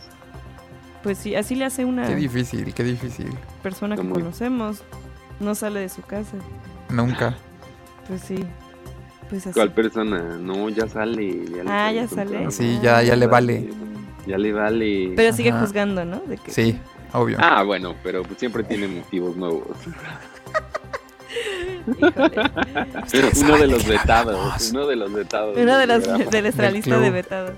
Pues 1.02 1.18
sí, 1.18 1.34
así 1.34 1.54
le 1.54 1.66
hace 1.66 1.84
una 1.84 2.06
Qué 2.06 2.14
difícil, 2.16 2.72
qué 2.72 2.82
difícil. 2.84 3.30
persona 3.62 3.96
que 3.96 4.02
muy- 4.02 4.14
conocemos. 4.14 4.82
No 5.40 5.54
sale 5.54 5.80
de 5.80 5.88
su 5.90 6.00
casa. 6.02 6.36
Nunca. 6.88 7.36
Pues 8.08 8.22
sí. 8.22 8.44
Pues 9.30 9.46
así. 9.46 9.54
¿Cuál 9.54 9.72
persona? 9.72 10.36
No, 10.40 10.68
ya 10.68 10.86
sale. 10.88 11.44
Ya 11.50 11.62
le 11.64 11.70
Ah, 11.70 11.86
sale 11.88 11.94
ya 11.94 12.08
sale. 12.08 12.50
Sí, 12.50 12.78
ya, 12.82 13.02
ya 13.02 13.16
le 13.16 13.26
vale. 13.26 13.70
Ya 14.26 14.36
le 14.36 14.52
vale. 14.52 15.12
Pero 15.16 15.32
sigue 15.34 15.50
Ajá. 15.50 15.60
juzgando, 15.60 16.04
¿no? 16.04 16.18
De 16.26 16.36
que 16.36 16.50
Sí, 16.50 16.78
obvio. 17.12 17.38
Ah, 17.40 17.62
bueno, 17.62 17.94
pero 18.02 18.22
pues 18.22 18.38
siempre 18.38 18.62
tiene 18.64 18.88
motivos 18.88 19.36
nuevos. 19.36 19.64
Híjole. 21.86 23.30
uno 23.40 23.56
de 23.58 23.66
los 23.68 23.86
vetados. 23.86 24.70
Uno 24.72 24.86
de 24.86 24.96
los 24.96 25.12
vetados. 25.12 25.56
Uno 25.56 25.78
de, 25.78 25.86
los, 25.86 26.02
de 26.30 26.42
nuestra 26.42 26.64
Del 26.66 26.74
lista 26.74 26.90
club. 26.90 27.02
de 27.02 27.10
vetados. 27.10 27.52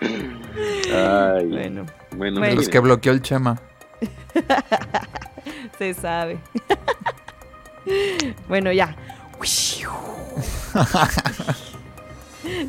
Ay, 0.00 1.46
Bueno, 1.46 1.86
bueno, 2.16 2.38
bueno. 2.40 2.54
Los 2.56 2.68
que 2.68 2.78
bloqueó 2.80 3.12
el 3.12 3.22
Chema. 3.22 3.60
se 5.78 5.94
sabe. 5.94 6.38
bueno, 8.48 8.72
ya. 8.72 8.96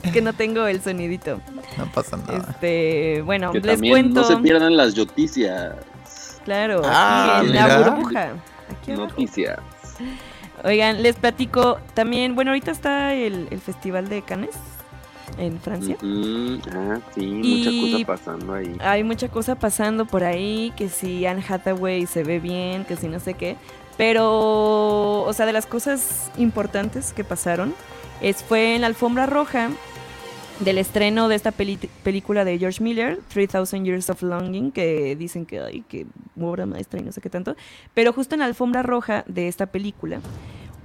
Es 0.04 0.12
que 0.12 0.22
no 0.22 0.34
tengo 0.34 0.66
el 0.68 0.82
sonidito. 0.82 1.40
No 1.78 1.92
pasa 1.92 2.18
nada. 2.18 2.46
Este, 2.50 3.22
bueno, 3.24 3.52
Que 3.52 3.60
les 3.60 3.74
también 3.76 3.94
cuento. 3.94 4.22
no 4.22 4.28
se 4.28 4.38
pierdan 4.38 4.76
las 4.76 4.96
noticias. 4.96 5.76
Claro, 6.46 6.82
Ah, 6.86 7.42
en 7.44 7.54
la 7.56 7.80
burbuja. 7.90 8.30
Aquí. 8.82 8.92
Noticias. 8.92 9.60
Oigan, 10.64 11.02
les 11.04 11.16
platico 11.16 11.80
también. 11.94 12.36
Bueno, 12.36 12.52
ahorita 12.52 12.72
está 12.72 13.14
el, 13.14 13.48
el 13.52 13.62
Festival 13.62 14.10
de 14.10 14.22
Cannes 14.24 14.56
en 15.38 15.60
Francia. 15.62 15.96
Ah, 16.02 16.98
sí, 17.16 17.22
Y- 17.22 18.02
mucha 18.02 18.06
cosa 18.06 18.06
pasando 18.26 18.54
ahí. 18.54 18.76
Hay 18.82 19.04
mucha 19.04 19.28
cosa 19.30 19.56
pasando 19.56 20.06
por 20.06 20.24
ahí, 20.24 20.74
que 20.76 20.90
si 20.90 21.26
Anne 21.26 21.44
Hathaway 21.48 22.06
se 22.08 22.24
ve 22.24 22.40
bien, 22.40 22.84
que 22.86 22.96
si 22.98 23.08
no 23.08 23.20
sé 23.20 23.36
qué. 23.36 23.56
Pero, 24.00 25.24
o 25.24 25.34
sea, 25.34 25.46
de 25.46 25.52
las 25.52 25.66
cosas 25.66 26.32
importantes 26.38 27.12
que 27.12 27.26
pasaron, 27.26 27.76
es, 28.22 28.42
fue 28.46 28.76
en 28.76 28.82
la 28.82 28.88
alfombra 28.88 29.26
roja 29.26 29.72
del 30.62 30.78
estreno 30.78 31.28
de 31.28 31.36
esta 31.36 31.52
película 31.52 32.46
de 32.46 32.58
George 32.58 32.82
Miller, 32.82 33.20
3000 33.28 33.84
Years 33.84 34.10
of 34.10 34.22
Longing, 34.22 34.72
que 34.72 35.18
dicen 35.18 35.46
que, 35.46 35.60
ay, 35.60 35.84
que 35.90 36.06
obra 36.40 36.66
maestra 36.66 37.02
y 37.02 37.04
no 37.04 37.12
sé 37.12 37.20
qué 37.20 37.30
tanto. 37.30 37.58
Pero 37.94 38.14
justo 38.14 38.36
en 38.36 38.40
la 38.40 38.46
alfombra 38.46 38.84
roja 38.84 39.26
de 39.28 39.50
esta 39.50 39.66
película, 39.66 40.22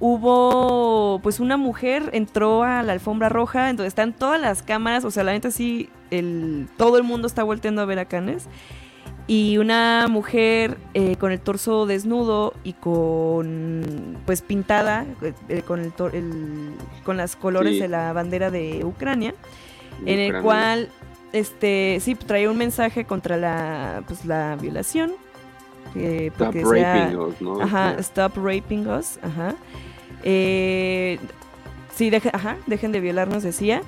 hubo, 0.01 1.21
pues 1.23 1.39
una 1.39 1.57
mujer 1.57 2.11
entró 2.15 2.65
a 2.65 2.83
la 2.83 2.95
alfombra 2.95 3.29
roja, 3.29 3.71
entonces 3.71 3.93
están 3.93 4.13
todas 4.13 4.41
las 4.41 4.65
cámaras, 4.65 5.05
o 5.05 5.13
sea, 5.13 5.23
la 5.23 5.31
neta 5.31 5.53
sí, 5.53 5.89
el, 6.11 6.67
todo 6.77 6.97
el 6.97 7.05
mundo 7.05 7.29
está 7.29 7.45
volteando 7.45 7.81
a 7.81 7.85
ver 7.85 8.01
a 8.01 8.07
Cannes. 8.07 8.49
Y 9.27 9.57
una 9.59 10.07
mujer 10.11 10.77
eh, 10.93 11.17
con 11.17 11.33
el 11.33 11.41
torso 11.41 11.87
desnudo 11.87 12.53
y 12.63 12.75
con 12.75 14.19
pues 14.27 14.43
pintada 14.43 15.07
eh, 15.49 15.63
con 15.63 15.81
el, 15.81 15.93
con 17.05 17.17
las 17.17 17.35
colores 17.37 17.75
Sí. 17.75 17.81
de 17.81 17.89
la 17.89 18.13
bandera 18.13 18.51
de 18.51 18.85
Ucrania 18.85 19.35
en 20.05 20.19
el 20.19 20.43
cual 20.43 20.91
este 21.33 21.99
sí 22.01 22.15
traía 22.17 22.51
un 22.51 22.59
mensaje 22.59 23.07
contra 23.07 23.37
la 23.39 24.03
pues 24.07 24.27
la 24.27 24.57
violación 24.61 25.13
eh, 25.95 26.31
Stop 26.35 26.55
raping 26.55 27.19
us, 27.19 27.41
¿no? 27.41 27.61
ajá 27.63 27.95
stop 28.01 28.37
raping 28.37 28.87
us 28.89 29.19
ajá 29.23 29.55
Eh, 30.27 31.19
sí 31.95 32.11
deje- 32.11 32.31
ajá 32.33 32.57
dejen 32.67 32.93
de 32.93 33.01
violarnos 33.01 33.43
decía 33.43 33.83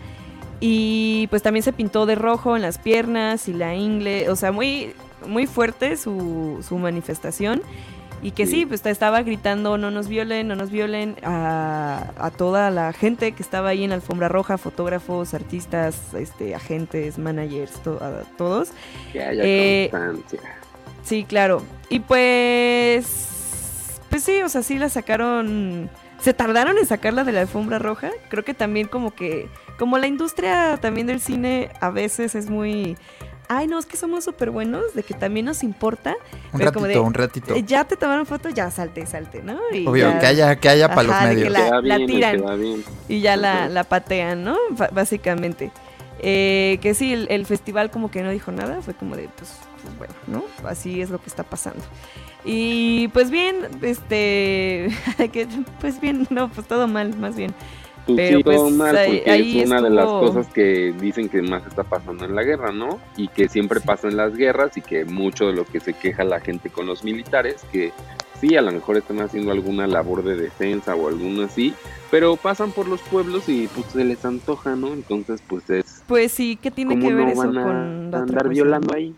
y 0.60 1.26
pues 1.30 1.42
también 1.42 1.62
se 1.62 1.72
pintó 1.72 2.06
de 2.06 2.14
rojo 2.14 2.56
en 2.56 2.62
las 2.62 2.78
piernas 2.78 3.48
y 3.48 3.52
la 3.52 3.74
ingle 3.74 4.28
o 4.30 4.36
sea 4.36 4.52
muy 4.52 4.92
muy 5.26 5.46
fuerte 5.46 5.96
su, 5.96 6.64
su 6.66 6.78
manifestación 6.78 7.62
y 8.22 8.30
que 8.30 8.46
sí, 8.46 8.60
Sí. 8.60 8.66
pues 8.66 8.84
estaba 8.86 9.22
gritando 9.22 9.76
no 9.76 9.90
nos 9.90 10.08
violen, 10.08 10.48
no 10.48 10.56
nos 10.56 10.70
violen 10.70 11.16
a, 11.22 12.12
a 12.18 12.30
toda 12.30 12.70
la 12.70 12.94
gente 12.94 13.32
que 13.32 13.42
estaba 13.42 13.68
ahí 13.68 13.84
en 13.84 13.90
la 13.90 13.96
alfombra 13.96 14.28
roja, 14.28 14.56
fotógrafos, 14.56 15.34
artistas, 15.34 16.14
este, 16.14 16.54
agentes, 16.54 17.18
managers, 17.18 17.72
to- 17.82 18.02
a 18.02 18.22
todos. 18.38 18.70
Que 19.12 19.22
haya 19.22 19.42
eh. 19.44 19.90
Sí, 21.04 21.24
claro. 21.24 21.62
Y 21.90 22.00
pues, 22.00 24.00
pues 24.10 24.22
sí, 24.24 24.40
o 24.42 24.48
sea, 24.48 24.62
sí 24.62 24.78
la 24.78 24.88
sacaron. 24.88 25.90
Se 26.20 26.32
tardaron 26.32 26.78
en 26.78 26.86
sacarla 26.86 27.24
de 27.24 27.32
la 27.32 27.42
alfombra 27.42 27.78
roja. 27.78 28.10
Creo 28.30 28.44
que 28.44 28.54
también 28.54 28.88
como 28.88 29.14
que, 29.14 29.48
como 29.78 29.98
la 29.98 30.06
industria 30.06 30.78
también 30.80 31.06
del 31.06 31.20
cine 31.20 31.70
a 31.80 31.90
veces 31.90 32.34
es 32.34 32.48
muy, 32.48 32.96
ay 33.48 33.66
no, 33.66 33.78
es 33.78 33.86
que 33.86 33.97
somos 33.97 34.24
súper 34.24 34.51
buenos, 34.51 34.94
de 34.94 35.02
que 35.02 35.14
también 35.14 35.47
nos 35.47 35.62
importa. 35.62 36.14
Un 36.52 36.59
pero 36.59 36.73
como 36.73 36.86
ratito, 36.86 37.01
de, 37.01 37.06
un 37.06 37.14
ratito. 37.14 37.55
eh, 37.55 37.62
Ya 37.66 37.85
te 37.85 37.97
tomaron 37.97 38.27
foto, 38.27 38.48
ya 38.51 38.70
salte, 38.70 39.06
salte, 39.06 39.43
¿no? 39.43 39.59
Y 39.73 39.86
Obvio, 39.86 40.10
ya- 40.10 40.18
que 40.18 40.27
haya, 40.27 40.56
que 40.56 40.68
haya 40.68 40.89
para 40.89 41.02
los 41.05 41.20
medios. 41.23 41.51
la- 41.52 41.64
Queda 41.64 41.81
bien, 41.81 42.06
tiran. 42.06 42.60
bien. 42.60 42.85
y 43.09 43.20
ya 43.20 43.36
la, 43.36 43.68
la 43.68 43.85
patean, 43.85 44.44
¿no? 44.44 44.56
Ba- 44.70 44.90
básicamente. 44.93 45.70
Eh, 46.18 46.78
que 46.81 46.94
sí, 46.94 47.12
el, 47.12 47.27
el 47.31 47.44
festival 47.44 47.90
como 47.90 48.10
que 48.10 48.23
no 48.23 48.31
dijo 48.31 48.51
nada, 48.51 48.81
fue 48.81 48.94
como 48.94 49.16
de, 49.16 49.28
pues, 49.36 49.52
pues 49.82 49.98
bueno, 49.98 50.14
¿no? 50.27 50.44
Así 50.68 51.02
es 51.02 51.10
lo 51.10 51.18
que 51.20 51.27
está 51.28 51.43
pasando. 51.43 51.82
Y 52.44 53.09
pues 53.09 53.31
bien, 53.31 53.56
este, 53.82 54.89
que, 55.32 55.47
pues 55.81 56.01
bien, 56.01 56.27
no, 56.31 56.48
pues 56.48 56.66
todo 56.66 56.86
mal, 56.89 57.16
más 57.18 57.36
bien. 57.36 57.55
Pues 58.06 58.18
Pero, 58.18 58.38
sí, 58.38 58.44
todo 58.44 58.62
pues, 58.62 58.72
mal, 58.74 58.96
ahí- 58.96 59.16
porque 59.16 59.30
ahí 59.30 59.60
es 59.60 59.66
una 59.66 59.82
de 59.82 59.90
las 59.90 60.06
cosas 60.06 60.46
que 60.48 60.94
dicen 61.00 61.28
que 61.28 61.42
más 61.42 61.66
está 61.66 61.82
pasando 61.82 62.24
en 62.24 62.36
la 62.36 62.44
guerra, 62.44 62.70
¿no? 62.70 63.00
Y 63.16 63.26
que 63.28 63.48
siempre 63.48 63.80
pasa 63.80 64.06
en 64.06 64.16
las 64.16 64.36
guerras 64.36 64.76
y 64.76 64.80
que 64.82 65.04
mucho 65.04 65.48
de 65.48 65.54
lo 65.54 65.64
que 65.64 65.80
se 65.80 65.92
queja 65.92 66.22
la 66.22 66.38
gente 66.40 66.70
con 66.70 66.86
los 66.86 67.02
militares, 67.02 67.64
que 67.72 67.92
sí, 68.40 68.54
a 68.56 68.62
lo 68.62 68.70
mejor 68.70 68.96
están 68.96 69.20
haciendo 69.20 69.50
alguna 69.50 69.88
labor 69.88 70.22
de 70.22 70.36
defensa 70.36 70.94
o 70.94 71.08
alguno 71.08 71.42
así, 71.42 71.74
pero 72.10 72.36
pasan 72.36 72.70
por 72.70 72.86
los 72.86 73.00
pueblos 73.02 73.48
y 73.48 73.66
pues 73.66 73.86
se 73.88 74.04
les 74.04 74.24
antoja, 74.24 74.76
¿no? 74.76 74.92
Entonces, 74.92 75.42
pues 75.48 75.68
es... 75.70 76.02
Pues 76.06 76.30
sí, 76.30 76.56
¿qué 76.62 76.70
tiene 76.70 76.94
¿Cómo 76.94 77.08
que 77.08 77.14
ver 77.14 77.24
no 77.26 77.32
eso 77.32 77.38
van 77.38 77.58
a 77.58 77.62
con 77.64 78.10
la 78.12 78.18
andar 78.18 78.48
violando 78.48 78.94
ahí? 78.94 79.16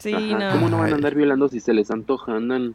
Sí, 0.00 0.12
Ajá, 0.12 0.38
no. 0.40 0.52
¿Cómo 0.56 0.68
no 0.68 0.78
van 0.78 0.92
a 0.92 0.96
andar 0.96 1.14
violando 1.14 1.48
si 1.48 1.60
se 1.60 1.72
les 1.72 1.88
antoja? 1.92 2.34
Andan, 2.34 2.74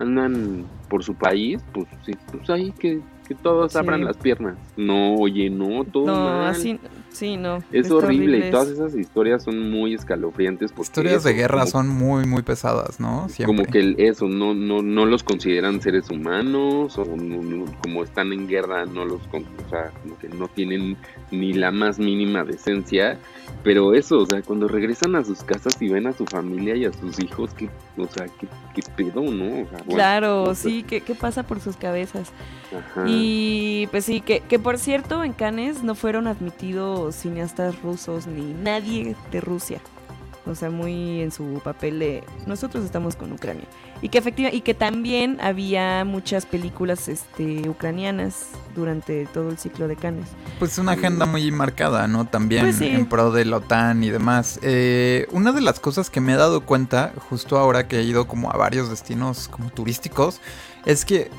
andan 0.00 0.66
por 0.88 1.04
su 1.04 1.14
país, 1.14 1.62
pues 1.72 1.86
sí, 2.04 2.10
pues 2.32 2.50
ahí 2.50 2.72
que, 2.72 2.98
que 3.26 3.34
todos 3.34 3.72
Sí. 3.72 3.78
abran 3.78 4.04
las 4.04 4.16
piernas. 4.16 4.56
No, 4.76 5.14
oye, 5.16 5.50
no, 5.50 5.84
todo 5.84 6.06
No, 6.06 6.14
mal. 6.14 6.46
así, 6.48 6.78
sí, 7.10 7.36
no. 7.36 7.58
Es 7.72 7.90
horrible, 7.90 8.48
y 8.48 8.50
todas 8.50 8.68
esas 8.68 8.94
historias 8.94 9.42
son 9.44 9.70
muy 9.70 9.94
escalofriantes 9.94 10.70
porque 10.72 10.82
Historias 10.88 11.24
de 11.24 11.32
guerra 11.34 11.60
como- 11.60 11.70
son 11.70 11.88
muy, 11.88 12.26
muy 12.26 12.42
pesadas, 12.42 13.00
¿no? 13.00 13.28
Siempre. 13.28 13.56
como 13.56 13.70
que 13.70 13.78
el- 13.80 13.96
eso 13.98 14.28
no 14.28 14.54
no 14.54 14.82
no 14.82 15.04
los 15.06 15.22
consideran 15.22 15.80
seres 15.80 16.10
humanos 16.10 16.96
o 16.98 17.04
no- 17.04 17.42
no- 17.42 17.64
como 17.82 18.02
están 18.04 18.32
en 18.32 18.46
guerra 18.48 18.86
no 18.86 19.04
los 19.04 19.20
con- 19.28 19.44
o 19.44 19.68
sea 19.70 19.90
como 20.02 20.18
que 20.18 20.28
no 20.28 20.48
tienen 20.48 20.96
ni 21.30 21.52
la 21.52 21.70
más 21.70 21.98
mínima 21.98 22.44
decencia 22.44 23.18
pero 23.62 23.94
eso 23.94 24.18
o 24.18 24.26
sea 24.26 24.42
cuando 24.42 24.68
regresan 24.68 25.16
a 25.16 25.24
sus 25.24 25.42
casas 25.42 25.80
y 25.80 25.88
ven 25.88 26.06
a 26.06 26.12
su 26.12 26.24
familia 26.26 26.76
y 26.76 26.84
a 26.84 26.92
sus 26.92 27.18
hijos 27.20 27.52
que 27.54 27.68
o 27.96 28.06
sea 28.06 28.26
qué, 28.38 28.46
qué 28.74 28.82
pedo 28.96 29.22
no 29.22 29.62
O 29.62 29.68
sea, 29.68 29.78
bueno, 29.78 29.94
Claro, 29.94 30.54
sí, 30.54 30.84
¿qué, 30.86 31.00
¿qué 31.00 31.14
pasa 31.14 31.42
por 31.42 31.60
sus 31.60 31.76
cabezas? 31.76 32.32
Ajá. 32.76 33.04
Y 33.06 33.88
pues 33.90 34.04
sí, 34.04 34.20
que, 34.20 34.40
que 34.40 34.58
por 34.58 34.78
cierto 34.78 35.24
en 35.24 35.32
Cannes 35.32 35.82
no 35.82 35.94
fueron 35.94 36.26
admitidos 36.26 37.16
cineastas 37.16 37.80
rusos 37.82 38.26
ni 38.26 38.52
nadie 38.52 39.16
de 39.30 39.40
Rusia. 39.40 39.80
O 40.46 40.54
sea, 40.54 40.70
muy 40.70 41.22
en 41.22 41.32
su 41.32 41.60
papel 41.64 41.98
de 41.98 42.24
nosotros 42.46 42.84
estamos 42.84 43.16
con 43.16 43.32
Ucrania. 43.32 43.64
Y 44.02 44.10
que 44.10 44.18
efectivamente, 44.18 44.56
y 44.56 44.60
que 44.60 44.74
también 44.74 45.38
había 45.40 46.04
muchas 46.04 46.46
películas 46.46 47.08
este, 47.08 47.68
ucranianas 47.68 48.48
durante 48.74 49.26
todo 49.26 49.48
el 49.50 49.58
ciclo 49.58 49.88
de 49.88 49.96
Cannes. 49.96 50.28
Pues 50.58 50.78
una 50.78 50.92
agenda 50.92 51.26
muy 51.26 51.50
marcada, 51.50 52.06
¿no? 52.06 52.26
También 52.26 52.64
Pues 52.64 52.76
sí. 52.76 52.86
en 52.88 53.06
pro 53.06 53.32
de 53.32 53.44
la 53.44 53.56
OTAN 53.56 54.04
y 54.04 54.10
demás. 54.10 54.60
Eh, 54.62 55.26
una 55.32 55.52
de 55.52 55.62
las 55.62 55.80
cosas 55.80 56.10
que 56.10 56.20
me 56.20 56.34
he 56.34 56.36
dado 56.36 56.60
cuenta, 56.60 57.12
justo 57.28 57.58
ahora 57.58 57.88
que 57.88 57.98
he 57.98 58.02
ido 58.02 58.28
como 58.28 58.50
a 58.50 58.56
varios 58.56 58.88
destinos 58.90 59.48
como 59.48 59.70
turísticos, 59.70 60.40
es 60.84 61.04
que 61.04 61.30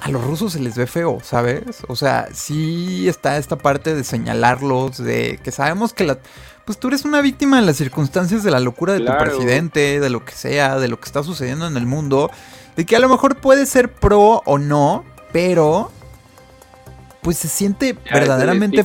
a 0.00 0.10
los 0.10 0.24
rusos 0.24 0.52
se 0.52 0.60
les 0.60 0.76
ve 0.76 0.86
feo, 0.86 1.20
¿sabes? 1.22 1.82
O 1.88 1.96
sea, 1.96 2.28
sí 2.32 3.08
está 3.08 3.38
esta 3.38 3.56
parte 3.56 3.94
de 3.94 4.04
señalarlos, 4.04 4.98
de 4.98 5.38
que 5.42 5.52
sabemos 5.52 5.92
que 5.92 6.04
la... 6.04 6.18
Pues 6.66 6.78
tú 6.78 6.88
eres 6.88 7.04
una 7.04 7.20
víctima 7.22 7.60
de 7.60 7.66
las 7.66 7.76
circunstancias 7.76 8.42
de 8.42 8.50
la 8.50 8.60
locura 8.60 8.92
de 8.92 9.00
Claro. 9.00 9.18
tu 9.18 9.24
presidente, 9.38 10.00
de 10.00 10.10
lo 10.10 10.24
que 10.24 10.32
sea, 10.32 10.78
de 10.78 10.88
lo 10.88 10.98
que 10.98 11.06
está 11.06 11.22
sucediendo 11.22 11.66
en 11.66 11.76
el 11.76 11.86
mundo, 11.86 12.30
de 12.76 12.84
que 12.84 12.96
a 12.96 12.98
lo 12.98 13.08
mejor 13.08 13.36
puede 13.36 13.66
ser 13.66 13.92
pro 13.92 14.42
o 14.44 14.58
no, 14.58 15.04
pero 15.32 15.90
pues 17.22 17.38
se 17.38 17.48
siente 17.48 17.96
Ya, 18.04 18.12
verdaderamente. 18.14 18.84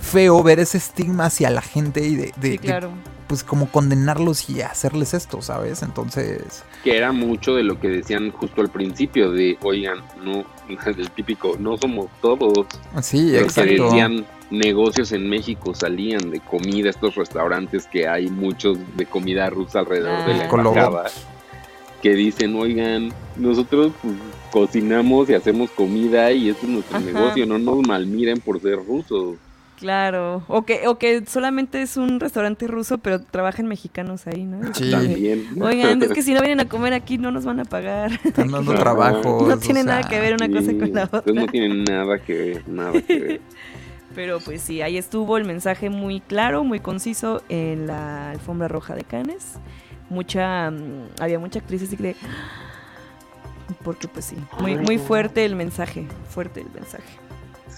Feo 0.00 0.42
ver 0.42 0.58
ese 0.60 0.78
estigma 0.78 1.26
hacia 1.26 1.50
la 1.50 1.62
gente 1.62 2.04
y 2.06 2.16
de, 2.16 2.22
de- 2.22 2.32
Sí, 2.42 2.50
de, 2.50 2.58
claro. 2.58 2.90
pues 3.28 3.44
como 3.44 3.70
condenarlos 3.70 4.48
y 4.50 4.60
hacerles 4.62 5.14
esto, 5.14 5.40
¿sabes? 5.42 5.82
Entonces, 5.82 6.64
que 6.82 6.96
era 6.96 7.12
mucho 7.12 7.54
de 7.54 7.62
lo 7.62 7.78
que 7.78 7.88
decían 7.88 8.32
justo 8.32 8.60
al 8.62 8.70
principio 8.70 9.30
de 9.30 9.58
oigan 9.62 9.98
no 10.24 10.44
el 10.86 11.10
típico 11.10 11.56
no 11.58 11.76
somos 11.76 12.06
todos 12.22 12.66
sí, 13.02 13.26
Lo 13.32 13.38
que 13.38 13.44
exacto. 13.44 13.84
decían 13.84 14.24
negocios 14.50 15.12
en 15.12 15.28
México 15.28 15.74
salían 15.74 16.30
de 16.30 16.40
comida, 16.40 16.90
estos 16.90 17.14
restaurantes 17.14 17.86
que 17.86 18.08
hay 18.08 18.28
muchos 18.28 18.78
de 18.96 19.06
comida 19.06 19.48
rusa 19.50 19.80
alrededor 19.80 20.26
de 20.26 20.34
la 20.34 20.44
Ah. 20.44 20.48
Embajada, 20.52 21.04
que 22.02 22.14
dicen, 22.14 22.56
oigan, 22.56 23.12
nosotros 23.36 23.92
pues, 24.02 24.14
cocinamos 24.50 25.28
y 25.30 25.34
hacemos 25.34 25.70
comida 25.70 26.32
y 26.32 26.48
este 26.48 26.64
es 26.66 26.72
nuestro 26.72 26.96
Ajá. 26.96 27.06
negocio, 27.06 27.46
no 27.46 27.58
nos 27.58 27.86
malmiren 27.86 28.40
por 28.40 28.60
ser 28.60 28.76
rusos. 28.84 29.36
Claro. 29.80 30.44
O 30.46 30.62
que, 30.62 30.86
o 30.86 30.98
que 30.98 31.24
solamente 31.26 31.80
es 31.80 31.96
un 31.96 32.20
restaurante 32.20 32.66
ruso, 32.66 32.98
pero 32.98 33.18
trabajan 33.18 33.66
mexicanos 33.66 34.26
ahí, 34.26 34.44
¿no? 34.44 34.74
Sí. 34.74 34.90
También. 34.90 35.48
Oigan, 35.60 36.02
es 36.02 36.12
que 36.12 36.22
si 36.22 36.34
no 36.34 36.40
vienen 36.40 36.60
a 36.60 36.68
comer 36.68 36.92
aquí 36.92 37.16
no 37.16 37.30
nos 37.32 37.46
van 37.46 37.60
a 37.60 37.64
pagar. 37.64 38.12
Están 38.24 38.50
dando 38.50 38.74
trabajo. 38.74 39.46
No 39.48 39.58
tiene 39.58 39.82
nada 39.82 40.02
que 40.02 40.20
ver 40.20 40.34
una 40.34 40.48
cosa 40.50 40.72
con 40.72 40.92
la 40.92 41.04
otra. 41.04 41.32
no 41.32 41.46
tienen 41.46 41.84
nada 41.84 42.18
que 42.18 42.34
ver, 42.34 42.68
nada 42.68 42.92
que 43.00 43.18
ver. 43.18 43.40
Pero 44.14 44.38
pues 44.40 44.60
sí, 44.60 44.82
ahí 44.82 44.98
estuvo 44.98 45.38
el 45.38 45.46
mensaje 45.46 45.88
muy 45.88 46.20
claro, 46.20 46.62
muy 46.62 46.80
conciso 46.80 47.42
en 47.48 47.86
la 47.86 48.32
alfombra 48.32 48.68
roja 48.68 48.94
de 48.94 49.04
Cannes. 49.04 49.54
Mucha, 50.10 50.70
mm, 50.70 51.20
había 51.20 51.38
mucha 51.38 51.60
actriz 51.60 51.84
así 51.84 51.96
que 51.96 52.16
porque 53.82 54.08
pues 54.08 54.26
sí, 54.26 54.36
muy, 54.60 54.76
muy 54.76 54.98
fuerte 54.98 55.44
el 55.44 55.56
mensaje, 55.56 56.06
fuerte 56.28 56.60
el 56.60 56.70
mensaje. 56.70 57.29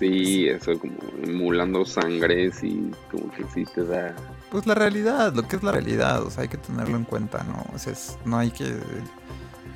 Sí, 0.02 0.48
eso 0.48 0.76
como 0.80 0.94
emulando 1.22 1.84
sangres 1.84 2.64
y 2.64 2.90
como 3.08 3.30
que 3.30 3.44
sí 3.54 3.64
te 3.72 3.84
da... 3.84 4.16
Pues 4.50 4.66
la 4.66 4.74
realidad, 4.74 5.32
lo 5.32 5.46
que 5.46 5.54
es 5.54 5.62
la 5.62 5.70
realidad, 5.70 6.24
o 6.24 6.30
sea, 6.30 6.42
hay 6.42 6.48
que 6.48 6.56
tenerlo 6.56 6.96
en 6.96 7.04
cuenta, 7.04 7.44
¿no? 7.44 7.64
O 7.72 7.78
sea, 7.78 7.92
no 8.24 8.36
hay 8.36 8.50
que 8.50 8.78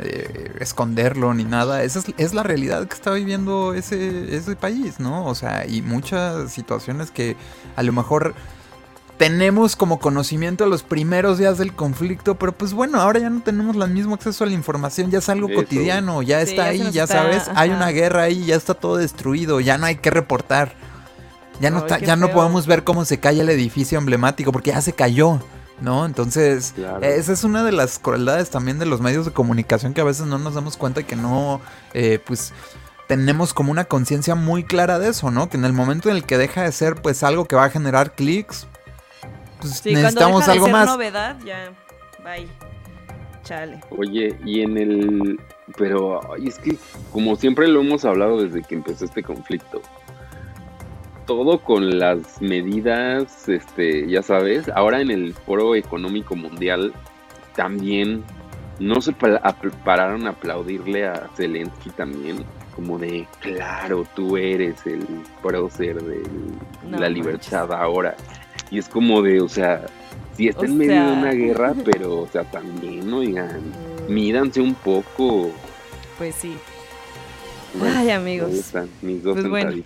eh, 0.01 0.53
esconderlo 0.59 1.33
ni 1.33 1.45
nada. 1.45 1.85
Esa 1.85 2.01
es, 2.01 2.07
es 2.19 2.35
la 2.35 2.43
realidad 2.43 2.89
que 2.89 2.95
está 2.95 3.13
viviendo 3.13 3.73
ese, 3.73 4.35
ese 4.35 4.57
país, 4.57 4.99
¿no? 4.99 5.27
O 5.27 5.37
sea, 5.37 5.65
y 5.65 5.81
muchas 5.81 6.51
situaciones 6.51 7.13
que 7.13 7.37
a 7.77 7.85
lo 7.85 7.93
mejor 7.93 8.35
tenemos 9.19 9.77
como 9.77 9.99
conocimiento 9.99 10.67
los 10.67 10.83
primeros 10.83 11.39
días 11.39 11.57
del 11.59 11.73
conflicto, 11.75 12.35
pero 12.35 12.53
pues 12.53 12.73
bueno, 12.75 13.01
ahora 13.01 13.19
ya 13.21 13.31
no 13.31 13.41
tenemos 13.41 13.75
el 13.77 13.91
mismo 13.91 14.15
acceso 14.15 14.45
a 14.45 14.47
la 14.47 14.53
información, 14.53 15.11
ya 15.11 15.19
es 15.19 15.29
algo 15.29 15.49
Eso. 15.49 15.57
cotidiano, 15.57 16.23
ya 16.23 16.45
Sí, 16.45 16.51
está 16.51 16.65
ya 16.65 16.69
ahí, 16.85 16.91
ya 16.93 17.05
está- 17.05 17.23
sabes, 17.23 17.43
hay 17.55 17.71
una 17.71 17.89
guerra 17.91 18.23
ahí, 18.23 18.45
ya 18.45 18.57
está 18.57 18.75
todo 18.75 18.97
destruido, 18.97 19.61
ya 19.61 19.79
no 19.79 19.87
hay 19.87 19.97
que 19.97 20.11
reportar. 20.11 20.75
Ya 21.61 21.71
no, 21.71 21.79
Ay, 21.79 21.83
está, 21.85 21.99
ya 22.01 22.17
no 22.17 22.27
feo. 22.27 22.37
podemos 22.37 22.67
ver 22.67 22.85
cómo 22.85 23.07
se 23.07 23.19
cae 23.19 23.41
el 23.41 23.49
edificio 23.49 23.97
emblemático 23.97 24.53
porque 24.53 24.73
ya 24.73 24.83
se 24.83 24.93
cayó, 24.93 25.41
¿no? 25.81 26.05
Entonces, 26.05 26.73
Claro. 26.77 27.03
esa 27.03 27.33
es 27.33 27.45
una 27.45 27.65
de 27.65 27.73
las 27.73 27.99
crueldades 27.99 28.51
también 28.51 28.79
de 28.79 28.85
los 28.85 29.01
medios 29.01 29.25
de 29.25 29.33
comunicación 29.33 29.95
que 29.95 30.03
a 30.03 30.05
veces 30.05 30.27
no 30.27 30.39
nos 30.39 30.53
damos 30.55 30.77
cuenta 30.77 31.01
y 31.01 31.05
que 31.05 31.17
no, 31.17 31.63
eh, 31.95 32.19
pues, 32.27 32.53
tenemos 33.09 33.55
como 33.55 33.71
una 33.73 33.87
conciencia 33.87 34.35
muy 34.35 34.65
clara 34.65 34.99
de 34.99 35.09
eso, 35.09 35.31
¿no? 35.31 35.49
Que 35.49 35.57
en 35.57 35.65
el 35.65 35.73
momento 35.73 36.11
en 36.11 36.17
el 36.17 36.25
que 36.25 36.37
deja 36.37 36.63
de 36.65 36.73
ser, 36.73 36.97
pues, 36.97 37.23
algo 37.23 37.47
que 37.47 37.57
va 37.57 37.65
a 37.65 37.71
generar 37.71 38.15
clics, 38.15 38.67
pues, 39.61 39.75
Sí, 39.79 39.91
cuando 39.93 40.03
necesitamos 40.03 40.41
deja 40.41 40.47
de 40.47 40.53
algo 40.55 40.67
ser 40.67 40.73
más. 40.73 40.87
novedad, 40.87 41.37
ya, 41.45 41.73
bye. 42.25 42.49
Chale. 43.45 43.81
Oye, 43.91 44.37
y 44.45 44.61
en 44.63 44.77
el... 44.77 45.41
Pero 45.77 46.21
ay, 46.35 46.49
es 46.49 46.59
que 46.59 46.77
como 47.13 47.37
siempre 47.37 47.69
lo 47.69 47.81
hemos 47.81 48.05
hablado 48.05 48.43
desde 48.43 48.63
que 48.63 48.75
empezó 48.77 49.05
este 49.05 49.23
conflicto, 49.23 49.83
todo 51.27 51.59
con 51.61 51.99
las 51.99 52.41
medidas, 52.41 53.49
este, 53.49 54.09
ya 54.09 54.23
sabes, 54.23 54.69
ahora 54.69 55.01
en 55.01 55.11
el 55.11 55.35
Foro 55.35 55.75
Económico 55.75 56.37
Mundial 56.37 56.93
también 57.57 58.23
no 58.79 59.01
se 59.01 59.13
pararon 59.13 60.27
a 60.27 60.31
aplaudirle 60.31 61.07
a 61.09 61.29
Zelensky 61.37 61.91
también, 61.91 62.45
como 62.77 62.99
de, 62.99 63.27
claro, 63.41 64.07
tú 64.15 64.37
eres 64.37 64.87
el 64.87 65.05
prócer 65.43 66.01
de 66.03 66.23
No 66.85 66.91
la 66.99 67.09
manches. 67.09 67.11
libertad 67.13 67.73
ahora. 67.73 68.15
Y 68.71 68.79
es 68.79 68.89
como 68.89 69.23
de, 69.23 69.41
o 69.41 69.49
sea, 69.49 69.87
sí 70.37 70.49
está 70.49 70.63
O 70.63 70.65
en 70.65 70.77
medio 70.79 70.93
sea. 70.93 71.07
de 71.11 71.13
una 71.13 71.33
guerra, 71.33 71.75
pero, 71.85 72.21
o 72.23 72.29
sea, 72.29 72.45
también, 72.45 73.13
oigan, 73.13 73.61
mídanse 74.09 74.61
un 74.61 74.75
poco. 74.75 75.51
Pues 76.19 76.35
sí. 76.35 76.57
Bueno, 77.79 77.95
Ay, 77.99 78.07
ahí 78.09 78.11
amigos. 78.17 78.53
están 78.53 78.89
mis 79.03 79.23
dos 79.23 79.35
Pues 79.35 79.49
bueno. 79.49 79.83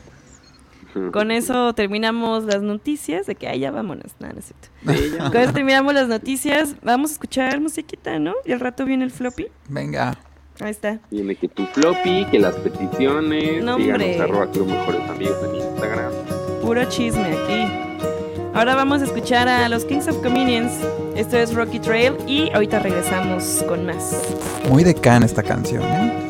Con 1.12 1.30
eso 1.30 1.72
terminamos 1.74 2.44
las 2.44 2.62
noticias 2.62 3.26
de 3.26 3.34
que 3.36 3.48
ay, 3.48 3.60
ya 3.60 3.70
vámonos. 3.70 4.12
Nada, 4.18 4.32
no 4.34 4.38
es 4.40 4.46
cierto. 4.46 5.30
Con 5.32 5.40
eso 5.40 5.52
terminamos 5.52 5.94
las 5.94 6.08
noticias. 6.08 6.74
Vamos 6.82 7.10
a 7.10 7.12
escuchar 7.14 7.60
musiquita, 7.60 8.18
¿no? 8.18 8.34
Y 8.44 8.52
al 8.52 8.60
rato 8.60 8.84
viene 8.84 9.04
el 9.04 9.10
floppy. 9.10 9.46
Venga. 9.68 10.16
Ahí 10.60 10.70
está. 10.72 11.00
Viene 11.10 11.36
que 11.36 11.48
tu 11.48 11.64
floppy, 11.66 12.26
que 12.30 12.38
las 12.38 12.54
peticiones, 12.56 13.62
No, 13.64 13.76
hombre. 13.76 14.20
arroba 14.20 14.50
Club 14.50 14.66
mejores 14.68 15.00
amigos 15.08 15.36
en 15.48 15.54
Instagram. 15.56 16.12
Puro 16.60 16.84
chisme 16.86 17.24
aquí. 17.24 18.19
Ahora 18.52 18.74
vamos 18.74 19.00
a 19.00 19.04
escuchar 19.04 19.48
a 19.48 19.68
los 19.68 19.84
Kings 19.84 20.08
of 20.08 20.16
Convenience. 20.22 20.74
Esto 21.14 21.36
es 21.36 21.54
Rocky 21.54 21.78
Trail 21.78 22.14
y 22.26 22.50
ahorita 22.50 22.80
regresamos 22.80 23.64
con 23.68 23.86
más. 23.86 24.22
Muy 24.68 24.82
de 24.82 24.94
can 24.94 25.22
esta 25.22 25.42
canción, 25.42 25.84
¿eh? 25.84 26.29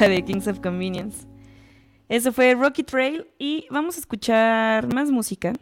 De 0.00 0.24
Kings 0.24 0.46
of 0.48 0.60
Convenience. 0.60 1.26
Eso 2.08 2.32
fue 2.32 2.54
Rocky 2.54 2.82
Trail 2.82 3.26
y 3.38 3.66
vamos 3.70 3.96
a 3.96 4.00
escuchar 4.00 4.92
más 4.92 5.10
música. 5.10 5.52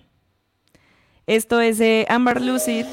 Esto 1.26 1.60
es 1.60 1.78
de 1.78 2.06
Amber 2.08 2.40
Lucid. 2.40 2.86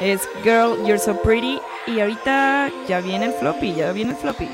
Es 0.00 0.28
Girl, 0.42 0.76
You're 0.86 0.98
So 0.98 1.20
Pretty. 1.22 1.60
Y 1.86 2.00
ahorita 2.00 2.70
ya 2.88 3.00
viene 3.00 3.26
el 3.26 3.32
floppy, 3.32 3.74
ya 3.74 3.92
viene 3.92 4.10
el 4.12 4.16
floppy. 4.16 4.48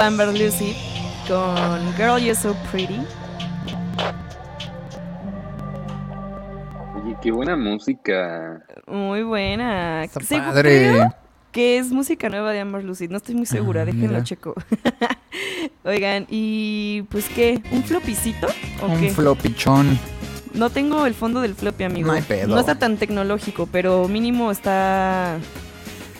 Estuvo 0.00 0.22
Amber 0.22 0.28
Lucy 0.28 0.74
con 1.28 1.94
Girl 1.96 2.18
You're 2.18 2.34
So 2.34 2.54
Pretty. 2.70 3.00
Oye, 6.96 7.16
qué 7.22 7.30
buena 7.30 7.56
música. 7.56 8.62
Muy 8.86 9.22
buena. 9.22 10.04
Está 10.04 10.20
padre. 10.20 11.08
que 11.52 11.78
es 11.78 11.90
música 11.90 12.28
nueva 12.28 12.52
de 12.52 12.60
Amber 12.60 12.82
Lucy. 12.84 13.08
No 13.08 13.18
estoy 13.18 13.34
muy 13.34 13.46
segura, 13.46 13.82
Ah, 13.82 13.84
déjenlo 13.86 14.08
mira. 14.08 14.24
checo. 14.24 14.54
Oigan, 15.84 16.26
y 16.30 17.02
pues 17.10 17.28
qué, 17.28 17.60
¿un 17.72 17.82
flopicito 17.82 18.46
o 18.82 18.86
Un 18.86 19.00
qué? 19.00 19.10
flopichón. 19.10 19.98
No 20.54 20.70
tengo 20.70 21.06
el 21.06 21.14
fondo 21.14 21.40
del 21.40 21.54
floppy, 21.54 21.84
amigo. 21.84 22.06
No 22.08 22.12
hay 22.14 22.22
pedo. 22.22 22.48
No 22.48 22.58
está 22.58 22.76
tan 22.78 22.96
tecnológico, 22.96 23.68
pero 23.70 24.08
mínimo 24.08 24.50
está 24.50 25.36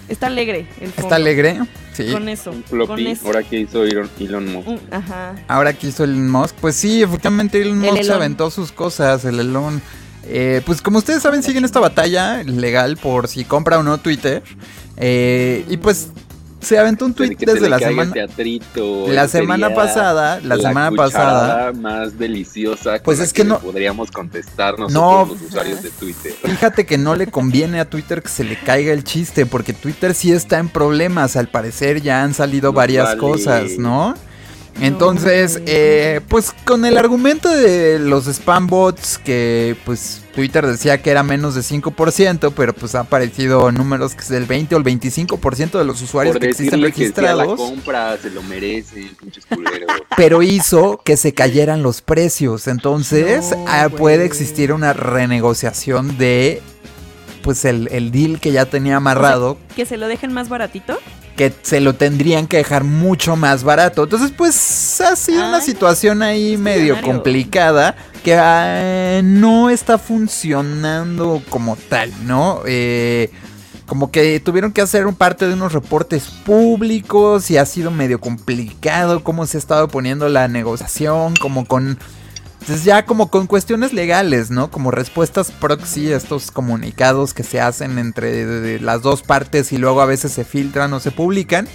está 0.09 0.27
alegre 0.28 0.66
el 0.81 0.89
fondo. 0.90 1.02
¿Está 1.02 1.16
alegre? 1.16 1.59
Sí. 2.06 2.12
Con 2.12 2.28
eso, 2.28 2.51
Un 2.51 2.62
con 2.62 2.70
floppy, 2.86 3.06
eso. 3.09 3.27
ahora 3.27 3.43
que 3.43 3.60
hizo 3.60 3.85
Elon, 3.85 4.10
Elon 4.18 4.52
Musk. 4.52 4.68
Un- 4.68 4.81
ajá. 4.90 5.35
Ahora 5.48 5.72
que 5.72 5.89
hizo 5.89 6.05
Elon 6.05 6.28
Musk, 6.31 6.55
pues 6.60 6.77
sí, 6.77 7.02
efectivamente 7.02 7.60
Elon 7.62 7.85
El 7.85 7.90
Musk 7.90 7.97
se 8.02 8.06
Elon. 8.09 8.16
aventó 8.16 8.51
sus 8.51 8.72
cosas, 8.72 9.24
el 9.24 9.40
Elon. 9.40 9.81
Eh, 10.24 10.60
pues 10.66 10.82
como 10.82 10.98
ustedes 10.98 11.22
saben, 11.22 11.43
siguen 11.43 11.64
esta 11.64 11.81
batalla 11.81 12.43
legal 12.44 12.97
por 12.97 13.27
si 13.28 13.44
compra 13.44 13.78
o 13.78 13.82
no 13.82 13.98
Twitter. 13.98 14.43
Eh, 14.97 15.64
y 15.68 15.77
pues 15.78 16.10
se 16.70 16.78
aventó 16.78 17.05
un 17.05 17.14
tweet 17.14 17.36
desde 17.38 17.68
la 17.68 17.78
semana. 17.78 18.12
teatrito, 18.12 19.06
la 19.09 19.26
semana 19.28 19.74
pasada, 19.74 20.40
la 20.42 20.56
semana 20.56 20.90
cucharada 20.90 21.66
pasada. 21.66 21.72
más 21.72 22.16
deliciosa 22.18 22.98
Pues 23.02 23.18
la 23.18 23.24
es 23.24 23.32
que 23.32 23.44
no- 23.44 23.59
podríamos 23.59 24.10
contestar 24.10 24.78
No. 24.78 25.26
los 25.28 25.42
usuarios 25.42 25.82
de 25.82 25.90
Twitter. 25.90 26.32
Fíjate 26.44 26.86
que 26.86 26.97
no 26.97 27.14
le 27.16 27.26
conviene 27.26 27.80
a 27.80 27.84
Twitter 27.90 28.22
que 28.22 28.28
se 28.28 28.44
le 28.44 28.56
caiga 28.59 28.92
el 28.92 29.05
chiste, 29.05 29.47
porque 29.47 29.72
Twitter 29.72 30.14
sí 30.14 30.32
está 30.32 30.59
en 30.59 30.68
problemas. 30.68 31.36
Al 31.36 31.48
parecer 31.48 32.01
ya 32.02 32.22
han 32.22 32.34
salido 32.34 32.72
varias 32.72 33.06
vale. 33.09 33.18
cosas, 33.20 33.70
¿no? 33.78 34.14
Entonces, 34.81 35.61
eh, 35.66 36.20
pues 36.28 36.52
con 36.65 36.85
el 36.85 36.97
argumento 36.97 37.48
de 37.48 37.98
los 37.98 38.27
spam 38.27 38.66
bots, 38.66 39.19
que 39.19 39.77
pues 39.85 40.23
Twitter 40.35 40.66
decía 40.66 41.02
que 41.02 41.11
era 41.11 41.23
menos 41.23 41.55
de 41.55 41.61
5%, 41.62 42.52
pero 42.57 42.73
pues 42.73 42.94
ha 42.94 43.01
aparecido 43.01 43.70
números 43.73 44.15
que 44.15 44.23
es 44.23 44.28
del 44.28 44.47
20 44.47 44.74
o 44.74 44.78
el 44.78 44.85
25% 44.85 45.78
de 45.78 45.85
los 45.85 46.01
usuarios 46.02 46.35
Por 46.35 46.40
que 46.40 46.48
existen 46.51 46.81
decirle 46.81 46.93
que 46.93 47.23
la 47.23 47.35
registrados. 47.35 47.57
compra 47.61 48.16
se 48.16 48.31
lo 48.31 48.43
merece, 48.43 49.11
pero 50.16 50.43
hizo 50.43 51.01
que 51.05 51.16
se 51.16 51.35
cayeran 51.35 51.82
los 51.82 52.01
precios. 52.01 52.66
Entonces, 52.66 53.51
No, 53.57 53.65
ah, 53.69 53.89
puede 53.89 54.24
existir 54.24 54.73
una 54.73 54.93
renegociación 54.93 56.16
de 56.16 56.62
pues 57.43 57.65
el, 57.65 57.89
el 57.90 58.11
deal 58.11 58.39
que 58.40 58.52
ya 58.52 58.66
tenía 58.66 58.97
amarrado, 58.97 59.59
Que 59.74 59.86
se 59.86 59.97
lo 59.97 60.09
dejen 60.09 60.32
más 60.32 60.48
baratito. 60.48 60.98
Que 61.40 61.54
se 61.62 61.80
lo 61.80 61.94
tendrían 61.94 62.46
que 62.46 62.58
dejar 62.58 62.84
mucho 62.84 63.34
más 63.34 63.64
barato. 63.64 64.04
Entonces, 64.04 64.30
pues 64.30 65.00
ha 65.00 65.16
sido 65.16 65.48
una 65.48 65.62
situación 65.62 66.20
ahí 66.20 66.52
es 66.52 66.60
medio 66.60 67.00
complicada 67.00 67.96
que 68.22 68.34
ah, 68.34 69.22
no 69.24 69.70
está 69.70 69.96
funcionando 69.96 71.42
como 71.48 71.76
tal, 71.76 72.12
¿no? 72.26 72.60
Eh, 72.66 73.30
como 73.86 74.10
que 74.10 74.38
tuvieron 74.40 74.70
que 74.70 74.82
hacer 74.82 75.06
un 75.06 75.14
parte 75.14 75.48
de 75.48 75.54
unos 75.54 75.72
reportes 75.72 76.24
públicos 76.24 77.50
y 77.50 77.56
ha 77.56 77.64
sido 77.64 77.90
medio 77.90 78.20
complicado 78.20 79.24
cómo 79.24 79.46
se 79.46 79.56
ha 79.56 79.60
estado 79.60 79.88
poniendo 79.88 80.28
la 80.28 80.46
negociación, 80.46 81.32
como 81.40 81.64
con... 81.64 81.98
Pues 82.66 82.84
ya 82.84 83.04
como 83.04 83.30
con 83.30 83.46
cuestiones 83.46 83.92
legales, 83.92 84.50
¿no? 84.50 84.70
Como 84.70 84.90
respuestas 84.90 85.50
proxy 85.50 86.12
estos 86.12 86.50
comunicados 86.50 87.34
que 87.34 87.42
se 87.42 87.60
hacen 87.60 87.98
entre 87.98 88.80
las 88.80 89.02
dos 89.02 89.22
partes 89.22 89.72
y 89.72 89.78
luego 89.78 90.00
a 90.00 90.06
veces 90.06 90.32
se 90.32 90.44
filtran 90.44 90.92
o 90.92 91.00
se 91.00 91.10
publican. 91.10 91.66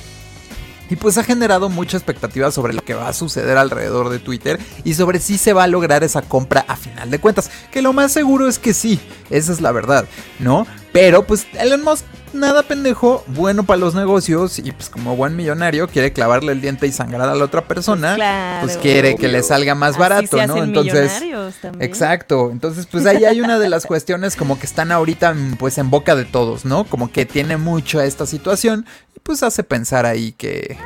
Y 0.90 0.98
pues 0.98 1.18
ha 1.18 1.24
generado 1.24 1.70
mucha 1.70 1.98
expectativa 1.98 2.52
sobre 2.52 2.74
lo 2.74 2.84
que 2.84 2.94
va 2.94 3.10
a 3.10 3.14
suceder 3.14 3.58
alrededor 3.58 4.10
de 4.10 4.20
Twitter 4.20 4.60
y 4.84 4.94
sobre 4.94 5.20
si 5.20 5.38
se 5.40 5.54
va 5.54 5.64
a 5.64 5.68
lograr 5.68 6.04
esa 6.04 6.22
compra 6.22 6.64
a 6.68 6.76
final 6.76 7.10
de 7.10 7.20
cuentas. 7.20 7.50
Que 7.72 7.82
lo 7.82 7.92
más 7.92 8.12
seguro 8.12 8.48
es 8.48 8.60
que 8.60 8.74
sí, 8.74 9.00
esa 9.32 9.52
es 9.52 9.62
la 9.62 9.72
verdad, 9.72 10.06
¿no? 10.40 10.68
Pero 10.96 11.24
pues 11.28 11.46
Elon 11.60 11.84
Musk, 11.84 12.06
nada 12.32 12.64
pendejo, 12.64 13.22
bueno 13.28 13.64
para 13.66 13.78
los 13.82 13.96
negocios 13.96 14.60
y 14.60 14.72
pues 14.72 14.88
como 14.90 15.18
buen 15.18 15.36
millonario 15.36 15.90
quiere 15.90 16.14
clavarle 16.14 16.54
el 16.54 16.62
diente 16.62 16.88
y 16.88 16.94
sangrar 16.94 17.28
a 17.28 17.36
la 17.36 17.44
otra 17.44 17.68
persona. 17.68 18.12
Pues 18.12 18.16
claro. 18.16 18.62
Pues 18.66 18.78
quiere 18.78 19.16
que 19.18 19.28
le 19.28 19.44
salga 19.44 19.76
más 19.76 19.92
Así 19.92 20.00
barato, 20.00 20.38
se 20.38 20.48
¿no? 20.48 20.54
hacen 20.54 20.64
Entonces... 20.70 21.12
millonarios 21.22 21.56
también. 21.56 21.84
Exacto, 21.90 22.50
entonces 22.50 22.86
pues 22.90 23.06
ahí 23.08 23.26
hay 23.26 23.42
una 23.42 23.60
de 23.60 23.68
las 23.68 23.86
cuestiones 23.86 24.38
como 24.38 24.58
que 24.58 24.66
están 24.66 24.94
ahorita 24.94 25.34
mm, 25.34 25.58
pues 25.58 25.78
en 25.80 25.90
boca 25.90 26.16
de 26.16 26.24
todos, 26.24 26.64
¿no? 26.64 26.86
Como 26.86 27.12
que 27.12 27.26
tiene 27.26 27.58
mucho 27.58 28.00
esta 28.00 28.26
situación 28.26 28.86
y 29.14 29.20
pues 29.20 29.44
hace 29.44 29.64
pensar 29.66 30.06
ahí 30.06 30.32
que 30.32 30.78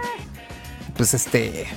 pues 0.97 1.13
este 1.13 1.67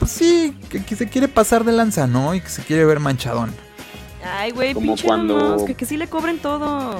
pues 0.00 0.10
sí, 0.10 0.58
que, 0.68 0.84
que 0.84 0.96
se 0.96 1.08
quiere 1.08 1.28
pasar 1.28 1.62
de 1.62 1.70
lanza, 1.70 2.08
¿no? 2.08 2.34
Y 2.34 2.40
que 2.40 2.48
se 2.48 2.62
quiere 2.62 2.84
ver 2.84 2.98
manchadón. 2.98 3.54
Ay, 4.24 4.50
güey, 4.50 4.74
Como 4.74 4.86
pinche 4.94 5.06
cuando- 5.06 5.38
Elon 5.38 5.52
Musk, 5.60 5.76
que 5.76 5.86
sí 5.86 5.96
le 5.96 6.08
cobren 6.08 6.40
todo. 6.40 6.96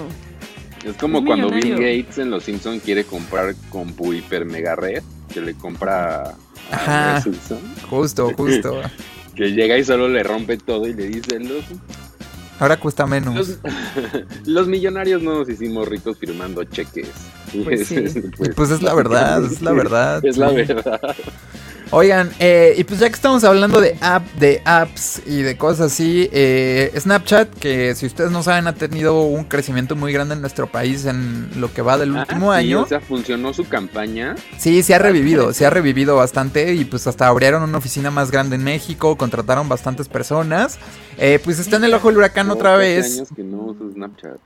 Es 0.84 0.96
como 0.96 1.18
Es 1.18 1.24
cuando 1.24 1.50
Bill. 1.50 1.72
Gates 1.76 2.18
en 2.18 2.30
Los 2.30 2.44
Simpsons 2.44 2.82
quiere 2.82 3.04
comprar 3.04 3.54
compu 3.70 4.12
hiper 4.12 4.44
mega 4.44 4.76
red, 4.76 5.02
que 5.32 5.40
le 5.40 5.54
compra 5.54 6.30
a 6.30 6.34
Ajá. 6.70 7.20
Simpson, 7.20 7.58
Justo, 7.88 8.32
justo. 8.36 8.80
que 9.34 9.52
llega 9.52 9.76
y 9.78 9.84
solo 9.84 10.08
le 10.08 10.22
rompe 10.22 10.56
todo 10.58 10.86
y 10.86 10.94
le 10.94 11.06
dice, 11.08 11.38
los, 11.40 11.64
Ahora 12.60 12.76
cuesta 12.76 13.06
menos. 13.06 13.34
los, 13.36 13.58
los 14.46 14.66
millonarios 14.68 15.22
no 15.22 15.34
nos 15.36 15.48
hicimos 15.48 15.86
ricos 15.88 16.18
firmando 16.18 16.64
cheques. 16.64 17.08
Pues 17.64 17.86
sí. 17.88 18.04
Y 18.40 18.48
pues 18.56 18.70
es 18.70 18.82
la 18.82 18.94
verdad, 18.94 19.44
es 19.44 19.62
la 19.62 19.72
verdad. 19.72 20.24
Es 20.24 20.36
la 20.36 20.50
verdad. 20.50 21.16
Oigan, 21.90 22.30
eh, 22.38 22.74
y 22.76 22.84
pues 22.84 23.00
ya 23.00 23.08
que 23.08 23.14
estamos 23.14 23.44
hablando 23.44 23.80
de 23.80 23.96
app, 24.02 24.22
de 24.34 24.60
apps 24.66 25.22
y 25.24 25.40
de 25.40 25.56
cosas 25.56 25.92
así, 25.92 26.28
eh, 26.32 26.92
Snapchat, 26.98 27.48
que 27.54 27.94
si 27.94 28.04
ustedes 28.04 28.30
no 28.30 28.42
saben 28.42 28.66
ha 28.66 28.74
tenido 28.74 29.22
un 29.22 29.44
crecimiento 29.44 29.96
muy 29.96 30.12
grande 30.12 30.34
en 30.34 30.42
nuestro 30.42 30.66
país 30.66 31.06
en 31.06 31.48
lo 31.56 31.72
que 31.72 31.80
va 31.80 31.96
del 31.96 32.14
Ah, 32.14 32.20
último 32.20 32.52
sí, 32.52 32.58
año. 32.58 32.82
O 32.82 32.86
sea, 32.86 33.00
funcionó 33.00 33.54
su 33.54 33.66
campaña. 33.66 34.34
Sí, 34.58 34.82
se 34.82 34.94
ha 34.94 34.98
revivido, 34.98 35.54
se 35.54 35.64
ha 35.64 35.70
revivido 35.70 36.14
bastante 36.16 36.74
y 36.74 36.84
pues 36.84 37.06
hasta 37.06 37.26
abrieron 37.26 37.62
una 37.62 37.78
oficina 37.78 38.10
más 38.10 38.30
grande 38.30 38.56
en 38.56 38.64
México, 38.64 39.16
contrataron 39.16 39.66
bastantes 39.68 40.08
personas. 40.08 40.78
Eh, 41.16 41.40
pues 41.42 41.58
está 41.58 41.76
en 41.76 41.84
el 41.84 41.94
ojo 41.94 42.08
del 42.08 42.18
huracán 42.18 42.50
otra 42.50 42.76
vez. 42.76 43.14
años 43.16 43.28
que 43.34 43.42
no 43.44 43.58
uso 43.62 43.90
Snapchat. 43.94 44.36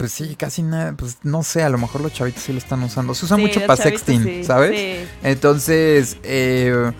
Pues 0.00 0.12
sí, 0.12 0.34
casi 0.34 0.62
nada, 0.62 0.94
pues 0.96 1.18
no 1.24 1.42
sé, 1.42 1.62
a 1.62 1.68
lo 1.68 1.76
mejor 1.76 2.00
los 2.00 2.14
chavitos 2.14 2.42
sí 2.42 2.52
lo 2.52 2.58
están 2.58 2.82
usando. 2.82 3.14
Se 3.14 3.26
usa 3.26 3.36
Sí, 3.36 3.42
mucho 3.42 3.60
para 3.66 3.82
sexting, 3.82 4.24
sí, 4.24 4.44
¿sabes? 4.44 4.70
sí. 4.74 5.06
Entonces, 5.22 6.16
eh, 6.22 6.90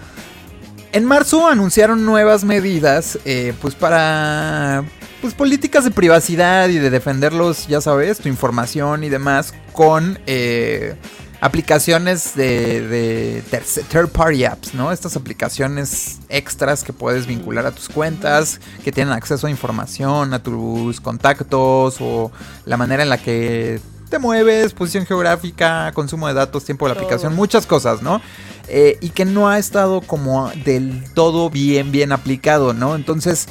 en 0.92 1.04
marzo 1.06 1.48
anunciaron 1.48 2.04
nuevas 2.04 2.44
medidas, 2.44 3.18
eh, 3.24 3.54
pues 3.62 3.74
para, 3.74 4.84
pues 5.22 5.32
políticas 5.32 5.84
de 5.84 5.92
privacidad 5.92 6.68
y 6.68 6.76
de 6.76 6.90
defenderlos, 6.90 7.68
ya 7.68 7.80
sabes, 7.80 8.18
tu 8.18 8.28
información 8.28 9.02
y 9.02 9.08
demás, 9.08 9.54
con, 9.72 10.18
eh, 10.26 10.94
aplicaciones 11.40 12.34
de, 12.34 12.86
de 12.86 13.42
third 13.90 14.08
party 14.08 14.44
apps, 14.44 14.74
¿no? 14.74 14.92
Estas 14.92 15.16
aplicaciones 15.16 16.18
extras 16.28 16.84
que 16.84 16.92
puedes 16.92 17.26
vincular 17.26 17.64
a 17.66 17.72
tus 17.72 17.88
cuentas, 17.88 18.60
que 18.84 18.92
tienen 18.92 19.12
acceso 19.12 19.46
a 19.46 19.50
información, 19.50 20.34
a 20.34 20.42
tus 20.42 21.00
contactos 21.00 21.96
o 22.00 22.30
la 22.66 22.76
manera 22.76 23.02
en 23.02 23.08
la 23.08 23.18
que 23.18 23.80
te 24.10 24.18
mueves, 24.18 24.74
posición 24.74 25.06
geográfica, 25.06 25.92
consumo 25.92 26.28
de 26.28 26.34
datos, 26.34 26.64
tiempo 26.64 26.86
de 26.86 26.94
la 26.94 27.00
aplicación, 27.00 27.34
muchas 27.34 27.64
cosas, 27.64 28.02
¿no? 28.02 28.20
Eh, 28.68 28.98
y 29.00 29.10
que 29.10 29.24
no 29.24 29.48
ha 29.48 29.58
estado 29.58 30.00
como 30.00 30.50
del 30.64 31.04
todo 31.14 31.48
bien, 31.48 31.90
bien 31.90 32.12
aplicado, 32.12 32.74
¿no? 32.74 32.96
Entonces, 32.96 33.48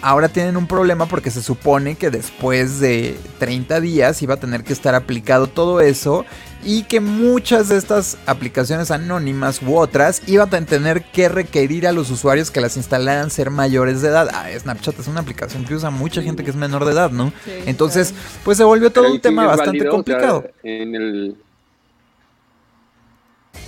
ahora 0.00 0.28
tienen 0.28 0.56
un 0.56 0.66
problema 0.66 1.06
porque 1.06 1.30
se 1.30 1.42
supone 1.42 1.96
que 1.96 2.10
después 2.10 2.80
de 2.80 3.18
30 3.38 3.80
días 3.80 4.22
iba 4.22 4.34
a 4.34 4.38
tener 4.38 4.64
que 4.64 4.72
estar 4.72 4.94
aplicado 4.94 5.46
todo 5.46 5.80
eso 5.80 6.24
y 6.64 6.84
que 6.84 7.00
muchas 7.00 7.68
de 7.68 7.76
estas 7.76 8.16
aplicaciones 8.26 8.90
anónimas 8.90 9.60
u 9.62 9.76
otras 9.76 10.22
iban 10.28 10.54
a 10.54 10.64
tener 10.64 11.02
que 11.04 11.28
requerir 11.28 11.86
a 11.86 11.92
los 11.92 12.10
usuarios 12.10 12.50
que 12.50 12.60
las 12.60 12.76
instalaran 12.76 13.30
ser 13.30 13.50
mayores 13.50 14.00
de 14.02 14.08
edad. 14.08 14.28
Ah, 14.32 14.46
Snapchat 14.56 14.98
es 15.00 15.08
una 15.08 15.20
aplicación 15.20 15.64
que 15.64 15.74
usa 15.74 15.90
mucha 15.90 16.22
gente 16.22 16.44
que 16.44 16.50
es 16.50 16.56
menor 16.56 16.84
de 16.84 16.92
edad, 16.92 17.10
¿no? 17.10 17.32
Sí, 17.44 17.50
Entonces, 17.66 18.14
pues 18.44 18.58
se 18.58 18.64
volvió 18.64 18.90
todo 18.90 19.04
Pero 19.04 19.12
un 19.12 19.18
¿y 19.18 19.20
tema 19.20 19.46
bastante 19.46 19.78
válido? 19.78 19.90
O 19.90 20.04
sea, 20.04 20.14
complicado. 20.16 20.44
en 20.62 20.94
el. 20.94 21.36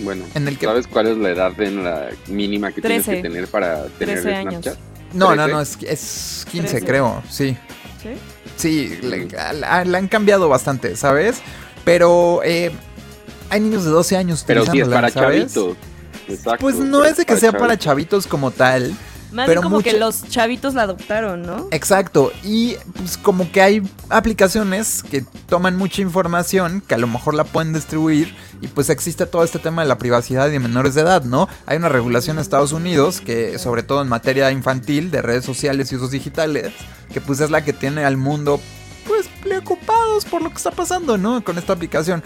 Bueno, 0.01 0.25
En 0.35 0.49
el 0.49 0.59
que- 0.59 0.66
¿sabes 0.66 0.87
cuál 0.87 1.07
es 1.09 1.16
la 1.19 1.31
edad 1.31 1.61
en 1.61 1.85
la 1.85 2.09
mínima 2.29 2.73
que 2.73 2.81
tienes 2.81 3.05
que 3.07 3.23
tener 3.23 3.47
para 3.49 3.85
tener 3.99 4.21
13 4.23 4.35
años. 4.35 4.53
Snapchat? 4.65 4.79
No, 5.12 5.37
no, 5.37 5.45
13. 5.45 5.53
no, 5.53 5.61
es, 5.61 5.79
es 5.83 6.47
15 6.51 6.69
13. 6.71 6.87
creo, 6.87 7.23
sí. 7.29 7.57
¿Sí? 8.03 8.09
Sí, 8.57 8.99
le, 9.03 9.29
la, 9.29 9.85
la 9.85 9.99
han 9.99 10.09
cambiado 10.09 10.49
bastante, 10.49 10.97
¿sabes? 10.97 11.37
Pero 11.85 12.40
eh, 12.44 12.73
hay 13.51 13.61
niños 13.61 13.85
de 13.85 13.90
12 13.90 14.16
años 14.16 14.44
Pero 14.47 14.65
sí 14.66 14.81
es 14.81 14.89
para 14.89 15.11
¿sabes? 15.11 15.52
chavitos. 15.52 15.77
Exacto, 16.28 16.61
Pues 16.61 16.77
no 16.77 17.05
es 17.05 17.16
de 17.19 17.27
que 17.27 17.36
sea 17.36 17.52
para 17.52 17.78
chavitos 17.78 18.27
como 18.27 18.51
tal. 18.51 18.94
Más 19.35 19.47
Pero 19.48 19.62
bien 19.62 19.73
como 19.73 19.82
que 19.82 19.94
los 19.94 20.28
chavitos 20.28 20.74
la 20.74 20.82
adoptaron, 20.82 21.43
¿no? 21.43 21.66
Exacto, 21.73 22.32
y 22.44 22.77
pues 22.94 23.16
como 23.19 23.51
que 23.51 23.62
hay 23.62 23.82
aplicaciones 24.09 25.02
que 25.02 25.24
toman 25.48 25.77
mucha 25.77 26.02
información 26.02 26.81
que 26.86 26.94
a 26.94 26.98
lo 26.98 27.09
mejor 27.09 27.35
la 27.35 27.43
pueden 27.43 27.73
distribuir 27.73 28.32
y 28.61 28.69
pues 28.69 28.90
existe 28.90 29.27
todo 29.27 29.43
este 29.43 29.59
tema 29.59 29.82
de 29.82 29.89
la 29.89 29.98
privacidad 29.98 30.47
y 30.47 30.52
de 30.52 30.61
menores 30.61 30.94
de 30.94 31.01
edad, 31.01 31.24
¿no? 31.24 31.48
Hay 31.66 31.78
una 31.78 31.89
regulación 31.89 32.36
en 32.36 32.43
Estados 32.43 32.70
Unidos 32.70 33.20
que 33.20 33.59
sobre 33.59 33.82
todo 33.82 34.02
en 34.02 34.09
materia 34.09 34.52
infantil 34.52 35.11
de 35.11 35.20
redes 35.20 35.44
sociales 35.44 35.90
y 35.90 35.97
usos 35.97 36.12
digitales, 36.12 36.73
que 37.12 37.20
pues 37.20 37.40
es 37.40 37.51
la 37.51 37.65
que 37.65 37.73
tiene 37.73 38.05
al 38.05 38.16
mundo 38.16 38.61
pues 39.07 39.29
preocupados 39.43 40.25
por 40.25 40.43
lo 40.43 40.51
que 40.51 40.57
está 40.57 40.71
pasando, 40.71 41.17
¿no? 41.19 41.43
Con 41.45 41.59
esta 41.59 41.73
aplicación. 41.73 42.23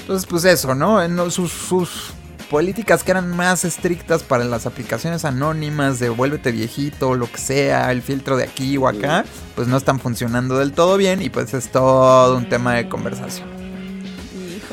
Entonces 0.00 0.26
pues 0.26 0.44
eso, 0.44 0.74
¿no? 0.74 1.02
En 1.02 1.30
sus, 1.30 1.52
sus 1.52 2.12
políticas 2.50 3.02
que 3.02 3.12
eran 3.12 3.34
más 3.34 3.64
estrictas 3.64 4.22
para 4.22 4.44
las 4.44 4.66
aplicaciones 4.66 5.24
anónimas 5.24 5.98
de 5.98 6.10
vuélvete 6.10 6.52
viejito, 6.52 7.14
lo 7.14 7.30
que 7.30 7.38
sea, 7.38 7.90
el 7.90 8.02
filtro 8.02 8.36
de 8.36 8.44
aquí 8.44 8.76
o 8.76 8.88
acá, 8.88 9.24
pues 9.54 9.68
no 9.68 9.76
están 9.76 9.98
funcionando 9.98 10.58
del 10.58 10.72
todo 10.72 10.98
bien 10.98 11.22
y 11.22 11.30
pues 11.30 11.54
es 11.54 11.70
todo 11.72 12.36
un 12.36 12.48
tema 12.48 12.74
de 12.74 12.88
conversación. 12.88 13.61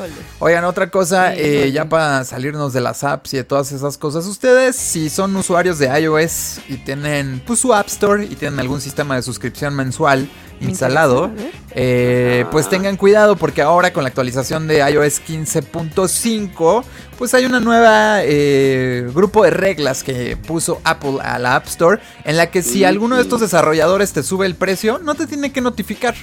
Híjole. 0.00 0.22
Oigan, 0.38 0.64
otra 0.64 0.90
cosa, 0.90 1.34
Sí, 1.34 1.40
eh, 1.40 1.72
ya 1.72 1.88
para 1.88 2.24
salirnos 2.24 2.72
de 2.72 2.80
las 2.80 3.04
apps 3.04 3.34
y 3.34 3.36
de 3.36 3.44
todas 3.44 3.72
esas 3.72 3.98
cosas, 3.98 4.26
ustedes 4.26 4.76
si 4.76 5.10
son 5.10 5.36
usuarios 5.36 5.78
de 5.78 5.86
iOS 6.00 6.60
y 6.68 6.76
tienen 6.78 7.42
pues 7.46 7.60
su 7.60 7.74
App 7.74 7.88
Store 7.88 8.24
y 8.24 8.34
tienen 8.36 8.58
algún 8.58 8.80
sistema 8.80 9.16
de 9.16 9.22
suscripción 9.22 9.74
mensual 9.74 10.28
Me 10.60 10.68
instalado, 10.68 11.30
eh, 11.72 12.46
pues 12.50 12.68
tengan 12.68 12.96
cuidado 12.96 13.36
porque 13.36 13.60
ahora 13.60 13.92
con 13.92 14.02
la 14.02 14.08
actualización 14.08 14.66
de 14.66 14.78
iOS 14.78 15.20
15.5 15.22 16.84
pues 17.18 17.34
hay 17.34 17.44
una 17.44 17.60
nueva 17.60 18.20
eh, 18.22 19.10
grupo 19.14 19.44
de 19.44 19.50
reglas 19.50 20.02
que 20.02 20.36
puso 20.36 20.80
Apple 20.84 21.18
a 21.22 21.38
la 21.38 21.56
App 21.56 21.66
Store 21.66 22.00
en 22.24 22.36
la 22.38 22.50
que 22.50 22.62
si 22.62 22.84
alguno 22.84 23.16
de 23.16 23.22
estos 23.22 23.40
desarrolladores 23.40 24.12
te 24.12 24.22
sube 24.22 24.46
el 24.46 24.54
precio 24.54 24.98
no 24.98 25.14
te 25.14 25.26
tiene 25.26 25.52
que 25.52 25.60
notificar. 25.60 26.14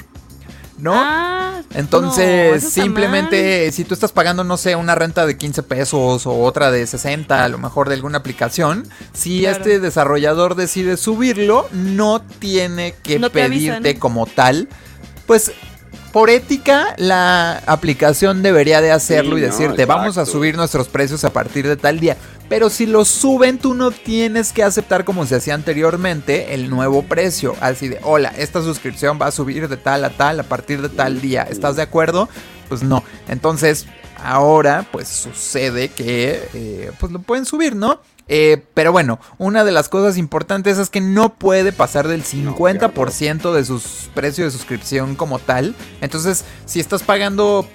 ¿No? 0.78 0.94
Ah, 0.96 1.62
no, 1.72 1.80
Entonces, 1.80 2.64
simplemente 2.72 3.72
si 3.72 3.84
tú 3.84 3.94
estás 3.96 4.12
pagando, 4.12 4.44
no 4.44 4.58
sé, 4.58 4.76
una 4.76 4.94
renta 4.96 5.26
de 5.26 5.36
15 5.38 5.64
pesos 5.64 6.28
o 6.28 6.40
otra 6.44 6.70
de 6.72 6.86
60, 6.86 7.44
a 7.44 7.48
lo 7.50 7.58
mejor 7.58 7.90
de 7.90 7.96
alguna 7.96 8.20
aplicación, 8.20 8.88
si 9.14 9.40
Claro. 9.42 9.58
este 9.58 9.80
desarrollador 9.80 10.54
decide 10.56 10.96
subirlo, 10.98 11.68
no 11.72 12.22
tiene 12.22 12.94
que 13.04 13.18
No 13.18 13.32
pedirte 13.32 13.76
avisan. 13.90 14.00
como 14.00 14.28
tal. 14.28 14.70
Pues 15.26 15.52
por 16.12 16.30
ética, 16.30 16.96
la 16.98 17.58
aplicación 17.66 18.42
debería 18.42 18.82
de 18.82 18.92
hacerlo 18.92 19.36
Sí, 19.36 19.44
y 19.44 19.46
no, 19.46 19.48
decirte, 19.48 19.86
vamos 19.86 20.18
a 20.18 20.26
subir 20.26 20.56
nuestros 20.56 20.88
precios 20.88 21.24
a 21.24 21.32
partir 21.32 21.68
de 21.68 21.78
tal 21.78 22.00
día. 22.00 22.18
Pero 22.50 22.70
si 22.70 22.86
lo 22.86 23.04
suben, 23.04 23.58
tú 23.58 23.74
no 23.74 23.92
tienes 23.92 24.54
que 24.54 24.64
aceptar 24.64 25.04
como 25.04 25.26
se 25.26 25.36
hacía 25.36 25.54
anteriormente 25.54 26.54
el 26.54 26.70
nuevo 26.70 27.04
precio. 27.04 27.56
Así 27.60 27.90
de, 27.90 28.00
hola, 28.04 28.34
esta 28.38 28.62
suscripción 28.62 29.20
va 29.22 29.28
a 29.28 29.32
subir 29.32 29.68
de 29.68 29.78
tal 29.78 30.06
a 30.06 30.12
tal 30.12 30.40
a 30.40 30.44
partir 30.44 30.82
de 30.82 30.90
tal 30.90 31.20
día. 31.20 31.44
¿Estás 31.44 31.76
de 31.76 31.82
acuerdo? 31.82 32.30
Pues 32.70 32.84
no. 32.84 33.04
Entonces, 33.28 33.86
ahora 34.24 34.86
pues 34.92 35.08
sucede 35.08 35.90
que 35.90 36.48
eh, 36.54 36.92
pues 37.00 37.12
lo 37.12 37.20
pueden 37.20 37.46
subir, 37.46 37.76
¿no? 37.76 38.00
Eh, 38.30 38.62
pero 38.74 38.92
bueno, 38.92 39.20
una 39.38 39.64
de 39.64 39.72
las 39.72 39.90
cosas 39.90 40.18
importantes 40.18 40.78
es 40.78 40.90
que 40.90 41.02
no 41.02 41.36
puede 41.36 41.72
pasar 41.72 42.08
del 42.08 42.24
50% 42.24 43.54
de 43.54 43.66
sus 43.66 44.10
precios 44.14 44.52
de 44.52 44.58
suscripción 44.58 45.16
como 45.16 45.40
tal. 45.40 45.76
Entonces, 46.02 46.44
si 46.66 46.80
estás 46.80 47.04
pagando 47.04 47.68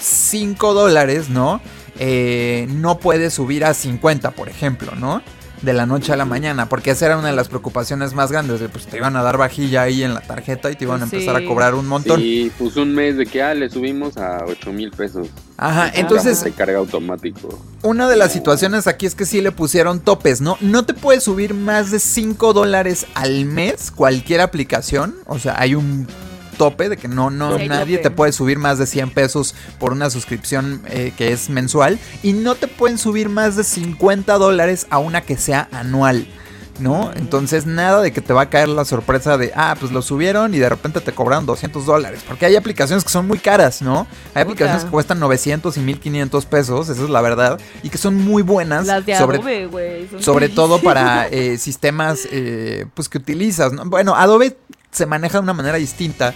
5 0.00 0.74
dólares, 0.74 1.28
¿no? 1.28 1.60
Eh, 1.98 2.66
no 2.70 2.98
puedes 2.98 3.34
subir 3.34 3.64
a 3.64 3.74
50, 3.74 4.32
por 4.32 4.48
ejemplo, 4.48 4.92
¿no? 4.96 5.22
De 5.62 5.72
la 5.72 5.86
noche 5.86 6.12
a 6.12 6.16
la 6.16 6.24
mañana, 6.24 6.68
porque 6.68 6.90
esa 6.90 7.06
era 7.06 7.16
una 7.18 7.28
de 7.28 7.36
las 7.36 7.46
preocupaciones 7.48 8.14
más 8.14 8.32
grandes, 8.32 8.58
de 8.58 8.68
pues 8.68 8.86
te 8.86 8.96
iban 8.96 9.14
a 9.16 9.22
dar 9.22 9.38
vajilla 9.38 9.82
ahí 9.82 10.02
en 10.02 10.12
la 10.12 10.20
tarjeta 10.20 10.70
y 10.72 10.74
te 10.76 10.84
iban 10.84 10.96
a 11.02 11.06
Pues 11.06 11.12
empezar 11.12 11.38
sí. 11.38 11.44
a 11.44 11.48
cobrar 11.48 11.74
un 11.76 11.86
montón. 11.86 12.20
Y 12.20 12.50
puso 12.50 12.82
un 12.82 12.92
mes 12.94 13.16
de 13.16 13.26
que 13.26 13.42
ah, 13.42 13.54
le 13.54 13.70
subimos 13.70 14.16
a 14.16 14.44
8 14.46 14.72
mil 14.72 14.90
pesos. 14.90 15.28
Ajá, 15.56 15.92
Y 15.94 16.00
entonces 16.00 16.38
Se 16.38 16.50
carga 16.50 16.78
automático. 16.78 17.62
una 17.82 18.08
de 18.08 18.16
las 18.16 18.32
situaciones 18.32 18.88
aquí 18.88 19.06
es 19.06 19.14
que 19.14 19.24
sí 19.24 19.40
le 19.40 19.52
pusieron 19.52 20.00
topes, 20.00 20.40
¿no? 20.40 20.56
No 20.60 20.84
te 20.84 20.94
puedes 20.94 21.22
subir 21.22 21.54
más 21.54 21.92
de 21.92 22.00
5 22.00 22.52
dólares 22.52 23.06
al 23.14 23.44
mes 23.44 23.92
cualquier 23.92 24.40
aplicación. 24.40 25.14
O 25.26 25.38
sea, 25.38 25.54
hay 25.60 25.76
un 25.76 26.08
tope 26.52 26.88
de 26.88 26.96
que 26.96 27.08
no, 27.08 27.30
no, 27.30 27.58
Sí, 27.58 27.68
nadie 27.68 27.98
te 27.98 28.10
puede 28.10 28.32
subir 28.32 28.58
más 28.58 28.78
de 28.78 28.86
100 28.86 29.10
pesos 29.10 29.54
por 29.78 29.92
una 29.92 30.10
suscripción 30.10 30.82
eh, 30.88 31.12
que 31.16 31.32
es 31.32 31.50
mensual. 31.50 31.98
Y 32.22 32.32
no 32.32 32.54
te 32.54 32.68
pueden 32.68 32.98
subir 32.98 33.28
más 33.28 33.56
de 33.56 33.64
50 33.64 34.38
dólares 34.38 34.86
a 34.90 34.98
una 34.98 35.22
que 35.22 35.36
sea 35.36 35.68
anual. 35.72 36.26
¿No? 36.78 37.12
Entonces 37.14 37.66
nada 37.66 38.00
de 38.00 38.12
que 38.12 38.22
te 38.22 38.32
va 38.32 38.42
a 38.42 38.50
caer 38.50 38.68
la 38.68 38.84
sorpresa 38.84 39.36
de, 39.36 39.52
ah, 39.54 39.76
pues 39.78 39.92
lo 39.92 40.02
subieron 40.02 40.52
y 40.54 40.58
de 40.58 40.68
repente 40.68 41.00
te 41.00 41.12
cobraron 41.12 41.46
200 41.46 41.84
dólares. 41.84 42.22
Porque 42.26 42.46
hay 42.46 42.56
aplicaciones 42.56 43.04
que 43.04 43.10
son 43.10 43.28
muy 43.28 43.38
caras, 43.38 43.82
¿no? 43.82 44.06
Hay 44.34 44.42
aplicaciones 44.42 44.84
que 44.84 44.90
cuestan 44.90 45.20
900 45.20 45.76
y 45.76 45.80
1500 45.80 46.46
pesos, 46.46 46.88
esa 46.88 47.02
es 47.04 47.10
la 47.10 47.20
verdad. 47.20 47.60
Y 47.82 47.90
que 47.90 47.98
son 47.98 48.16
muy 48.16 48.42
buenas. 48.42 48.86
Las 48.86 49.04
de 49.06 49.16
sobre, 49.16 49.36
Adobe, 49.36 49.66
güey. 49.66 50.08
son 50.08 50.22
sobre 50.22 50.48
todo 50.48 50.80
para 50.80 51.28
eh, 51.28 51.58
sistemas 51.58 52.26
eh, 52.32 52.86
pues 52.94 53.08
que 53.08 53.18
utilizas. 53.18 53.72
¿no? 53.72 53.84
Bueno, 53.84 54.16
Adobe 54.16 54.56
se 54.92 55.06
maneja 55.06 55.38
de 55.38 55.42
una 55.42 55.54
manera 55.54 55.78
distinta 55.78 56.34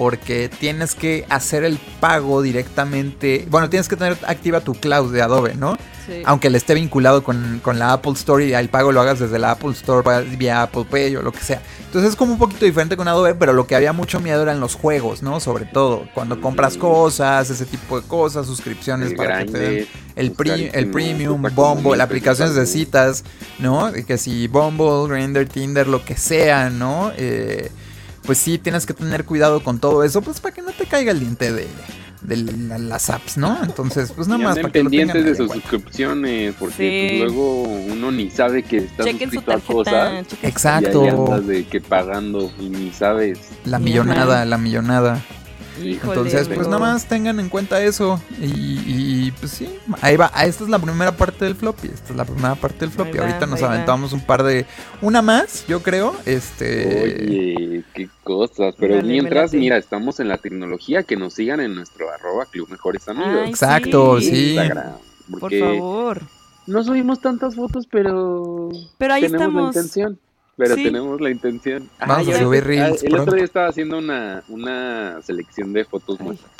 porque 0.00 0.48
tienes 0.48 0.94
que 0.94 1.26
hacer 1.28 1.62
el 1.62 1.76
pago 2.00 2.40
directamente. 2.40 3.46
Bueno, 3.50 3.68
tienes 3.68 3.86
que 3.86 3.96
tener 3.96 4.16
activa 4.26 4.62
tu 4.62 4.72
cloud 4.72 5.12
de 5.12 5.20
Adobe, 5.20 5.54
¿no? 5.56 5.76
Sí. 6.06 6.22
Aunque 6.24 6.48
le 6.48 6.56
esté 6.56 6.72
vinculado 6.72 7.22
con, 7.22 7.60
con 7.62 7.78
la 7.78 7.92
Apple 7.92 8.12
Store 8.12 8.42
y 8.42 8.54
el 8.54 8.70
pago 8.70 8.92
lo 8.92 9.02
hagas 9.02 9.18
desde 9.18 9.38
la 9.38 9.50
Apple 9.50 9.72
Store 9.72 10.24
vía 10.38 10.62
Apple 10.62 10.86
Pay 10.90 11.16
o 11.16 11.22
lo 11.22 11.32
que 11.32 11.40
sea. 11.40 11.60
Entonces 11.84 12.12
es 12.12 12.16
como 12.16 12.32
un 12.32 12.38
poquito 12.38 12.64
diferente 12.64 12.96
con 12.96 13.08
Adobe, 13.08 13.34
pero 13.34 13.52
lo 13.52 13.66
que 13.66 13.74
había 13.74 13.92
mucho 13.92 14.20
miedo 14.20 14.40
eran 14.40 14.58
los 14.58 14.74
juegos, 14.74 15.22
¿no? 15.22 15.38
Sobre 15.38 15.66
todo 15.66 16.06
cuando 16.14 16.40
compras 16.40 16.78
cosas, 16.78 17.50
ese 17.50 17.66
tipo 17.66 18.00
de 18.00 18.06
cosas, 18.06 18.46
suscripciones 18.46 19.10
El 19.10 19.16
para 19.16 19.44
que 19.44 19.52
te 19.52 19.58
den 19.58 19.88
el, 20.16 20.32
premium, 20.32 21.42
Bumble, 21.54 21.90
mil 21.90 22.00
aplicaciones 22.00 22.54
de 22.54 22.64
citas, 22.64 23.22
¿no? 23.58 23.92
Que 23.92 24.16
si 24.16 24.48
Bumble, 24.48 25.14
Grindr, 25.14 25.46
Tinder, 25.46 25.86
lo 25.86 26.04
que 26.06 26.16
sea, 26.16 26.70
¿no? 26.70 27.12
Eh, 27.18 27.70
pues 28.30 28.38
sí, 28.38 28.58
tienes 28.58 28.86
que 28.86 28.94
tener 28.94 29.24
cuidado 29.24 29.60
con 29.64 29.80
todo 29.80 30.04
eso, 30.04 30.22
pues 30.22 30.38
para 30.38 30.54
que 30.54 30.62
no 30.62 30.70
te 30.70 30.86
caiga 30.86 31.10
el 31.10 31.18
diente 31.18 31.52
de, 31.52 31.66
de 32.22 32.36
la- 32.36 32.78
las 32.78 33.10
apps, 33.10 33.36
¿no? 33.36 33.58
Entonces, 33.64 34.12
pues 34.14 34.28
nada 34.28 34.38
más 34.44 34.56
para 34.56 34.70
que 34.70 34.84
lo 34.84 34.88
tengan 34.88 35.08
pendientes 35.08 35.24
de 35.24 35.36
sus 35.36 35.48
cuenta. 35.48 35.68
suscripciones, 35.68 36.54
porque 36.56 36.76
Sí. 37.10 37.18
pues, 37.18 37.32
luego 37.32 37.62
uno 37.64 38.12
ni 38.12 38.30
sabe 38.30 38.62
que 38.62 38.76
está 38.76 39.02
Chequen 39.02 39.30
su 39.30 39.34
suscrito 39.40 39.50
a 39.50 39.54
tarjeta. 39.54 39.72
cosas. 39.74 40.26
chequen 40.28 40.40
su 40.42 40.46
Exacto. 40.46 41.04
Y 41.04 41.08
ahí 41.08 41.14
andas 41.16 41.46
de 41.48 41.66
que 41.66 41.80
pagando 41.80 42.52
y 42.60 42.68
ni 42.68 42.92
sabes. 42.92 43.40
La 43.64 43.80
millonada, 43.80 44.36
ajá. 44.36 44.44
la 44.44 44.58
millonada. 44.58 45.20
Híjole, 45.82 46.12
Entonces, 46.12 46.46
pues 46.48 46.58
pero- 46.58 46.70
nada 46.70 46.78
más 46.78 47.06
tengan 47.06 47.40
en 47.40 47.48
cuenta 47.48 47.82
eso. 47.82 48.20
Y, 48.40 48.80
Y 49.26 49.30
pues 49.32 49.52
sí, 49.52 49.68
ahí 50.00 50.16
va. 50.16 50.30
Ah, 50.34 50.46
Esta 50.46 50.64
es 50.64 50.70
la 50.70 50.78
primera 50.78 51.16
parte 51.16 51.44
del 51.44 51.54
floppy. 51.54 51.88
Esta 51.88 52.10
es 52.10 52.16
la 52.16 52.24
primera 52.24 52.54
parte 52.54 52.78
del 52.80 52.90
floppy. 52.90 53.18
Va, 53.18 53.26
Ahorita 53.26 53.46
nos 53.46 53.62
va. 53.62 53.68
aventamos 53.72 54.12
un 54.12 54.20
par 54.20 54.42
de. 54.42 54.66
Una 55.02 55.22
más, 55.22 55.64
yo 55.66 55.82
creo. 55.82 56.14
Este. 56.26 57.02
Oye, 57.26 57.84
qué 57.94 58.08
cosas. 58.24 58.74
Pero 58.78 58.96
Dale, 58.96 59.08
mientras, 59.08 59.52
mira, 59.52 59.76
estamos 59.76 60.20
en 60.20 60.28
la 60.28 60.38
tecnología. 60.38 61.02
Que 61.04 61.16
nos 61.16 61.34
sigan 61.34 61.60
en 61.60 61.74
nuestro 61.74 62.10
arroba 62.10 62.46
Club 62.46 62.68
Mejores 62.70 63.06
Amigos. 63.08 63.40
Ay, 63.44 63.50
Exacto, 63.50 64.20
sí. 64.20 64.26
sí. 64.30 64.48
Instagram. 64.50 64.92
Por 65.38 65.52
favor. 65.58 66.22
no 66.66 66.82
subimos 66.84 67.20
tantas 67.20 67.54
fotos, 67.54 67.86
pero 67.90 68.68
Pero 68.98 69.14
ahí 69.14 69.22
tenemos 69.22 69.40
estamos. 69.42 69.62
la 69.74 69.80
intención. 69.80 70.18
Pero 70.60 70.74
Sí. 70.74 70.84
tenemos 70.84 71.18
la 71.22 71.30
intención. 71.30 71.88
Vamos 72.00 72.28
Ay, 72.28 72.34
a 72.34 72.38
subir 72.38 72.62
reels 72.64 73.02
El 73.02 73.08
pronto. 73.08 73.22
otro 73.22 73.34
día 73.36 73.44
estaba 73.44 73.68
haciendo 73.68 73.96
una, 73.96 74.42
una 74.48 75.22
selección 75.22 75.72
de 75.72 75.86
fotos 75.86 76.20
muestras. 76.20 76.52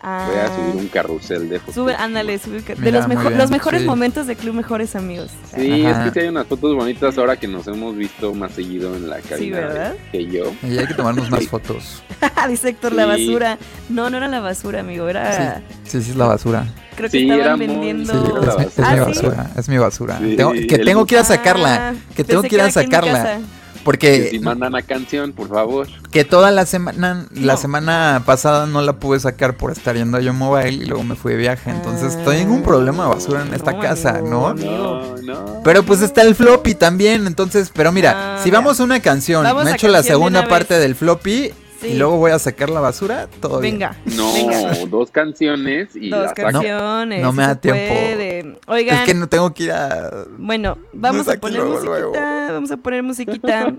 Ah, 0.00 0.26
Voy 0.28 0.38
a 0.38 0.46
subir 0.54 0.82
un 0.82 0.88
carrusel 0.88 1.48
de 1.48 1.58
fotos. 1.58 1.74
Sube, 1.74 1.94
ándale, 1.94 2.38
sube. 2.38 2.60
De 2.60 2.92
los, 2.92 3.06
muy 3.06 3.16
mejo- 3.16 3.28
bien, 3.28 3.38
los 3.38 3.50
mejores 3.50 3.80
sí. 3.80 3.86
momentos 3.88 4.26
de 4.26 4.36
Club 4.36 4.54
Mejores 4.54 4.94
Amigos. 4.94 5.30
Sí, 5.54 5.84
Ajá. 5.86 6.04
es 6.06 6.12
que 6.12 6.20
sí 6.20 6.24
hay 6.26 6.28
unas 6.30 6.46
fotos 6.46 6.74
bonitas 6.76 7.16
ahora 7.18 7.36
que 7.36 7.48
nos 7.48 7.66
hemos 7.66 7.96
visto 7.96 8.34
más 8.34 8.52
seguido 8.52 8.94
en 8.94 9.08
la 9.08 9.20
cabina 9.20 9.60
¿verdad? 9.60 9.94
que 10.12 10.26
yo. 10.26 10.52
Y 10.62 10.76
hay 10.78 10.86
que 10.86 10.94
tomarnos 10.94 11.30
más 11.30 11.48
fotos. 11.48 12.02
Dice 12.48 12.68
Héctor, 12.68 12.92
la 12.92 13.16
Sí. 13.16 13.26
basura. 13.28 13.58
No, 13.88 14.10
no 14.10 14.18
era 14.18 14.28
la 14.28 14.40
basura, 14.40 14.80
amigo. 14.80 15.08
Era. 15.08 15.62
Sí, 15.84 16.02
sí, 16.02 16.10
es 16.10 16.16
la 16.16 16.26
basura. 16.26 16.66
Creo 16.94 17.10
que 17.10 17.18
Sí, 17.18 17.30
estaban 17.30 17.58
muy- 17.58 17.66
vendiendo. 17.66 18.12
Sí, 18.12 18.18
es, 18.18 18.58
mi- 18.58 18.64
es 18.64 18.78
Ah, 18.78 18.92
mi 18.92 18.98
¿sí? 19.14 19.20
basura. 19.22 19.50
Es 19.56 19.68
mi 19.68 19.78
basura. 19.78 20.18
Sí, 20.18 20.36
Tengo- 20.36 20.52
que 20.52 20.78
tengo 20.78 21.06
que 21.06 21.14
ir 21.14 21.20
a 21.20 21.24
sacarla. 21.24 21.88
Ah, 21.90 21.94
que 22.14 22.22
tengo 22.22 22.42
que 22.42 22.54
ir 22.54 22.60
a 22.60 22.64
era 22.68 22.68
aquí 22.68 22.78
en 22.80 22.86
mi 22.86 22.92
sacarla. 22.94 23.38
Porque 23.86 24.28
si 24.30 24.40
mandan 24.40 24.74
a 24.74 24.82
canción, 24.82 25.32
por 25.32 25.48
favor. 25.48 25.86
que 26.10 26.24
toda 26.24 26.50
la 26.50 26.66
semana, 26.66 27.26
la 27.32 27.56
semana 27.56 28.22
pasada 28.26 28.66
no 28.66 28.82
la 28.82 28.94
pude 28.94 29.18
sacar 29.20 29.56
por 29.56 29.70
estar 29.70 29.96
yendo 29.96 30.18
a 30.18 30.20
yo 30.20 30.34
mobile 30.34 30.72
y 30.72 30.86
luego 30.86 31.04
me 31.04 31.14
fui 31.14 31.32
de 31.32 31.38
viaje. 31.38 31.70
Entonces 31.70 32.14
Ah. 32.14 32.18
estoy 32.18 32.36
en 32.38 32.50
un 32.50 32.62
problema 32.62 33.04
de 33.04 33.10
basura 33.14 33.42
en 33.42 33.54
esta 33.54 33.72
No, 33.72 33.80
casa, 33.80 34.20
¿no? 34.22 34.52
No, 34.54 35.16
no. 35.22 35.62
Pero 35.64 35.84
pues 35.84 36.02
está 36.02 36.22
el 36.22 36.34
floppy 36.34 36.74
también, 36.74 37.26
entonces, 37.28 37.70
pero 37.72 37.92
mira, 37.92 38.34
Ah, 38.36 38.40
si 38.42 38.50
vamos 38.50 38.78
a 38.80 38.84
una 38.84 39.00
canción, 39.00 39.44
Vamos 39.44 39.64
me 39.64 39.70
echo 39.72 39.88
la 39.88 40.02
segunda 40.02 40.48
parte 40.48 40.74
vez. 40.74 40.82
del 40.82 40.94
floppy 40.96 41.52
Sí. 41.80 41.88
y 41.88 41.94
luego 41.98 42.16
voy 42.16 42.30
a 42.30 42.38
sacar 42.38 42.70
la 42.70 42.80
basura, 42.80 43.28
todo 43.40 43.60
bien. 43.60 43.74
Venga. 43.74 43.96
No, 44.16 44.32
Venga. 44.32 44.72
dos 44.88 45.10
canciones 45.10 45.94
y 45.94 46.08
Dos 46.10 46.32
canciones. 46.32 47.22
no 47.22 47.32
me 47.32 47.42
sí 47.42 47.48
da 47.48 47.54
tiempo. 47.60 47.80
puede. 47.94 48.58
Oigan, 48.66 48.98
Es 48.98 49.04
que 49.04 49.14
no 49.14 49.28
tengo 49.28 49.52
que 49.52 49.64
ir 49.64 49.72
a... 49.72 50.24
bueno, 50.38 50.78
vamos 50.92 51.26
No 51.26 51.32
a 51.32 51.36
poner 51.36 51.58
luego, 51.58 51.72
musiquita. 51.74 51.98
luego. 51.98 52.52
Vamos 52.54 52.70
a 52.70 52.76
poner 52.78 53.02
musiquita. 53.02 53.74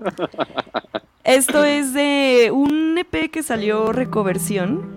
Esto 1.24 1.64
es 1.64 1.92
de 1.92 2.50
un 2.52 2.96
EP 2.98 3.30
que 3.30 3.42
salió 3.42 3.92
recoversión. 3.92 4.96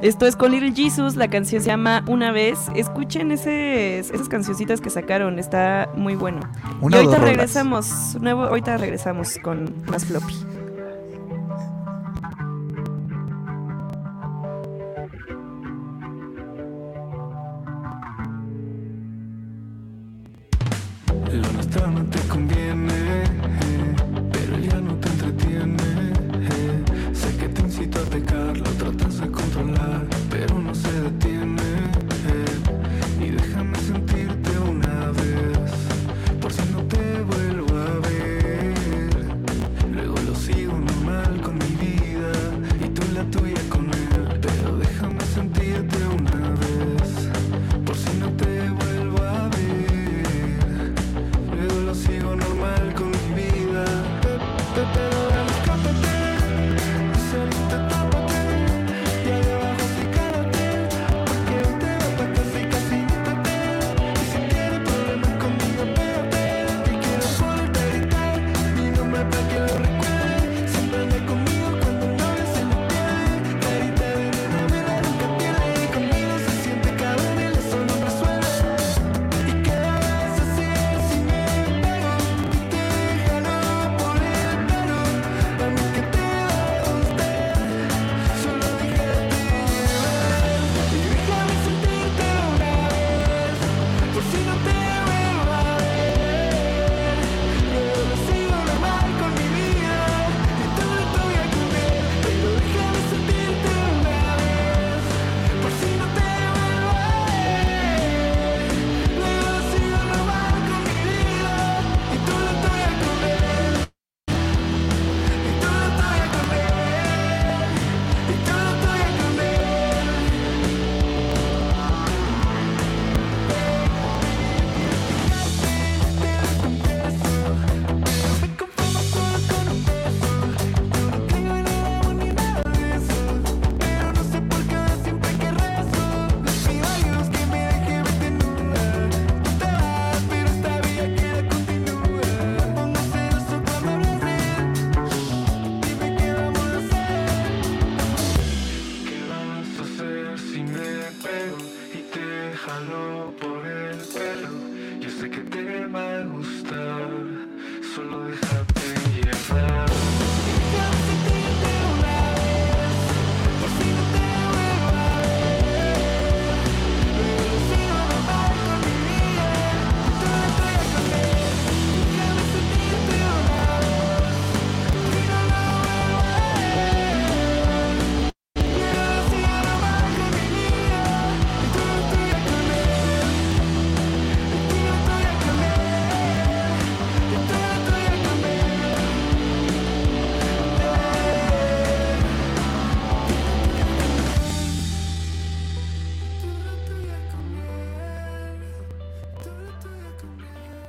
Esto 0.00 0.26
es 0.26 0.36
con 0.36 0.52
Little 0.52 0.72
Jesus, 0.72 1.16
la 1.16 1.28
canción 1.28 1.60
se 1.60 1.66
llama 1.68 2.04
Una 2.06 2.30
vez. 2.30 2.58
Escuchen 2.76 3.32
ese, 3.32 3.98
esas 3.98 4.28
cancioncitas 4.28 4.80
que 4.80 4.90
sacaron, 4.90 5.40
está 5.40 5.90
muy 5.96 6.14
bueno. 6.14 6.40
Una 6.80 6.98
y 6.98 7.00
ahorita 7.04 7.18
regresamos, 7.18 8.16
nuevo, 8.20 8.44
ahorita 8.44 8.76
regresamos 8.76 9.38
con 9.42 9.74
más 9.90 10.04
floppy. 10.04 10.34
No 21.76 22.02
te 22.10 22.18
conviene, 22.28 23.24
eh, 23.24 23.94
pero 24.32 24.58
ya 24.58 24.80
no 24.80 24.94
te 24.94 25.08
entretiene. 25.08 25.76
eh. 25.76 26.82
Sé 27.12 27.36
que 27.36 27.48
te 27.48 27.60
incito 27.60 28.00
a 28.00 28.04
pecar, 28.04 28.56
lo 28.56 28.64
tratas 28.64 28.87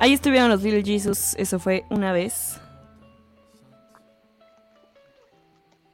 Ahí 0.10 0.16
estuvieron 0.16 0.50
los 0.50 0.64
Little 0.64 0.82
Jesus, 0.84 1.36
eso 1.38 1.60
fue 1.60 1.84
una 1.92 2.12
vez. 2.12 2.60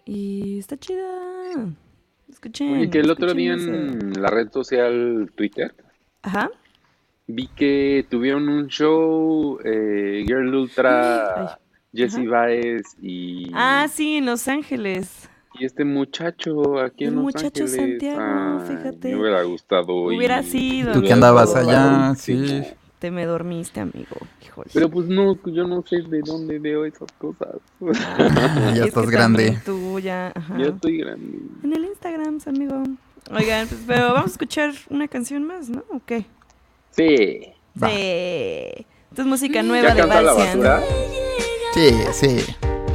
Y 0.06 0.58
está 0.60 0.78
chida. 0.78 1.04
Escuchen. 2.30 2.76
Oye, 2.78 2.90
que 2.90 3.00
el 3.00 3.12
otro 3.12 3.34
día 3.34 3.56
ese. 3.56 3.68
en 3.70 4.14
la 4.22 4.30
red 4.30 4.50
social 4.54 5.30
Twitter 5.36 5.76
Ajá. 6.22 6.50
vi 7.28 7.48
que 7.58 8.06
tuvieron 8.10 8.48
un 8.48 8.68
show 8.68 9.60
eh, 9.66 10.24
Girl 10.26 10.56
Ultra, 10.56 11.60
Jesse 11.94 12.20
ajá. 12.20 12.30
Baez 12.30 12.84
y, 13.02 13.52
Ah, 13.54 13.86
sí, 13.92 14.16
en 14.20 14.28
Los 14.28 14.48
Ángeles. 14.48 15.28
y 15.60 15.66
este 15.66 15.84
muchacho 15.84 16.80
aquí 16.80 17.04
en 17.04 17.16
Los 17.16 17.24
muchacho 17.26 17.64
Ángeles. 17.66 17.76
Santiago, 17.76 18.60
fíjate. 18.62 19.10
Me 19.14 19.20
hubiera 19.22 19.44
gustado. 19.44 19.94
Hubiera 20.06 20.42
sido. 20.42 20.94
Tú 20.94 21.02
que 21.02 21.12
andabas 21.12 21.54
allá, 21.54 22.16
sí. 22.16 22.64
Te 23.06 23.12
me 23.12 23.28
dormiste, 23.28 23.80
amigo. 23.82 24.18
Híjole. 24.44 24.72
Pero 24.74 24.90
pues 24.90 25.06
no, 25.06 25.38
yo 25.46 25.68
no 25.68 25.84
sé 25.88 25.98
de 25.98 26.22
dónde 26.26 26.58
veo 26.58 26.86
esas 26.86 27.08
cosas. 27.20 27.50
Ya 27.80 28.72
Es 28.82 28.88
estás 28.88 29.12
grande. 29.12 29.60
Tú 29.64 30.00
ya, 30.00 30.32
ajá. 30.34 30.58
ya 30.58 30.70
estoy 30.70 30.98
grande. 30.98 31.38
En 31.64 31.72
el 31.72 31.86
Instagram, 31.86 32.40
amigo. 32.48 32.82
Oigan, 33.30 33.68
pues, 33.68 33.82
pero 33.86 34.14
vamos 34.14 34.30
a 34.30 34.32
escuchar 34.32 34.74
una 34.90 35.08
canción 35.08 35.44
más, 35.44 35.70
¿no? 35.70 35.84
¿O 35.92 36.02
qué? 36.04 36.26
Sí. 36.90 37.42
Va. 37.80 37.90
Sí. 37.90 38.88
Esta 39.12 39.22
es 39.22 39.28
música 39.28 39.62
nueva 39.62 39.90
¿Ya 39.90 39.94
de 39.94 40.02
canta 40.02 40.22
la 40.24 40.34
basura? 40.34 40.84
Sí, 41.76 41.92
sí. 42.12 42.38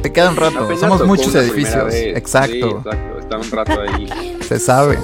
Te 0.01 0.11
queda 0.11 0.29
un 0.29 0.35
rato. 0.35 0.59
Apenas 0.59 0.81
Somos 0.81 1.07
muchos 1.07 1.33
edificios. 1.35 1.93
Exacto. 1.93 2.51
Sí, 2.51 2.89
exacto. 2.89 3.17
Está 3.17 3.37
un 3.37 3.49
rato 3.49 3.79
ahí. 3.79 4.37
Se 4.41 4.59
sabe. 4.59 4.97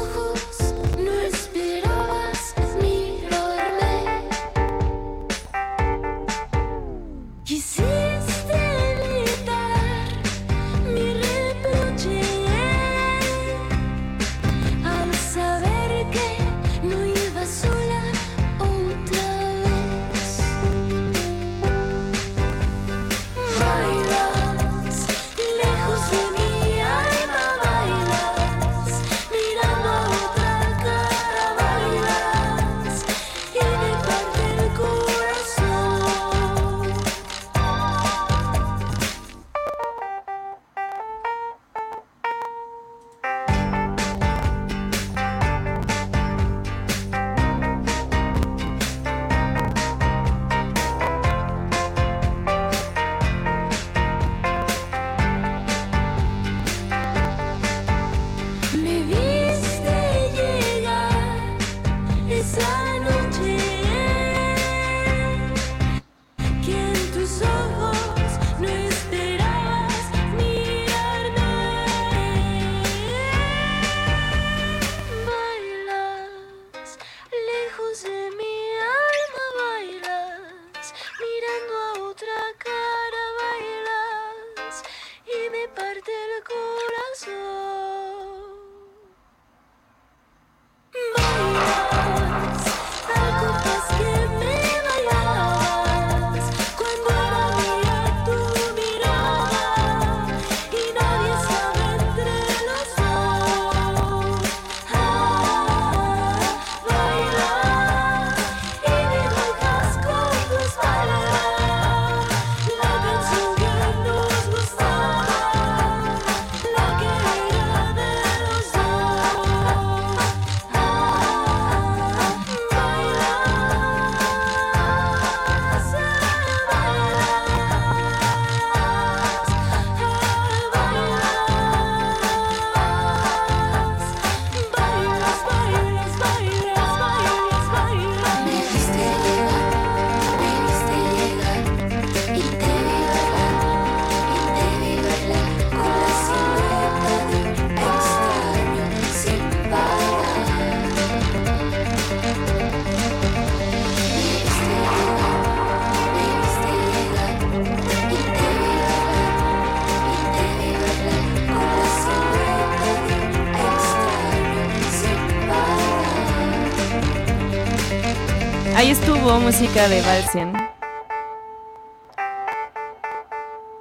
Música 169.59 169.87
de 169.89 170.01
Balsian. 170.01 170.53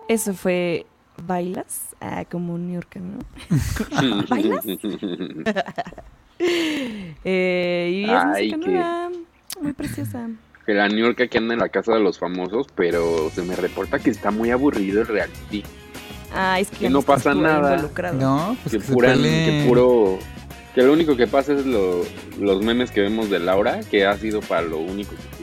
Eso 0.09 0.33
fue 0.33 0.87
¿Bailas? 1.23 1.95
Ah, 2.01 2.25
como 2.31 2.57
New 2.57 2.77
York, 2.77 2.97
¿no? 2.97 3.19
¿Bailas? 4.31 4.65
Eh, 7.29 7.91
y 7.93 8.05
es 8.05 8.11
Ay, 8.11 8.55
música 8.57 9.09
muy 9.61 9.73
preciosa. 9.73 10.29
Que 10.65 10.73
la 10.75 10.89
New 10.89 10.99
York 11.05 11.29
que 11.29 11.39
anda 11.39 11.55
en 11.55 11.61
la 11.61 11.69
casa 11.71 11.95
de 11.95 12.01
los 12.01 12.19
famosos, 12.19 12.67
pero 12.75 13.31
se 13.35 13.43
me 13.43 13.57
reporta 13.57 13.99
que 13.99 14.11
está 14.11 14.31
muy 14.31 14.51
aburrido 14.51 15.01
el 15.03 15.09
reality. 15.09 15.63
Ah, 16.35 16.59
es 16.61 16.71
que, 16.71 16.89
no 16.89 17.03
pasa 17.03 17.35
nada. 17.35 17.77
No, 18.13 18.57
pues 18.63 18.77
que, 18.77 18.79
que 18.81 18.93
puran- 18.95 19.23
que 19.23 19.65
puro. 19.67 20.19
Que 20.75 20.83
lo 20.83 20.93
único 20.93 21.17
que 21.17 21.27
pasa 21.27 21.55
es 21.55 21.65
lo- 21.67 22.03
los 22.39 22.63
memes 22.63 22.91
que 22.91 23.01
vemos 23.01 23.29
de 23.31 23.41
Laura, 23.41 23.81
que 23.91 24.07
ha 24.07 24.17
sido 24.17 24.41
para 24.41 24.63
lo 24.63 24.79
único 24.79 25.13
que. 25.17 25.36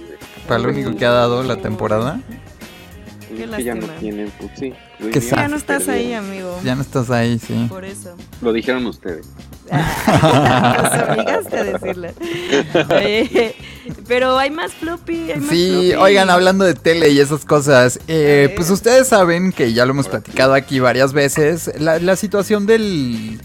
Para 0.47 0.59
lo 0.59 0.69
único 0.69 0.95
que 0.95 1.05
ha 1.05 1.11
dado 1.11 1.43
la 1.43 1.57
temporada. 1.57 2.19
Qué 3.35 3.45
Es 3.45 3.49
que 3.49 3.63
ya 3.63 3.73
no 3.75 3.87
tienen, 3.99 4.31
pues 4.39 4.51
sí. 4.59 4.73
Ya 5.31 5.47
no 5.47 5.55
estás 5.55 5.87
ahí, 5.89 6.13
amigo. 6.13 6.59
Ya 6.63 6.75
no 6.75 6.81
estás 6.81 7.09
ahí, 7.09 7.39
sí. 7.39 7.65
Por 7.67 7.83
eso. 7.83 8.15
Lo 8.41 8.53
dijeron 8.53 8.85
ustedes. 8.85 9.25
Nos 9.71 11.09
obligaste 11.09 11.57
a 11.57 11.63
decirle. 11.63 12.13
Oye, 12.95 13.55
pero 14.07 14.37
hay 14.37 14.51
más 14.51 14.71
floppy. 14.73 15.31
Hay 15.31 15.39
más 15.39 15.49
Sí, 15.49 15.69
floppy. 15.91 15.93
oigan, 15.95 16.29
hablando 16.29 16.63
de 16.63 16.75
tele 16.75 17.09
y 17.09 17.19
esas 17.19 17.43
cosas, 17.43 17.99
eh, 18.07 18.53
pues 18.55 18.69
ustedes 18.69 19.07
saben 19.07 19.51
que 19.51 19.73
ya 19.73 19.85
lo 19.85 19.91
hemos 19.91 20.07
platicado 20.09 20.53
aquí 20.53 20.79
varias 20.79 21.13
veces, 21.13 21.71
la, 21.79 21.97
la 21.99 22.15
situación 22.15 22.65
del, 22.67 23.41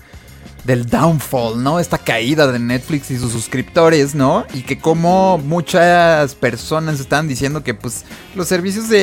del 0.64 0.86
downfall, 0.86 1.62
¿no? 1.62 1.78
Esta 1.78 1.98
caída 1.98 2.50
de 2.50 2.58
Netflix 2.58 3.10
y 3.10 3.18
sus 3.18 3.32
suscriptores, 3.32 4.14
¿no? 4.14 4.46
Y 4.54 4.62
que 4.62 4.78
como 4.78 5.38
muchas 5.38 6.34
personas 6.34 7.00
están 7.00 7.28
diciendo 7.28 7.62
que 7.62 7.74
pues 7.74 8.04
los 8.34 8.48
servicios 8.48 8.88
de 8.88 8.98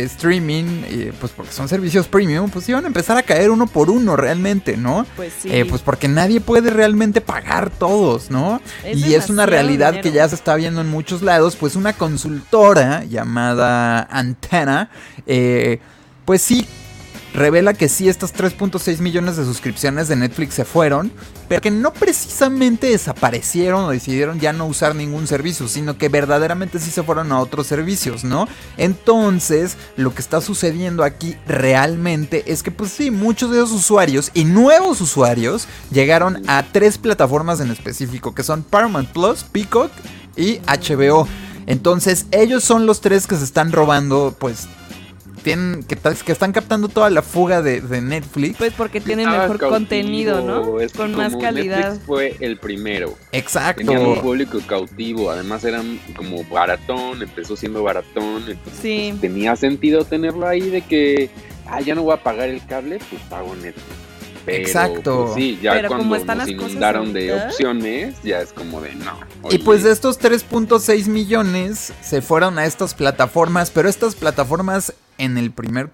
eh, 0.00 0.02
streaming, 0.04 0.82
eh, 0.86 1.12
pues 1.20 1.32
porque 1.32 1.52
son 1.52 1.68
servicios 1.68 2.08
premium, 2.08 2.50
pues 2.50 2.68
iban 2.68 2.84
a 2.84 2.88
empezar 2.88 3.16
a 3.16 3.22
caer 3.22 3.50
uno 3.50 3.66
por 3.66 3.90
uno 3.90 4.16
realmente, 4.16 4.76
¿no? 4.76 5.06
Pues 5.16 5.32
sí. 5.40 5.48
Eh, 5.52 5.64
pues 5.64 5.82
porque 5.82 6.08
nadie 6.08 6.40
puede 6.40 6.70
realmente 6.70 7.20
pagar 7.20 7.70
todos, 7.70 8.30
¿no? 8.30 8.60
Es 8.84 8.98
y 8.98 9.14
es 9.14 9.30
una 9.30 9.46
realidad 9.46 9.92
dinero. 9.92 10.02
que 10.02 10.12
ya 10.12 10.28
se 10.28 10.34
está 10.34 10.56
viendo 10.56 10.80
en 10.80 10.88
muchos 10.88 11.22
lados, 11.22 11.56
pues 11.56 11.76
una 11.76 11.92
consultora 11.92 13.04
llamada 13.04 14.02
Antena, 14.10 14.90
eh, 15.26 15.80
pues 16.24 16.42
sí 16.42 16.66
revela 17.34 17.74
que 17.74 17.88
sí, 17.88 18.08
estos 18.08 18.34
3.6 18.34 18.98
millones 18.98 19.36
de 19.36 19.44
suscripciones 19.44 20.08
de 20.08 20.16
Netflix 20.16 20.54
se 20.54 20.64
fueron, 20.64 21.12
pero 21.48 21.60
que 21.60 21.70
no 21.70 21.92
precisamente 21.92 22.88
desaparecieron 22.88 23.84
o 23.84 23.90
decidieron 23.90 24.40
ya 24.40 24.52
no 24.52 24.66
usar 24.66 24.94
ningún 24.94 25.26
servicio, 25.26 25.68
sino 25.68 25.98
que 25.98 26.08
verdaderamente 26.08 26.78
sí 26.78 26.90
se 26.90 27.02
fueron 27.02 27.32
a 27.32 27.40
otros 27.40 27.66
servicios, 27.66 28.24
¿no? 28.24 28.48
Entonces, 28.76 29.76
lo 29.96 30.14
que 30.14 30.20
está 30.20 30.40
sucediendo 30.40 31.04
aquí 31.04 31.36
realmente 31.46 32.44
es 32.46 32.62
que, 32.62 32.70
pues 32.70 32.92
sí, 32.92 33.10
muchos 33.10 33.50
de 33.50 33.58
esos 33.58 33.72
usuarios 33.72 34.30
y 34.34 34.44
nuevos 34.44 35.00
usuarios 35.00 35.66
llegaron 35.90 36.42
a 36.48 36.64
tres 36.72 36.98
plataformas 36.98 37.60
en 37.60 37.70
específico, 37.70 38.34
que 38.34 38.42
son 38.42 38.62
Paramount 38.62 39.10
Plus, 39.10 39.44
Peacock 39.44 39.90
y 40.36 40.58
HBO. 40.60 41.26
Entonces, 41.66 42.26
ellos 42.32 42.64
son 42.64 42.86
los 42.86 43.00
tres 43.00 43.26
que 43.26 43.36
se 43.36 43.44
están 43.44 43.72
robando, 43.72 44.34
pues, 44.38 44.66
tienen, 45.42 45.82
que, 45.82 45.96
tal- 45.96 46.16
que 46.16 46.32
están 46.32 46.52
captando 46.52 46.88
toda 46.88 47.10
la 47.10 47.22
fuga 47.22 47.60
de, 47.62 47.80
de 47.80 48.00
Netflix. 48.00 48.56
Pues 48.58 48.72
porque 48.72 49.00
tienen 49.00 49.28
Ah, 49.28 49.32
mejor 49.42 49.58
cautivo, 49.58 49.70
contenido, 49.70 50.40
¿no? 50.42 50.80
es 50.80 50.92
Con 50.92 51.14
más 51.14 51.34
calidad. 51.36 51.78
Netflix 51.90 52.06
fue 52.06 52.36
el 52.40 52.56
primero. 52.58 53.16
Exacto. 53.32 53.84
Tenía 53.84 54.00
un 54.00 54.20
público 54.20 54.58
cautivo, 54.66 55.30
además 55.30 55.64
eran 55.64 56.00
como 56.16 56.42
baratón, 56.44 57.22
empezó 57.22 57.56
siendo 57.56 57.82
baratón, 57.82 58.44
entonces 58.48 58.80
Sí. 58.80 59.08
pues, 59.10 59.20
tenía 59.20 59.56
sentido 59.56 60.04
tenerlo 60.04 60.46
ahí 60.46 60.62
de 60.70 60.82
que, 60.82 61.30
ah, 61.66 61.80
ya 61.80 61.94
no 61.94 62.02
voy 62.02 62.14
a 62.14 62.22
pagar 62.22 62.48
el 62.48 62.64
cable, 62.66 62.98
pues 63.10 63.20
pago 63.28 63.54
Netflix. 63.56 63.84
Pero, 64.44 64.58
Exacto. 64.58 65.24
pues, 65.24 65.34
sí, 65.34 65.58
ya 65.62 65.72
Pero 65.72 65.88
como 65.88 66.00
cuando 66.00 66.16
están 66.16 66.38
nos 66.38 66.48
las 66.48 66.56
cosas 66.56 67.12
de 67.12 67.34
opciones, 67.34 68.22
ya 68.22 68.40
es 68.40 68.52
como 68.52 68.80
de 68.80 68.94
no. 68.94 69.12
Y 69.50 69.58
pues 69.58 69.82
de 69.84 69.92
estos 69.92 70.20
3.6 70.20 71.06
millones 71.06 71.92
se 72.00 72.22
fueron 72.22 72.58
a 72.58 72.66
estas 72.66 72.94
plataformas, 72.94 73.70
pero 73.70 73.88
estas 73.88 74.14
plataformas 74.14 74.94
en 75.18 75.38
el 75.38 75.52
primer, 75.52 75.90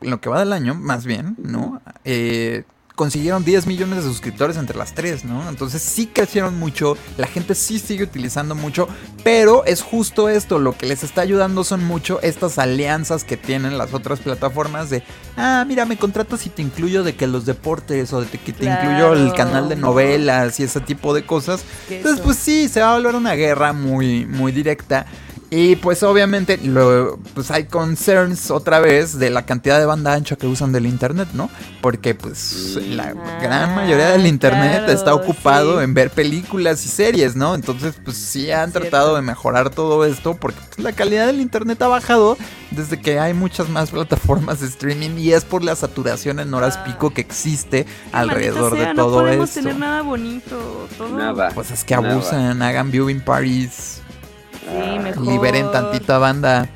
en 0.00 0.10
lo 0.10 0.20
que 0.20 0.28
va 0.28 0.40
del 0.40 0.52
año, 0.52 0.74
más 0.74 1.06
bien, 1.06 1.36
¿no? 1.38 1.80
Eh, 2.04 2.64
consiguieron 3.02 3.44
10 3.44 3.66
millones 3.66 4.04
de 4.04 4.04
suscriptores 4.04 4.56
entre 4.56 4.78
las 4.78 4.94
tres, 4.94 5.24
¿no? 5.24 5.48
Entonces 5.48 5.82
sí 5.82 6.06
crecieron 6.06 6.56
mucho, 6.56 6.96
la 7.16 7.26
gente 7.26 7.56
sí 7.56 7.80
sigue 7.80 8.04
utilizando 8.04 8.54
mucho, 8.54 8.86
pero 9.24 9.64
es 9.64 9.82
justo 9.82 10.28
esto, 10.28 10.60
lo 10.60 10.78
que 10.78 10.86
les 10.86 11.02
está 11.02 11.22
ayudando 11.22 11.64
son 11.64 11.82
mucho 11.82 12.20
estas 12.22 12.60
alianzas 12.60 13.24
que 13.24 13.36
tienen 13.36 13.76
las 13.76 13.92
otras 13.92 14.20
plataformas 14.20 14.88
de, 14.88 15.02
ah, 15.36 15.64
mira, 15.66 15.84
me 15.84 15.96
contratas 15.96 16.46
y 16.46 16.50
te 16.50 16.62
incluyo 16.62 17.02
de 17.02 17.16
que 17.16 17.26
los 17.26 17.44
deportes 17.44 18.12
o 18.12 18.20
de 18.20 18.28
que 18.28 18.52
te 18.52 18.66
incluyo 18.66 19.14
el 19.14 19.32
canal 19.32 19.68
de 19.68 19.74
novelas 19.74 20.60
y 20.60 20.62
ese 20.62 20.78
tipo 20.78 21.12
de 21.12 21.26
cosas. 21.26 21.64
Entonces, 21.90 22.20
pues 22.24 22.36
sí, 22.36 22.68
se 22.68 22.82
va 22.82 22.92
a 22.92 22.94
volver 22.94 23.16
una 23.16 23.34
guerra 23.34 23.72
muy, 23.72 24.26
muy 24.26 24.52
directa. 24.52 25.06
Y 25.54 25.76
pues 25.76 26.02
obviamente 26.02 26.56
lo, 26.64 27.18
pues 27.34 27.50
hay 27.50 27.64
concerns 27.64 28.50
otra 28.50 28.80
vez 28.80 29.18
de 29.18 29.28
la 29.28 29.44
cantidad 29.44 29.78
de 29.78 29.84
banda 29.84 30.14
ancha 30.14 30.34
que 30.36 30.46
usan 30.46 30.72
del 30.72 30.86
internet, 30.86 31.28
¿no? 31.34 31.50
Porque 31.82 32.14
pues 32.14 32.78
la 32.88 33.12
Ah, 33.14 33.38
gran 33.42 33.74
mayoría 33.74 34.08
del 34.12 34.26
internet 34.26 34.78
claro, 34.86 34.92
está 34.92 35.14
ocupado 35.14 35.76
sí. 35.78 35.84
en 35.84 35.92
ver 35.92 36.08
películas 36.08 36.86
y 36.86 36.88
series, 36.88 37.36
¿no? 37.36 37.54
Entonces 37.54 37.94
pues 38.02 38.16
sí 38.16 38.50
han 38.50 38.70
Cierto. 38.72 38.88
tratado 38.88 39.14
de 39.14 39.20
mejorar 39.20 39.68
todo 39.68 40.06
esto 40.06 40.34
porque 40.40 40.58
pues, 40.74 40.78
la 40.82 40.92
calidad 40.92 41.26
del 41.26 41.40
internet 41.42 41.82
ha 41.82 41.88
bajado 41.88 42.38
desde 42.70 42.98
que 42.98 43.20
hay 43.20 43.34
muchas 43.34 43.68
más 43.68 43.90
plataformas 43.90 44.60
de 44.60 44.68
streaming 44.68 45.18
y 45.18 45.32
es 45.32 45.44
por 45.44 45.62
la 45.62 45.76
saturación 45.76 46.40
en 46.40 46.54
horas 46.54 46.78
Ah. 46.78 46.84
pico 46.84 47.10
que 47.10 47.20
existe 47.20 47.84
alrededor 48.12 48.72
sea, 48.74 48.88
de 48.88 48.94
no 48.94 49.04
todo 49.04 49.18
podemos 49.20 49.50
esto. 49.50 49.60
tener 49.60 49.76
nada 49.78 50.00
bonito. 50.00 50.88
Todo. 50.96 51.10
Nada. 51.10 51.50
Pues 51.54 51.70
es 51.70 51.84
que 51.84 51.94
Nada. 51.94 52.12
abusan, 52.14 52.62
hagan 52.62 52.90
viewing 52.90 53.20
parties, 53.20 54.00
Sí, 54.62 54.98
mejor. 54.98 55.26
liberen 55.26 55.70
tantita 55.72 56.18
banda. 56.18 56.68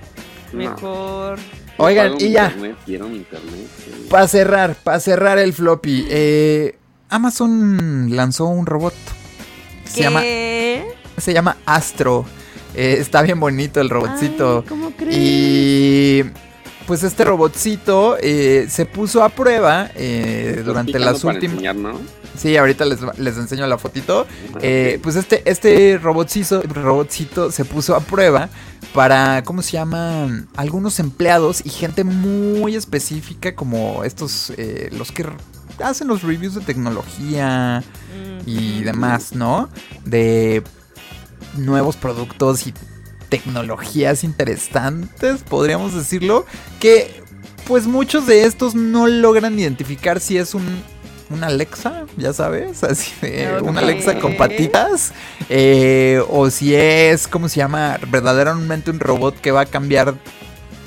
no. 0.53 0.59
Mejor. 0.59 1.39
Oigan, 1.79 2.15
y 2.19 2.31
ya. 2.31 2.47
Internet, 2.47 2.77
quiero 2.87 3.09
mi 3.09 3.17
internet. 3.17 3.67
sí. 3.85 4.07
Para 4.11 4.29
cerrar, 4.29 4.75
para 4.77 4.99
cerrar 5.01 5.39
el 5.39 5.53
floppy, 5.53 6.07
eh, 6.09 6.79
Amazon 7.11 8.09
lanzó 8.17 8.47
un 8.47 8.67
robot. 8.67 8.95
Se 9.85 10.03
llama, 10.03 10.21
¿Qué? 10.23 10.87
se 11.19 11.33
llama 11.33 11.57
Astro. 11.67 12.25
Eh, 12.75 12.97
está 13.01 13.23
bien 13.23 13.41
bonito 13.41 13.81
el 13.81 13.91
robotcito. 13.91 14.61
Ay, 14.63 14.69
¿Cómo 14.69 14.91
crees? 14.91 15.17
y 15.17 16.23
pues 16.87 17.03
este 17.03 17.25
robotcito 17.25 18.17
eh, 18.21 18.67
se 18.69 18.87
puso 18.87 19.25
a 19.25 19.29
prueba 19.29 19.91
eh, 19.95 20.47
¿Estás 20.51 20.65
durante 20.67 20.99
las 20.99 21.25
últimas... 21.25 21.75
¿no? 21.75 22.01
Sí, 22.37 22.57
ahorita 22.57 22.85
les, 22.85 22.99
les 23.19 23.37
enseño 23.37 23.67
la 23.67 23.79
fotito. 23.79 24.27
Eh, 24.61 24.99
pues 25.03 25.17
este, 25.17 25.43
este 25.49 25.99
robotcito, 25.99 26.63
robotcito 26.63 27.51
se 27.51 27.65
puso 27.65 27.95
a 27.95 28.01
prueba 28.01 28.49
para, 28.95 29.43
¿cómo 29.45 29.63
se 29.63 29.73
llaman? 29.73 30.49
Algunos 30.57 30.99
empleados 31.01 31.65
y 31.65 31.71
gente 31.71 32.05
muy 32.05 32.77
específica 32.77 33.55
como 33.55 34.05
estos, 34.05 34.53
eh, 34.57 34.89
los 34.93 35.13
que 35.13 35.27
hacen 35.83 36.09
los 36.09 36.23
reviews 36.23 36.55
de 36.55 36.61
tecnología 36.63 37.83
y 38.47 38.83
demás, 38.83 39.35
¿no? 39.35 39.69
De 40.05 40.63
nuevos 41.57 41.97
productos 41.97 42.67
y 42.67 42.75
tecnologías 43.29 44.25
interesantes, 44.25 45.43
podríamos 45.43 45.95
decirlo, 45.95 46.47
que 46.81 47.23
pues 47.67 47.87
muchos 47.87 48.27
de 48.27 48.45
estos 48.45 48.75
no 48.75 49.09
logran 49.09 49.59
identificar 49.59 50.21
si 50.21 50.39
es 50.39 50.55
un 50.55 50.65
un 51.31 51.43
Alexa, 51.45 52.05
ya 52.17 52.33
sabes, 52.33 52.83
así 52.85 53.13
de 53.21 53.59
un 53.63 53.71
Ok. 53.77 53.83
Alexa 53.83 54.19
con 54.19 54.37
patitas, 54.37 55.13
eh, 55.49 56.23
o 56.29 56.51
si 56.51 56.75
es, 56.75 57.27
¿cómo 57.29 57.49
se 57.49 57.57
llama? 57.57 57.99
Verdaderamente 58.11 58.91
un 58.91 59.01
robot 59.01 59.41
que 59.41 59.51
va 59.51 59.63
a 59.63 59.67
cambiar 59.67 60.15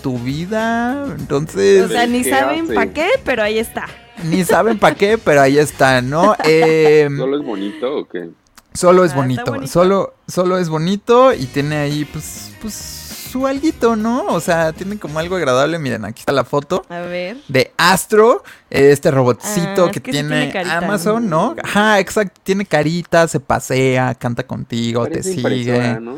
tu 0.02 0.18
vida, 0.18 1.06
entonces 1.18 1.84
O 1.84 1.90
sea, 1.90 2.08
ni 2.08 2.24
¿Qué 2.24 2.30
saben 2.30 2.68
para 2.68 2.94
qué, 2.94 3.10
pero 3.26 3.44
ahí 3.44 3.60
está. 3.60 3.88
ni 4.24 4.46
saben 4.46 4.78
para 4.80 4.96
qué, 4.96 5.18
pero 5.18 5.42
ahí 5.42 5.58
está, 5.58 6.02
¿no? 6.02 6.36
Eh, 6.46 7.10
¿Solo 7.18 7.38
es 7.38 7.46
bonito 7.46 7.98
o 7.98 8.08
qué? 8.08 8.30
Solo 8.74 9.04
es 9.04 9.12
Ah, 9.12 9.16
bonito, 9.18 9.44
bonito. 9.46 9.68
solo, 9.68 10.14
solo 10.28 10.58
es 10.58 10.70
bonito 10.70 11.34
y 11.34 11.46
tiene 11.48 11.76
ahí 11.78 12.06
pues, 12.06 12.54
pues 12.62 12.99
su 13.32 13.46
alguito, 13.48 13.96
¿no? 13.96 14.26
O 14.28 14.40
sea, 14.40 14.72
tiene 14.74 14.98
como 14.98 15.20
algo 15.20 15.36
agradable. 15.36 15.78
Miren, 15.80 16.06
aquí 16.06 16.22
está 16.22 16.32
la 16.32 16.44
foto 16.44 16.84
A 16.90 17.00
ver. 17.02 17.38
de 17.48 17.72
Astro, 17.78 18.44
este 18.70 19.12
robotcito 19.12 19.86
Ah, 19.86 19.92
que, 19.92 20.00
es 20.00 20.04
que 20.04 20.12
sí 20.12 20.18
tiene, 20.20 20.30
tiene 20.38 20.52
carita. 20.54 20.78
Amazon, 20.80 21.30
¿no? 21.30 21.56
Ajá, 21.64 22.00
exacto, 22.00 22.40
tiene 22.44 22.66
carita, 22.66 23.28
se 23.28 23.40
pasea, 23.40 24.16
canta 24.16 24.44
contigo, 24.44 25.04
Parece 25.04 25.36
te 25.36 25.42
sigue. 25.50 26.00
¿no? 26.00 26.16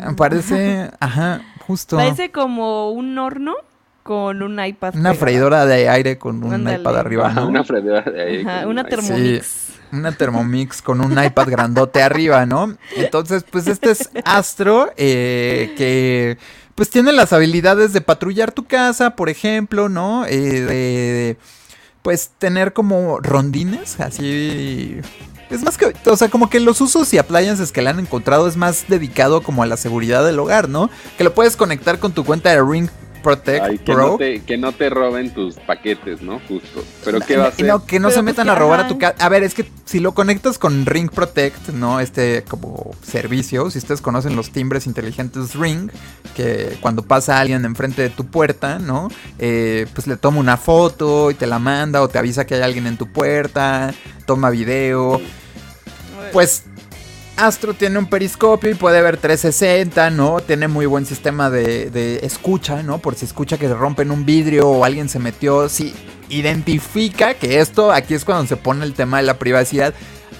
Ah, 0.00 0.12
Parece, 0.16 0.90
ajá, 1.00 1.40
justo. 1.66 1.96
Parece 1.96 2.30
como 2.30 2.90
un 2.90 3.16
horno 3.18 3.54
con 4.02 4.42
un 4.42 4.64
iPad. 4.64 4.94
una 4.94 5.10
pegado. 5.10 5.14
freidora 5.20 5.66
de 5.66 5.88
aire 5.88 6.18
con 6.18 6.42
un 6.42 6.54
Ándale. 6.54 6.78
iPad 6.80 6.96
arriba, 6.98 7.34
una 7.46 7.62
freidora 7.64 8.02
de 8.02 8.22
aire. 8.22 8.42
Ajá, 8.48 8.60
con 8.62 8.70
una 8.70 8.82
un- 8.82 8.88
Thermomix. 8.88 9.67
Una 9.92 10.12
Thermomix 10.12 10.82
con 10.82 11.00
un 11.00 11.12
iPad 11.12 11.48
grandote 11.48 12.02
arriba, 12.02 12.46
¿no? 12.46 12.76
Entonces, 12.96 13.44
pues 13.50 13.66
este 13.66 13.90
es 13.90 14.10
Astro, 14.24 14.90
eh, 14.96 15.74
que 15.76 16.38
pues 16.74 16.90
tiene 16.90 17.12
las 17.12 17.32
habilidades 17.32 17.92
de 17.92 18.00
patrullar 18.00 18.52
tu 18.52 18.64
casa, 18.64 19.16
por 19.16 19.28
ejemplo, 19.28 19.88
¿no? 19.88 20.26
Eh, 20.26 20.60
de, 20.60 21.36
pues 22.02 22.30
tener 22.38 22.72
como 22.72 23.18
rondines, 23.18 23.98
así... 24.00 25.00
Es 25.50 25.62
más 25.62 25.78
que, 25.78 25.94
o 26.04 26.16
sea, 26.16 26.28
como 26.28 26.50
que 26.50 26.60
los 26.60 26.80
usos 26.80 27.12
y 27.14 27.18
appliances 27.18 27.72
que 27.72 27.80
le 27.80 27.88
han 27.88 27.98
encontrado 27.98 28.46
es 28.46 28.56
más 28.56 28.84
dedicado 28.86 29.42
como 29.42 29.62
a 29.62 29.66
la 29.66 29.78
seguridad 29.78 30.24
del 30.24 30.38
hogar, 30.38 30.68
¿no? 30.68 30.90
Que 31.16 31.24
lo 31.24 31.34
puedes 31.34 31.56
conectar 31.56 31.98
con 31.98 32.12
tu 32.12 32.24
cuenta 32.24 32.50
de 32.50 32.62
Ring 32.62 32.90
Protect 33.18 33.64
Ay, 33.64 33.78
que, 33.78 33.92
Pro. 33.92 34.08
no 34.12 34.16
te, 34.16 34.40
que 34.40 34.56
no 34.56 34.72
te 34.72 34.90
roben 34.90 35.32
tus 35.32 35.56
paquetes, 35.56 36.22
¿no? 36.22 36.40
Justo. 36.48 36.84
Pero 37.04 37.20
¿qué 37.20 37.36
va 37.36 37.46
a 37.46 37.48
hacer? 37.48 37.66
No, 37.66 37.84
que 37.84 37.98
no 38.00 38.08
Pero 38.08 38.20
se 38.20 38.22
pues 38.22 38.36
metan 38.36 38.48
a 38.48 38.54
robar 38.54 38.80
a 38.80 38.88
tu 38.88 38.98
casa. 38.98 39.14
A 39.18 39.28
ver, 39.28 39.42
es 39.42 39.54
que 39.54 39.64
si 39.84 40.00
lo 40.00 40.12
conectas 40.12 40.58
con 40.58 40.86
Ring 40.86 41.10
Protect, 41.10 41.68
¿no? 41.70 42.00
Este 42.00 42.44
como 42.48 42.92
servicio, 43.02 43.70
si 43.70 43.78
ustedes 43.78 44.00
conocen 44.00 44.36
los 44.36 44.50
timbres 44.50 44.86
inteligentes 44.86 45.54
Ring, 45.54 45.90
que 46.34 46.78
cuando 46.80 47.02
pasa 47.02 47.40
alguien 47.40 47.64
enfrente 47.64 48.02
de 48.02 48.10
tu 48.10 48.26
puerta, 48.26 48.78
¿no? 48.78 49.08
Eh, 49.38 49.86
pues 49.94 50.06
le 50.06 50.16
toma 50.16 50.38
una 50.38 50.56
foto 50.56 51.30
y 51.30 51.34
te 51.34 51.46
la 51.46 51.58
manda 51.58 52.02
o 52.02 52.08
te 52.08 52.18
avisa 52.18 52.46
que 52.46 52.54
hay 52.54 52.62
alguien 52.62 52.86
en 52.86 52.96
tu 52.96 53.10
puerta, 53.12 53.92
toma 54.26 54.50
video. 54.50 55.20
Pues 56.32 56.64
Astro 57.38 57.72
tiene 57.72 58.00
un 58.00 58.06
periscopio 58.06 58.68
y 58.68 58.74
puede 58.74 59.00
ver 59.00 59.16
360, 59.16 60.10
¿no? 60.10 60.40
Tiene 60.40 60.66
muy 60.66 60.86
buen 60.86 61.06
sistema 61.06 61.50
de, 61.50 61.88
de 61.88 62.16
escucha, 62.24 62.82
¿no? 62.82 62.98
Por 62.98 63.14
si 63.14 63.26
escucha 63.26 63.58
que 63.58 63.68
se 63.68 63.74
rompen 63.74 64.10
un 64.10 64.26
vidrio 64.26 64.68
o 64.68 64.84
alguien 64.84 65.08
se 65.08 65.20
metió. 65.20 65.68
Si 65.68 65.94
identifica 66.28 67.34
que 67.34 67.60
esto, 67.60 67.92
aquí 67.92 68.14
es 68.14 68.24
cuando 68.24 68.46
se 68.46 68.56
pone 68.56 68.84
el 68.84 68.92
tema 68.92 69.18
de 69.18 69.22
la 69.22 69.38
privacidad. 69.38 69.94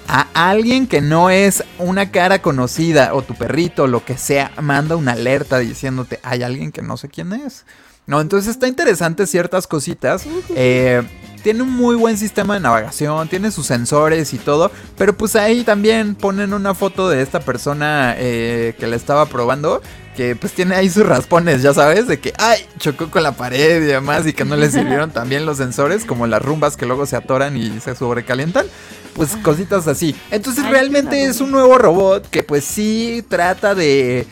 A 0.08 0.26
alguien 0.34 0.88
que 0.88 1.00
no 1.00 1.30
es 1.30 1.62
una 1.78 2.10
cara 2.10 2.42
conocida 2.42 3.14
o 3.14 3.22
tu 3.22 3.34
perrito 3.34 3.86
lo 3.86 4.04
que 4.04 4.18
sea, 4.18 4.50
manda 4.60 4.96
una 4.96 5.12
alerta 5.12 5.58
diciéndote, 5.58 6.18
hay 6.24 6.42
alguien 6.42 6.72
que 6.72 6.82
no 6.82 6.96
sé 6.96 7.08
quién 7.08 7.32
es. 7.32 7.64
No, 8.08 8.22
entonces 8.22 8.50
está 8.50 8.66
interesante 8.66 9.26
ciertas 9.26 9.66
cositas. 9.66 10.24
Eh, 10.56 11.02
tiene 11.42 11.62
un 11.62 11.70
muy 11.70 11.94
buen 11.94 12.16
sistema 12.16 12.54
de 12.54 12.60
navegación, 12.60 13.28
tiene 13.28 13.50
sus 13.50 13.66
sensores 13.66 14.32
y 14.32 14.38
todo, 14.38 14.72
pero 14.96 15.14
pues 15.14 15.36
ahí 15.36 15.62
también 15.62 16.14
ponen 16.14 16.54
una 16.54 16.74
foto 16.74 17.10
de 17.10 17.20
esta 17.20 17.40
persona 17.40 18.14
eh, 18.16 18.74
que 18.78 18.86
la 18.86 18.96
estaba 18.96 19.26
probando, 19.26 19.82
que 20.16 20.34
pues 20.36 20.54
tiene 20.54 20.74
ahí 20.74 20.88
sus 20.88 21.04
raspones, 21.04 21.60
ya 21.60 21.74
sabes, 21.74 22.08
de 22.08 22.18
que, 22.18 22.32
ay, 22.38 22.66
chocó 22.78 23.10
con 23.10 23.22
la 23.22 23.32
pared 23.32 23.82
y 23.82 23.86
demás, 23.86 24.26
y 24.26 24.32
que 24.32 24.46
no 24.46 24.56
le 24.56 24.70
sirvieron 24.70 25.10
también 25.10 25.44
los 25.44 25.58
sensores, 25.58 26.06
como 26.06 26.26
las 26.26 26.40
rumbas 26.40 26.78
que 26.78 26.86
luego 26.86 27.04
se 27.04 27.14
atoran 27.14 27.58
y 27.58 27.78
se 27.80 27.94
sobrecalientan. 27.94 28.64
Pues 29.12 29.36
cositas 29.42 29.86
así. 29.86 30.16
Entonces 30.30 30.64
Ay, 30.64 30.70
realmente 30.70 31.24
es 31.24 31.42
un 31.42 31.50
nuevo 31.50 31.76
robot 31.76 32.26
que 32.30 32.42
pues 32.42 32.64
sí 32.64 33.22
trata 33.28 33.74
de 33.74 34.26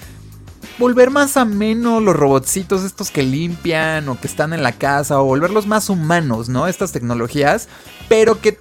volver 0.79 1.11
más 1.11 1.37
ameno 1.37 2.01
los 2.01 2.17
robotcitos 2.17 2.85
estos 2.85 3.11
que 3.11 3.23
limpian 3.23 4.09
o 4.09 4.21
que 4.21 4.27
están 4.27 4.53
en 4.53 4.63
la 4.63 4.73
casa 4.73 5.21
o 5.21 5.25
volverlos 5.25 5.67
más 5.67 5.89
humanos, 5.89 6.49
¿no? 6.49 6.67
Estas 6.67 6.93
tecnologías, 6.93 7.69
pero 8.09 8.41
que 8.41 8.59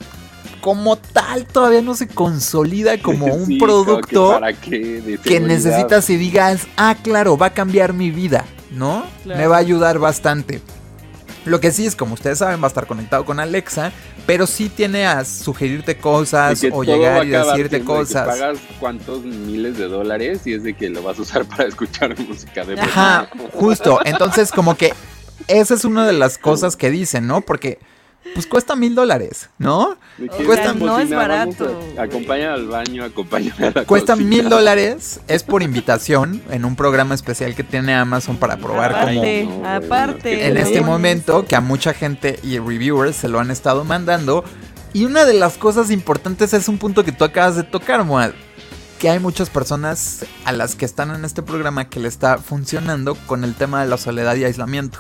como 0.61 0.97
tal 0.97 1.45
todavía 1.45 1.81
no 1.81 1.93
se 1.93 2.07
consolida 2.07 2.99
como 3.01 3.25
un 3.33 3.45
Sí, 3.45 3.57
como 3.57 3.83
que 3.83 3.83
producto 3.85 4.29
para 4.29 4.53
qué, 4.53 5.19
que 5.23 5.39
necesitas 5.39 6.09
y 6.09 6.17
digas, 6.17 6.67
ah, 6.77 6.95
claro, 7.01 7.37
va 7.37 7.47
a 7.47 7.53
cambiar 7.53 7.93
mi 7.93 8.11
vida, 8.11 8.45
¿no? 8.71 9.05
Claro. 9.23 9.39
Me 9.39 9.47
va 9.47 9.57
a 9.57 9.59
ayudar 9.59 9.99
bastante. 9.99 10.61
Lo 11.45 11.59
que 11.59 11.71
sí 11.71 11.85
es, 11.85 11.95
como 11.95 12.15
ustedes 12.15 12.39
saben, 12.39 12.59
va 12.59 12.65
a 12.65 12.67
estar 12.67 12.87
conectado 12.87 13.23
con 13.23 13.39
Alexa, 13.39 13.91
pero 14.25 14.47
sí 14.47 14.67
tiene 14.69 15.05
a 15.05 15.23
sugerirte 15.25 15.97
cosas 15.97 16.63
o 16.71 16.83
llegar 16.83 17.25
y 17.25 17.29
decirte 17.29 17.53
siendo 17.53 17.69
de 17.69 17.79
que 17.79 17.85
cosas. 17.85 18.27
pagas 18.27 18.57
cuántos 18.79 19.23
miles 19.23 19.77
de 19.77 19.87
dólares 19.87 20.41
y 20.45 20.53
es 20.53 20.63
de 20.63 20.73
que 20.73 20.89
lo 20.89 21.03
vas 21.03 21.19
a 21.19 21.21
usar 21.21 21.45
para 21.49 21.65
escuchar 21.65 22.17
música 22.19 22.65
de 22.65 22.79
Ajá, 22.79 23.29
justo. 23.53 23.99
Entonces, 24.05 24.51
como 24.51 24.75
que 24.75 24.93
esa 25.47 25.75
es 25.75 25.85
una 25.85 26.07
de 26.07 26.13
las 26.13 26.37
cosas 26.37 26.75
que 26.75 26.89
dicen, 26.89 27.27
¿no? 27.27 27.41
Porque, 27.41 27.77
pues 28.33 28.47
cuesta 28.47 28.75
mil 28.75 28.95
dólares, 28.95 29.49
¿no? 29.57 29.97
Cuesta- 30.45 30.73
no 30.73 30.99
es 30.99 31.09
barato. 31.09 31.79
Acompaña 31.97 32.53
al 32.53 32.67
baño, 32.67 33.03
acompaña 33.03 33.53
a 33.59 33.71
la 33.73 33.85
Cuesta 33.85 34.15
mil 34.15 34.49
dólares, 34.49 35.19
es 35.27 35.43
por 35.43 35.63
invitación 35.63 36.41
en 36.49 36.65
un 36.65 36.75
programa 36.75 37.15
especial 37.15 37.55
que 37.55 37.63
tiene 37.63 37.93
Amazon 37.95 38.37
para 38.37 38.57
probar 38.57 38.91
como 38.91 39.19
Aparte, 39.21 39.49
aparte. 39.63 40.47
en 40.47 40.57
este 40.57 40.81
momento 40.81 41.45
que 41.45 41.55
a 41.55 41.61
mucha 41.61 41.93
gente 41.93 42.39
y 42.43 42.57
reviewers 42.59 43.15
se 43.15 43.27
lo 43.29 43.39
han 43.39 43.51
estado 43.51 43.83
mandando. 43.85 44.43
Y 44.93 45.03
una 45.05 45.25
de 45.25 45.33
las 45.33 45.57
cosas 45.57 45.91
importantes 45.91 46.53
es 46.53 46.67
un 46.69 46.77
punto 46.77 47.03
que 47.03 47.11
tú 47.11 47.25
acabas 47.25 47.55
de 47.57 47.63
tocar, 47.63 48.03
Moad. 48.05 48.31
Que 48.99 49.09
hay 49.09 49.19
muchas 49.19 49.49
personas 49.49 50.25
a 50.45 50.53
las 50.53 50.75
que 50.75 50.85
están 50.85 51.13
en 51.13 51.25
este 51.25 51.41
programa 51.43 51.89
que 51.89 51.99
le 51.99 52.07
está 52.07 52.37
funcionando 52.37 53.15
con 53.27 53.43
el 53.43 53.53
tema 53.55 53.83
de 53.83 53.89
la 53.89 53.97
soledad 53.97 54.35
y 54.35 54.45
aislamiento. 54.45 54.99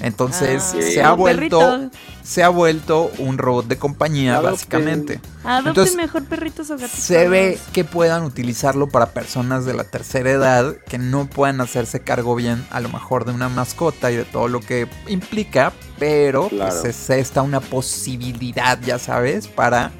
Entonces 0.00 0.62
Ah, 0.76 0.80
se 0.82 1.02
ha 1.02 1.12
vuelto 1.12 1.58
perrito. 1.58 1.90
se 2.22 2.42
ha 2.44 2.48
vuelto 2.50 3.10
un 3.18 3.36
robot 3.36 3.66
de 3.66 3.78
compañía 3.78 4.34
Adopten. 4.34 4.52
básicamente. 4.52 5.20
Adopten 5.42 5.68
Entonces, 5.70 5.96
mejor 5.96 6.24
perritos 6.26 6.70
o 6.70 6.76
gatitos. 6.76 7.00
Se 7.00 7.28
ve 7.28 7.58
que 7.72 7.84
puedan 7.84 8.22
utilizarlo 8.22 8.88
para 8.88 9.06
personas 9.10 9.64
de 9.64 9.74
la 9.74 9.84
tercera 9.84 10.30
edad 10.30 10.76
que 10.88 10.98
no 10.98 11.26
puedan 11.28 11.60
hacerse 11.60 12.00
cargo 12.00 12.36
bien 12.36 12.64
a 12.70 12.80
lo 12.80 12.88
mejor 12.90 13.24
de 13.24 13.32
una 13.32 13.48
mascota 13.48 14.12
y 14.12 14.16
de 14.16 14.24
todo 14.24 14.46
lo 14.46 14.60
que 14.60 14.86
implica, 15.08 15.72
pero 15.98 16.48
Claro. 16.48 16.80
pues 16.80 16.84
es 16.96 17.10
esta 17.10 17.42
una 17.42 17.60
posibilidad, 17.60 18.78
ya 18.80 18.98
sabes, 19.00 19.48
para 19.48 19.90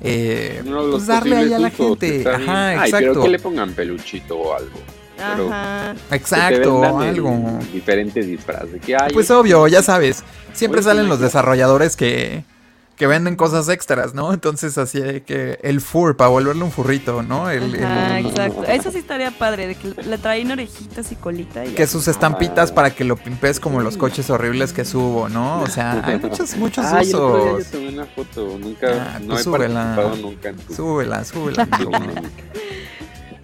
eh, 0.00 0.62
pues, 0.64 1.06
darle 1.06 1.36
ahí 1.36 1.52
a 1.52 1.58
la 1.58 1.70
gente. 1.70 2.18
está. 2.18 2.36
Ajá, 2.36 2.68
Ay, 2.82 2.90
pero 2.92 2.98
exacto. 3.06 3.22
que 3.22 3.28
le 3.30 3.38
pongan 3.38 3.72
peluchito 3.72 4.36
o 4.38 4.54
algo. 4.54 4.78
Ajá. 5.20 5.94
Exacto, 6.10 6.84
algo. 6.98 7.58
Diferentes 7.72 8.26
disfraces. 8.26 8.72
De 8.72 8.80
que, 8.80 8.94
ay, 8.96 9.10
Pues 9.12 9.26
es- 9.26 9.30
obvio, 9.30 9.66
ya 9.68 9.82
sabes. 9.82 10.22
Siempre 10.52 10.82
salen 10.82 11.08
los 11.08 11.20
desarrolladores 11.20 11.94
que, 11.96 12.42
que 12.96 13.06
venden 13.06 13.36
cosas 13.36 13.68
extras, 13.68 14.12
¿no? 14.12 14.32
Entonces 14.32 14.76
así 14.76 14.98
de 15.00 15.22
que 15.22 15.60
el 15.62 15.80
fur, 15.80 16.16
para 16.16 16.30
volverle 16.30 16.64
un 16.64 16.72
furrito, 16.72 17.22
¿no? 17.22 17.48
El, 17.48 17.76
exacto. 17.76 18.64
Eso 18.64 18.90
sí 18.90 18.98
estaría 18.98 19.30
padre, 19.30 19.68
de 19.68 19.74
que 19.76 20.02
le 20.02 20.18
traen 20.18 20.50
orejitas 20.50 21.12
y 21.12 21.14
colita. 21.14 21.64
Y 21.64 21.70
que 21.74 21.86
sus 21.86 22.08
estampitas 22.08 22.72
para 22.72 22.90
que 22.90 23.04
lo 23.04 23.16
pimpes 23.16 23.60
como 23.60 23.80
los 23.82 23.96
coches 23.96 24.28
horribles 24.30 24.72
que 24.72 24.84
subo, 24.84 25.28
¿no? 25.28 25.62
O 25.62 25.68
sea, 25.68 26.02
hay 26.04 26.18
muchos, 26.18 26.56
muchos 26.56 26.90
día 26.90 27.00
usos. 27.02 27.64
yo 27.64 27.70
tomé 27.78 27.88
una 27.90 28.06
foto. 28.06 28.58
Nunca, 28.58 28.88
Ah, 29.14 29.18
no 29.20 29.28
pues 29.28 29.40
he 29.40 29.44
súbela. 29.44 29.74
participado 29.94 30.16
nunca 30.16 30.48
en 30.48 30.56
tu, 30.56 30.74
Súbela, 30.74 31.24
súbela. 31.24 31.68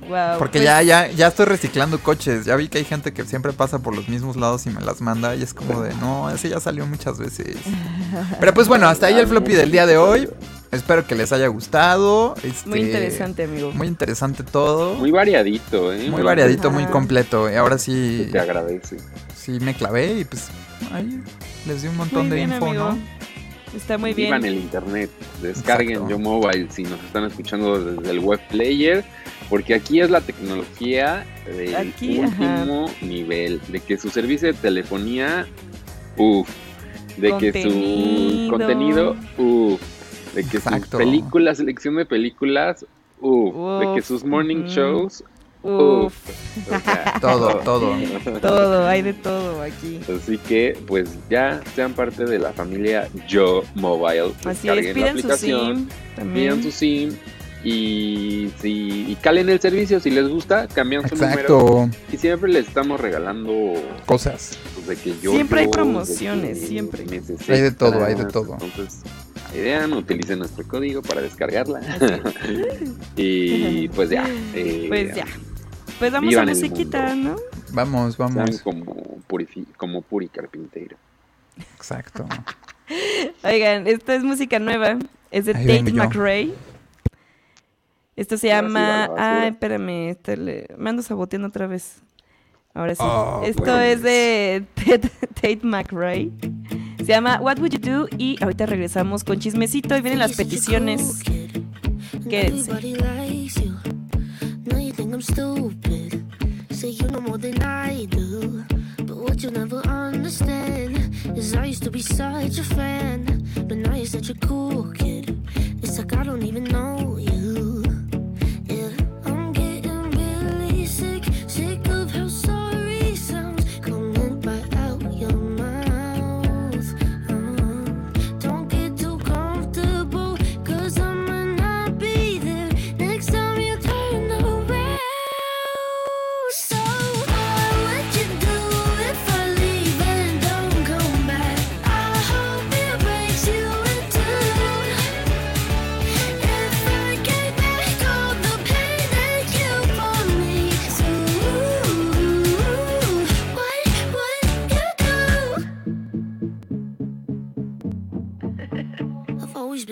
Wow, 0.08 0.38
Porque 0.38 0.58
pues, 0.58 0.64
ya, 0.64 0.82
ya, 0.82 1.08
ya 1.10 1.28
estoy 1.28 1.46
reciclando 1.46 1.98
coches. 1.98 2.44
Ya 2.44 2.56
vi 2.56 2.68
que 2.68 2.78
hay 2.78 2.84
gente 2.84 3.12
que 3.12 3.24
siempre 3.24 3.52
pasa 3.52 3.78
por 3.78 3.94
los 3.94 4.08
mismos 4.08 4.36
lados 4.36 4.66
y 4.66 4.70
me 4.70 4.80
las 4.80 5.00
manda. 5.00 5.34
Y 5.34 5.42
es 5.42 5.54
como 5.54 5.82
de, 5.82 5.94
no, 5.94 6.30
ese 6.30 6.48
ya 6.48 6.60
salió 6.60 6.86
muchas 6.86 7.18
veces. 7.18 7.56
Pero 8.40 8.52
pues 8.54 8.68
bueno, 8.68 8.86
hasta 8.88 9.06
ahí 9.06 9.18
el 9.18 9.26
floppy 9.26 9.52
del 9.52 9.70
día 9.70 9.86
de 9.86 9.96
hoy. 9.96 10.28
Espero 10.72 11.06
que 11.06 11.14
les 11.14 11.32
haya 11.32 11.46
gustado. 11.46 12.34
Este, 12.42 12.68
Muy 12.68 12.80
interesante, 12.80 13.44
amigo. 13.44 13.70
Muy 13.72 13.86
interesante 13.86 14.42
todo. 14.42 14.94
Muy 14.96 15.12
variadito, 15.12 15.92
¿eh? 15.92 16.10
Muy 16.10 16.22
variadito, 16.22 16.70
muy 16.70 16.84
completo. 16.86 17.48
Y 17.50 17.54
ahora 17.54 17.78
sí, 17.78 18.28
te 18.32 18.40
agradece. 18.40 18.96
sí 19.36 19.52
me 19.60 19.74
clavé 19.74 20.20
y 20.20 20.24
pues 20.24 20.48
ahí 20.92 21.20
les 21.66 21.82
di 21.82 21.88
un 21.88 21.96
montón 21.96 22.22
Muy 22.22 22.30
de 22.30 22.36
bien, 22.36 22.52
info, 22.52 22.66
amigo. 22.66 22.88
¿no? 22.90 22.98
Está 23.76 23.98
muy 23.98 24.14
Vivan 24.14 24.42
bien. 24.42 24.54
el 24.54 24.60
internet. 24.60 25.10
Descarguen 25.42 25.90
Exacto. 25.92 26.10
Yo 26.10 26.18
Mobile 26.18 26.68
si 26.70 26.82
nos 26.82 27.02
están 27.04 27.24
escuchando 27.24 27.80
desde 27.82 28.10
el 28.10 28.18
web 28.20 28.40
player. 28.48 29.04
Porque 29.50 29.74
aquí 29.74 30.00
es 30.00 30.10
la 30.10 30.20
tecnología 30.20 31.26
del 31.46 31.74
Aquí, 31.76 32.18
último 32.18 32.86
nivel. 33.02 33.60
De 33.68 33.80
que 33.80 33.98
su 33.98 34.08
servicio 34.10 34.48
de 34.48 34.54
telefonía, 34.54 35.46
uff. 36.16 36.48
De 37.18 37.36
que 37.38 37.52
su 37.62 38.48
Contenido. 38.50 39.16
uff. 39.38 39.80
De 40.34 40.42
que 40.44 40.56
Exacto. 40.56 40.86
sus 40.92 40.98
películas, 40.98 41.58
selección 41.58 41.96
de 41.96 42.06
películas, 42.06 42.84
uff. 43.20 43.80
De 43.80 43.94
que 43.94 44.02
sus 44.02 44.24
morning 44.24 44.64
shows, 44.66 45.22
Uf, 45.62 46.12
uff. 46.12 46.68
O 46.70 46.80
sea, 46.80 47.14
Todo, 47.22 47.54
todo. 47.64 47.96
todo, 48.42 48.86
hay 48.86 49.00
de 49.00 49.14
todo 49.14 49.62
aquí. 49.62 49.98
Así 50.14 50.36
que, 50.36 50.76
pues 50.86 51.16
ya 51.30 51.62
sean 51.74 51.94
parte 51.94 52.26
de 52.26 52.38
la 52.38 52.52
familia 52.52 53.08
Yo 53.26 53.62
Mobile. 53.74 54.32
Así 54.44 54.68
Descarguen 54.68 54.84
es, 54.98 55.24
la 55.24 55.36
pidan 55.36 55.38
su 55.38 55.46
pidan 55.46 55.88
también. 56.16 56.62
su 56.62 56.70
SIM 56.70 57.16
y, 57.64 58.50
si, 58.60 59.10
y 59.10 59.16
calen 59.22 59.48
el 59.48 59.58
servicio. 59.60 59.98
Si 60.00 60.10
les 60.10 60.28
gusta, 60.28 60.68
cambian 60.68 61.08
su 61.08 61.14
número. 61.16 61.32
Exacto. 61.40 61.90
Y 62.12 62.16
siempre 62.18 62.50
les 62.52 62.68
estamos 62.68 63.00
regalando 63.00 63.72
Cosas. 64.06 64.58
pues, 64.74 64.86
de 64.86 64.96
que 64.96 65.18
yo. 65.20 65.32
Siempre 65.32 65.60
hay 65.62 65.68
promociones, 65.68 66.60
que 66.60 66.66
siempre. 66.66 67.04
Hay 67.48 67.60
de 67.60 67.72
todo, 67.72 68.04
hay 68.04 68.14
de 68.14 68.26
todo. 68.26 68.56
Entonces, 68.60 69.02
idean, 69.54 69.92
utilicen 69.94 70.40
nuestro 70.40 70.66
código 70.68 71.02
para 71.02 71.20
descargarla. 71.22 71.80
Y 73.16 73.88
pues 73.88 74.10
ya. 74.10 74.24
eh, 74.54 74.86
Pues 74.88 75.14
ya. 75.14 75.26
Pues 75.98 76.10
vamos 76.12 76.34
a 76.34 76.44
musiquita, 76.44 77.14
¿no? 77.14 77.36
Vamos, 77.72 78.16
Sean 78.16 78.34
vamos. 78.34 78.60
como, 78.62 79.18
purifi- 79.28 79.66
como 79.76 80.02
Puri 80.02 80.28
Carpintero. 80.28 80.96
Exacto. 81.76 82.26
Oigan, 83.44 83.86
esta 83.86 84.14
es 84.16 84.22
música 84.24 84.58
nueva. 84.58 84.98
Es 85.30 85.46
de 85.46 85.54
Ahí 85.54 85.78
Tate. 85.78 85.92
McRae. 85.92 86.50
Esto 88.16 88.36
se 88.36 88.42
sí 88.42 88.46
llama. 88.48 88.80
la 88.80 89.08
basura. 89.08 89.42
Ay, 89.42 89.48
espérame. 89.50 90.08
este 90.10 90.36
le- 90.36 90.66
Me 90.78 90.90
ando 90.90 91.02
saboteando 91.02 91.48
otra 91.48 91.66
vez. 91.66 92.02
Ahora 92.74 92.94
sí. 92.94 93.02
Oh, 93.04 93.42
Esto 93.44 93.62
pues. 93.64 93.96
es 93.98 94.02
de 94.02 94.64
Tate, 94.74 95.08
Tate 95.34 95.60
McRae. 95.62 96.30
Se 96.98 97.04
llama 97.06 97.38
What 97.40 97.58
Would 97.58 97.72
You 97.72 97.78
Do? 97.78 98.08
Y 98.18 98.36
ahorita 98.42 98.66
regresamos 98.66 99.22
con 99.24 99.38
chismecito 99.38 99.96
y 99.96 100.00
vienen 100.00 100.18
las 100.20 100.32
peticiones. 100.32 101.22
Quédense. 102.28 102.70
Everybody 102.70 102.94
likes 102.96 103.60
you. 103.62 103.74
Now 104.64 104.78
you 104.78 104.92
think 104.92 105.12
I'm 105.12 105.20
stupid. 105.22 106.24
Say 106.70 106.90
you 106.92 107.06
know 107.08 107.20
more 107.20 107.38
than 107.38 107.60
I 107.62 108.06
do. 108.06 108.64
But 109.04 109.16
what 109.18 109.42
you 109.42 109.50
never 109.50 109.82
understand 109.86 110.96
is 111.36 111.54
I 111.54 111.66
used 111.66 111.82
to 111.84 111.90
be 111.90 112.00
such 112.02 112.58
a 112.58 112.64
fan. 112.64 113.24
But 113.68 113.78
now 113.78 113.94
you're 113.94 114.06
such 114.06 114.30
a 114.30 114.34
cool 114.46 114.90
kid. 114.92 115.36
It's 115.82 115.98
like 115.98 116.14
I 116.16 116.24
don't 116.24 116.42
even 116.42 116.64
know 116.64 117.18
you. 117.18 117.43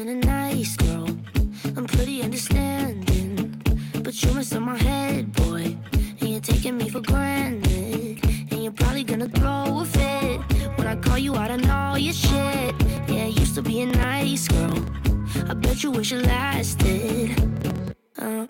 Been 0.04 0.24
a 0.24 0.26
nice 0.26 0.74
girl. 0.76 1.06
I'm 1.76 1.86
pretty 1.86 2.22
understanding, 2.22 3.62
but 4.02 4.20
you're 4.20 4.34
messing 4.34 4.62
my 4.62 4.76
head, 4.76 5.32
boy. 5.32 5.76
And 6.20 6.28
you're 6.28 6.40
taking 6.40 6.76
me 6.76 6.88
for 6.88 7.00
granted. 7.00 8.18
And 8.50 8.64
you're 8.64 8.72
probably 8.72 9.04
gonna 9.04 9.28
throw 9.28 9.80
a 9.80 9.84
fit 9.84 10.40
when 10.76 10.88
I 10.88 10.96
call 10.96 11.18
you 11.18 11.36
out 11.36 11.52
on 11.52 11.70
all 11.70 11.98
your 11.98 12.14
shit. 12.14 12.74
Yeah, 13.08 13.26
you 13.26 13.40
used 13.42 13.54
to 13.54 13.62
be 13.62 13.82
a 13.82 13.86
nice 13.86 14.48
girl. 14.48 14.84
I 15.48 15.54
bet 15.54 15.84
you 15.84 15.92
wish 15.92 16.12
it 16.12 16.26
lasted. 16.26 17.30
Uh, 18.18 18.44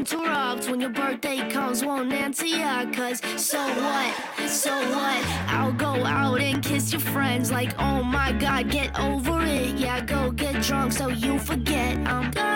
interrupt. 0.00 0.66
When 0.70 0.80
your 0.80 0.90
birthday 0.90 1.46
comes, 1.50 1.84
won't 1.84 2.10
answer 2.12 2.46
ya. 2.46 2.90
Cause 2.90 3.20
so 3.36 3.58
what? 3.58 4.48
So 4.48 4.72
what? 4.96 5.22
I'll 5.56 5.72
go 5.72 5.92
out 6.06 6.40
and 6.40 6.62
kiss 6.62 6.90
your 6.90 7.02
friends 7.02 7.52
like, 7.52 7.74
oh 7.78 8.02
my 8.02 8.32
god, 8.32 8.70
get 8.70 8.98
over 8.98 9.42
it. 9.42 9.76
Yeah, 9.76 10.02
go 10.04 10.30
get 10.30 10.62
drunk 10.62 10.92
so 10.92 11.08
you 11.08 11.38
forget 11.38 11.98
I'm 12.06 12.30
gone. 12.30 12.50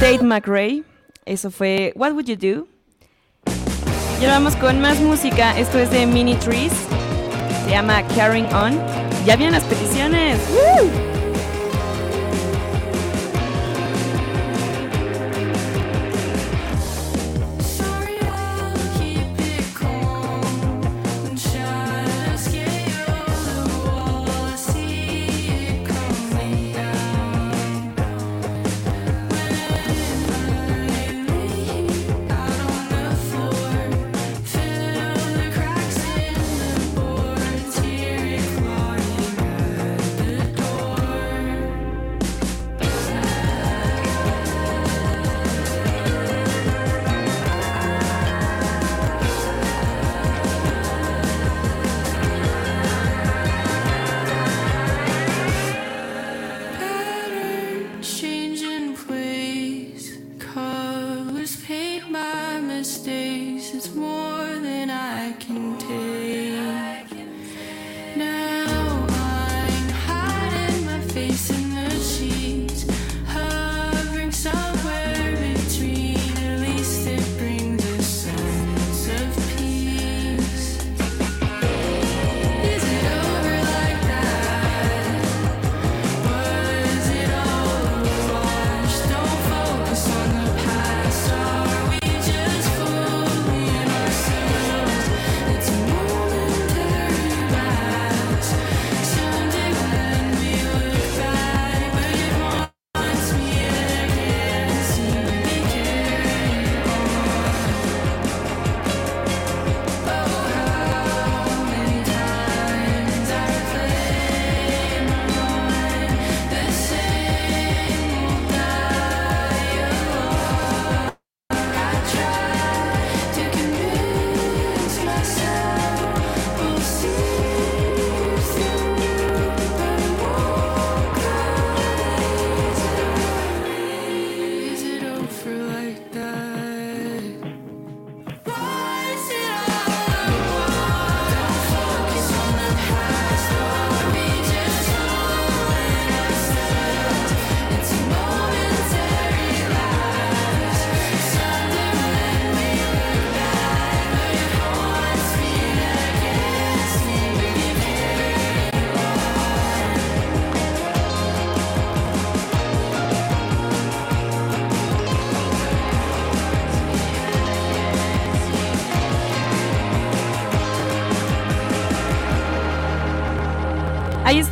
Tate 0.00 0.22
McRae. 0.22 0.84
Eso 1.26 1.50
fue 1.50 1.92
What 1.96 2.12
Would 2.12 2.26
You 2.26 2.36
Do? 2.36 2.68
Y 4.20 4.24
ahora 4.24 4.34
vamos 4.34 4.54
con 4.54 4.80
más 4.80 5.00
música. 5.00 5.58
Esto 5.58 5.78
es 5.78 5.90
de 5.90 6.06
Mini 6.06 6.36
Trees. 6.36 6.72
Se 7.64 7.70
llama 7.70 8.06
Carrying 8.14 8.46
On. 8.54 8.78
Ya 9.26 9.34
vienen 9.34 9.54
las 9.54 9.64
peticiones. 9.64 10.38
¡Woo! 10.50 11.07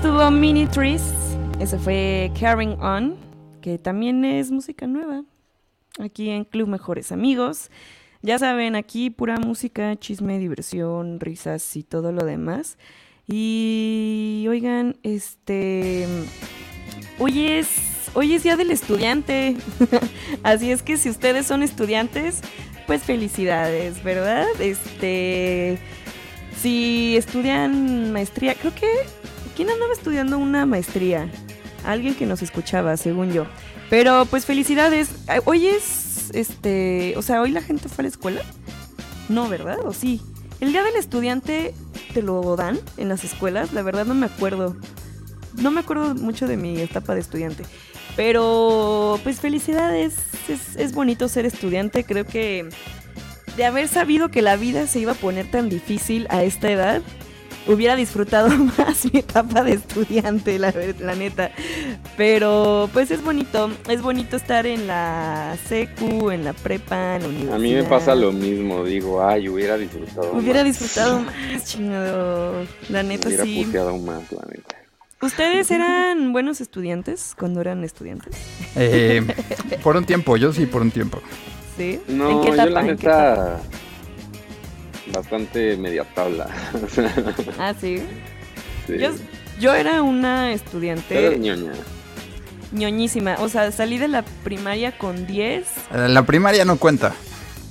Estuvo 0.06 0.30
Mini 0.30 0.66
Trees. 0.66 1.02
Ese 1.58 1.80
fue 1.80 2.30
Carrying 2.38 2.80
On, 2.80 3.16
que 3.60 3.76
también 3.76 4.24
es 4.24 4.52
música 4.52 4.86
nueva. 4.86 5.24
Aquí 5.98 6.30
en 6.30 6.44
Club 6.44 6.68
Mejores 6.68 7.10
Amigos. 7.10 7.72
Ya 8.22 8.38
saben, 8.38 8.76
aquí 8.76 9.10
pura 9.10 9.36
música, 9.38 9.96
chisme, 9.96 10.38
diversión, 10.38 11.18
risas 11.18 11.74
y 11.74 11.82
todo 11.82 12.12
lo 12.12 12.24
demás. 12.24 12.78
Y 13.26 14.46
oigan, 14.48 14.96
este. 15.02 16.06
Hoy 17.18 17.48
es. 17.48 18.08
Hoy 18.14 18.34
es 18.34 18.44
día 18.44 18.56
del 18.56 18.70
estudiante. 18.70 19.56
Así 20.44 20.70
es 20.70 20.84
que 20.84 20.98
si 20.98 21.10
ustedes 21.10 21.46
son 21.46 21.64
estudiantes, 21.64 22.42
pues 22.86 23.02
felicidades, 23.02 24.04
¿verdad? 24.04 24.46
Este, 24.60 25.80
si 26.56 27.16
estudian 27.16 28.12
maestría, 28.12 28.54
creo 28.54 28.72
que, 28.72 28.86
¿quién 29.56 29.70
andaba 29.70 29.92
estudiando 29.92 30.38
una 30.38 30.66
maestría? 30.66 31.28
Alguien 31.84 32.14
que 32.14 32.26
nos 32.26 32.42
escuchaba, 32.42 32.96
según 32.96 33.32
yo. 33.32 33.46
Pero 33.90 34.26
pues 34.26 34.44
felicidades. 34.44 35.10
Hoy 35.44 35.66
es, 35.68 36.30
este, 36.34 37.14
o 37.16 37.22
sea, 37.22 37.40
hoy 37.40 37.50
la 37.50 37.62
gente 37.62 37.88
fue 37.88 38.02
a 38.02 38.04
la 38.04 38.08
escuela. 38.08 38.42
No, 39.28 39.48
¿verdad? 39.48 39.78
¿O 39.84 39.92
sí? 39.92 40.20
El 40.60 40.72
día 40.72 40.82
del 40.82 40.96
estudiante 40.96 41.74
te 42.12 42.22
lo 42.22 42.56
dan 42.56 42.78
en 42.96 43.08
las 43.08 43.24
escuelas. 43.24 43.72
La 43.72 43.82
verdad 43.82 44.04
no 44.04 44.14
me 44.14 44.26
acuerdo. 44.26 44.76
No 45.60 45.70
me 45.70 45.80
acuerdo 45.80 46.14
mucho 46.14 46.46
de 46.46 46.56
mi 46.56 46.78
etapa 46.80 47.14
de 47.14 47.20
estudiante. 47.20 47.64
Pero, 48.14 49.18
pues 49.22 49.40
felicidades. 49.40 50.16
Es, 50.48 50.76
es 50.76 50.92
bonito 50.92 51.28
ser 51.28 51.46
estudiante. 51.46 52.04
Creo 52.04 52.24
que 52.24 52.68
de 53.56 53.64
haber 53.64 53.88
sabido 53.88 54.30
que 54.30 54.42
la 54.42 54.56
vida 54.56 54.86
se 54.86 54.98
iba 55.00 55.12
a 55.12 55.16
poner 55.16 55.50
tan 55.50 55.68
difícil 55.68 56.26
a 56.28 56.42
esta 56.44 56.70
edad, 56.70 57.02
hubiera 57.66 57.96
disfrutado 57.96 58.48
más 58.78 59.04
mi 59.12 59.20
etapa 59.20 59.62
de 59.62 59.72
estudiante, 59.74 60.58
la, 60.58 60.72
la 61.00 61.14
neta. 61.14 61.50
Pero, 62.16 62.88
pues 62.92 63.10
es 63.10 63.22
bonito. 63.22 63.70
Es 63.88 64.02
bonito 64.02 64.36
estar 64.36 64.66
en 64.66 64.86
la 64.86 65.56
secu, 65.68 66.30
en 66.30 66.44
la 66.44 66.52
prepa, 66.52 67.16
en 67.16 67.22
la 67.22 67.28
universidad. 67.28 67.54
A 67.54 67.58
mí 67.58 67.74
me 67.74 67.84
pasa 67.84 68.14
lo 68.14 68.32
mismo, 68.32 68.84
digo, 68.84 69.22
ay, 69.26 69.48
hubiera 69.48 69.76
disfrutado. 69.76 70.32
Hubiera 70.32 70.62
más. 70.64 70.78
disfrutado 70.78 71.20
más, 71.52 71.64
chingado. 71.64 72.66
La 72.88 73.02
neta, 73.02 73.28
Hubiera 73.28 73.44
sí. 73.44 73.64
puteado 73.64 73.96
más, 73.98 74.30
la 74.32 74.42
neta. 74.50 74.76
¿Ustedes 75.22 75.70
eran 75.70 76.32
buenos 76.32 76.60
estudiantes 76.60 77.34
cuando 77.38 77.60
eran 77.62 77.82
estudiantes? 77.84 78.36
Eh, 78.76 79.26
por 79.82 79.96
un 79.96 80.04
tiempo, 80.04 80.36
yo 80.36 80.52
sí, 80.52 80.66
por 80.66 80.82
un 80.82 80.90
tiempo. 80.90 81.20
¿Sí? 81.76 82.00
No, 82.08 82.30
¿En 82.30 82.40
qué 82.42 82.48
yo 82.48 82.54
etapa? 82.54 82.70
la 82.70 82.80
¿En 82.82 82.86
qué 82.98 83.06
etapa? 83.06 83.60
Bastante 85.12 85.76
media 85.76 86.04
tabla. 86.14 86.46
Ah, 87.58 87.74
sí. 87.80 88.02
Sí. 88.86 88.98
Yo, 88.98 89.10
yo 89.58 89.74
era 89.74 90.02
una 90.02 90.48
Eres 90.48 90.62
estudiante 90.62 91.38
ñoña. 91.38 91.72
ñoñísima. 92.72 93.36
O 93.40 93.48
sea, 93.48 93.70
salí 93.72 93.98
de 93.98 94.08
la 94.08 94.22
primaria 94.44 94.96
con 94.98 95.26
10. 95.26 95.64
Eh, 95.94 96.08
La 96.08 96.24
primaria 96.24 96.64
no 96.64 96.76
cuenta. 96.78 97.12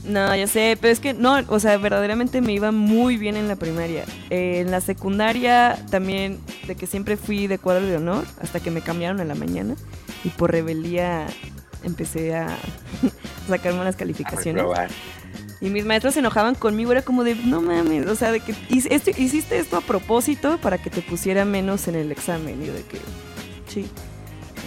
No, 0.04 0.36
ya 0.36 0.46
sé, 0.46 0.78
pero 0.80 0.92
es 0.94 1.00
que 1.00 1.14
no, 1.16 1.40
o 1.48 1.60
sea, 1.60 1.78
verdaderamente 1.78 2.40
me 2.40 2.54
iba 2.54 2.72
muy 2.72 3.18
bien 3.18 3.36
en 3.38 3.48
la 3.48 3.56
primaria. 3.56 4.04
Eh, 4.30 4.60
en 4.60 4.70
la 4.70 4.80
secundaria 4.80 5.84
también, 5.90 6.40
de 6.68 6.76
que 6.76 6.86
siempre 6.86 7.18
fui 7.18 7.48
de 7.48 7.58
cuadro 7.58 7.88
de 7.88 7.98
honor, 7.98 8.24
hasta 8.40 8.60
que 8.60 8.70
me 8.70 8.82
cambiaron 8.82 9.20
en 9.20 9.28
la 9.28 9.36
mañana. 9.36 9.76
Y 10.24 10.30
por 10.30 10.52
rebeldía 10.52 11.26
empecé 11.84 12.36
a 12.36 12.56
sacar 13.48 13.74
malas 13.74 13.96
calificaciones. 13.96 14.62
Reprobar. 14.64 14.90
Y 15.66 15.70
mis 15.72 15.84
maestros 15.86 16.14
se 16.14 16.20
enojaban 16.20 16.54
conmigo, 16.56 16.92
era 16.92 17.02
como 17.02 17.24
de, 17.24 17.34
no 17.36 17.60
mames, 17.62 18.06
o 18.08 18.16
sea, 18.16 18.32
de 18.32 18.40
que 18.40 18.54
esto- 18.70 19.10
hiciste 19.18 19.58
esto 19.58 19.78
a 19.78 19.82
propósito 19.82 20.60
para 20.62 20.78
que 20.78 20.90
te 20.92 21.02
pusiera 21.02 21.44
menos 21.44 21.88
en 21.88 21.96
el 21.96 22.12
examen. 22.12 22.62
Y 22.62 22.68
yo 22.68 22.74
de 22.74 22.84
que, 22.84 23.00
sí. 23.68 23.88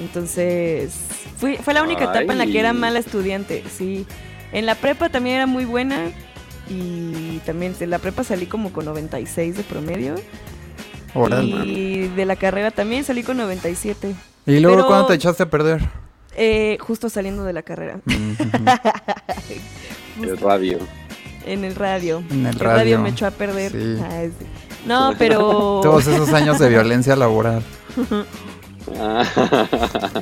Entonces, 0.01 0.93
fui, 1.39 1.57
fue 1.57 1.73
la 1.75 1.83
única 1.83 2.05
etapa 2.05 2.33
en 2.33 2.39
la 2.39 2.47
que 2.47 2.59
era 2.59 2.73
mala 2.73 2.99
estudiante, 2.99 3.62
sí. 3.77 4.07
En 4.53 4.66
la 4.66 4.75
prepa 4.75 5.09
también 5.09 5.37
era 5.37 5.47
muy 5.47 5.65
buena 5.65 6.11
y 6.70 7.39
también 7.47 7.75
en 7.81 7.91
la 7.91 7.99
prepa 7.99 8.25
salí 8.25 8.47
como 8.47 8.73
con 8.73 8.85
96 8.85 9.57
de 9.57 9.62
promedio. 9.62 10.15
Y 11.65 12.09
de 12.09 12.25
la 12.27 12.37
carrera 12.37 12.70
también 12.70 13.05
salí 13.05 13.23
con 13.23 13.37
97. 13.37 14.15
¿Y 14.47 14.61
luego 14.61 14.77
Pero, 14.79 14.87
cuándo 14.89 15.07
te 15.07 15.15
echaste 15.15 15.43
a 15.45 15.51
perder? 15.51 15.81
eh, 16.37 16.77
justo 16.81 17.09
saliendo 17.09 17.43
de 17.45 17.53
la 17.53 17.62
carrera. 17.62 18.01
El 20.23 20.39
radio. 20.39 20.78
En 21.47 21.65
el 21.65 21.74
radio. 21.74 22.23
En 22.31 22.47
el 22.47 22.55
el 22.55 22.59
radio. 22.61 22.99
me 23.01 23.11
echó 23.11 23.27
a 23.27 23.31
perder. 23.31 23.73
Sí. 23.73 24.03
Ay, 24.11 24.32
sí. 24.39 24.47
No, 24.86 25.12
pero. 25.19 25.81
Todos 25.82 26.07
esos 26.07 26.32
años 26.32 26.59
de 26.59 26.69
violencia 26.69 27.16
laboral. 27.16 27.62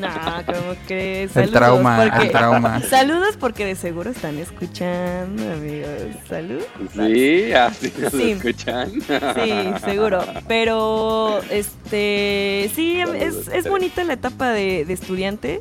No, 0.00 0.42
¿cómo 0.44 0.74
crees? 0.88 1.30
El 1.36 1.50
Saludos, 1.50 1.52
trauma, 1.52 2.02
porque- 2.02 2.26
el 2.26 2.32
trauma. 2.32 2.82
Saludos 2.90 3.36
porque 3.38 3.64
de 3.64 3.76
seguro 3.76 4.10
están 4.10 4.36
escuchando, 4.38 5.52
amigos. 5.52 5.88
Salud. 6.28 6.62
Sí, 6.94 7.52
así 7.52 7.92
nos 7.98 8.12
Sí. 8.12 8.30
escuchan. 8.32 8.90
Sí, 8.92 9.70
seguro. 9.84 10.24
Pero, 10.48 11.40
este, 11.50 12.70
sí, 12.74 12.98
es, 13.00 13.48
es 13.52 13.68
bonita 13.68 14.02
la 14.04 14.14
etapa 14.14 14.50
de, 14.50 14.84
de 14.84 14.92
estudiante. 14.92 15.60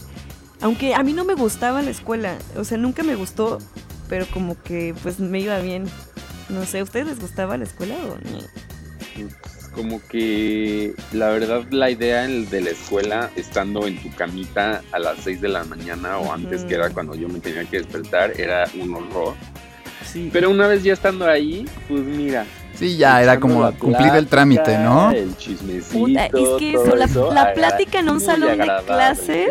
Aunque 0.61 0.95
a 0.95 1.03
mí 1.03 1.13
no 1.13 1.25
me 1.25 1.35
gustaba 1.35 1.81
la 1.81 1.91
escuela. 1.91 2.35
O 2.57 2.63
sea, 2.63 2.77
nunca 2.77 3.03
me 3.03 3.15
gustó, 3.15 3.59
pero 4.09 4.25
como 4.27 4.61
que 4.61 4.93
pues 5.03 5.19
me 5.19 5.39
iba 5.39 5.59
bien. 5.59 5.85
No 6.49 6.65
sé, 6.65 6.79
¿a 6.79 6.83
ustedes 6.83 7.07
les 7.07 7.19
gustaba 7.19 7.57
la 7.57 7.63
escuela 7.63 7.95
o 7.95 8.17
no? 8.29 8.39
Como 9.73 10.01
que 10.07 10.93
la 11.11 11.29
verdad 11.29 11.63
la 11.71 11.89
idea 11.89 12.27
de 12.27 12.61
la 12.61 12.69
escuela 12.69 13.29
estando 13.35 13.87
en 13.87 14.01
tu 14.01 14.13
camita 14.15 14.81
a 14.91 14.99
las 14.99 15.17
6 15.23 15.41
de 15.41 15.49
la 15.49 15.63
mañana 15.65 16.17
o 16.19 16.31
antes 16.31 16.63
que 16.63 16.75
era 16.75 16.89
cuando 16.91 17.15
yo 17.15 17.27
me 17.27 17.39
tenía 17.39 17.65
que 17.65 17.77
despertar 17.77 18.39
era 18.39 18.69
un 18.79 18.93
horror. 18.93 19.33
Sí. 20.05 20.29
Pero 20.31 20.49
una 20.49 20.67
vez 20.67 20.83
ya 20.83 20.93
estando 20.93 21.27
ahí, 21.27 21.67
pues 21.87 22.01
mira. 22.01 22.45
Sí, 22.75 22.97
ya 22.97 23.21
era 23.21 23.39
como 23.39 23.71
cumplir 23.77 24.13
el 24.15 24.27
trámite, 24.27 24.77
¿no? 24.77 25.11
El 25.11 25.35
chismecito. 25.37 25.99
Puta, 25.99 26.25
es 26.25 26.31
que 26.31 26.73
todo 26.73 26.85
eso, 26.85 26.95
la, 26.95 27.05
eso, 27.05 27.33
la 27.33 27.53
plática 27.53 27.99
en 27.99 28.09
un 28.09 28.21
salón 28.21 28.57
de 28.57 28.71
clases, 28.85 29.49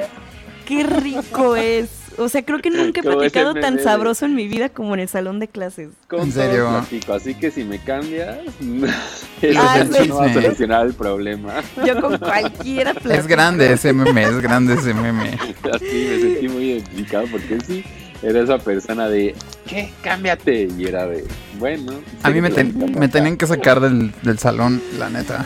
qué 0.66 0.84
rico 0.84 1.56
es. 1.56 2.03
O 2.16 2.28
sea, 2.28 2.44
creo 2.44 2.60
que 2.60 2.70
nunca 2.70 3.00
he 3.00 3.02
platicado 3.02 3.54
tan 3.54 3.80
sabroso 3.80 4.24
en 4.26 4.34
mi 4.34 4.46
vida 4.46 4.68
como 4.68 4.94
en 4.94 5.00
el 5.00 5.08
salón 5.08 5.40
de 5.40 5.48
clases. 5.48 5.88
Con 6.08 6.20
¿En 6.20 6.32
serio? 6.32 6.68
platico, 6.70 7.12
así 7.12 7.34
que 7.34 7.50
si 7.50 7.64
me 7.64 7.78
cambias, 7.78 8.38
Ah, 9.58 9.84
no 10.08 10.16
va 10.16 10.26
a 10.26 10.32
solucionar 10.32 10.86
el 10.86 10.94
problema. 10.94 11.54
Yo 11.84 12.00
con 12.00 12.16
cualquiera 12.18 12.92
platico. 12.94 13.14
Es 13.20 13.26
grande 13.26 13.72
ese 13.72 13.92
meme, 13.92 14.22
es 14.24 14.40
grande 14.40 14.74
ese 14.74 14.94
meme. 14.94 15.30
Así 15.72 16.08
me 16.10 16.20
sentí 16.20 16.48
muy 16.48 16.70
identificado 16.72 17.26
porque 17.30 17.58
sí, 17.66 17.84
era 18.22 18.40
esa 18.42 18.58
persona 18.58 19.08
de, 19.08 19.34
¿qué? 19.66 19.92
Cámbiate. 20.02 20.68
Y 20.78 20.86
era 20.86 21.06
de, 21.06 21.24
bueno. 21.58 21.92
A 22.22 22.30
mí 22.30 22.40
me, 22.40 22.50
ten- 22.50 23.10
tenían 23.10 23.36
que 23.36 23.46
sacar 23.46 23.80
del, 23.80 24.12
del 24.22 24.38
salón, 24.38 24.80
la 24.98 25.10
neta. 25.10 25.44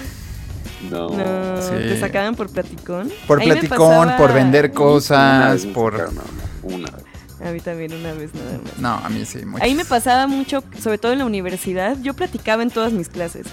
No. 0.90 1.08
No, 1.10 1.60
Sí. 1.62 1.70
te 1.76 1.98
sacaban 1.98 2.36
por 2.36 2.50
platicón. 2.52 3.10
Por 3.26 3.42
platicón, 3.42 3.78
pasaba- 4.06 4.16
por 4.16 4.32
vender 4.32 4.72
cosas, 4.72 5.64
me 5.64 5.72
por... 5.72 5.94
no, 5.98 6.12
no, 6.12 6.47
una 6.62 6.90
vez. 6.90 7.04
A 7.44 7.50
mí 7.50 7.60
también 7.60 7.92
una 7.92 8.12
vez 8.12 8.34
nada 8.34 8.58
más. 8.58 8.78
No, 8.78 8.94
a 8.94 9.08
mí 9.08 9.24
sí, 9.24 9.44
mucho. 9.44 9.62
Ahí 9.62 9.74
me 9.74 9.84
pasaba 9.84 10.26
mucho, 10.26 10.64
sobre 10.80 10.98
todo 10.98 11.12
en 11.12 11.18
la 11.18 11.24
universidad, 11.26 11.96
yo 12.02 12.14
platicaba 12.14 12.62
en 12.62 12.70
todas 12.70 12.92
mis 12.92 13.08
clases. 13.08 13.46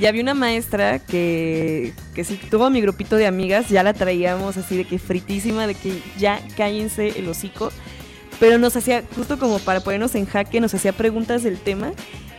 Y 0.00 0.06
había 0.06 0.22
una 0.22 0.34
maestra 0.34 0.98
que, 0.98 1.94
que 2.14 2.24
si 2.24 2.36
tuvo 2.36 2.68
mi 2.68 2.80
grupito 2.80 3.16
de 3.16 3.26
amigas, 3.26 3.68
ya 3.68 3.82
la 3.82 3.94
traíamos 3.94 4.56
así 4.56 4.76
de 4.76 4.84
que 4.84 4.98
fritísima, 4.98 5.66
de 5.66 5.74
que 5.74 6.02
ya 6.18 6.40
cállense 6.56 7.18
el 7.18 7.28
hocico. 7.28 7.72
Pero 8.38 8.58
nos 8.58 8.76
hacía, 8.76 9.02
justo 9.14 9.38
como 9.38 9.58
para 9.58 9.80
ponernos 9.80 10.14
en 10.14 10.26
jaque, 10.26 10.60
nos 10.60 10.74
hacía 10.74 10.92
preguntas 10.92 11.42
del 11.42 11.58
tema 11.58 11.92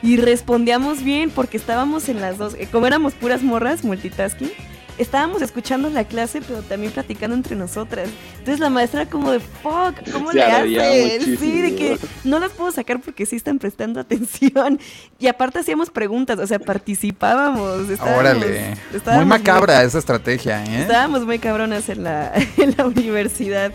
y 0.03 0.17
respondíamos 0.17 1.03
bien 1.03 1.31
porque 1.31 1.57
estábamos 1.57 2.09
en 2.09 2.21
las 2.21 2.37
dos, 2.37 2.53
eh, 2.55 2.67
como 2.71 2.85
éramos 2.85 3.13
puras 3.13 3.41
morras, 3.41 3.83
multitasking, 3.83 4.51
estábamos 4.97 5.41
escuchando 5.41 5.89
la 5.89 6.03
clase 6.05 6.41
pero 6.41 6.61
también 6.63 6.91
platicando 6.91 7.35
entre 7.35 7.55
nosotras. 7.55 8.09
Entonces 8.39 8.59
la 8.59 8.69
maestra 8.69 9.05
como 9.07 9.31
de, 9.31 9.39
fuck, 9.39 9.95
¿cómo 10.11 10.31
Se 10.31 10.37
le 10.37 10.43
haces? 10.43 11.39
Sí, 11.39 11.61
de 11.61 11.75
que 11.75 11.97
no 12.23 12.39
las 12.39 12.51
puedo 12.51 12.71
sacar 12.71 12.99
porque 13.01 13.25
sí 13.25 13.35
están 13.35 13.59
prestando 13.59 13.99
atención. 14.01 14.79
Y 15.19 15.27
aparte 15.27 15.59
hacíamos 15.59 15.89
preguntas, 15.89 16.39
o 16.39 16.47
sea, 16.47 16.59
participábamos. 16.59 17.89
estábamos- 17.89 18.19
Órale. 18.19 18.71
estábamos 18.93 19.25
Muy 19.25 19.37
macabra 19.37 19.83
esa 19.83 19.99
estrategia, 19.99 20.63
¿eh? 20.65 20.81
Estábamos 20.81 21.25
muy 21.25 21.39
cabronas 21.39 21.89
en 21.89 22.03
la, 22.03 22.33
en 22.57 22.73
la 22.77 22.85
universidad. 22.85 23.71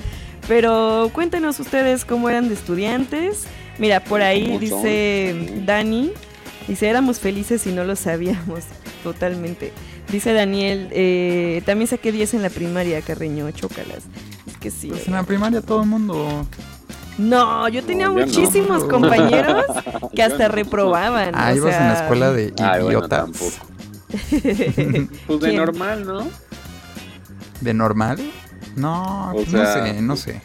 Pero 0.49 1.11
cuéntenos 1.12 1.61
ustedes 1.61 2.05
cómo 2.05 2.28
eran 2.28 2.49
de 2.49 2.55
estudiantes. 2.55 3.44
Mira, 3.78 4.01
por 4.01 4.23
ahí 4.23 4.59
dice 4.59 5.62
Dani, 5.65 6.11
dice, 6.69 6.89
éramos 6.89 7.20
felices 7.20 7.66
y 7.66 7.70
no 7.73 7.85
lo 7.85 7.94
sabíamos, 7.97 8.65
totalmente. 9.03 9.73
Dice 10.11 10.33
Daniel, 10.33 10.89
eh, 10.93 11.62
también 11.65 11.89
saqué 11.89 12.12
10 12.12 12.35
en 12.35 12.43
la 12.43 12.51
primaria, 12.51 13.01
Carreño, 13.01 13.51
chócalas. 13.53 14.03
Es 14.47 14.57
que 14.59 14.70
sí. 14.70 14.89
Pues 14.89 15.07
en 15.07 15.15
la 15.15 15.23
primaria 15.23 15.62
todo 15.62 15.83
el 15.83 15.89
mundo... 15.89 16.47
No, 17.19 17.69
yo 17.69 17.83
tenía 17.85 18.09
No, 18.09 18.19
yo 18.19 18.20
no. 18.20 18.27
muchísimos 18.27 18.85
compañeros 18.91 19.66
que 20.15 20.23
hasta 20.23 20.49
no. 20.49 20.55
reprobaban. 20.55 21.33
Ah, 21.35 21.51
o 21.53 21.57
ibas 21.57 21.77
en 21.77 21.87
la 21.89 21.95
escuela 21.95 22.33
de 22.33 22.53
Ay, 22.59 22.83
bueno, 22.83 22.89
idiotas. 22.89 23.24
tampoco. 23.24 23.53
Pues 25.27 25.41
de 25.41 25.49
¿Quién? 25.49 25.57
normal, 25.57 26.05
¿no? 26.07 26.29
¿De 27.61 27.74
normal? 27.74 28.19
No, 28.77 29.31
O 29.31 29.35
pues 29.35 29.49
sea, 29.51 29.61
no 29.62 29.73
sé, 29.87 30.03
no 30.03 30.16
sé. 30.16 30.43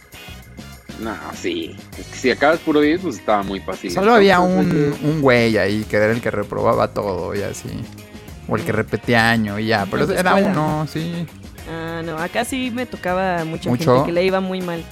No, 0.99 1.15
sí. 1.35 1.75
Es 1.97 2.05
que 2.07 2.15
si 2.17 2.31
acabas 2.31 2.59
puro 2.59 2.79
10, 2.81 3.01
pues 3.01 3.15
estaba 3.17 3.43
muy 3.43 3.59
fácil. 3.59 3.91
Solo 3.91 4.13
había 4.13 4.39
un, 4.39 4.93
un 5.03 5.21
güey 5.21 5.57
ahí 5.57 5.83
que 5.89 5.95
era 5.97 6.11
el 6.11 6.21
que 6.21 6.31
reprobaba 6.31 6.89
todo 6.89 7.35
y 7.35 7.41
así. 7.43 7.69
O 8.47 8.55
el 8.55 8.63
que 8.63 8.71
repetía 8.71 9.29
año 9.29 9.59
y 9.59 9.67
ya. 9.67 9.85
Pero 9.89 10.05
era 10.11 10.37
escuela. 10.37 10.51
uno, 10.51 10.87
sí. 10.87 11.25
Ah, 11.69 12.01
no, 12.03 12.17
acá 12.17 12.45
sí 12.45 12.71
me 12.73 12.85
tocaba 12.85 13.43
mucha 13.43 13.69
¿Mucho? 13.69 13.93
gente 13.95 14.05
que 14.07 14.11
le 14.13 14.23
iba 14.23 14.39
muy 14.39 14.61
mal. 14.61 14.83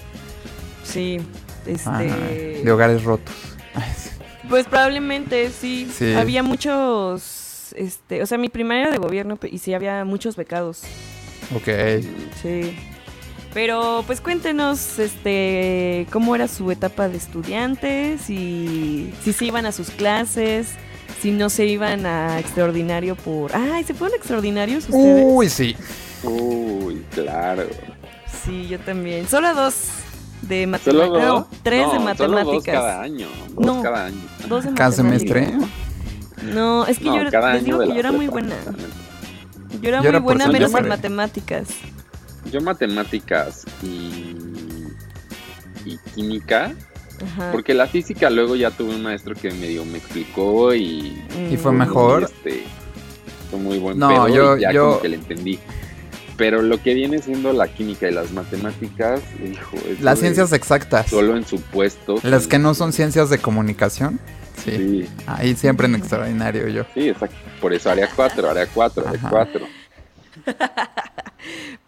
Sí, 0.84 1.20
este... 1.66 2.62
De 2.64 2.72
hogares 2.72 3.04
rotos. 3.04 3.34
Pues 4.48 4.68
probablemente 4.68 5.50
sí. 5.50 5.90
Sí. 5.92 6.14
Había 6.14 6.44
muchos, 6.44 7.74
este, 7.76 8.22
o 8.22 8.28
sea, 8.28 8.38
mi 8.38 8.48
primaria 8.48 8.84
era 8.84 8.92
de 8.92 9.00
gobierno 9.00 9.40
y 9.52 9.58
sí 9.58 9.74
había 9.74 10.06
muchos 10.06 10.36
becados. 10.36 10.84
Ok. 11.56 11.68
Sí. 12.44 12.78
Pero 13.56 14.04
pues 14.06 14.22
cuéntenos, 14.22 15.00
este, 15.00 16.06
cómo 16.12 16.36
era 16.36 16.48
su 16.48 16.70
etapa 16.70 17.10
de 17.10 17.18
estudiantes 17.18 18.30
y 18.30 19.12
si 19.24 19.34
se 19.34 19.46
iban 19.46 19.66
a 19.66 19.72
sus 19.72 19.90
clases, 19.90 20.74
si 21.22 21.32
no 21.32 21.50
se 21.50 21.66
iban 21.66 22.06
a 22.06 22.40
extraordinario 22.40 23.16
por, 23.16 23.56
ay, 23.56 23.84
se 23.84 23.94
fueron 23.94 24.16
extraordinarios 24.18 24.86
ustedes. 24.86 25.24
Uy, 25.28 25.50
sí. 25.50 25.76
Uy, 26.24 27.04
claro. 27.12 27.64
Sí, 28.44 28.68
yo 28.68 28.80
también. 28.80 29.28
Solo 29.28 29.54
dos 29.54 29.90
de 30.42 30.64
¿Solo 30.84 31.10
matemáticas. 31.10 31.28
dos? 31.28 31.40
No, 31.40 31.48
tres 31.64 31.82
No, 31.82 31.88
de 31.88 31.94
Solo 31.96 32.06
matemáticas. 32.06 32.54
dos 32.56 32.64
cada 32.66 33.02
año. 33.02 33.28
Dos 33.56 33.66
No. 33.78 33.82
cada 33.84 34.06
año. 34.06 34.22
Dos 34.48 34.64
de 34.66 34.74
Cada 34.74 34.90
matemáticas. 34.90 34.96
semestre. 34.96 35.58
No, 36.54 36.86
es 36.86 37.00
que 37.00 37.06
No, 37.06 37.24
yo, 37.24 37.32
cada 37.32 37.54
les 37.56 37.64
digo 37.64 37.80
que 37.80 37.88
yo 37.88 37.96
era 37.96 38.12
muy 38.12 38.28
buena. 38.28 38.56
Yo 39.82 39.90
era 39.90 39.98
Yo 39.98 40.04
muy 40.04 40.10
era 40.10 40.20
buena 40.20 40.48
menos 40.48 40.74
en 40.74 40.88
matemáticas. 40.88 41.68
Yo 42.52 42.62
matemáticas 42.62 43.66
y, 43.82 44.36
y 45.86 45.98
química, 46.14 46.74
Ajá. 47.24 47.52
porque 47.52 47.74
la 47.74 47.88
física 47.88 48.30
luego 48.30 48.56
ya 48.56 48.72
tuve 48.72 48.96
un 48.96 49.04
maestro 49.04 49.36
que 49.36 49.52
medio 49.52 49.86
me 49.86 49.98
explicó 49.98 50.74
y... 50.74 51.22
¿Y 51.52 51.58
fue 51.58 51.72
Mm. 51.72 51.78
mejor? 51.78 52.24
Este, 52.24 52.64
fue 53.50 53.60
muy 53.60 53.78
buen 53.80 53.98
No, 54.00 54.10
pedo 54.10 54.30
y 54.30 54.34
yo- 54.34 54.58
ya 54.58 54.72
yo- 54.72 54.88
como 54.90 55.02
que 55.02 55.10
le 55.10 55.16
entendí. 55.18 55.60
Pero 56.38 56.62
lo 56.62 56.82
que 56.84 56.94
viene 56.94 57.20
siendo 57.22 57.54
la 57.54 57.68
química 57.70 58.10
y 58.10 58.12
las 58.14 58.32
matemáticas, 58.34 59.22
hijo, 59.50 59.78
Las 60.02 60.20
ciencias 60.20 60.52
exactas. 60.52 61.10
Solo 61.10 61.38
en 61.38 61.46
supuestos. 61.46 62.24
Las 62.26 62.48
que 62.48 62.60
no 62.60 62.74
son 62.74 62.92
ciencias 62.92 63.30
de 63.30 63.38
comunicación. 63.38 64.20
Sí. 64.64 64.72
Sí, 64.72 65.06
Ahí 65.28 65.56
siempre 65.56 65.88
en 65.88 65.96
extraordinario 65.96 66.68
yo. 66.68 66.84
sí, 66.94 67.08
exacto. 67.10 67.36
Por 67.62 67.74
eso 67.74 67.90
área 67.90 68.10
4, 68.14 68.50
área 68.50 68.68
4, 68.68 69.08
área 69.08 69.20
Ajá. 69.20 69.30
4. 69.30 69.66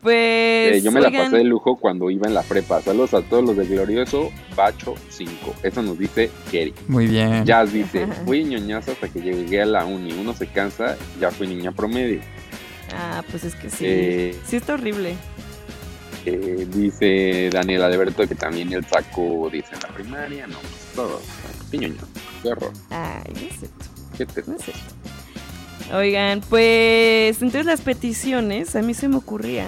Pues. 0.02 0.76
Eh, 0.76 0.82
yo 0.84 0.92
me 0.92 1.02
la 1.02 1.10
pasé 1.10 1.38
de 1.38 1.44
lujo 1.44 1.78
cuando 1.78 2.12
iba 2.12 2.28
en 2.28 2.36
la 2.36 2.44
prepa. 2.44 2.80
Saludos 2.82 3.14
a 3.16 3.22
todos 3.24 3.44
los 3.44 3.58
de 3.58 3.66
Glorioso, 3.66 4.30
Bacho 4.56 4.94
5. 5.10 5.56
Eso 5.64 5.82
nos 5.82 5.98
dice 5.98 6.30
Kerry. 6.52 6.74
Muy 6.88 7.08
bien. 7.08 7.44
Jazz 7.44 7.74
dice, 7.74 8.06
fui 8.26 8.44
ñoñazo 8.44 8.92
hasta 8.92 9.10
que 9.10 9.20
llegué 9.20 9.64
a 9.64 9.66
la 9.66 9.86
uni. 9.86 10.14
Uno 10.14 10.34
se 10.36 10.46
cansa, 10.48 10.96
ya 11.20 11.32
fui 11.32 11.48
niña 11.48 11.72
promedio. 11.72 12.22
Ah, 12.96 13.24
pues 13.32 13.44
es 13.46 13.56
que 13.56 13.70
sí. 13.70 13.86
Eh, 13.88 14.36
Sí, 14.46 14.58
está 14.58 14.76
horrible. 14.76 15.16
Eh, 16.26 16.68
dice 16.72 17.50
Daniel 17.52 17.82
Alberto 17.84 18.28
que 18.28 18.36
también 18.36 18.72
el 18.74 18.86
saco 18.86 19.50
dice 19.52 19.70
en 19.74 19.80
la 19.82 19.88
primaria. 19.90 20.46
No, 20.48 20.60
pues 20.60 20.92
todo. 20.96 21.20
Qué 21.72 21.78
ñoño. 21.80 21.96
Qué 22.44 22.50
horror. 22.50 22.72
Ay, 22.92 23.24
no 23.34 23.40
es 23.42 23.60
cierto. 23.60 23.86
Qué 24.18 24.26
te- 24.28 24.44
No 24.50 24.56
es 24.56 24.64
cierto. 24.64 24.84
Oigan, 25.94 26.42
pues 26.50 27.38
entonces 27.42 27.66
las 27.66 27.82
peticiones, 27.82 28.76
a 28.76 28.82
mí 28.82 28.94
se 28.94 29.08
me 29.08 29.16
ocurría 29.18 29.68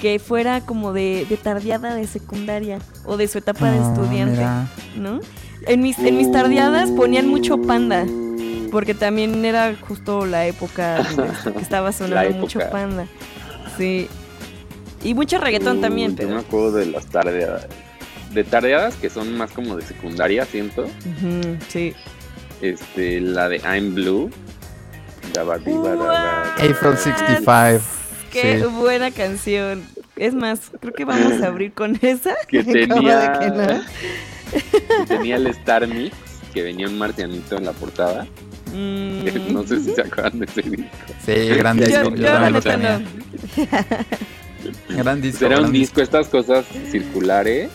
que 0.00 0.20
fuera 0.20 0.60
como 0.60 0.92
de, 0.92 1.26
de 1.28 1.36
tardeada 1.36 1.94
de 1.96 2.06
secundaria 2.06 2.78
o 3.04 3.16
de 3.16 3.26
su 3.26 3.38
etapa 3.38 3.70
de 3.72 3.78
Ah, 3.78 3.88
estudiante, 3.92 4.36
mira. 4.36 4.68
¿no? 4.96 5.20
En 5.66 5.80
mis, 5.80 5.98
en 5.98 6.16
mis 6.16 6.30
tardeadas 6.30 6.90
ponían 6.92 7.26
mucho 7.26 7.60
panda, 7.60 8.06
porque 8.70 8.94
también 8.94 9.44
era 9.44 9.74
justo 9.80 10.24
la 10.24 10.46
época 10.46 11.04
que 11.52 11.60
estaba 11.60 11.90
sonando 11.90 12.38
mucho 12.38 12.60
panda. 12.70 13.06
Sí. 13.76 14.06
Y 15.02 15.14
mucho 15.14 15.38
reggaetón 15.38 15.76
Uy, 15.76 15.82
también, 15.82 16.10
Yo 16.16 16.22
me 16.24 16.28
pero... 16.28 16.38
acuerdo 16.40 16.72
de 16.72 16.86
las 16.86 17.06
tardeadas. 17.06 17.66
De 18.32 18.44
tardeadas 18.44 18.94
que 18.96 19.10
son 19.10 19.36
más 19.36 19.50
como 19.50 19.74
de 19.76 19.82
secundaria, 19.82 20.44
siento. 20.44 20.86
Sí. 21.68 21.92
Este, 22.62 23.20
la 23.20 23.48
de 23.48 23.56
I'm 23.58 23.94
Blue. 23.96 24.30
Daba- 25.32 25.54
April 25.56 26.96
65. 26.96 27.80
Qué 28.32 28.58
Sí. 28.60 28.64
buena 28.66 29.10
canción. 29.10 29.82
Es 30.16 30.34
más, 30.34 30.60
creo 30.80 30.92
que 30.92 31.04
vamos 31.04 31.40
a 31.42 31.46
abrir 31.46 31.72
con 31.72 31.96
esa. 32.02 32.34
Que 32.48 32.62
tenía, 32.64 33.32
que 33.38 33.48
no. 33.50 33.66
que 34.50 35.06
tenía 35.06 35.36
el 35.36 35.46
Star 35.48 35.86
Mix, 35.86 36.14
que 36.52 36.62
venía 36.62 36.86
un 36.88 36.98
marcianito 36.98 37.56
en 37.56 37.64
la 37.64 37.72
portada. 37.72 38.26
Mm. 38.74 39.52
No 39.52 39.62
sé 39.66 39.80
si 39.80 39.94
se 39.94 40.02
acuerdan 40.02 40.40
de 40.40 40.44
ese 40.46 40.62
disco. 40.62 40.86
Sí, 41.24 41.32
gran 41.56 41.78
disco. 41.78 41.94
Yo, 42.04 42.10
Yo, 42.10 42.16
yo 42.16 42.22
la 42.22 42.32
también 42.32 42.52
lo 42.52 42.60
tenía. 42.60 43.00
Gran 44.88 45.20
disco. 45.22 45.46
Era 45.46 45.60
un 45.60 45.72
disco, 45.72 46.00
estas 46.02 46.28
cosas 46.28 46.66
circulares, 46.90 47.70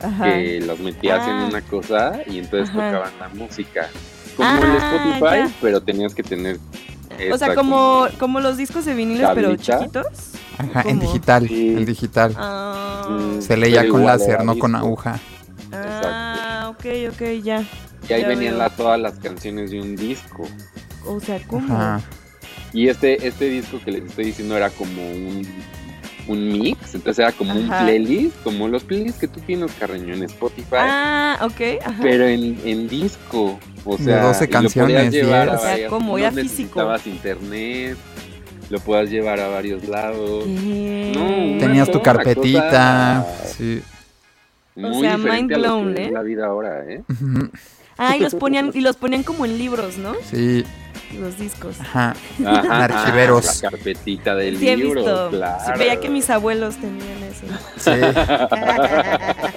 Ajá. 0.00 0.24
que 0.24 0.60
los 0.66 0.80
metías 0.80 1.22
en 1.28 1.34
Ah. 1.34 1.46
una 1.48 1.60
cosa 1.60 2.18
y 2.26 2.38
entonces 2.38 2.70
Ajá. 2.70 2.86
tocaban 2.90 3.12
la 3.20 3.28
música. 3.28 3.88
Como 4.36 4.48
Ah, 4.48 4.60
el 4.62 4.76
Spotify, 4.76 5.48
ya. 5.48 5.50
pero 5.60 5.80
tenías 5.80 6.14
que 6.14 6.22
tener. 6.22 6.58
O 7.32 7.38
sea, 7.38 7.54
como, 7.54 8.06
como 8.18 8.40
los 8.40 8.56
discos 8.56 8.84
de 8.84 8.94
viniles, 8.94 9.28
pero 9.34 9.54
chiquitos. 9.56 10.06
Ajá, 10.58 10.82
en 10.88 10.98
digital. 11.00 11.46
Sí. 11.48 11.68
En 11.70 11.84
digital. 11.84 12.34
Ah, 12.36 12.80
Mm, 13.08 13.40
Se 13.42 13.56
leía 13.56 13.86
con 13.88 14.04
láser, 14.04 14.42
no 14.44 14.58
con 14.58 14.74
aguja. 14.74 15.20
ah, 15.72 16.68
ok, 16.70 16.84
ok, 17.12 17.22
ya. 17.42 17.64
Y 18.08 18.12
ahí 18.12 18.22
Ya 18.22 18.28
venían 18.28 18.58
la- 18.58 18.70
todas 18.70 18.98
las 19.00 19.14
canciones 19.18 19.70
de 19.70 19.80
un 19.80 19.96
disco. 19.96 20.46
O 21.06 21.20
sea, 21.20 21.38
¿cómo? 21.46 21.74
Ajá. 21.74 22.00
Y 22.72 22.88
este, 22.88 23.26
este 23.26 23.48
disco 23.48 23.78
que 23.84 23.92
les 23.92 24.04
estoy 24.04 24.24
diciendo 24.26 24.56
era 24.56 24.70
como 24.70 25.02
un, 25.06 25.46
un 26.28 26.48
mix, 26.52 26.94
entonces 26.94 27.20
era 27.20 27.32
como 27.32 27.52
un 27.54 27.68
playlist, 27.68 28.42
como 28.42 28.66
los 28.68 28.82
playlists 28.84 29.20
que 29.20 29.28
tú 29.28 29.40
tienes, 29.40 29.70
Carreño, 29.78 30.14
en 30.14 30.24
Spotify, 30.24 30.76
Ah, 30.78 31.38
ok, 31.42 31.80
ajá. 31.84 31.98
pero 32.02 32.26
en, 32.26 32.58
en 32.64 32.88
disco. 32.88 33.58
O 33.84 33.96
De 33.96 34.04
sea, 34.04 34.22
12 34.22 34.44
y 34.44 34.46
lo 34.46 34.52
podías 34.52 34.72
canciones, 34.72 35.12
llevar 35.12 35.40
a 35.40 35.44
10. 35.52 35.54
O 35.54 35.58
sea, 35.60 35.70
varias- 35.70 35.90
¿cómo? 35.90 36.12
no 36.12 36.18
Era 36.18 36.30
físico. 36.32 36.42
necesitabas 36.42 37.06
internet, 37.06 37.96
lo 38.70 38.80
puedas 38.80 39.10
llevar 39.10 39.40
a 39.40 39.48
varios 39.48 39.86
lados. 39.88 40.46
No, 40.46 41.58
Tenías 41.58 41.90
tu 41.90 42.00
carpetita. 42.02 43.26
Sí. 43.46 43.82
Muy 44.76 45.02
sea, 45.02 45.16
mind 45.18 45.54
blown, 45.54 45.96
¿eh? 45.98 46.10
la 46.10 46.22
vida 46.22 46.46
ahora, 46.46 46.82
¿eh? 46.88 47.02
Ah, 47.96 48.16
y 48.16 48.20
los 48.20 48.34
ponían, 48.34 48.72
y 48.74 48.80
los 48.80 48.96
ponían 48.96 49.22
como 49.22 49.44
en 49.44 49.56
libros, 49.56 49.98
¿no? 49.98 50.14
Sí. 50.28 50.64
Los 51.20 51.38
discos. 51.38 51.78
Ajá. 51.80 52.14
Ajá, 52.44 52.84
Archiveros. 52.84 53.62
La 53.62 53.70
carpetita 53.70 54.34
del 54.34 54.58
Sí 54.58 54.68
he 54.68 54.76
libro, 54.76 55.00
visto. 55.02 55.28
claro. 55.30 55.62
Sí, 55.64 55.72
veía 55.78 56.00
que 56.00 56.08
mis 56.08 56.28
abuelos 56.28 56.74
tenían 56.76 57.22
eso. 57.22 57.46
Sí. 57.76 57.90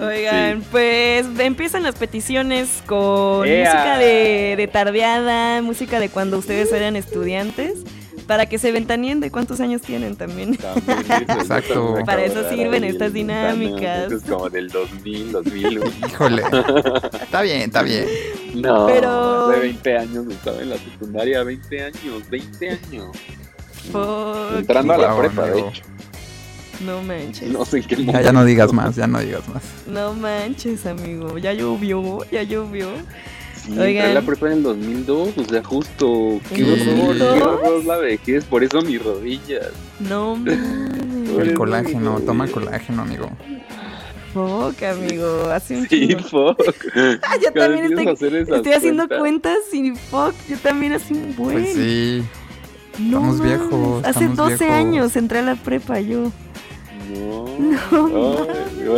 Oigan, 0.00 0.62
pues 0.70 1.26
empiezan 1.38 1.82
las 1.82 1.94
peticiones 1.96 2.82
con 2.86 3.40
música 3.40 3.98
de, 3.98 4.54
de 4.56 4.68
tardeada, 4.68 5.62
música 5.62 6.00
de 6.00 6.08
cuando 6.08 6.38
ustedes 6.38 6.72
eran 6.72 6.96
estudiantes, 6.96 7.78
para 8.26 8.46
que 8.46 8.58
se 8.58 8.72
ventaneen 8.72 9.20
de 9.20 9.30
cuántos 9.30 9.60
años 9.60 9.82
tienen 9.82 10.16
también. 10.16 10.54
Exacto. 11.28 11.96
Para 12.04 12.24
eso 12.24 12.42
de 12.42 12.50
sirven 12.56 12.82
ahí 12.84 12.90
estas 12.90 13.12
dinámicas. 13.12 14.10
Es 14.10 14.22
como 14.24 14.50
del 14.50 14.68
2000, 14.68 15.32
2001. 15.32 15.84
Híjole. 16.08 16.42
Está 17.22 17.42
bien, 17.42 17.60
está 17.62 17.82
bien. 17.82 18.06
No, 18.54 18.86
Pero- 18.86 19.50
hace 19.50 19.60
20 19.60 19.96
años 19.98 20.24
estaba 20.30 20.60
en 20.60 20.70
la 20.70 20.76
secundaria, 20.78 21.42
20 21.44 21.82
años, 21.82 22.28
20 22.30 22.70
años. 22.70 23.16
Fuck, 23.92 24.56
Entrando 24.58 24.94
a 24.94 24.98
la 24.98 25.12
Wow, 25.12 25.20
prepa, 25.20 25.46
de 25.46 25.60
hecho. 25.60 25.82
No 26.84 27.02
manches. 27.02 27.48
No 27.50 27.64
sé 27.64 27.78
en 27.78 27.84
qué 27.84 27.96
Ya, 27.96 28.02
momento. 28.02 28.20
ya 28.24 28.32
no 28.32 28.44
digas 28.44 28.72
más, 28.72 28.96
ya 28.96 29.06
no 29.06 29.20
digas 29.20 29.48
más. 29.48 29.62
No 29.86 30.14
manches, 30.14 30.86
amigo. 30.86 31.38
Ya 31.38 31.52
llovió, 31.52 32.18
ya 32.30 32.42
llovió. 32.42 32.88
Sí, 33.64 33.72
Oigan. 33.72 33.86
entré 33.88 34.10
a 34.10 34.14
la 34.14 34.22
prepa 34.22 34.46
en 34.46 34.52
el 34.58 34.62
2002, 34.62 35.38
o 35.38 35.44
sea, 35.44 35.64
justo. 35.64 36.40
Qué 36.54 36.62
¿En 36.62 36.64
horror, 36.72 36.78
qué 37.16 37.24
2002? 37.24 37.42
horror 37.42 37.84
la 37.84 37.96
vejez, 37.96 38.44
por 38.44 38.62
eso 38.62 38.80
mis 38.82 39.02
rodillas. 39.02 39.70
No 40.00 40.36
mames. 40.36 40.58
El 41.38 41.54
colágeno, 41.54 42.20
toma 42.20 42.46
colágeno, 42.46 43.02
amigo. 43.02 43.28
Fuck, 44.32 44.82
amigo. 44.82 45.50
Hace 45.50 45.78
un 45.78 45.88
Sí, 45.88 46.08
chingo. 46.08 46.20
fuck. 46.54 46.60
Ah, 46.94 47.36
yo 47.42 47.52
Cada 47.52 47.66
también 47.68 47.86
estoy, 47.86 48.06
hacer 48.08 48.34
esas 48.36 48.56
estoy 48.58 48.72
haciendo 48.72 49.08
cuentas. 49.08 49.18
cuentas 49.18 49.74
y 49.74 49.90
fuck, 50.10 50.34
yo 50.48 50.56
también 50.58 50.92
hace 50.92 51.14
un 51.14 51.34
buen. 51.34 51.62
Pues 51.62 51.74
sí. 51.74 52.22
No 52.98 53.18
estamos 53.34 53.42
viejos, 53.42 54.04
Hace 54.04 54.10
estamos 54.24 54.36
12 54.36 54.56
viejos. 54.64 54.74
años 54.78 55.16
entré 55.16 55.38
a 55.40 55.42
la 55.42 55.54
prepa 55.56 56.00
yo. 56.00 56.30
No. 57.58 58.08
No 58.08 58.46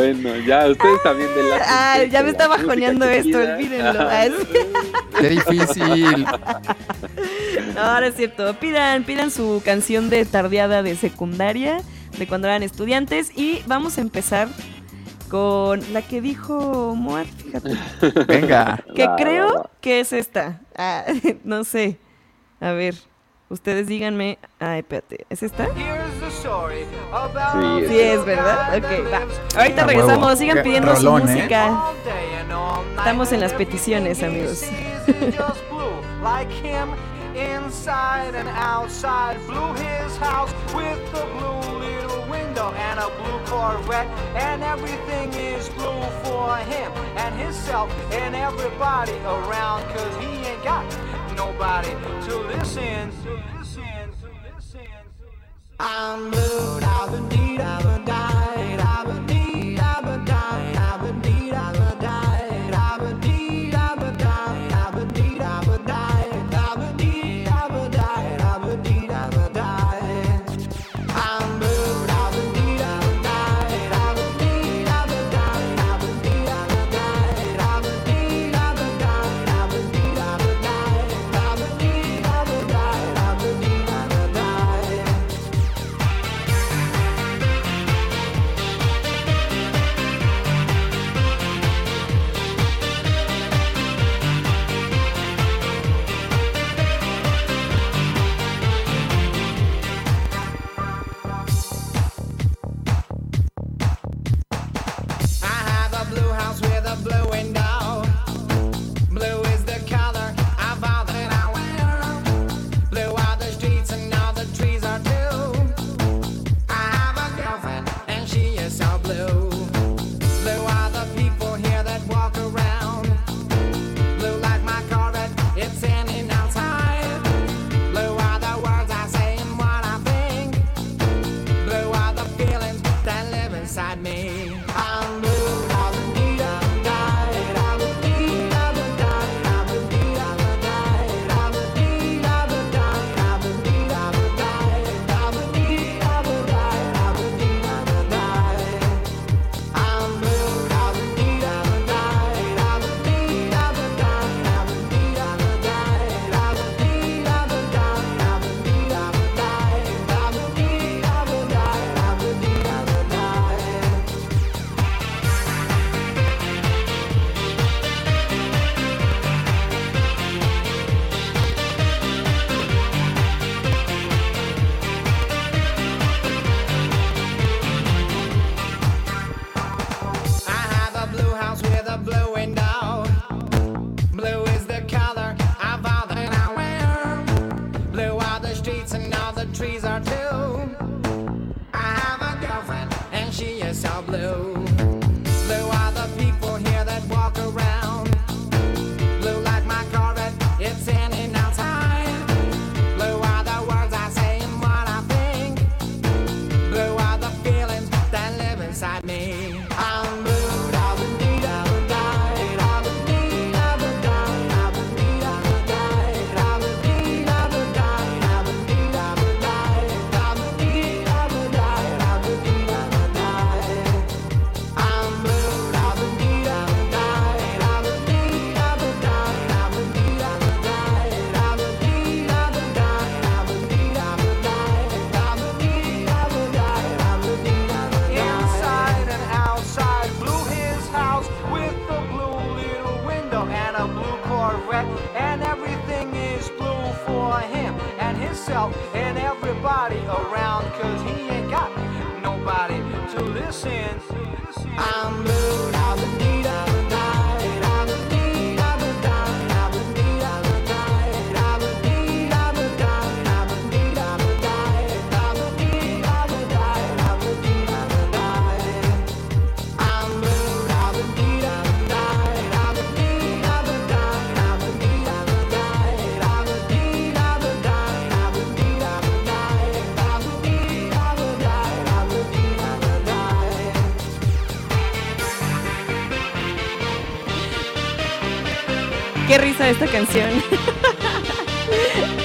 Ay, 0.00 0.12
bueno, 0.12 0.36
ya, 0.46 0.66
ustedes 0.68 1.02
también 1.02 1.28
de 1.34 1.42
la. 1.44 1.56
Ah, 1.66 2.04
ya 2.04 2.22
me 2.22 2.30
está 2.30 2.46
bajoneando 2.48 3.04
esto, 3.06 3.38
olvídenlo. 3.38 4.08
Ah, 4.08 4.26
es- 4.26 4.32
Qué 5.20 5.28
difícil. 5.30 6.24
No, 7.74 7.80
ahora 7.82 8.06
es 8.08 8.16
cierto. 8.16 8.54
Pidan, 8.60 9.04
pidan 9.04 9.30
su 9.30 9.62
canción 9.64 10.10
de 10.10 10.24
tardeada 10.24 10.82
de 10.82 10.96
secundaria, 10.96 11.78
de 12.18 12.26
cuando 12.26 12.48
eran 12.48 12.62
estudiantes. 12.62 13.32
Y 13.36 13.62
vamos 13.66 13.98
a 13.98 14.00
empezar 14.02 14.48
con 15.28 15.80
la 15.92 16.02
que 16.02 16.20
dijo 16.20 16.94
Moat, 16.96 17.26
fíjate. 17.28 17.76
Venga. 18.26 18.84
Que 18.94 19.04
Va, 19.06 19.10
va, 19.12 19.16
creo 19.16 19.54
va. 19.54 19.70
que 19.80 20.00
es 20.00 20.12
esta. 20.12 20.60
Ah, 20.76 21.04
no 21.44 21.64
sé. 21.64 21.98
A 22.60 22.72
ver, 22.72 22.94
ustedes 23.48 23.86
díganme. 23.86 24.38
Ay, 24.58 24.80
espérate, 24.80 25.26
¿es 25.30 25.42
esta? 25.42 25.64
Here's 25.64 26.17
Sí, 27.88 28.00
es 28.00 28.24
verdad. 28.24 28.76
Ok, 28.76 29.12
va. 29.12 29.60
Ahorita 29.60 29.84
regresamos. 29.84 30.38
Sigan 30.38 30.62
pidiendo 30.62 30.94
Rolón, 30.94 31.22
su 31.22 31.28
música. 31.28 31.68
¿eh? 31.68 31.72
Estamos 32.96 33.32
en 33.32 33.40
las 33.40 33.52
peticiones, 33.54 34.22
amigos. 34.22 34.64
inside 37.38 38.34
and 38.34 38.48
outside. 38.48 39.38
Blew 39.46 39.72
his 39.74 40.16
house 40.16 40.52
with 40.74 40.98
a 41.14 41.26
blue 41.38 41.78
little 41.78 42.28
window 42.28 42.72
and 42.72 42.98
a 42.98 43.08
blue 43.16 43.38
Corvette. 43.46 44.08
And 44.34 44.62
everything 44.62 45.32
is 45.34 45.68
blue 45.70 46.02
for 46.24 46.56
him 46.56 46.90
and 47.16 47.34
himself 47.38 47.90
and 48.12 48.34
everybody 48.34 49.16
around. 49.24 49.82
Cause 49.94 50.16
he 50.20 50.26
ain't 50.46 50.64
got 50.64 50.84
nobody 51.36 51.90
to 52.26 52.38
listen 52.40 53.10
to. 53.22 53.57
I'm 55.80 56.30
blue, 56.32 56.80
I've 56.82 57.12
been 57.12 57.28
deep. 57.28 57.60
I've 57.60 57.82
been 57.84 58.04
died, 58.04 58.80
I've 58.80 59.06
been 59.06 59.26
deep. 59.26 59.47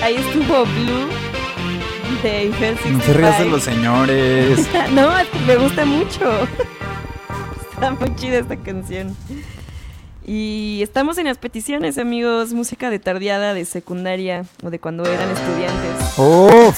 Ahí 0.04 0.16
estuvo 0.16 0.64
Blue 0.64 1.10
de 2.22 2.42
Eiffel 2.42 2.78
65. 2.78 2.98
No 2.98 3.04
te 3.04 3.14
rías 3.14 3.48
los 3.48 3.64
señores. 3.64 4.68
no, 4.92 5.10
me 5.48 5.56
gusta 5.56 5.84
mucho. 5.84 6.48
Está 7.74 7.92
muy 7.92 8.16
chida 8.16 8.38
esta 8.40 8.58
canción. 8.58 9.18
Y 10.24 10.82
estamos 10.84 11.18
en 11.18 11.26
las 11.26 11.40
peticiones, 11.40 11.98
amigos. 11.98 12.54
Música 12.54 12.92
de 12.92 13.00
tardeada 13.00 13.56
de 13.56 13.66
secundaria 13.66 14.46
o 14.64 14.70
de 14.70 14.78
cuando 14.78 15.04
eran 15.06 15.30
estudiantes. 15.32 16.14
¡Oh! 16.18 16.72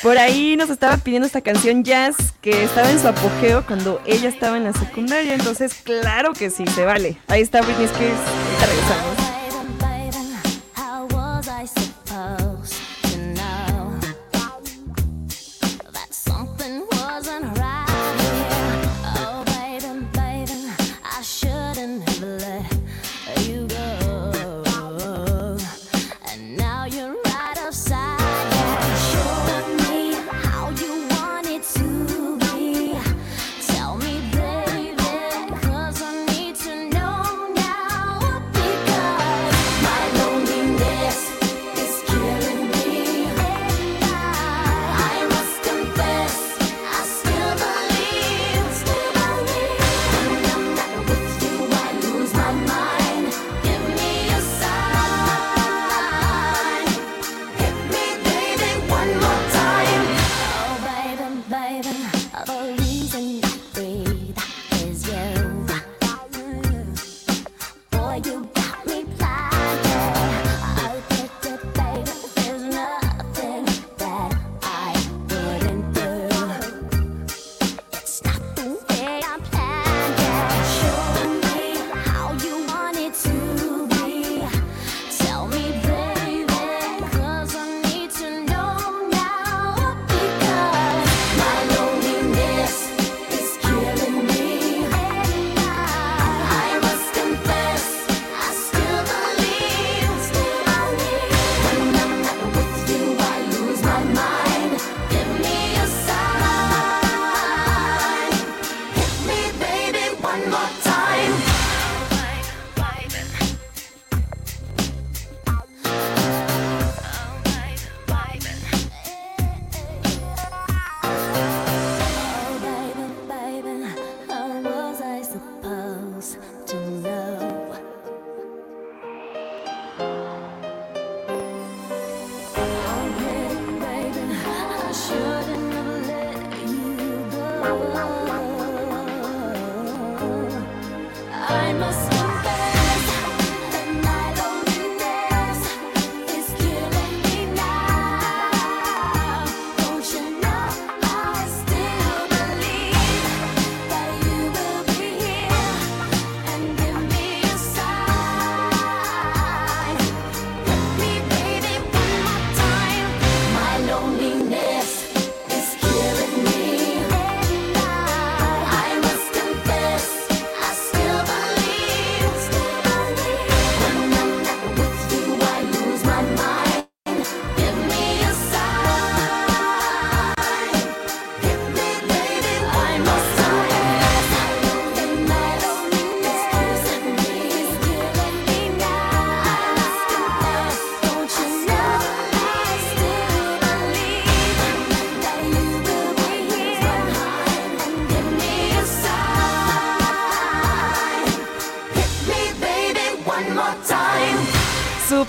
Por 0.00 0.18
ahí 0.18 0.56
nos 0.56 0.70
estaba 0.70 0.96
pidiendo 0.98 1.26
esta 1.26 1.40
canción 1.40 1.82
jazz 1.82 2.34
que 2.40 2.62
estaba 2.62 2.88
en 2.88 3.00
su 3.00 3.08
apogeo 3.08 3.66
cuando 3.66 4.00
ella 4.06 4.28
estaba 4.28 4.58
en 4.58 4.64
la 4.64 4.74
secundaria. 4.74 5.34
Entonces, 5.34 5.74
claro 5.82 6.34
que 6.34 6.50
sí, 6.50 6.64
se 6.68 6.84
vale. 6.84 7.16
Ahí 7.26 7.42
está 7.42 7.62
Britney 7.62 7.86
Spears. 7.86 8.20
Ahorita 8.60 8.66
regresamos. 8.66 9.13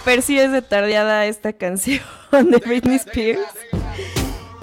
Super 0.06 0.22
sí 0.22 0.38
es 0.40 0.51
de 0.51 0.61
tardeada 0.61 1.25
esta 1.25 1.51
canción 1.51 2.00
de 2.32 2.58
Britney 2.64 2.98
Spears. 2.98 3.42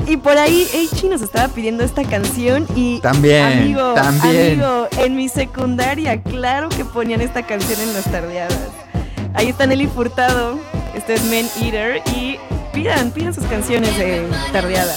Y 0.06 0.16
por 0.16 0.38
ahí 0.38 0.68
Eichi 0.72 1.08
nos 1.08 1.20
estaba 1.20 1.52
pidiendo 1.52 1.82
esta 1.82 2.04
canción 2.04 2.64
y 2.76 3.00
También, 3.00 3.46
amigo, 3.46 3.92
también. 3.94 4.62
amigo, 4.62 4.86
en 4.98 5.16
mi 5.16 5.28
secundaria, 5.28 6.22
claro 6.22 6.68
que 6.68 6.84
ponían 6.84 7.20
esta 7.22 7.44
canción 7.44 7.80
en 7.80 7.92
las 7.92 8.04
tardeadas. 8.04 8.56
Ahí 9.34 9.48
está 9.48 9.66
Nelly 9.66 9.88
Furtado, 9.88 10.60
este 10.94 11.14
es 11.14 11.24
Men 11.24 11.48
Eater 11.60 12.00
y 12.16 12.36
pidan, 12.72 13.10
pidan 13.10 13.34
sus 13.34 13.46
canciones 13.46 13.98
de 13.98 14.24
tardeada. 14.52 14.94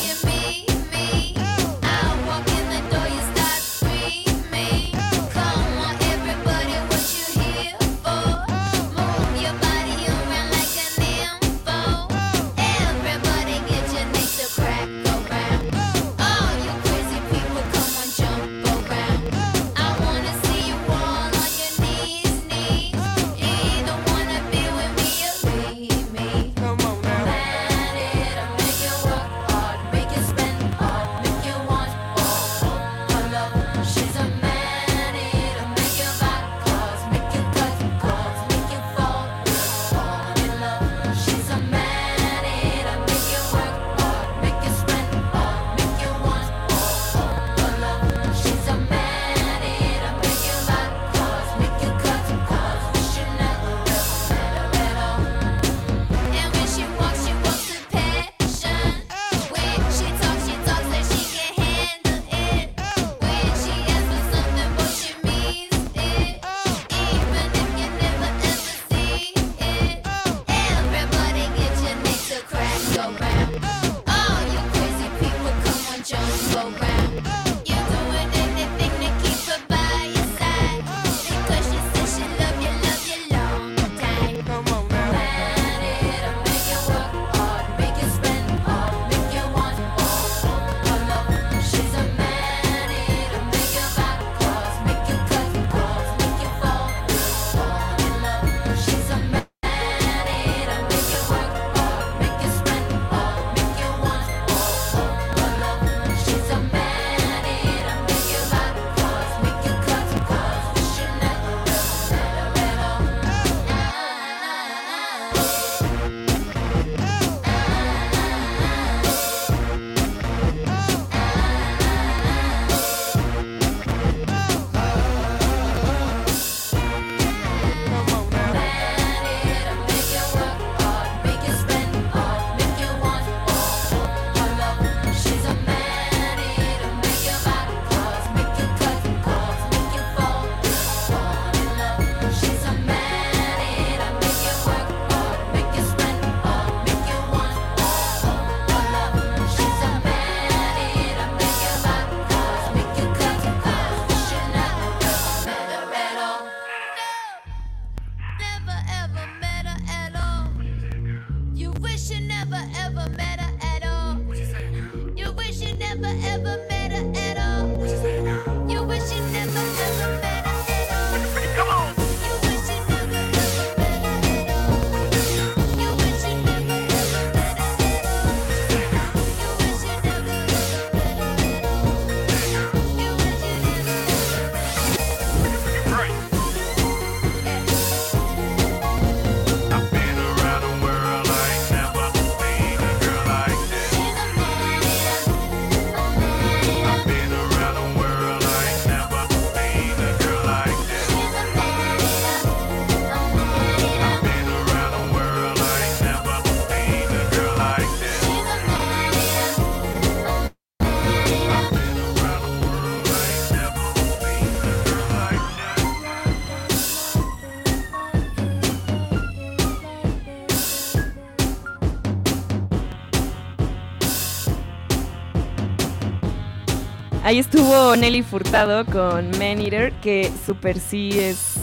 Ahí 227.26 227.40
estuvo 227.40 227.96
Nelly 227.96 228.22
Furtado 228.22 228.86
con 228.86 229.32
Man 229.40 229.60
Eater, 229.60 229.92
que 229.94 230.32
super 230.46 230.80
sí 230.80 231.10
es 231.20 231.56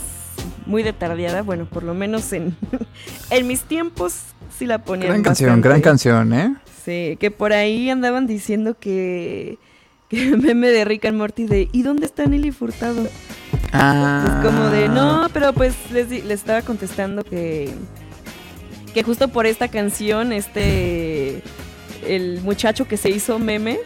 muy 0.66 0.82
de 0.82 0.92
tardeada. 0.92 1.42
Bueno, 1.42 1.66
por 1.66 1.84
lo 1.84 1.94
menos 1.94 2.32
en, 2.32 2.56
en 3.30 3.46
mis 3.46 3.60
tiempos 3.60 4.22
sí 4.58 4.66
la 4.66 4.78
ponían. 4.78 5.10
Gran 5.10 5.22
canción, 5.22 5.60
gran 5.60 5.80
canción, 5.80 6.32
¿eh? 6.32 6.56
Sí, 6.84 7.16
que 7.20 7.30
por 7.30 7.52
ahí 7.52 7.88
andaban 7.90 8.26
diciendo 8.26 8.76
que, 8.76 9.56
que 10.08 10.36
meme 10.36 10.66
de 10.66 10.84
Rick 10.84 11.04
and 11.04 11.16
Morty 11.16 11.46
de 11.46 11.68
¿y 11.70 11.82
dónde 11.84 12.06
está 12.06 12.26
Nelly 12.26 12.50
Furtado? 12.50 13.06
Ah. 13.72 14.40
Es 14.42 14.44
como 14.44 14.64
de 14.64 14.88
no, 14.88 15.28
pero 15.32 15.52
pues 15.52 15.76
les, 15.92 16.10
les 16.10 16.40
estaba 16.40 16.62
contestando 16.62 17.22
que 17.22 17.72
que 18.92 19.04
justo 19.04 19.28
por 19.28 19.46
esta 19.46 19.68
canción 19.68 20.32
este 20.32 21.40
el 22.04 22.40
muchacho 22.42 22.88
que 22.88 22.96
se 22.96 23.10
hizo 23.10 23.38
meme 23.38 23.78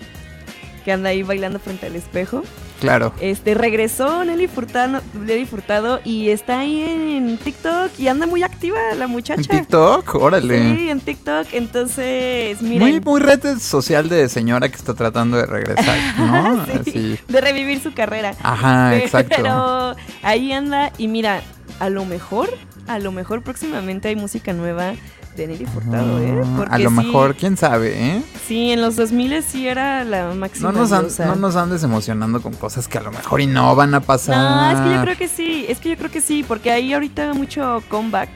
que 0.86 0.92
anda 0.92 1.08
ahí 1.08 1.24
bailando 1.24 1.58
frente 1.58 1.86
al 1.86 1.96
espejo 1.96 2.44
Claro. 2.80 3.12
este 3.20 3.54
regresó 3.54 4.24
Nelly 4.24 4.46
Furtado, 4.46 5.00
Nelly 5.14 5.46
Furtado 5.46 6.00
y 6.04 6.28
está 6.28 6.60
ahí 6.60 6.82
en 6.84 7.38
TikTok 7.38 7.90
y 7.98 8.06
anda 8.06 8.26
muy 8.28 8.42
activa 8.44 8.78
la 8.96 9.08
muchacha. 9.08 9.40
En 9.40 9.48
TikTok, 9.62 10.14
órale. 10.14 10.76
Sí, 10.76 10.90
en 10.90 11.00
TikTok. 11.00 11.46
Entonces, 11.52 12.62
miren. 12.62 12.78
Muy, 12.88 13.00
muy 13.00 13.20
red 13.20 13.58
social 13.58 14.08
de 14.08 14.28
señora 14.28 14.68
que 14.68 14.76
está 14.76 14.94
tratando 14.94 15.38
de 15.38 15.46
regresar, 15.46 15.98
¿no? 16.18 16.66
Sí, 16.66 16.72
Así. 16.78 17.18
de 17.26 17.40
revivir 17.40 17.80
su 17.82 17.92
carrera. 17.92 18.34
Ajá, 18.42 18.94
exacto. 18.98 19.34
Pero 19.36 19.96
ahí 20.22 20.52
anda 20.52 20.92
y 20.98 21.08
mira, 21.08 21.42
a 21.80 21.88
lo 21.88 22.04
mejor 22.04 22.48
a 22.86 23.00
lo 23.00 23.10
mejor 23.10 23.42
próximamente 23.42 24.06
hay 24.08 24.14
música 24.16 24.52
nueva 24.52 24.92
de 25.36 25.46
Nelly 25.46 25.66
Furtado, 25.66 26.18
¿eh? 26.20 26.40
Ah, 26.44 26.54
Porque 26.56 26.74
a 26.74 26.78
lo 26.78 26.90
sí- 26.90 26.96
mejor, 26.96 27.34
quién 27.36 27.56
sabe, 27.56 27.94
¿eh? 28.16 28.22
Sí, 28.46 28.70
en 28.70 28.80
los 28.80 28.96
2000 28.96 29.42
sí 29.42 29.68
era 29.68 30.02
la 30.04 30.32
máxima. 30.34 30.72
No 30.72 30.78
nos, 30.80 30.92
an- 30.92 31.08
no 31.18 31.36
nos 31.36 31.56
andes 31.56 31.82
emocionando 31.82 32.40
con 32.40 32.54
cosas 32.54 32.88
que 32.88 32.98
a 32.98 33.02
lo 33.02 33.10
mejor 33.12 33.40
y 33.40 33.46
no 33.46 33.74
van 33.76 33.94
a 33.94 34.00
pasar. 34.00 34.36
No, 34.36 34.70
es 34.70 34.88
que 34.88 34.94
yo 34.96 35.02
creo 35.02 35.16
que 35.16 35.28
sí, 35.28 35.66
es 35.68 35.78
que 35.78 35.90
yo 35.90 35.96
creo 35.96 36.10
que 36.10 36.20
sí, 36.20 36.44
porque 36.46 36.70
hay 36.70 36.92
ahorita 36.92 37.34
mucho 37.34 37.82
comeback 37.88 38.28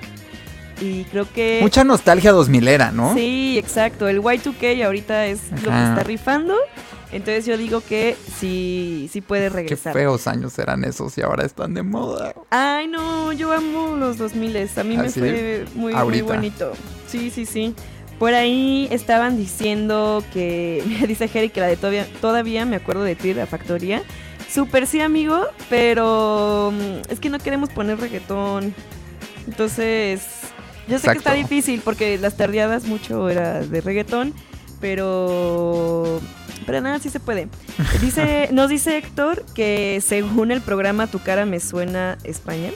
y 0.80 1.04
creo 1.04 1.26
que... 1.32 1.58
Mucha 1.62 1.84
nostalgia 1.84 2.32
2000 2.32 2.66
era, 2.68 2.90
¿no? 2.90 3.14
Sí, 3.14 3.58
exacto, 3.58 4.08
el 4.08 4.22
Y2K 4.22 4.84
ahorita 4.84 5.26
es 5.26 5.40
lo 5.62 5.70
que 5.70 5.82
está 5.82 6.02
rifando, 6.04 6.54
entonces 7.12 7.46
yo 7.46 7.56
digo 7.56 7.80
que 7.80 8.16
sí, 8.38 9.08
sí 9.12 9.20
puede 9.20 9.48
Qué 9.48 9.56
regresar. 9.56 9.92
feos 9.92 10.26
años 10.26 10.58
eran 10.58 10.84
esos 10.84 11.16
y 11.18 11.22
ahora 11.22 11.44
están 11.44 11.74
de 11.74 11.82
moda. 11.82 12.34
Ay, 12.50 12.86
no, 12.88 13.32
yo 13.32 13.52
amo 13.52 13.96
los 13.96 14.16
2000, 14.18 14.56
a 14.76 14.84
mí 14.84 14.96
¿Ah, 14.96 15.02
me 15.02 15.10
sí? 15.10 15.20
fue 15.20 15.64
muy, 15.74 15.94
muy 15.94 16.20
bonito. 16.22 16.72
Sí, 17.08 17.30
sí, 17.30 17.46
sí. 17.46 17.74
Por 18.18 18.34
ahí 18.34 18.86
estaban 18.90 19.36
diciendo 19.36 20.22
que, 20.32 20.84
dice 21.08 21.26
Jerry 21.26 21.50
que 21.50 21.60
la 21.60 21.66
de 21.68 21.76
todavía, 21.76 22.06
todavía 22.20 22.64
me 22.66 22.76
acuerdo 22.76 23.02
de 23.02 23.16
ti, 23.16 23.32
la 23.34 23.46
factoría. 23.46 24.02
Súper 24.48 24.86
sí, 24.86 25.00
amigo, 25.00 25.46
pero 25.68 26.72
mm, 26.72 27.10
es 27.12 27.20
que 27.20 27.30
no 27.30 27.38
queremos 27.38 27.70
poner 27.70 27.98
reggaetón. 27.98 28.74
Entonces, 29.46 30.22
yo 30.88 30.98
sé 30.98 31.10
que 31.12 31.18
está 31.18 31.34
difícil 31.34 31.80
porque 31.84 32.18
las 32.18 32.36
tardeadas 32.36 32.84
mucho 32.84 33.30
era 33.30 33.60
de 33.60 33.80
reggaetón, 33.80 34.34
pero 34.80 36.20
nada, 36.80 36.98
sí 36.98 37.10
se 37.10 37.20
puede. 37.20 37.48
Dice, 38.00 38.48
nos 38.52 38.68
dice 38.68 38.96
Héctor 38.96 39.44
que 39.54 40.00
según 40.00 40.50
el 40.50 40.60
programa 40.60 41.06
Tu 41.08 41.18
cara 41.18 41.46
me 41.46 41.58
suena 41.58 42.18
España, 42.24 42.70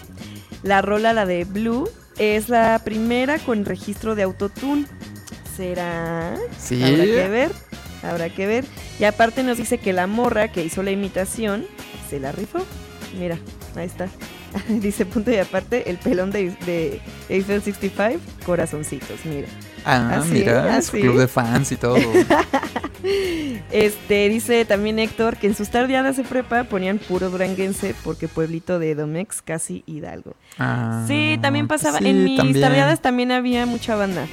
la 0.63 0.83
rola, 0.83 1.13
la 1.13 1.27
de 1.27 1.45
Blue, 1.45 1.89
es 2.19 2.49
la 2.49 2.81
primera 2.85 3.39
con 3.39 3.65
registro 3.65 4.15
de 4.15 4.23
autotune. 4.25 4.87
¿Será? 5.57 6.37
Sí. 6.59 6.83
Habrá 6.83 7.05
que 7.05 7.29
ver, 7.29 7.53
habrá 8.03 8.29
que 8.31 8.47
ver. 8.47 8.65
Y 8.99 9.05
aparte 9.05 9.43
nos 9.45 9.59
dice 9.59 9.79
que 9.79 9.93
la 9.93 10.07
morra 10.07 10.51
que 10.51 10.65
hizo 10.65 10.83
la 10.83 10.91
imitación 10.91 11.67
se 12.11 12.19
la 12.19 12.33
rifó. 12.33 12.65
Mira, 13.19 13.39
ahí 13.77 13.87
está. 13.87 14.09
dice 14.69 15.07
punto 15.07 15.31
y 15.31 15.37
aparte, 15.37 15.91
el 15.91 15.99
pelón 15.99 16.31
de, 16.31 16.51
de 16.67 17.01
Eiffel 17.29 17.63
65, 17.63 18.21
corazoncitos, 18.45 19.25
mira. 19.25 19.49
Ah, 19.85 20.17
Así, 20.21 20.31
mira, 20.33 20.81
su 20.83 20.93
así. 20.97 21.01
club 21.03 21.19
de 21.19 21.29
fans 21.29 21.73
y 21.73 21.77
todo. 21.77 21.97
Este, 23.71 24.29
dice 24.29 24.65
también 24.65 24.99
Héctor 24.99 25.37
que 25.37 25.47
en 25.49 25.55
sus 25.55 25.69
tardeadas 25.69 26.17
de 26.17 26.23
prepa 26.25 26.65
ponían 26.65 26.99
puro 26.99 27.29
duranguense 27.29 27.95
porque 28.05 28.29
pueblito 28.29 28.79
de 28.79 28.95
Domex, 28.95 29.43
casi 29.43 29.83
Hidalgo. 29.87 30.35
Ah, 30.59 31.05
sí, 31.07 31.39
también 31.43 31.67
pasaba. 31.69 31.99
sí, 31.99 32.09
en 32.09 32.25
mis 32.25 32.37
también. 32.39 32.61
tardeadas 32.63 33.01
también 33.03 33.33
había 33.33 33.67
mucha 33.67 33.95
banda. 33.97 34.27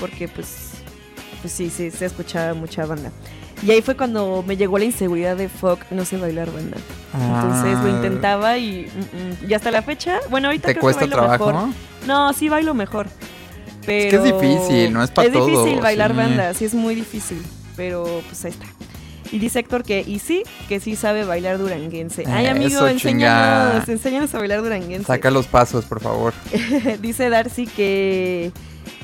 Porque 0.00 0.26
pues, 0.26 0.70
pues 1.42 1.52
sí, 1.52 1.70
sí, 1.70 1.90
se 1.90 2.06
escuchaba 2.06 2.54
mucha 2.54 2.86
banda. 2.86 3.12
Y 3.62 3.70
ahí 3.72 3.82
fue 3.82 3.94
cuando 3.94 4.42
me 4.46 4.56
llegó 4.56 4.78
la 4.78 4.86
inseguridad 4.86 5.36
de 5.36 5.48
fuck, 5.50 5.78
no 5.90 6.04
sé 6.06 6.16
bailar 6.16 6.50
banda. 6.50 6.78
Entonces 7.12 7.78
lo 7.78 7.86
Ah. 7.86 7.96
intentaba 7.96 8.56
y, 8.58 8.86
mm, 8.86 9.44
mm, 9.46 9.50
y 9.50 9.54
hasta 9.54 9.70
la 9.70 9.82
fecha, 9.82 10.18
bueno, 10.30 10.48
ahorita 10.48 10.68
¿Te 10.68 10.72
creo 10.74 10.82
cuesta 10.82 11.00
que 11.04 11.10
bailo 11.10 11.16
trabajo? 11.36 11.46
mejor. 11.52 11.74
No, 12.06 12.32
sí 12.32 12.48
bailo 12.48 12.72
mejor. 12.74 13.06
Pero 13.90 14.22
que 14.22 14.28
es 14.28 14.34
difícil, 14.40 14.92
no 14.92 15.02
es 15.02 15.10
pa' 15.10 15.24
Es 15.24 15.32
difícil 15.32 15.54
todos, 15.54 15.80
bailar 15.82 16.12
sí. 16.12 16.16
banda, 16.16 16.54
sí 16.54 16.64
es 16.64 16.74
muy 16.74 16.94
difícil, 16.94 17.42
pero 17.76 18.04
pues 18.28 18.44
ahí 18.44 18.52
está. 18.52 18.66
Y 19.32 19.38
dice 19.38 19.60
Héctor 19.60 19.84
que, 19.84 20.04
y 20.06 20.18
sí, 20.18 20.42
que 20.68 20.80
sí 20.80 20.96
sabe 20.96 21.24
bailar 21.24 21.58
duranguense. 21.58 22.24
Ay, 22.26 22.46
amigo, 22.46 22.68
Eso, 22.68 22.88
enséñanos, 22.88 23.88
enséñanos 23.88 24.34
a 24.34 24.38
bailar 24.38 24.62
duranguense. 24.62 25.06
Saca 25.06 25.30
los 25.30 25.46
pasos, 25.46 25.84
por 25.84 26.00
favor. 26.00 26.34
dice 27.00 27.28
Darcy 27.30 27.66
que 27.66 28.50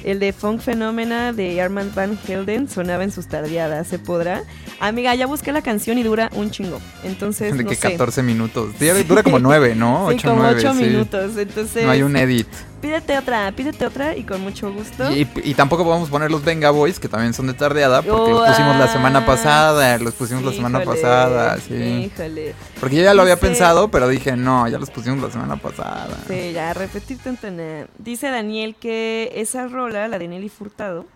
el 0.05 0.19
de 0.21 0.33
Funk 0.33 0.61
Phenomena 0.61 1.33
de 1.33 1.61
Armand 1.61 1.95
Van 1.95 2.19
Helden 2.27 2.69
sonaba 2.69 3.05
en 3.05 3.13
sus 3.13 3.29
tardeadas. 3.29 3.87
¿Se 3.87 3.99
podrá? 3.99 4.43
Amiga, 4.81 5.15
ya 5.15 5.27
busqué 5.27 5.53
la 5.53 5.63
canción 5.63 5.99
y 5.99 6.03
dura 6.03 6.31
un 6.35 6.51
chingo. 6.51 6.81
Entonces, 7.05 7.53
de 7.57 7.63
no 7.63 7.69
que 7.69 7.77
sé. 7.77 7.91
14 7.93 8.23
minutos. 8.23 8.75
Dura 9.07 9.23
como 9.23 9.39
9, 9.39 9.75
¿no? 9.75 10.07
Sí, 10.11 10.17
8, 10.17 10.29
como 10.29 10.43
9. 10.43 10.61
ocho 10.61 10.75
sí. 10.75 10.85
minutos. 10.85 11.37
Entonces, 11.37 11.85
No 11.85 11.91
hay 11.91 12.03
un 12.03 12.17
edit. 12.17 12.49
Pídete 12.87 13.19
otra, 13.19 13.51
pídete 13.51 13.85
otra 13.85 14.17
y 14.17 14.23
con 14.23 14.41
mucho 14.43 14.73
gusto. 14.73 15.11
Y, 15.13 15.27
y 15.43 15.55
tampoco 15.55 15.83
podemos 15.83 16.09
poner 16.09 16.31
los 16.31 16.45
Venga 16.45 16.71
Boys, 16.71 17.01
que 17.01 17.09
también 17.09 17.35
son 17.35 17.49
de 17.49 17.55
tardeada, 17.55 18.01
porque 18.03 18.33
Oh, 18.33 18.39
los 18.41 18.49
pusimos 18.49 18.77
la 18.77 18.87
semana 18.87 19.27
pasada, 19.27 19.99
los 19.99 20.15
pusimos 20.15 20.45
la 20.45 20.53
semana 20.53 20.85
pasada, 20.85 21.59
sí. 21.59 21.75
Híjole. 22.15 22.55
Porque 22.79 22.95
yo 22.97 23.03
ya 23.03 23.13
lo 23.13 23.23
había 23.23 23.35
Dice- 23.35 23.47
pensado, 23.49 23.89
pero 23.91 24.07
dije, 24.07 24.37
no, 24.37 24.69
ya 24.69 24.79
los 24.79 24.91
pusimos 24.91 25.21
la 25.21 25.31
semana 25.33 25.57
pasada. 25.57 26.17
Sí, 26.29 26.53
ya, 26.53 26.73
repetir 26.75 27.19
tantana. 27.19 27.89
Dice 27.99 28.31
Daniel 28.31 28.77
que 28.79 29.33
esa 29.35 29.67
rola, 29.67 30.07
la 30.07 30.19
de 30.21 30.29
Nelly 30.29 30.49
Furtado, 30.49 31.07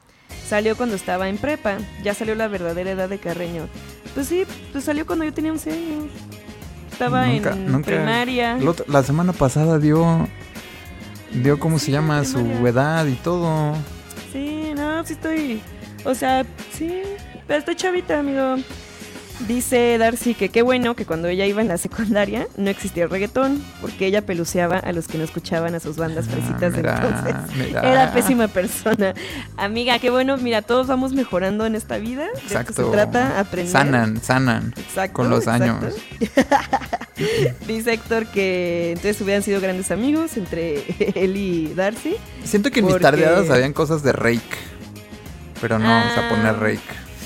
salió 0.49 0.77
cuando 0.77 0.97
estaba 0.97 1.29
en 1.29 1.39
prepa. 1.39 1.77
Ya 2.03 2.15
salió 2.15 2.35
la 2.35 2.49
verdadera 2.49 2.91
edad 2.91 3.09
de 3.09 3.19
Carreño. 3.19 3.69
Pues 4.15 4.27
sí, 4.27 4.45
pues 4.73 4.83
salió 4.83 5.07
cuando 5.07 5.25
yo 5.25 5.33
tenía 5.33 5.53
11 5.53 5.71
años. 5.71 6.05
Estaba 6.91 7.27
Nunca- 7.29 7.53
en 7.53 7.71
nunca- 7.73 7.87
primaria. 7.87 8.59
la 8.89 9.03
semana 9.05 9.33
pasada 9.33 9.79
dio, 9.79 10.29
dio 11.33 11.59
¿cómo 11.59 11.79
se 11.79 11.91
llama? 11.91 12.25
Su 12.25 12.39
edad 12.67 13.07
y 13.07 13.15
todo. 13.15 13.75
Sí, 14.33 14.73
no, 14.77 15.05
sí 15.05 15.15
estoy. 15.15 15.61
O 16.05 16.15
sea, 16.15 16.45
sí, 16.73 17.03
pero 17.47 17.59
estoy 17.59 17.77
chavita, 17.77 18.19
amigo. 18.21 18.57
Dice 19.49 19.97
Darcy 19.97 20.35
que 20.35 20.51
qué 20.51 20.61
bueno 20.61 20.95
que 20.95 21.07
cuando 21.07 21.27
ella 21.29 21.47
iba 21.47 21.63
en 21.63 21.69
la 21.69 21.79
secundaria 21.79 22.47
no 22.59 22.69
existía 22.69 23.05
el 23.05 23.11
reggaetón, 23.11 23.65
porque 23.81 24.05
ella 24.05 24.21
peluceaba 24.27 24.77
a 24.77 24.93
los 24.93 25.09
que 25.09 25.17
no 25.17 25.25
escuchaban 25.25 25.75
a 25.75 25.81
sus 25.81 25.97
bandas 25.97 26.27
fresitas 26.27 26.75
de 26.75 26.83
mira, 26.83 27.01
entonces. 27.03 27.57
mira. 27.57 27.81
Era 27.91 28.13
pésima 28.13 28.49
persona. 28.49 29.15
Amiga, 29.57 29.99
qué 29.99 30.11
bueno, 30.11 30.37
mira, 30.37 30.61
todos 30.61 30.89
vamos 30.89 31.15
mejorando 31.15 31.65
en 31.65 31.75
esta 31.75 31.97
vida. 31.97 32.25
De 32.25 32.33
esto 32.35 32.47
Exacto. 32.49 32.85
se 32.85 32.91
trata, 32.91 33.41
aprender. 33.41 33.73
Sanan, 33.73 34.23
sanan. 34.23 34.75
Exacto, 34.77 35.15
Con 35.15 35.31
los 35.31 35.47
exacto. 35.47 35.65
años. 35.65 35.95
Dice 37.67 37.93
Héctor 37.93 38.27
que 38.27 38.91
entonces 38.91 39.21
hubieran 39.21 39.43
sido 39.43 39.61
grandes 39.61 39.91
amigos 39.91 40.37
entre 40.37 40.83
él 41.15 41.37
y 41.37 41.73
Darcy. 41.75 42.17
Siento 42.45 42.71
que 42.71 42.81
en 42.81 42.87
mis 42.87 42.99
tardeadas 42.99 43.51
habían 43.51 43.73
cosas 43.73 44.03
de 44.03 44.13
Rake. 44.13 44.41
Pero 45.61 45.79
no 45.79 45.87
vamos 45.89 46.17
a 46.17 46.27
Ah. 46.27 46.29
poner 46.31 46.57
Rake. 46.59 46.81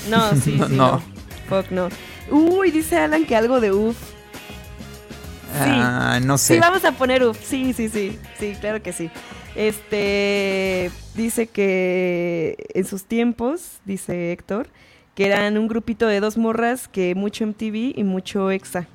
No, 0.09 0.31
sí, 0.35 0.41
sí, 0.41 0.61
no. 0.71 1.01
Fuck, 1.49 1.71
no. 1.71 1.89
Uy, 2.29 2.71
dice 2.71 2.97
Alan 2.97 3.25
que 3.25 3.35
algo 3.35 3.59
de 3.59 3.71
UF. 3.71 3.95
Sí. 3.97 5.59
Ah, 5.71 6.19
no 6.23 6.37
sé. 6.37 6.55
Sí, 6.55 6.59
vamos 6.59 6.83
a 6.83 6.91
poner 6.91 7.23
UF. 7.23 7.39
Sí, 7.41 7.71
sí, 7.73 7.87
sí. 7.89 8.17
Sí, 8.39 8.55
claro 8.59 8.81
que 8.83 8.91
sí. 8.91 9.09
Este 9.55 10.91
dice 11.13 11.47
que 11.47 12.57
en 12.73 12.85
sus 12.85 13.05
tiempos, 13.05 13.79
dice 13.85 14.33
Héctor, 14.33 14.67
que 15.15 15.27
eran 15.27 15.57
un 15.57 15.67
grupito 15.69 16.07
de 16.07 16.19
dos 16.19 16.37
morras 16.37 16.89
que 16.89 17.15
mucho 17.15 17.45
MTV 17.45 17.93
y 17.97 18.03
mucho 18.03 18.51
Exa. 18.51 18.87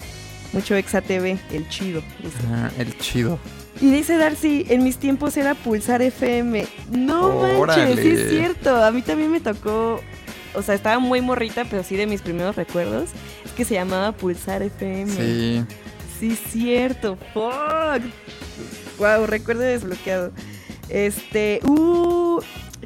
Mucho 0.53 0.75
Exa 0.75 1.01
TV, 1.01 1.39
el 1.53 1.69
chido. 1.69 2.03
dice. 2.23 2.39
Ah, 2.53 2.71
el 2.79 2.97
chido. 2.99 3.39
Y 3.81 3.91
dice 3.91 4.17
Darcy, 4.17 4.67
en 4.69 4.83
mis 4.85 4.99
tiempos 4.99 5.37
era 5.37 5.55
Pulsar 5.55 6.03
FM. 6.03 6.67
No 6.91 7.39
Órale. 7.59 7.95
manches, 7.95 8.01
sí 8.05 8.09
es 8.11 8.31
cierto. 8.31 8.77
A 8.85 8.91
mí 8.91 9.01
también 9.01 9.31
me 9.31 9.41
tocó, 9.41 10.01
o 10.55 10.63
sea, 10.63 10.75
estaba 10.75 10.99
muy 10.99 11.21
morrita, 11.21 11.65
pero 11.65 11.83
sí 11.83 11.97
de 11.97 12.07
mis 12.07 12.21
primeros 12.21 12.57
recuerdos, 12.57 13.11
es 13.45 13.53
que 13.53 13.65
se 13.65 13.75
llamaba 13.75 14.13
Pulsar 14.13 14.63
FM. 14.63 15.11
Sí. 15.13 15.65
Sí, 16.19 16.37
cierto. 16.37 17.17
Fuck. 17.33 18.03
Wow, 18.99 19.27
recuerdo 19.27 19.63
desbloqueado. 19.63 20.33
Este, 20.91 21.61
uh, 21.65 22.41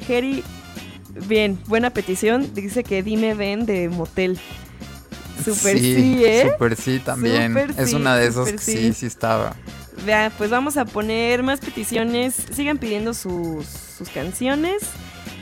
Jerry, 0.07 0.43
bien, 1.27 1.59
buena 1.67 1.89
petición. 1.89 2.53
Dice 2.53 2.83
que 2.85 3.03
dime 3.03 3.33
ven 3.33 3.65
de 3.65 3.89
motel. 3.89 4.39
Super 5.43 5.77
sí, 5.77 6.23
¿eh? 6.23 6.49
Super 6.51 6.75
sí 6.75 6.99
también. 6.99 7.53
Super 7.53 7.75
es 7.77 7.89
sí, 7.89 7.95
una 7.95 8.15
de 8.15 8.27
esas 8.27 8.51
que 8.51 8.57
sí, 8.57 8.77
sí. 8.77 8.93
sí 8.93 9.05
estaba. 9.05 9.55
Vea, 10.05 10.31
pues 10.37 10.49
vamos 10.49 10.77
a 10.77 10.85
poner 10.85 11.43
más 11.43 11.59
peticiones. 11.59 12.35
Sigan 12.51 12.77
pidiendo 12.77 13.13
sus, 13.13 13.65
sus 13.65 14.09
canciones. 14.09 14.83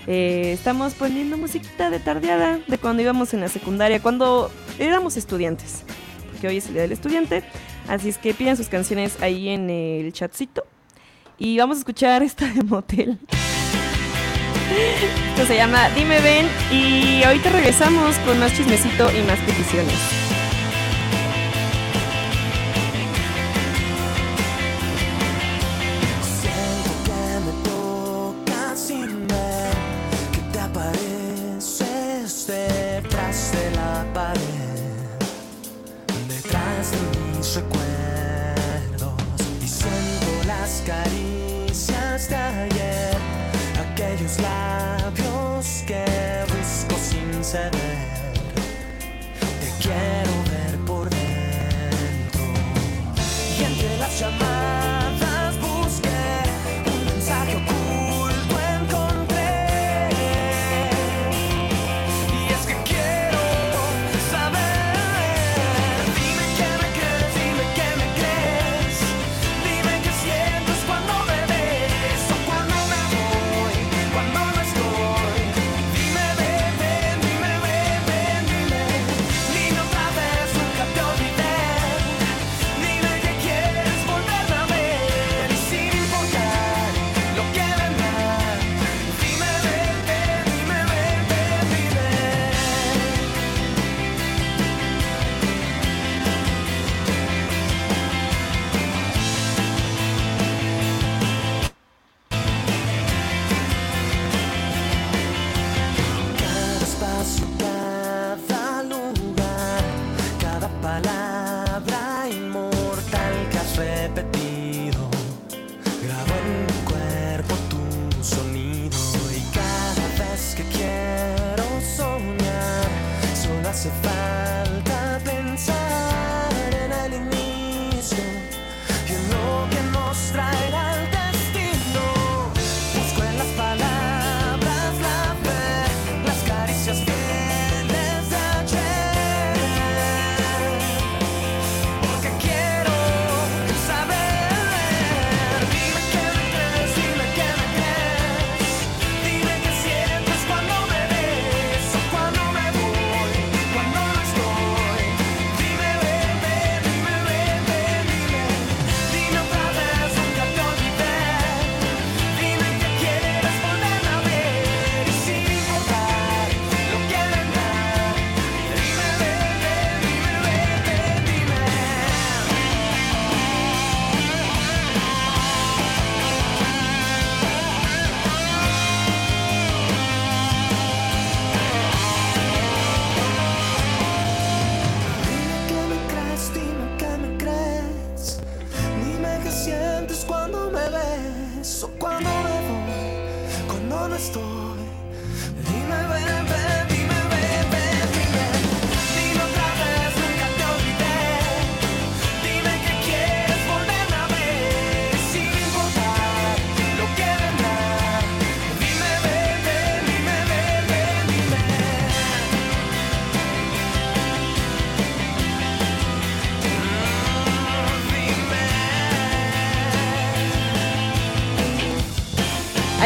Eh, 0.05 0.51
estamos 0.53 0.93
poniendo 0.93 1.37
musiquita 1.37 1.89
de 1.89 1.99
tardeada 1.99 2.59
de 2.67 2.77
cuando 2.77 3.01
íbamos 3.01 3.33
en 3.33 3.41
la 3.41 3.49
secundaria, 3.49 4.01
cuando 4.01 4.51
éramos 4.79 5.17
estudiantes. 5.17 5.83
Porque 6.31 6.47
hoy 6.47 6.57
es 6.57 6.67
el 6.67 6.73
día 6.73 6.81
del 6.83 6.91
estudiante. 6.91 7.43
Así 7.87 8.09
es 8.09 8.17
que 8.17 8.33
pidan 8.33 8.57
sus 8.57 8.67
canciones 8.67 9.21
ahí 9.21 9.49
en 9.49 9.69
el 9.69 10.11
chatcito. 10.13 10.65
Y 11.37 11.57
vamos 11.57 11.77
a 11.77 11.79
escuchar 11.79 12.23
esta 12.23 12.47
de 12.47 12.63
motel. 12.63 13.19
Esto 15.29 15.45
se 15.45 15.55
llama 15.55 15.89
Dime 15.89 16.19
Ven. 16.21 16.47
Y 16.71 17.23
ahorita 17.23 17.49
regresamos 17.49 18.15
con 18.19 18.39
más 18.39 18.53
chismecito 18.53 19.09
y 19.11 19.21
más 19.23 19.39
peticiones. 19.39 19.93
Siento 26.41 26.91
que 27.05 27.39
me 27.45 27.53
toca 27.63 28.75
sin 28.75 29.27
ver 29.27 29.73
que 30.31 30.39
te 30.51 30.59
apareces 30.59 32.47
detrás 32.47 33.51
de 33.51 33.71
la 33.75 34.05
pared, 34.13 34.39
detrás 36.27 36.91
de 36.91 36.97
mis 37.37 37.55
recuerdos 37.55 39.13
y 39.61 40.47
las 40.47 40.81
caricias 40.85 41.22
seven. 47.53 47.92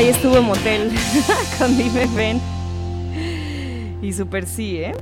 ahí 0.07 0.13
estuvo 0.13 0.41
Motel 0.41 0.89
con 1.59 1.77
Dime 1.77 2.07
Ven. 2.15 2.39
Y 4.01 4.13
super 4.13 4.45
sí, 4.45 4.77
¿eh? 4.77 4.93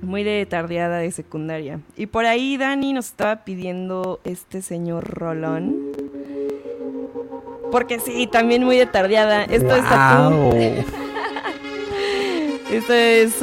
Muy 0.00 0.24
de 0.24 0.46
tardeada 0.46 0.96
de 0.98 1.10
secundaria. 1.10 1.80
Y 1.94 2.06
por 2.06 2.24
ahí 2.24 2.56
Dani 2.56 2.94
nos 2.94 3.08
estaba 3.08 3.44
pidiendo 3.44 4.20
este 4.24 4.62
señor 4.62 5.04
Rolón. 5.04 5.76
Porque 7.70 8.00
sí, 8.00 8.26
también 8.26 8.64
muy 8.64 8.78
de 8.78 8.86
tardeada. 8.86 9.44
Esto 9.44 9.66
wow. 9.66 9.76
es 9.76 9.84
Tatú. 9.84 10.54
Esto 12.70 12.94
es 12.94 13.34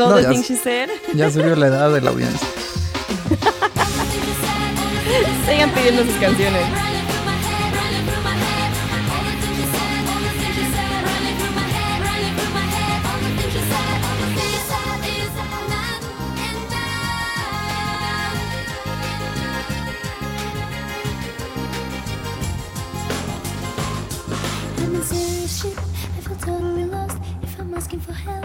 Ya 1.13 1.29
subió 1.29 1.55
la 1.55 1.67
edad 1.67 1.93
de 1.93 2.01
la 2.01 2.09
audiencia. 2.09 2.47
Sigan 5.47 5.69
pidiendo 5.71 6.03
sus 6.03 6.15
canciones. 6.15 6.84
looking 27.95 28.13
for 28.13 28.13
help. 28.13 28.44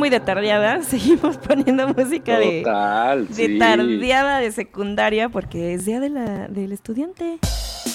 muy 0.00 0.08
de 0.08 0.18
tardeada, 0.18 0.82
seguimos 0.90 1.36
poniendo 1.36 1.86
música 1.88 2.38
de, 2.38 2.62
Total, 2.62 3.28
de 3.28 3.34
sí. 3.34 3.58
tardeada 3.58 4.38
de 4.38 4.50
secundaria 4.50 5.28
porque 5.28 5.74
es 5.74 5.84
día 5.84 6.00
de 6.00 6.08
la, 6.08 6.48
del 6.48 6.72
estudiante. 6.72 7.38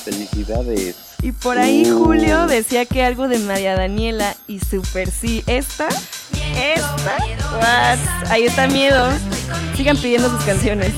Felicidades. 0.04 1.16
Y 1.24 1.32
por 1.32 1.58
ahí 1.58 1.92
uh. 1.92 1.98
Julio 1.98 2.46
decía 2.46 2.86
que 2.86 3.04
algo 3.04 3.28
de 3.28 3.40
María 3.40 3.76
Daniela 3.76 4.36
y 4.48 4.60
Super 4.60 5.10
Sí. 5.10 5.44
Esta, 5.48 5.88
esta, 6.56 8.32
ahí 8.32 8.44
está 8.44 8.68
miedo. 8.68 9.10
Sigan 9.76 9.98
pidiendo 9.98 10.30
sus 10.30 10.44
canciones. 10.44 10.94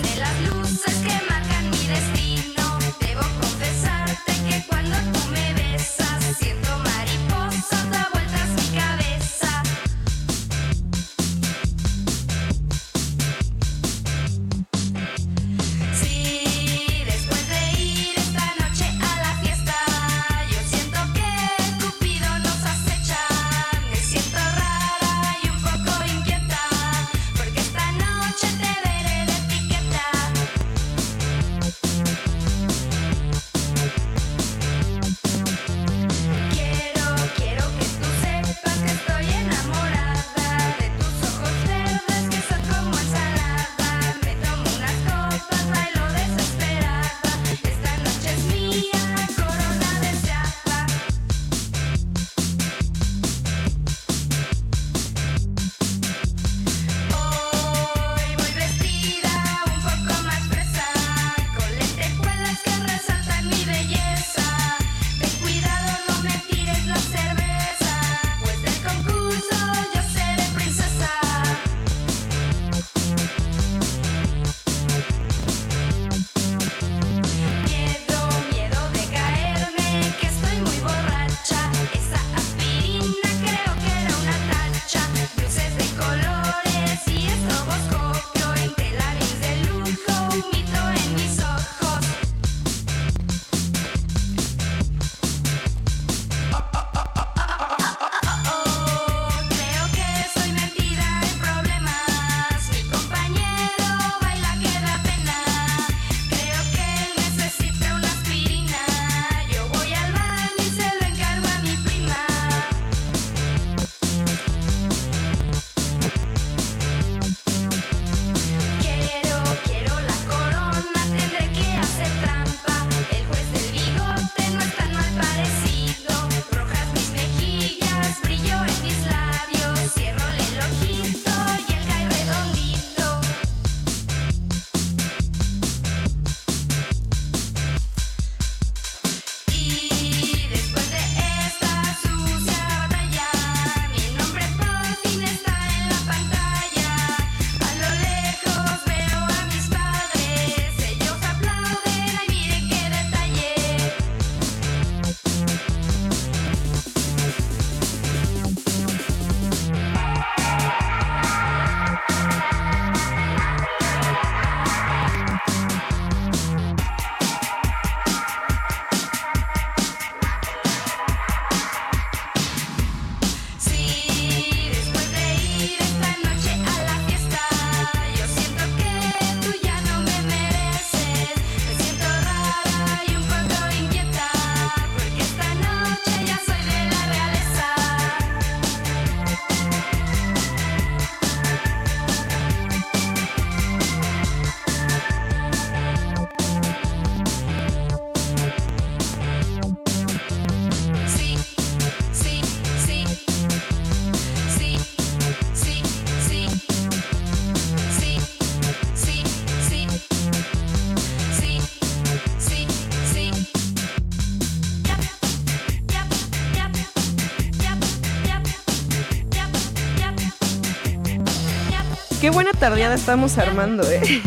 Tardeada 222.60 222.96
estamos 222.96 223.38
armando, 223.38 223.84
eh. 223.90 224.02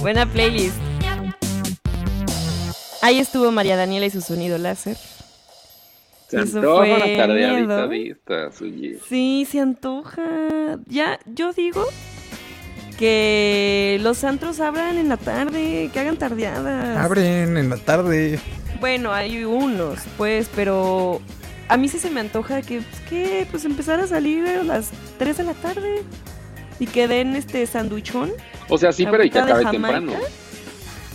buena 0.00 0.26
playlist. 0.26 0.76
Ahí 3.02 3.18
estuvo 3.18 3.50
María 3.50 3.76
Daniela 3.76 4.06
y 4.06 4.10
su 4.10 4.20
sonido 4.20 4.56
láser. 4.58 4.96
Se 6.28 6.40
Eso 6.40 6.58
antoja 6.58 6.76
fue 6.78 6.94
una 6.94 7.16
tardeadita 7.16 7.86
miedo. 7.86 7.88
de 7.88 8.08
estas, 8.10 8.62
oye. 8.62 8.98
Sí, 9.08 9.46
se 9.50 9.60
antoja. 9.60 10.22
Ya, 10.86 11.18
yo 11.26 11.52
digo 11.52 11.84
que 12.98 13.98
los 14.00 14.24
antros 14.24 14.60
abran 14.60 14.96
en 14.96 15.08
la 15.08 15.16
tarde, 15.18 15.90
que 15.92 16.00
hagan 16.00 16.16
tardeadas. 16.16 16.96
Abren 16.98 17.56
en 17.56 17.68
la 17.68 17.76
tarde. 17.76 18.40
Bueno, 18.80 19.12
hay 19.12 19.44
unos, 19.44 19.98
pues, 20.16 20.48
pero 20.54 21.20
a 21.68 21.76
mí 21.76 21.88
sí 21.88 21.98
se 21.98 22.10
me 22.10 22.20
antoja 22.20 22.62
que, 22.62 22.80
pues, 22.80 23.00
que, 23.08 23.46
pues 23.50 23.64
empezar 23.64 24.00
a 24.00 24.06
salir 24.06 24.46
a 24.46 24.62
las 24.62 24.90
3 25.18 25.36
de 25.36 25.44
la 25.44 25.54
tarde 25.54 26.02
y 26.78 26.86
que 26.86 27.08
den 27.08 27.36
este 27.36 27.66
sanduichón. 27.66 28.32
O 28.68 28.78
sea, 28.78 28.92
sí, 28.92 29.06
pero 29.10 29.24
y 29.24 29.30
que 29.30 29.38
acabe 29.38 29.64
temprano. 29.66 30.12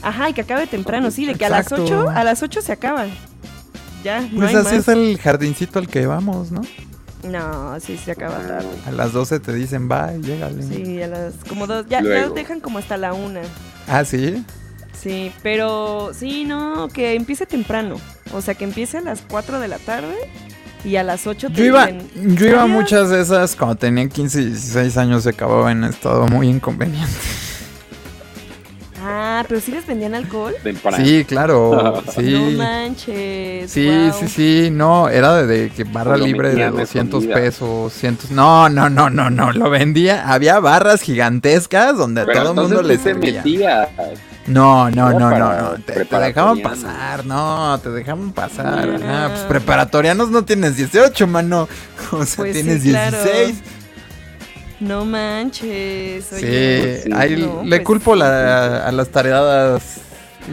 Ajá, 0.01 0.29
y 0.29 0.33
que 0.33 0.41
acabe 0.41 0.65
temprano, 0.67 1.11
sí, 1.11 1.25
de 1.25 1.35
que 1.35 1.45
a 1.45 1.49
las 1.49 1.71
Exacto. 1.71 1.83
8, 1.83 2.09
a 2.09 2.23
las 2.23 2.41
8 2.41 2.61
se 2.61 2.71
acaba. 2.71 3.05
Ya, 4.03 4.21
no 4.21 4.29
Pues 4.37 4.49
hay 4.49 4.55
así 4.55 4.63
más. 4.65 4.73
es 4.75 4.87
el 4.87 5.17
jardincito 5.19 5.77
al 5.79 5.87
que 5.87 6.05
vamos, 6.07 6.51
¿no? 6.51 6.61
No, 7.23 7.77
sí, 7.81 7.97
se 7.97 8.11
acaba 8.11 8.37
tarde. 8.37 8.69
A 8.85 8.91
las 8.91 9.11
12 9.11 9.41
te 9.41 9.53
dicen 9.53 9.89
bye, 9.89 10.21
llégale. 10.21 10.63
Sí, 10.63 11.01
a 11.01 11.07
las 11.07 11.33
como 11.49 11.67
dos, 11.67 11.85
ya, 11.89 12.01
ya 12.01 12.29
dejan 12.29 12.61
como 12.61 12.79
hasta 12.79 12.95
la 12.95 13.11
una. 13.11 13.41
Ah, 13.87 14.05
sí. 14.05 14.41
Sí, 14.93 15.31
pero 15.43 16.11
sí, 16.13 16.45
no, 16.45 16.87
que 16.87 17.15
empiece 17.15 17.45
temprano. 17.45 17.97
O 18.33 18.41
sea, 18.41 18.53
que 18.55 18.63
empiece 18.63 18.99
a 18.99 19.01
las 19.01 19.21
4 19.29 19.59
de 19.59 19.67
la 19.67 19.79
tarde 19.79 20.15
y 20.83 20.95
a 20.95 21.03
las 21.03 21.27
8 21.27 21.49
te 21.49 21.55
Yo 21.55 21.65
iba, 21.65 21.87
dicen, 21.87 22.35
yo 22.37 22.47
iba 22.47 22.63
a 22.63 22.67
muchas 22.67 23.09
de 23.09 23.21
esas 23.21 23.55
cuando 23.55 23.75
tenía 23.75 24.07
15 24.07 24.41
y 24.41 24.45
16 24.45 24.97
años 24.97 25.23
se 25.23 25.29
acababa 25.29 25.71
en 25.71 25.83
estado 25.83 26.27
muy 26.27 26.47
inconveniente. 26.47 27.11
Ah, 29.01 29.45
pero 29.47 29.61
sí 29.61 29.71
les 29.71 29.87
vendían 29.87 30.13
alcohol. 30.13 30.53
Sí, 30.97 31.23
claro, 31.25 32.03
sí. 32.15 32.31
No 32.33 32.51
manches. 32.63 33.71
Sí, 33.71 33.89
sí, 34.19 34.27
sí, 34.27 34.69
no, 34.71 35.07
era 35.07 35.35
de, 35.35 35.47
de 35.47 35.69
que 35.69 35.85
barra 35.85 36.17
Lo 36.17 36.25
libre 36.25 36.49
de 36.49 36.55
metían 36.55 36.75
200 36.75 37.23
escondidas. 37.23 37.39
pesos, 37.39 37.93
100. 37.93 38.17
No, 38.31 38.67
no, 38.67 38.89
no, 38.89 39.09
no, 39.09 39.29
no, 39.29 39.53
lo 39.53 39.69
vendía. 39.69 40.29
Había 40.29 40.59
barras 40.59 41.01
gigantescas 41.01 41.97
donde 41.97 42.21
a 42.21 42.25
todo 42.25 42.49
el 42.51 42.55
mundo 42.57 42.81
entonces 42.81 42.87
le 42.87 42.97
tú 42.97 43.03
te 43.03 43.09
servía. 43.09 43.33
metías. 43.37 43.89
No, 44.49 44.89
no, 44.89 45.11
no, 45.11 45.29
no, 45.29 45.37
no, 45.39 45.71
te, 45.85 45.93
dejaban 46.03 46.59
pasar, 46.61 47.25
no, 47.25 47.79
te 47.81 47.89
dejaban 47.89 48.31
pasar. 48.31 48.89
Ajá, 48.89 49.29
pues 49.29 49.41
preparatorianos 49.43 50.29
no 50.29 50.43
tienes 50.43 50.75
18, 50.75 51.27
mano. 51.27 51.67
O 52.11 52.25
sea, 52.25 52.37
Pues 52.37 52.57
sí, 52.57 52.63
tienes 52.63 52.83
claro. 52.83 53.17
16. 53.23 53.61
No 54.79 55.05
manches. 55.05 56.25
Sí, 56.25 56.35
Oye, 56.45 57.03
ahí 57.15 57.35
No, 57.37 57.61
le 57.63 57.77
pues, 57.77 57.85
culpo 57.85 58.15
la- 58.15 58.87
a 58.87 58.91
las 58.91 59.09
tareadas 59.09 59.97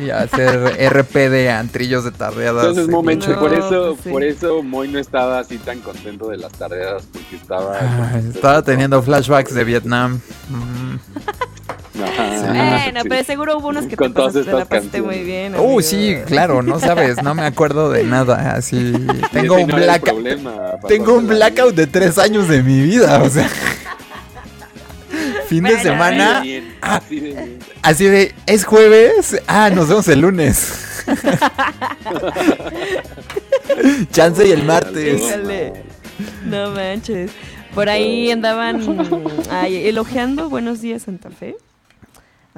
y 0.04 0.10
a 0.10 0.18
hacer 0.22 0.76
RP 0.92 1.30
de 1.30 1.50
antrillos 1.50 2.04
de 2.04 2.10
tardeadas. 2.10 2.64
Entonces, 2.66 2.88
momento, 2.88 3.28
No, 3.30 3.38
por 3.40 3.54
eso, 3.54 3.92
pues 3.94 4.00
sí. 4.04 4.10
por 4.10 4.24
eso 4.24 4.62
Moy 4.62 4.88
no 4.88 4.98
estaba 4.98 5.38
así 5.38 5.56
tan 5.58 5.80
contento 5.80 6.28
de 6.28 6.36
las 6.38 6.52
tardeadas, 6.52 7.04
porque 7.10 7.36
estaba... 7.36 7.78
Ah, 7.80 8.18
estaba 8.18 8.62
teniendo 8.62 9.00
flashbacks 9.02 9.54
de 9.54 9.64
Vietnam. 9.64 10.20
Mm. 10.50 10.96
Bueno, 11.96 13.00
pero 13.08 13.24
seguro 13.24 13.58
hubo 13.58 13.68
unos 13.68 13.86
que 13.86 13.96
Con 13.96 14.12
te, 14.12 14.20
pasaste, 14.20 14.50
todas 14.50 14.60
la 14.60 14.64
pasaste 14.66 15.02
muy 15.02 15.22
bien. 15.22 15.54
Uy, 15.58 15.82
sí, 15.82 16.16
claro, 16.26 16.62
no 16.62 16.78
sabes, 16.78 17.22
no 17.22 17.34
me 17.34 17.42
acuerdo 17.42 17.90
de 17.90 18.04
nada. 18.04 18.54
Así, 18.54 18.92
tengo 19.32 19.56
un 19.56 19.68
no 19.68 19.76
blackout. 19.76 20.26
Tengo 20.88 21.14
un 21.14 21.26
blackout 21.26 21.74
de 21.74 21.86
tres 21.86 22.18
años 22.18 22.48
de 22.48 22.62
mi 22.62 22.82
vida, 22.82 23.22
o 23.22 23.30
sea. 23.30 23.48
Fin 25.48 25.62
de 25.62 25.80
semana, 25.80 26.40
Así 26.40 26.48
de 26.48 26.60
bien, 26.60 26.76
así 26.80 27.20
de 27.20 27.32
bien. 27.32 27.58
así 27.82 28.04
de, 28.06 28.34
es 28.46 28.64
jueves, 28.64 29.40
ah, 29.46 29.70
nos 29.70 29.88
vemos 29.88 30.08
el 30.08 30.20
lunes. 30.20 31.04
Chance 34.10 34.48
y 34.48 34.50
el 34.50 34.64
martes. 34.64 35.22
No 36.44 36.70
manches. 36.70 37.30
Por 37.74 37.88
ahí 37.90 38.30
andaban 38.30 38.80
ay, 39.50 39.86
elogiando 39.86 40.48
Buenos 40.48 40.80
días 40.80 41.02
Santa 41.02 41.28
Fe. 41.30 41.56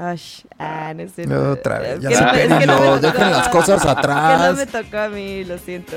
Ay, 0.01 0.20
ah, 0.60 0.94
no 0.94 1.09
sé. 1.09 1.27
Otra 1.35 1.81
vez, 1.81 2.01
ya 2.01 2.10
Es 2.10 2.18
que 2.18 2.25
no 2.25 2.31
es 2.31 2.39
que 2.39 2.49
no 2.49 2.55
me 2.57 2.62
supérenlo, 2.67 3.01
tocó. 3.01 3.07
dejen 3.18 3.31
las 3.33 3.49
cosas 3.49 3.78
Es 3.78 3.85
que 3.85 3.91
atrás. 3.91 4.51
no 4.51 4.57
me 4.57 4.67
tocó 4.67 4.97
a 4.99 5.09
mí, 5.09 5.44
lo 5.44 5.59
siento. 5.59 5.97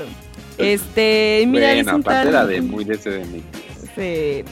Este, 0.58 1.44
mira, 1.46 1.66
bueno, 1.68 1.80
dice 1.82 1.94
un 1.94 2.00
aparte 2.00 2.18
tal- 2.20 2.28
era 2.28 2.46
de 2.46 2.60
muy 2.62 2.84
de 2.84 2.98
CDMX. 2.98 3.90
Sí. 3.94 4.44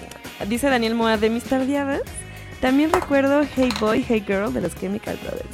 Dice 0.48 0.68
Daniel 0.70 0.94
Moa 0.94 1.16
de 1.16 1.30
mis 1.30 1.42
tardeadas. 1.44 2.00
También 2.60 2.92
recuerdo 2.92 3.42
Hey 3.56 3.70
Boy, 3.80 4.04
Hey 4.08 4.22
Girl 4.26 4.52
de 4.52 4.60
los 4.60 4.74
Chemical 4.76 5.18
Brothers. 5.22 5.48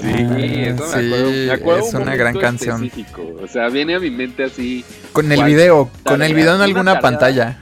Sí, 0.00 0.08
eso 0.62 0.84
me 0.96 1.02
sí, 1.02 1.10
acuerdo. 1.10 1.30
Me 1.30 1.50
acuerdo 1.52 1.86
es 1.88 1.94
un 1.94 2.02
una 2.02 2.16
gran 2.16 2.38
canción. 2.38 2.84
específico. 2.84 3.22
O 3.42 3.46
sea, 3.48 3.68
viene 3.68 3.96
a 3.96 4.00
mi 4.00 4.10
mente 4.10 4.44
así. 4.44 4.84
Con 5.12 5.30
el 5.32 5.42
video, 5.44 5.90
con 6.04 6.22
el 6.22 6.34
video 6.34 6.50
en 6.50 6.56
una 6.56 6.64
alguna 6.64 7.00
pantalla. 7.00 7.58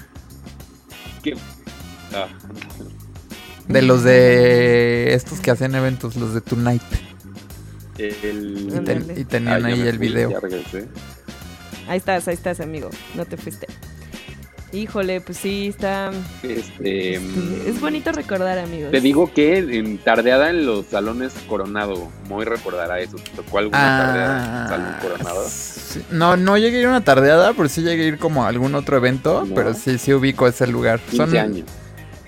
que- 1.22 1.34
ah, 2.14 2.26
De 3.68 3.82
los 3.82 4.04
de 4.04 5.14
estos 5.14 5.40
que 5.40 5.50
hacen 5.50 5.74
eventos, 5.74 6.16
los 6.16 6.34
de 6.34 6.40
Tonight. 6.40 6.82
el- 7.98 8.68
Y, 8.74 8.84
ten- 8.84 9.12
y 9.16 9.24
tenían 9.24 9.64
Ah, 9.64 9.68
ahí 9.68 9.80
el 9.80 9.96
fui, 9.96 10.08
video. 10.08 10.30
Ahí 11.88 11.98
estás, 11.98 12.28
ahí 12.28 12.34
estás, 12.34 12.60
amigo. 12.60 12.90
No 13.14 13.24
te 13.24 13.36
fuiste. 13.36 13.66
Híjole, 14.72 15.20
pues 15.20 15.38
sí, 15.38 15.68
está. 15.68 16.10
Este, 16.42 17.18
mm, 17.20 17.68
Es 17.68 17.80
bonito 17.80 18.12
recordar, 18.12 18.58
amigos. 18.58 18.90
Te 18.90 19.00
digo 19.00 19.32
que 19.32 19.58
en 19.58 19.96
tardeada 19.98 20.50
en 20.50 20.66
los 20.66 20.86
salones 20.86 21.32
Coronado, 21.48 22.10
muy 22.28 22.44
recordará 22.44 23.00
eso. 23.00 23.16
¿Te 23.16 23.30
tocó 23.30 23.58
alguna 23.58 23.78
tardeada 24.02 24.36
en 24.36 24.42
Ah, 24.42 24.66
salón 24.68 24.94
Coronado? 25.00 25.46
sí. 25.48 26.02
No, 26.10 26.36
no 26.36 26.58
llegué 26.58 26.78
a 26.78 26.80
ir 26.80 26.86
a 26.86 26.90
una 26.90 27.04
tardeada, 27.04 27.54
pero 27.54 27.68
sí 27.68 27.82
llegué 27.82 28.04
a 28.04 28.06
ir 28.08 28.18
como 28.18 28.44
a 28.44 28.48
algún 28.48 28.74
otro 28.74 28.96
evento, 28.98 29.46
No. 29.46 29.54
pero 29.54 29.72
sí, 29.72 29.96
sí 29.98 30.12
ubico 30.12 30.46
ese 30.46 30.66
lugar. 30.66 31.00
15 31.00 31.38
años. 31.38 31.66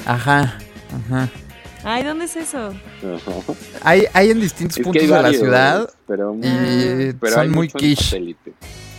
Ajá, 0.06 0.56
ajá. 0.94 1.28
Ay, 1.84 2.02
¿dónde 2.02 2.24
es 2.24 2.36
eso? 2.36 2.68
Ajá. 2.68 3.52
Hay, 3.82 4.04
hay 4.12 4.30
en 4.30 4.40
distintos 4.40 4.78
Es 4.78 4.84
puntos 4.84 5.02
hay 5.02 5.08
de 5.08 5.22
la 5.22 5.32
ciudad 5.32 5.90
pero, 6.06 6.34
y 6.42 7.12
pero 7.12 7.34
son 7.34 7.50
muy 7.50 7.68
quiche. 7.68 8.36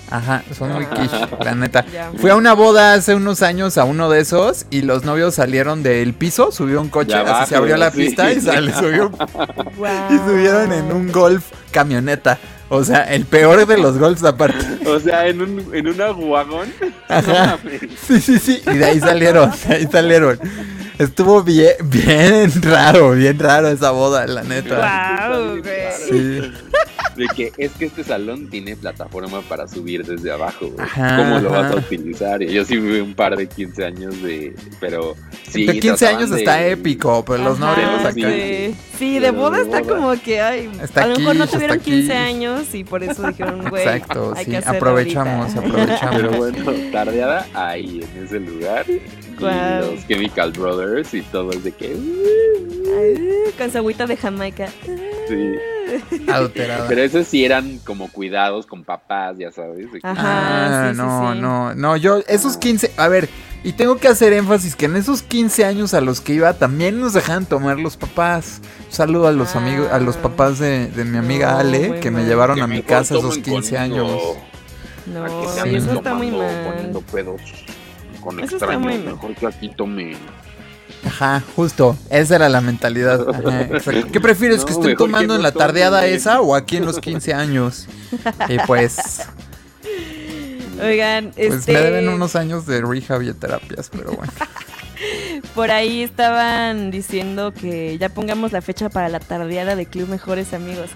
Ajá, 0.10 0.44
son 0.58 0.74
muy 0.74 0.86
quiche, 0.88 1.18
la 1.44 1.54
neta. 1.54 1.86
Ya. 1.92 2.12
Fui 2.18 2.32
a 2.32 2.36
una 2.36 2.54
boda 2.54 2.94
hace 2.94 3.14
unos 3.14 3.44
años 3.44 3.78
a 3.78 3.84
uno 3.84 4.10
de 4.10 4.22
esos 4.22 4.66
y 4.72 4.82
los 4.82 5.04
novios 5.04 5.36
salieron 5.36 5.84
del 5.84 6.14
piso, 6.14 6.52
subió 6.52 6.82
un 6.82 6.90
coche, 6.90 7.14
así 7.14 7.50
se 7.50 7.56
abrió 7.56 7.78
la 7.78 7.92
sí. 7.92 7.98
pista 7.98 8.32
y 8.32 8.42
sale, 8.42 8.74
subió 8.74 9.12
y 10.10 10.18
subieron 10.18 10.72
en 10.74 10.92
un 10.92 11.12
golf 11.12 11.52
camioneta. 11.72 12.40
O 12.70 12.84
sea, 12.84 13.04
el 13.04 13.26
peor 13.26 13.66
de 13.66 13.78
los 13.78 13.98
golfs 13.98 14.24
aparte. 14.24 14.88
O 14.88 15.00
sea, 15.00 15.28
en 15.28 15.42
un, 15.42 15.76
en 15.76 15.88
una 15.88 16.10
guagón. 16.10 16.72
Ajá. 17.08 17.58
Sí, 18.08 18.22
sí, 18.22 18.38
sí. 18.38 18.62
Y 18.66 18.78
de 18.78 18.86
ahí 18.86 19.00
salieron, 19.00 19.52
de 19.68 19.76
ahí 19.76 19.88
salieron. 19.92 20.40
Estuvo 21.00 21.42
bien, 21.44 21.74
bien 21.84 22.52
raro, 22.62 23.12
bien 23.12 23.40
raro 23.40 23.70
esa 23.70 23.92
boda, 23.92 24.28
la 24.28 24.44
neta. 24.44 25.30
Güey. 25.30 25.64
Sí. 26.10 26.52
De 27.20 27.28
que 27.36 27.52
es 27.58 27.72
que 27.74 27.86
este 27.86 28.04
salón 28.04 28.50
tiene 28.50 28.76
plataforma 28.76 29.42
para 29.42 29.68
subir 29.68 30.06
desde 30.06 30.32
abajo. 30.32 30.72
Ajá, 30.78 31.18
¿Cómo 31.18 31.40
lo 31.40 31.50
vas 31.50 31.72
a 31.72 31.76
utilizar? 31.76 32.42
Y 32.42 32.52
yo 32.54 32.64
sí 32.66 32.78
viví 32.78 33.00
un 33.02 33.14
par 33.14 33.36
de 33.36 33.48
15 33.48 33.86
años 33.86 34.22
de. 34.24 34.56
Pero 34.80 35.16
sí. 35.44 35.66
de 35.66 35.74
15 35.80 35.90
trataban 35.98 36.16
años 36.18 36.30
de- 36.32 36.38
está 36.40 36.66
épico, 36.68 37.24
pero 37.26 37.44
los 37.44 37.60
novios 37.60 38.02
acá. 38.02 38.12
sí. 38.14 38.76
Sí, 38.98 39.20
de 39.20 39.32
boda 39.32 39.62
está 39.62 39.80
boda. 39.82 39.96
como 39.96 40.22
que, 40.22 40.42
ay, 40.42 40.70
Está 40.84 41.04
a 41.04 41.08
lo 41.08 41.18
mejor 41.20 41.36
no 41.38 41.48
tuvieron 41.48 41.78
aquí. 41.78 41.92
15 41.92 42.14
años 42.16 42.74
y 42.76 42.84
por 42.84 43.02
eso 43.04 43.26
dijeron, 43.28 43.70
güey, 43.70 43.84
Exacto, 43.84 44.34
hay 44.36 44.44
sí, 44.46 44.52
que 44.52 44.58
aprovechamos, 44.58 45.56
ahorita. 45.56 45.68
aprovechamos. 45.80 46.16
Pero 46.18 46.32
bueno, 46.32 46.74
tardeada 46.92 47.48
ahí, 47.54 48.02
en 48.16 48.26
ese 48.26 48.40
lugar. 48.42 48.86
Y 48.90 49.00
los 49.42 50.06
Chemical 50.08 50.52
Brothers 50.52 51.14
y 51.14 51.22
todo 51.22 51.52
es 51.52 51.64
de 51.64 51.72
que. 51.72 51.96
Ay, 53.00 53.54
con 53.58 53.72
su 53.72 53.78
agüita 53.78 54.06
de 54.06 54.18
Jamaica. 54.18 54.68
Sí. 55.28 55.52
Adulterada. 56.28 56.88
Pero 56.88 57.02
esos 57.04 57.28
sí 57.28 57.44
eran 57.46 57.80
como 57.80 58.10
cuidados 58.12 58.66
con 58.66 58.84
papás, 58.84 59.38
ya 59.38 59.52
sabes. 59.52 59.88
Ajá, 60.04 60.88
Ah, 60.88 60.92
sí, 60.92 60.98
no, 60.98 61.34
sí. 61.34 61.40
no, 61.40 61.76
no, 61.76 61.98
yo, 61.98 62.20
esos 62.28 62.58
15, 62.58 62.92
a 62.98 63.08
ver, 63.08 63.30
y 63.64 63.74
tengo 63.74 63.98
que 63.98 64.08
hacer 64.08 64.32
énfasis 64.34 64.76
que 64.76 64.86
en 64.86 64.96
esos 64.96 65.22
15 65.22 65.66
años 65.66 65.94
a 65.94 66.02
los 66.02 66.22
que 66.22 66.34
iba 66.34 66.54
también 66.54 67.00
nos 67.00 67.14
dejaban 67.14 67.46
tomar 67.46 67.78
los 67.80 67.98
papás. 67.98 68.62
Un 68.88 68.94
saludo 68.94 69.28
a 69.28 69.32
los 69.32 69.56
amigos, 69.56 69.90
a 69.92 70.00
los 70.00 70.16
papás 70.18 70.60
de, 70.60 70.88
de 70.88 71.06
mi 71.06 71.18
amiga 71.18 71.50
Ah. 71.50 71.54
No, 71.64 71.70
Ale, 71.70 71.88
muy 71.90 72.00
que 72.00 72.12
me 72.12 72.24
llevaron 72.26 72.56
Que 72.56 72.62
a 72.62 72.68
mi 72.68 72.82
casa 72.82 73.16
esos 73.16 73.42
tomen 73.42 73.44
15 73.62 73.76
conmigo, 73.76 74.06
años. 74.06 74.22
No, 75.08 75.50
sí, 75.64 75.76
eso 75.76 75.94
está 75.94 76.14
muy 76.14 76.32
mal. 76.32 76.64
poniendo 76.66 77.02
pedos 77.02 77.42
con 78.22 78.36
Eso 78.40 78.56
está 78.58 78.66
extraños. 78.68 78.82
muy 78.82 78.94
mal. 78.98 79.14
Mejor 79.16 79.36
que 79.36 79.48
aquí 79.48 79.70
tomen. 79.76 80.18
Ajá, 81.06 81.44
justo, 81.56 81.98
esa 82.10 82.36
era 82.36 82.50
la 82.50 82.62
mentalidad. 82.62 83.28
Ajá, 83.30 83.62
exacto. 83.62 84.08
¿Qué 84.12 84.20
prefieres, 84.20 84.60
No, 84.60 84.66
que 84.66 84.74
estén 84.74 84.96
tomando 84.98 85.34
que 85.34 85.38
en 85.38 85.44
la 85.44 85.52
tardeada 85.52 86.02
tomen. 86.02 86.14
esa 86.14 86.42
o 86.42 86.56
aquí 86.56 86.78
en 86.78 86.86
los 86.86 87.00
15 87.00 87.34
años? 87.34 87.88
Y 88.50 88.58
pues, 88.68 89.26
Oigan, 90.82 91.32
pues 91.36 91.54
este... 91.54 91.74
me 91.74 91.82
deben 91.82 92.10
unos 92.10 92.36
años 92.36 92.66
de 92.66 92.82
rehab 92.82 93.22
y 93.22 93.34
terapias, 93.34 93.90
pero 93.90 94.14
bueno. 94.14 94.32
Por 95.56 95.72
ahí 95.72 96.04
estaban 96.04 96.92
diciendo 96.92 97.54
que 97.54 97.98
ya 97.98 98.10
pongamos 98.10 98.52
la 98.52 98.62
fecha 98.62 98.90
para 98.90 99.10
la 99.10 99.20
tardeada 99.20 99.76
de 99.76 99.86
Club 99.86 100.10
Mejores 100.10 100.54
Amigos. 100.54 100.90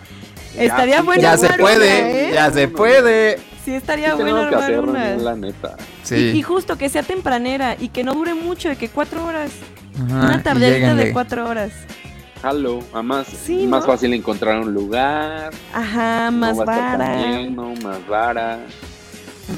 Estaría 0.57 1.01
bueno 1.01 1.21
Ya 1.21 1.37
se 1.37 1.47
puede, 1.53 1.75
una, 2.01 2.09
¿eh? 2.09 2.31
ya 2.33 2.51
se 2.51 2.67
puede. 2.67 3.39
Sí, 3.65 3.73
estaría 3.73 4.09
Sí 4.15 4.21
bueno 4.21 4.37
armar 4.41 4.61
hacer 4.63 4.79
una. 4.79 5.15
la 5.15 5.35
neta. 5.35 5.77
Sí. 6.03 6.15
Y, 6.15 6.39
y 6.39 6.41
justo 6.41 6.77
que 6.77 6.89
sea 6.89 7.01
tempranera 7.03 7.75
y 7.79 7.89
que 7.89 8.03
no 8.03 8.13
dure 8.13 8.33
mucho, 8.33 8.69
de 8.69 8.75
que 8.75 8.89
cuatro 8.89 9.25
horas. 9.25 9.51
Ajá, 9.95 10.25
una 10.25 10.37
y 10.39 10.43
tardeadita 10.43 10.95
de 10.95 11.13
cuatro 11.13 11.47
horas. 11.47 11.71
Halo, 12.41 12.79
además 12.93 13.27
Sí, 13.45 13.65
más 13.67 13.81
¿no? 13.85 13.87
fácil 13.93 14.13
encontrar 14.13 14.59
un 14.59 14.73
lugar, 14.73 15.53
Ajá, 15.73 16.29
más 16.29 16.57
no 16.57 16.65
vara. 16.65 17.15
lleno, 17.15 17.73
más 17.81 18.05
vara. 18.05 18.59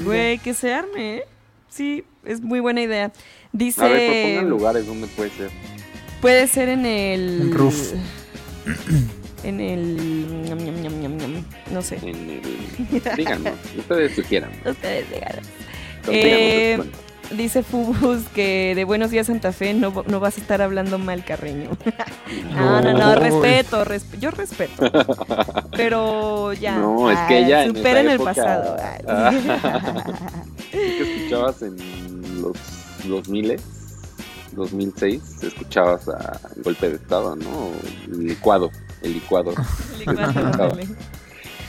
Güey, 0.04 0.38
que 0.38 0.54
se 0.54 0.72
arme, 0.72 1.16
¿eh? 1.16 1.24
Sí, 1.68 2.04
es 2.24 2.40
muy 2.40 2.60
buena 2.60 2.80
idea. 2.82 3.10
Dice. 3.52 3.84
A 3.84 3.88
ver, 3.88 4.10
propongan 4.22 4.50
lugares 4.50 4.86
donde 4.86 5.08
puede 5.08 5.30
ser. 5.30 5.50
Puede 6.20 6.46
ser 6.46 6.68
en 6.68 6.86
el. 6.86 7.40
En 7.42 7.52
roof. 7.54 7.92
En 9.44 9.60
el. 9.60 10.42
ñam, 10.48 10.58
ñam, 10.58 10.82
ñam, 10.82 11.00
ñam, 11.00 11.16
ñam, 11.18 11.44
No 11.70 11.82
sé. 11.82 11.98
En 12.02 12.08
el... 12.30 12.42
Díganos, 13.16 13.52
ustedes 13.78 14.14
sugieran. 14.14 14.50
Ustedes 14.64 15.08
díganos. 15.10 15.46
Eh, 16.08 16.78
dice 17.32 17.62
Fubus 17.64 18.22
que 18.34 18.74
de 18.76 18.84
Buenos 18.84 19.10
Días 19.10 19.26
Santa 19.26 19.52
Fe 19.52 19.74
no, 19.74 20.04
no 20.06 20.20
vas 20.20 20.38
a 20.38 20.40
estar 20.40 20.62
hablando 20.62 20.98
mal, 20.98 21.24
Carreño. 21.24 21.70
no, 22.54 22.80
no, 22.80 22.92
no, 22.92 22.98
No. 22.98 23.14
respeto, 23.16 23.84
resp- 23.84 24.18
yo 24.20 24.30
respeto. 24.30 24.90
Pero 25.76 26.52
ya. 26.52 26.76
No, 26.78 27.10
es 27.10 27.18
que 27.28 27.34
ay, 27.34 27.44
ella 27.44 27.64
en 27.64 27.76
esa 27.76 28.00
el 28.00 28.08
época- 28.10 28.34
pasado. 28.34 28.76
ay. 29.08 29.36
¿Qué 30.72 31.16
escuchabas 31.16 31.62
en 31.62 31.76
los 32.42 32.56
2000 33.04 33.56
2006 34.52 35.42
escuchabas 35.42 36.08
a 36.08 36.40
Golpe 36.64 36.88
de 36.88 36.96
Estado, 36.96 37.36
¿no? 37.36 37.70
El 39.02 39.12
licuado, 39.14 39.52
el 39.92 39.98
licuado. 40.00 40.76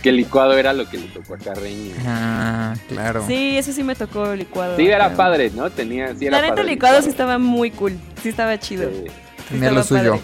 Que 0.01 0.09
el 0.09 0.15
licuado 0.17 0.57
era 0.57 0.73
lo 0.73 0.88
que 0.89 0.97
le 0.97 1.07
tocó 1.07 1.33
a 1.33 1.38
Carreño. 1.38 1.95
Ah, 2.06 2.75
claro. 2.88 3.23
Sí, 3.27 3.57
eso 3.57 3.72
sí 3.73 3.83
me 3.83 3.95
tocó 3.95 4.31
el 4.31 4.39
licuado. 4.39 4.77
Sí, 4.77 4.88
era 4.88 5.15
padre, 5.15 5.51
¿no? 5.56 5.69
Tenía, 5.72 6.14
sí 6.15 6.27
era 6.27 6.38
La 6.38 6.41
neta, 6.41 6.56
padre 6.56 6.61
el 6.64 6.75
licuado 6.75 7.01
sí 7.01 7.09
estaba 7.09 7.38
muy 7.39 7.72
cool. 7.72 7.97
Sí 8.22 8.30
estaba 8.30 8.59
chido. 8.59 8.89
Sí. 8.89 9.11
Tenía 9.49 9.72
lo 9.72 9.83
suyo. 9.83 10.19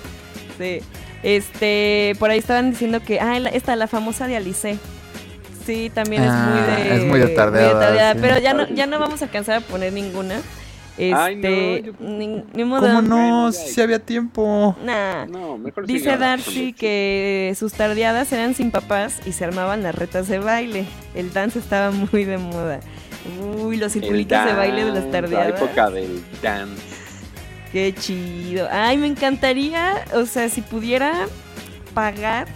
padre. 0.58 0.80
Sí. 0.82 0.86
Este, 1.24 2.16
por 2.20 2.30
ahí 2.30 2.40
estaban 2.40 2.70
diciendo 2.72 3.02
que, 3.02 3.20
ah, 3.20 3.38
esta, 3.52 3.76
la 3.76 3.88
famosa 3.88 4.28
de 4.28 4.36
Alice. 4.38 4.78
Sí, 5.66 5.90
también 5.94 6.24
Ah, 6.26 6.46
es 6.46 6.50
muy 6.50 6.62
de. 6.90 6.96
es 6.98 7.06
muy 7.06 7.20
de 7.20 7.28
tardeada, 7.36 8.14
sí. 8.14 8.20
Pero 8.22 8.38
ya 8.40 8.54
no, 8.54 8.68
ya 8.70 8.86
no 8.86 9.00
vamos 9.00 9.22
a 9.22 9.26
alcanzar 9.26 9.56
a 9.58 9.62
poner 9.62 9.94
ninguna. 9.94 10.36
Este, 10.98 11.14
Ay, 11.16 11.36
no, 11.38 11.78
yo- 11.78 11.94
ni, 12.00 12.44
ni 12.54 12.64
modo. 12.64 12.82
¿Cómo 12.88 13.02
no? 13.02 13.52
Si 13.52 13.82
había 13.82 13.98
tiempo. 14.00 14.76
Nah. 14.84 15.26
No, 15.26 15.58
mejor 15.58 15.88
Dice 15.88 16.18
Darcy 16.18 16.74
que 16.74 17.54
sus 17.58 17.74
tardeadas 17.74 18.32
eran 18.32 18.54
sin 18.54 18.70
papás 18.70 19.20
y 19.26 19.32
se 19.32 19.44
armaban 19.46 19.82
las 19.82 19.96
retas 19.96 20.28
de 20.28 20.38
baile. 20.40 20.86
El 21.16 21.34
dance 21.34 21.58
estaba 21.58 21.90
muy 21.92 22.26
de 22.26 22.38
moda. 22.38 22.80
Uy, 23.60 23.78
los 23.78 23.94
circulitos 23.94 24.46
de 24.46 24.54
baile 24.54 24.86
de 24.86 24.92
las 24.92 25.10
tardeadas. 25.10 25.50
La 25.50 25.56
época 25.66 25.90
del 25.90 26.24
dance. 26.44 26.82
Qué 27.72 27.96
chido. 27.98 28.68
Ay, 28.72 28.98
me 28.98 29.08
encantaría, 29.08 30.06
o 30.14 30.26
sea, 30.28 30.48
si 30.50 30.62
pudiera 30.62 31.26
pagar 31.96 32.48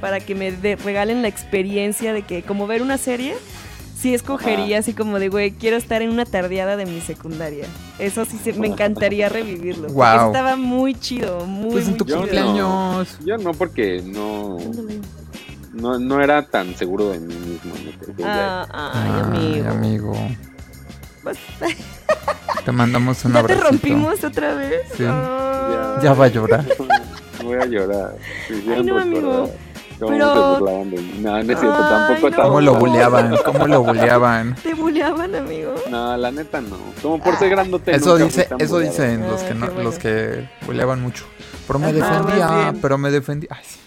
para 0.00 0.20
que 0.20 0.34
me 0.34 0.50
de- 0.52 0.76
regalen 0.76 1.20
la 1.22 1.28
experiencia 1.28 2.12
de 2.14 2.22
que 2.22 2.42
como 2.42 2.66
ver 2.66 2.80
una 2.80 2.96
serie, 2.98 3.34
sí 4.06 4.14
escogería 4.14 4.78
así 4.78 4.92
como 4.92 5.18
de, 5.18 5.28
güey, 5.28 5.50
quiero 5.50 5.76
estar 5.76 6.00
en 6.00 6.10
una 6.10 6.24
tardeada 6.24 6.76
de 6.76 6.86
mi 6.86 7.00
secundaria. 7.00 7.66
Eso 7.98 8.24
sí 8.24 8.38
se- 8.42 8.52
me 8.52 8.68
encantaría 8.68 9.28
revivirlo. 9.28 9.88
Guau. 9.88 10.28
estaba 10.28 10.54
muy 10.54 10.94
chido, 10.94 11.44
muy, 11.44 11.72
Pues 11.72 11.84
en 11.86 11.90
muy 11.90 11.98
tu 11.98 12.04
chido. 12.04 12.18
cumpleaños. 12.20 13.18
Yo 13.24 13.36
no, 13.38 13.52
porque 13.52 14.02
no, 14.06 14.58
no, 15.72 15.98
no 15.98 16.22
era 16.22 16.46
tan 16.46 16.76
seguro 16.76 17.08
de 17.10 17.18
mí 17.18 17.34
mismo. 17.34 17.74
Ah, 18.24 18.66
ay, 18.72 19.10
Ay, 19.12 19.20
amigo. 19.22 19.70
amigo. 19.70 20.14
Pues, 21.24 21.38
Te 22.64 22.70
mandamos 22.72 23.24
un 23.24 23.32
¿Ya 23.34 23.42
te 23.44 23.52
abrazo. 23.54 23.70
rompimos 23.70 24.22
otra 24.22 24.54
vez? 24.54 24.82
Sí. 24.96 25.02
Ah. 25.06 25.98
Ya 26.02 26.12
va 26.14 26.26
a 26.26 26.28
llorar. 26.28 26.64
Voy 27.42 27.56
a 27.56 27.64
llorar. 27.66 28.14
Sí, 28.46 28.64
Ay, 28.72 28.84
no, 28.84 28.98
amigo. 29.00 29.50
Cómo 29.98 30.10
Pero- 30.12 30.54
se 30.54 30.60
burlaban 30.60 30.90
de 30.90 30.96
mí. 30.98 31.14
No, 31.20 31.30
no 31.32 31.38
es 31.40 31.46
cierto, 31.46 31.72
Ay, 31.74 31.88
tampoco 31.90 32.30
no. 32.30 32.42
¿Cómo 32.42 32.60
lo 32.60 32.74
buleaban? 32.74 33.36
¿Cómo 33.44 33.66
lo 33.66 33.82
buleaban? 33.82 34.54
¿Te 34.62 34.74
buleaban, 34.74 35.34
amigo? 35.34 35.74
No, 35.90 36.16
la 36.16 36.30
neta 36.30 36.60
no. 36.60 36.76
Como 37.02 37.22
por 37.22 37.36
ser 37.36 37.50
grandote. 37.50 37.94
Eso 37.94 38.16
dice, 38.16 38.42
eso 38.58 38.74
buleado. 38.74 38.78
dicen 38.80 39.20
los 39.28 39.42
Ah, 39.42 39.48
que 39.48 39.54
no, 39.54 39.66
qué 39.66 39.72
bueno. 39.72 39.90
los 39.90 39.98
que 39.98 40.48
buleaban 40.66 41.02
mucho. 41.02 41.24
Pero 41.66 41.78
me 41.80 41.86
Ajá, 41.86 41.96
más 41.98 42.26
defendía, 42.26 42.74
pero 42.80 42.98
me 42.98 43.10
defendía. 43.10 43.48
Ay, 43.52 43.64
sí. 43.64 43.80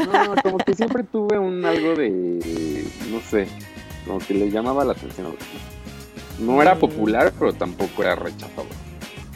No, 0.04 0.34
como 0.42 0.58
que 0.58 0.74
siempre 0.74 1.04
tuve 1.04 1.38
un 1.38 1.64
algo 1.64 1.94
de. 1.94 2.10
No 3.10 3.20
sé. 3.30 3.46
Como 4.06 4.18
que 4.18 4.34
le 4.34 4.50
llamaba 4.50 4.84
la 4.84 4.92
atención 4.92 5.26
a 5.26 5.30
los 5.30 5.38
chicos. 5.38 5.60
No 6.40 6.60
era 6.60 6.74
Mm. 6.74 6.78
popular, 6.80 7.32
pero 7.38 7.52
tampoco 7.52 8.02
era 8.02 8.16
rechazado. 8.16 8.66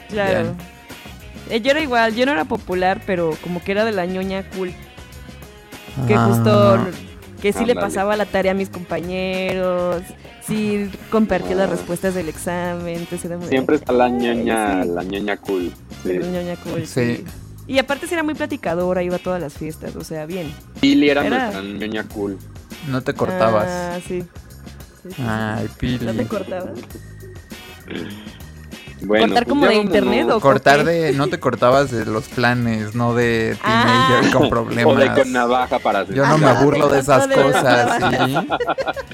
Claro. 0.09 0.55
Eh, 1.51 1.61
yo 1.61 1.71
era 1.71 1.81
igual, 1.81 2.15
yo 2.17 2.27
no 2.27 2.33
era 2.33 2.45
popular, 2.45 3.01
pero 3.07 3.37
como 3.43 3.63
que 3.63 3.71
era 3.73 3.85
de 3.85 3.93
la 3.93 4.07
ñoña 4.07 4.45
cool. 4.57 4.73
Que 6.07 6.15
Ah. 6.15 6.27
justo, 6.29 6.79
que 7.41 7.53
sí 7.53 7.65
le 7.65 7.75
pasaba 7.75 8.17
la 8.17 8.27
tarea 8.27 8.53
a 8.53 8.55
mis 8.55 8.69
compañeros, 8.71 10.03
sí 10.47 10.91
compartía 11.11 11.55
las 11.57 11.71
respuestas 11.71 12.15
del 12.15 12.29
examen, 12.29 12.97
entonces 12.99 13.25
era 13.25 13.39
muy- 13.39 13.49
Siempre 13.49 13.77
está 13.77 13.93
la 13.93 14.09
ñoña, 14.09 14.83
sí. 14.83 14.89
la 14.91 15.03
ñoña 15.05 15.37
cool. 15.39 15.73
Sí. 16.03 16.11
Era 16.11 16.27
ñoña 16.27 16.57
cool, 16.57 16.87
Sí. 16.87 17.25
Y 17.69 17.79
aparte 17.79 18.07
sí 18.07 18.15
era 18.15 18.23
muy 18.23 18.35
platicadora, 18.35 19.03
iba 19.03 19.17
a 19.17 19.19
todas 19.19 19.41
las 19.41 19.55
fiestas, 19.55 19.97
o 19.97 20.05
sea, 20.05 20.25
bien. 20.27 20.53
Pili 20.81 21.11
era, 21.11 21.27
Era- 21.27 21.51
nuestra 21.51 21.63
ñoña 21.63 22.05
cool. 22.05 22.39
No 22.89 23.03
te 23.03 23.13
cortabas. 23.15 23.67
Ah, 23.69 23.99
sí. 24.07 24.23
Sí, 24.23 25.09
sí, 25.09 25.15
sí. 25.17 25.23
Ay, 25.27 25.69
Pili. 25.79 26.05
¿No 26.07 26.13
te 26.15 26.27
cortabas? 26.27 26.79
Bueno, 29.03 29.27
¿Cortar 29.27 29.45
pues 29.45 29.53
como 29.53 29.67
de 29.67 29.75
internet 29.75 30.31
o 30.31 30.41
Cortar 30.41 30.79
qué? 30.79 30.85
de. 30.91 31.13
No 31.13 31.27
te 31.29 31.39
cortabas 31.39 31.91
de 31.91 32.07
los 32.07 32.29
planes, 32.29 32.95
no 32.95 33.15
de 33.15 33.57
Ah. 33.63 34.09
teenager 34.09 34.33
con 34.33 34.43
O 34.43 34.45
de 34.45 34.51
problemas. 34.51 35.19
con 35.19 35.33
navaja 35.33 35.79
para 35.79 36.01
hacer. 36.01 36.15
Yo 36.15 36.27
no 36.27 36.39
me 36.39 36.47
Ajá, 36.47 36.65
burlo 36.65 36.89
de 36.89 37.01
esas 37.01 37.29
de 37.29 37.35
cosas. 37.35 38.03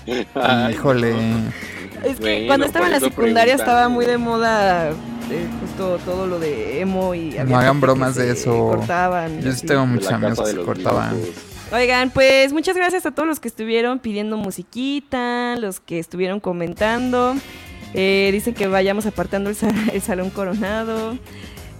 ¿sí? 0.06 0.26
Ay, 0.34 0.74
Híjole. 0.74 1.14
Es 2.04 2.16
que 2.16 2.20
Bueno, 2.20 2.46
cuando 2.46 2.66
estaba 2.66 2.86
en 2.86 2.92
la 2.92 3.00
secundaria 3.00 3.54
estaba 3.54 3.88
muy 3.88 4.06
de 4.06 4.18
moda 4.18 4.90
eh, 4.90 5.46
justo 5.60 5.98
todo 6.04 6.26
lo 6.26 6.38
de 6.38 6.80
emo 6.80 7.14
y 7.14 7.30
había 7.38 7.44
No 7.44 7.58
hagan 7.58 7.80
bromas 7.80 8.14
de 8.16 8.30
eso. 8.32 8.52
Cortaban. 8.76 9.40
Yo 9.40 9.52
sí 9.52 9.66
tengo 9.66 9.86
muchos 9.86 10.10
amigos 10.12 10.38
que 10.40 10.46
se 10.50 10.56
cortaban. 10.62 11.16
Oigan, 11.72 12.10
pues 12.10 12.52
muchas 12.52 12.76
gracias 12.76 13.06
a 13.06 13.12
todos 13.12 13.26
los 13.26 13.40
que 13.40 13.48
estuvieron 13.48 13.98
pidiendo 13.98 14.36
musiquita, 14.36 15.56
los 15.56 15.80
que 15.80 15.98
estuvieron 15.98 16.38
comentando. 16.38 17.34
Eh, 17.94 18.30
dicen 18.32 18.54
que 18.54 18.66
vayamos 18.66 19.06
apartando 19.06 19.50
el, 19.50 19.56
sa- 19.56 19.70
el 19.92 20.00
salón 20.02 20.30
coronado. 20.30 21.16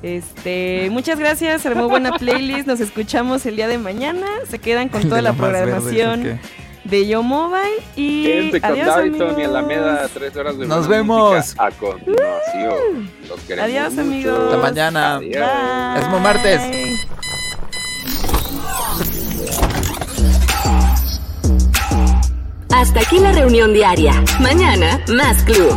Este, 0.02 0.88
muchas 0.90 1.18
gracias, 1.18 1.62
se 1.62 1.68
armó 1.68 1.88
buena 1.88 2.12
playlist. 2.18 2.66
Nos 2.66 2.80
escuchamos 2.80 3.46
el 3.46 3.56
día 3.56 3.68
de 3.68 3.78
mañana. 3.78 4.26
Se 4.48 4.58
quedan 4.58 4.88
con 4.88 5.02
toda 5.08 5.22
la 5.22 5.30
verde, 5.32 5.46
programación 5.48 6.26
¿eso 6.26 6.38
de 6.84 7.06
Yo 7.06 7.22
Mobile. 7.22 7.62
Y 7.94 8.24
Quédense 8.24 8.60
con 8.60 8.70
adiós, 8.72 8.86
Davidson 8.88 9.20
y 9.28 9.30
amigos. 9.32 9.48
Alameda, 9.56 10.08
tres 10.12 10.36
horas 10.36 10.58
de 10.58 10.66
Nos 10.66 10.88
vemos. 10.88 11.54
A 11.58 11.70
continuación. 11.70 13.10
Los 13.28 13.40
queremos 13.42 13.70
Adiós, 13.70 13.90
mucho. 13.92 14.00
amigos. 14.02 14.38
Hasta 14.44 14.56
mañana. 14.58 15.14
Adiós. 15.16 16.04
Es 16.04 16.08
martes. 16.20 16.60
Hasta 22.72 23.00
aquí 23.00 23.18
la 23.18 23.32
reunión 23.32 23.74
diaria. 23.74 24.24
Mañana, 24.40 24.98
más 25.08 25.42
club. 25.42 25.76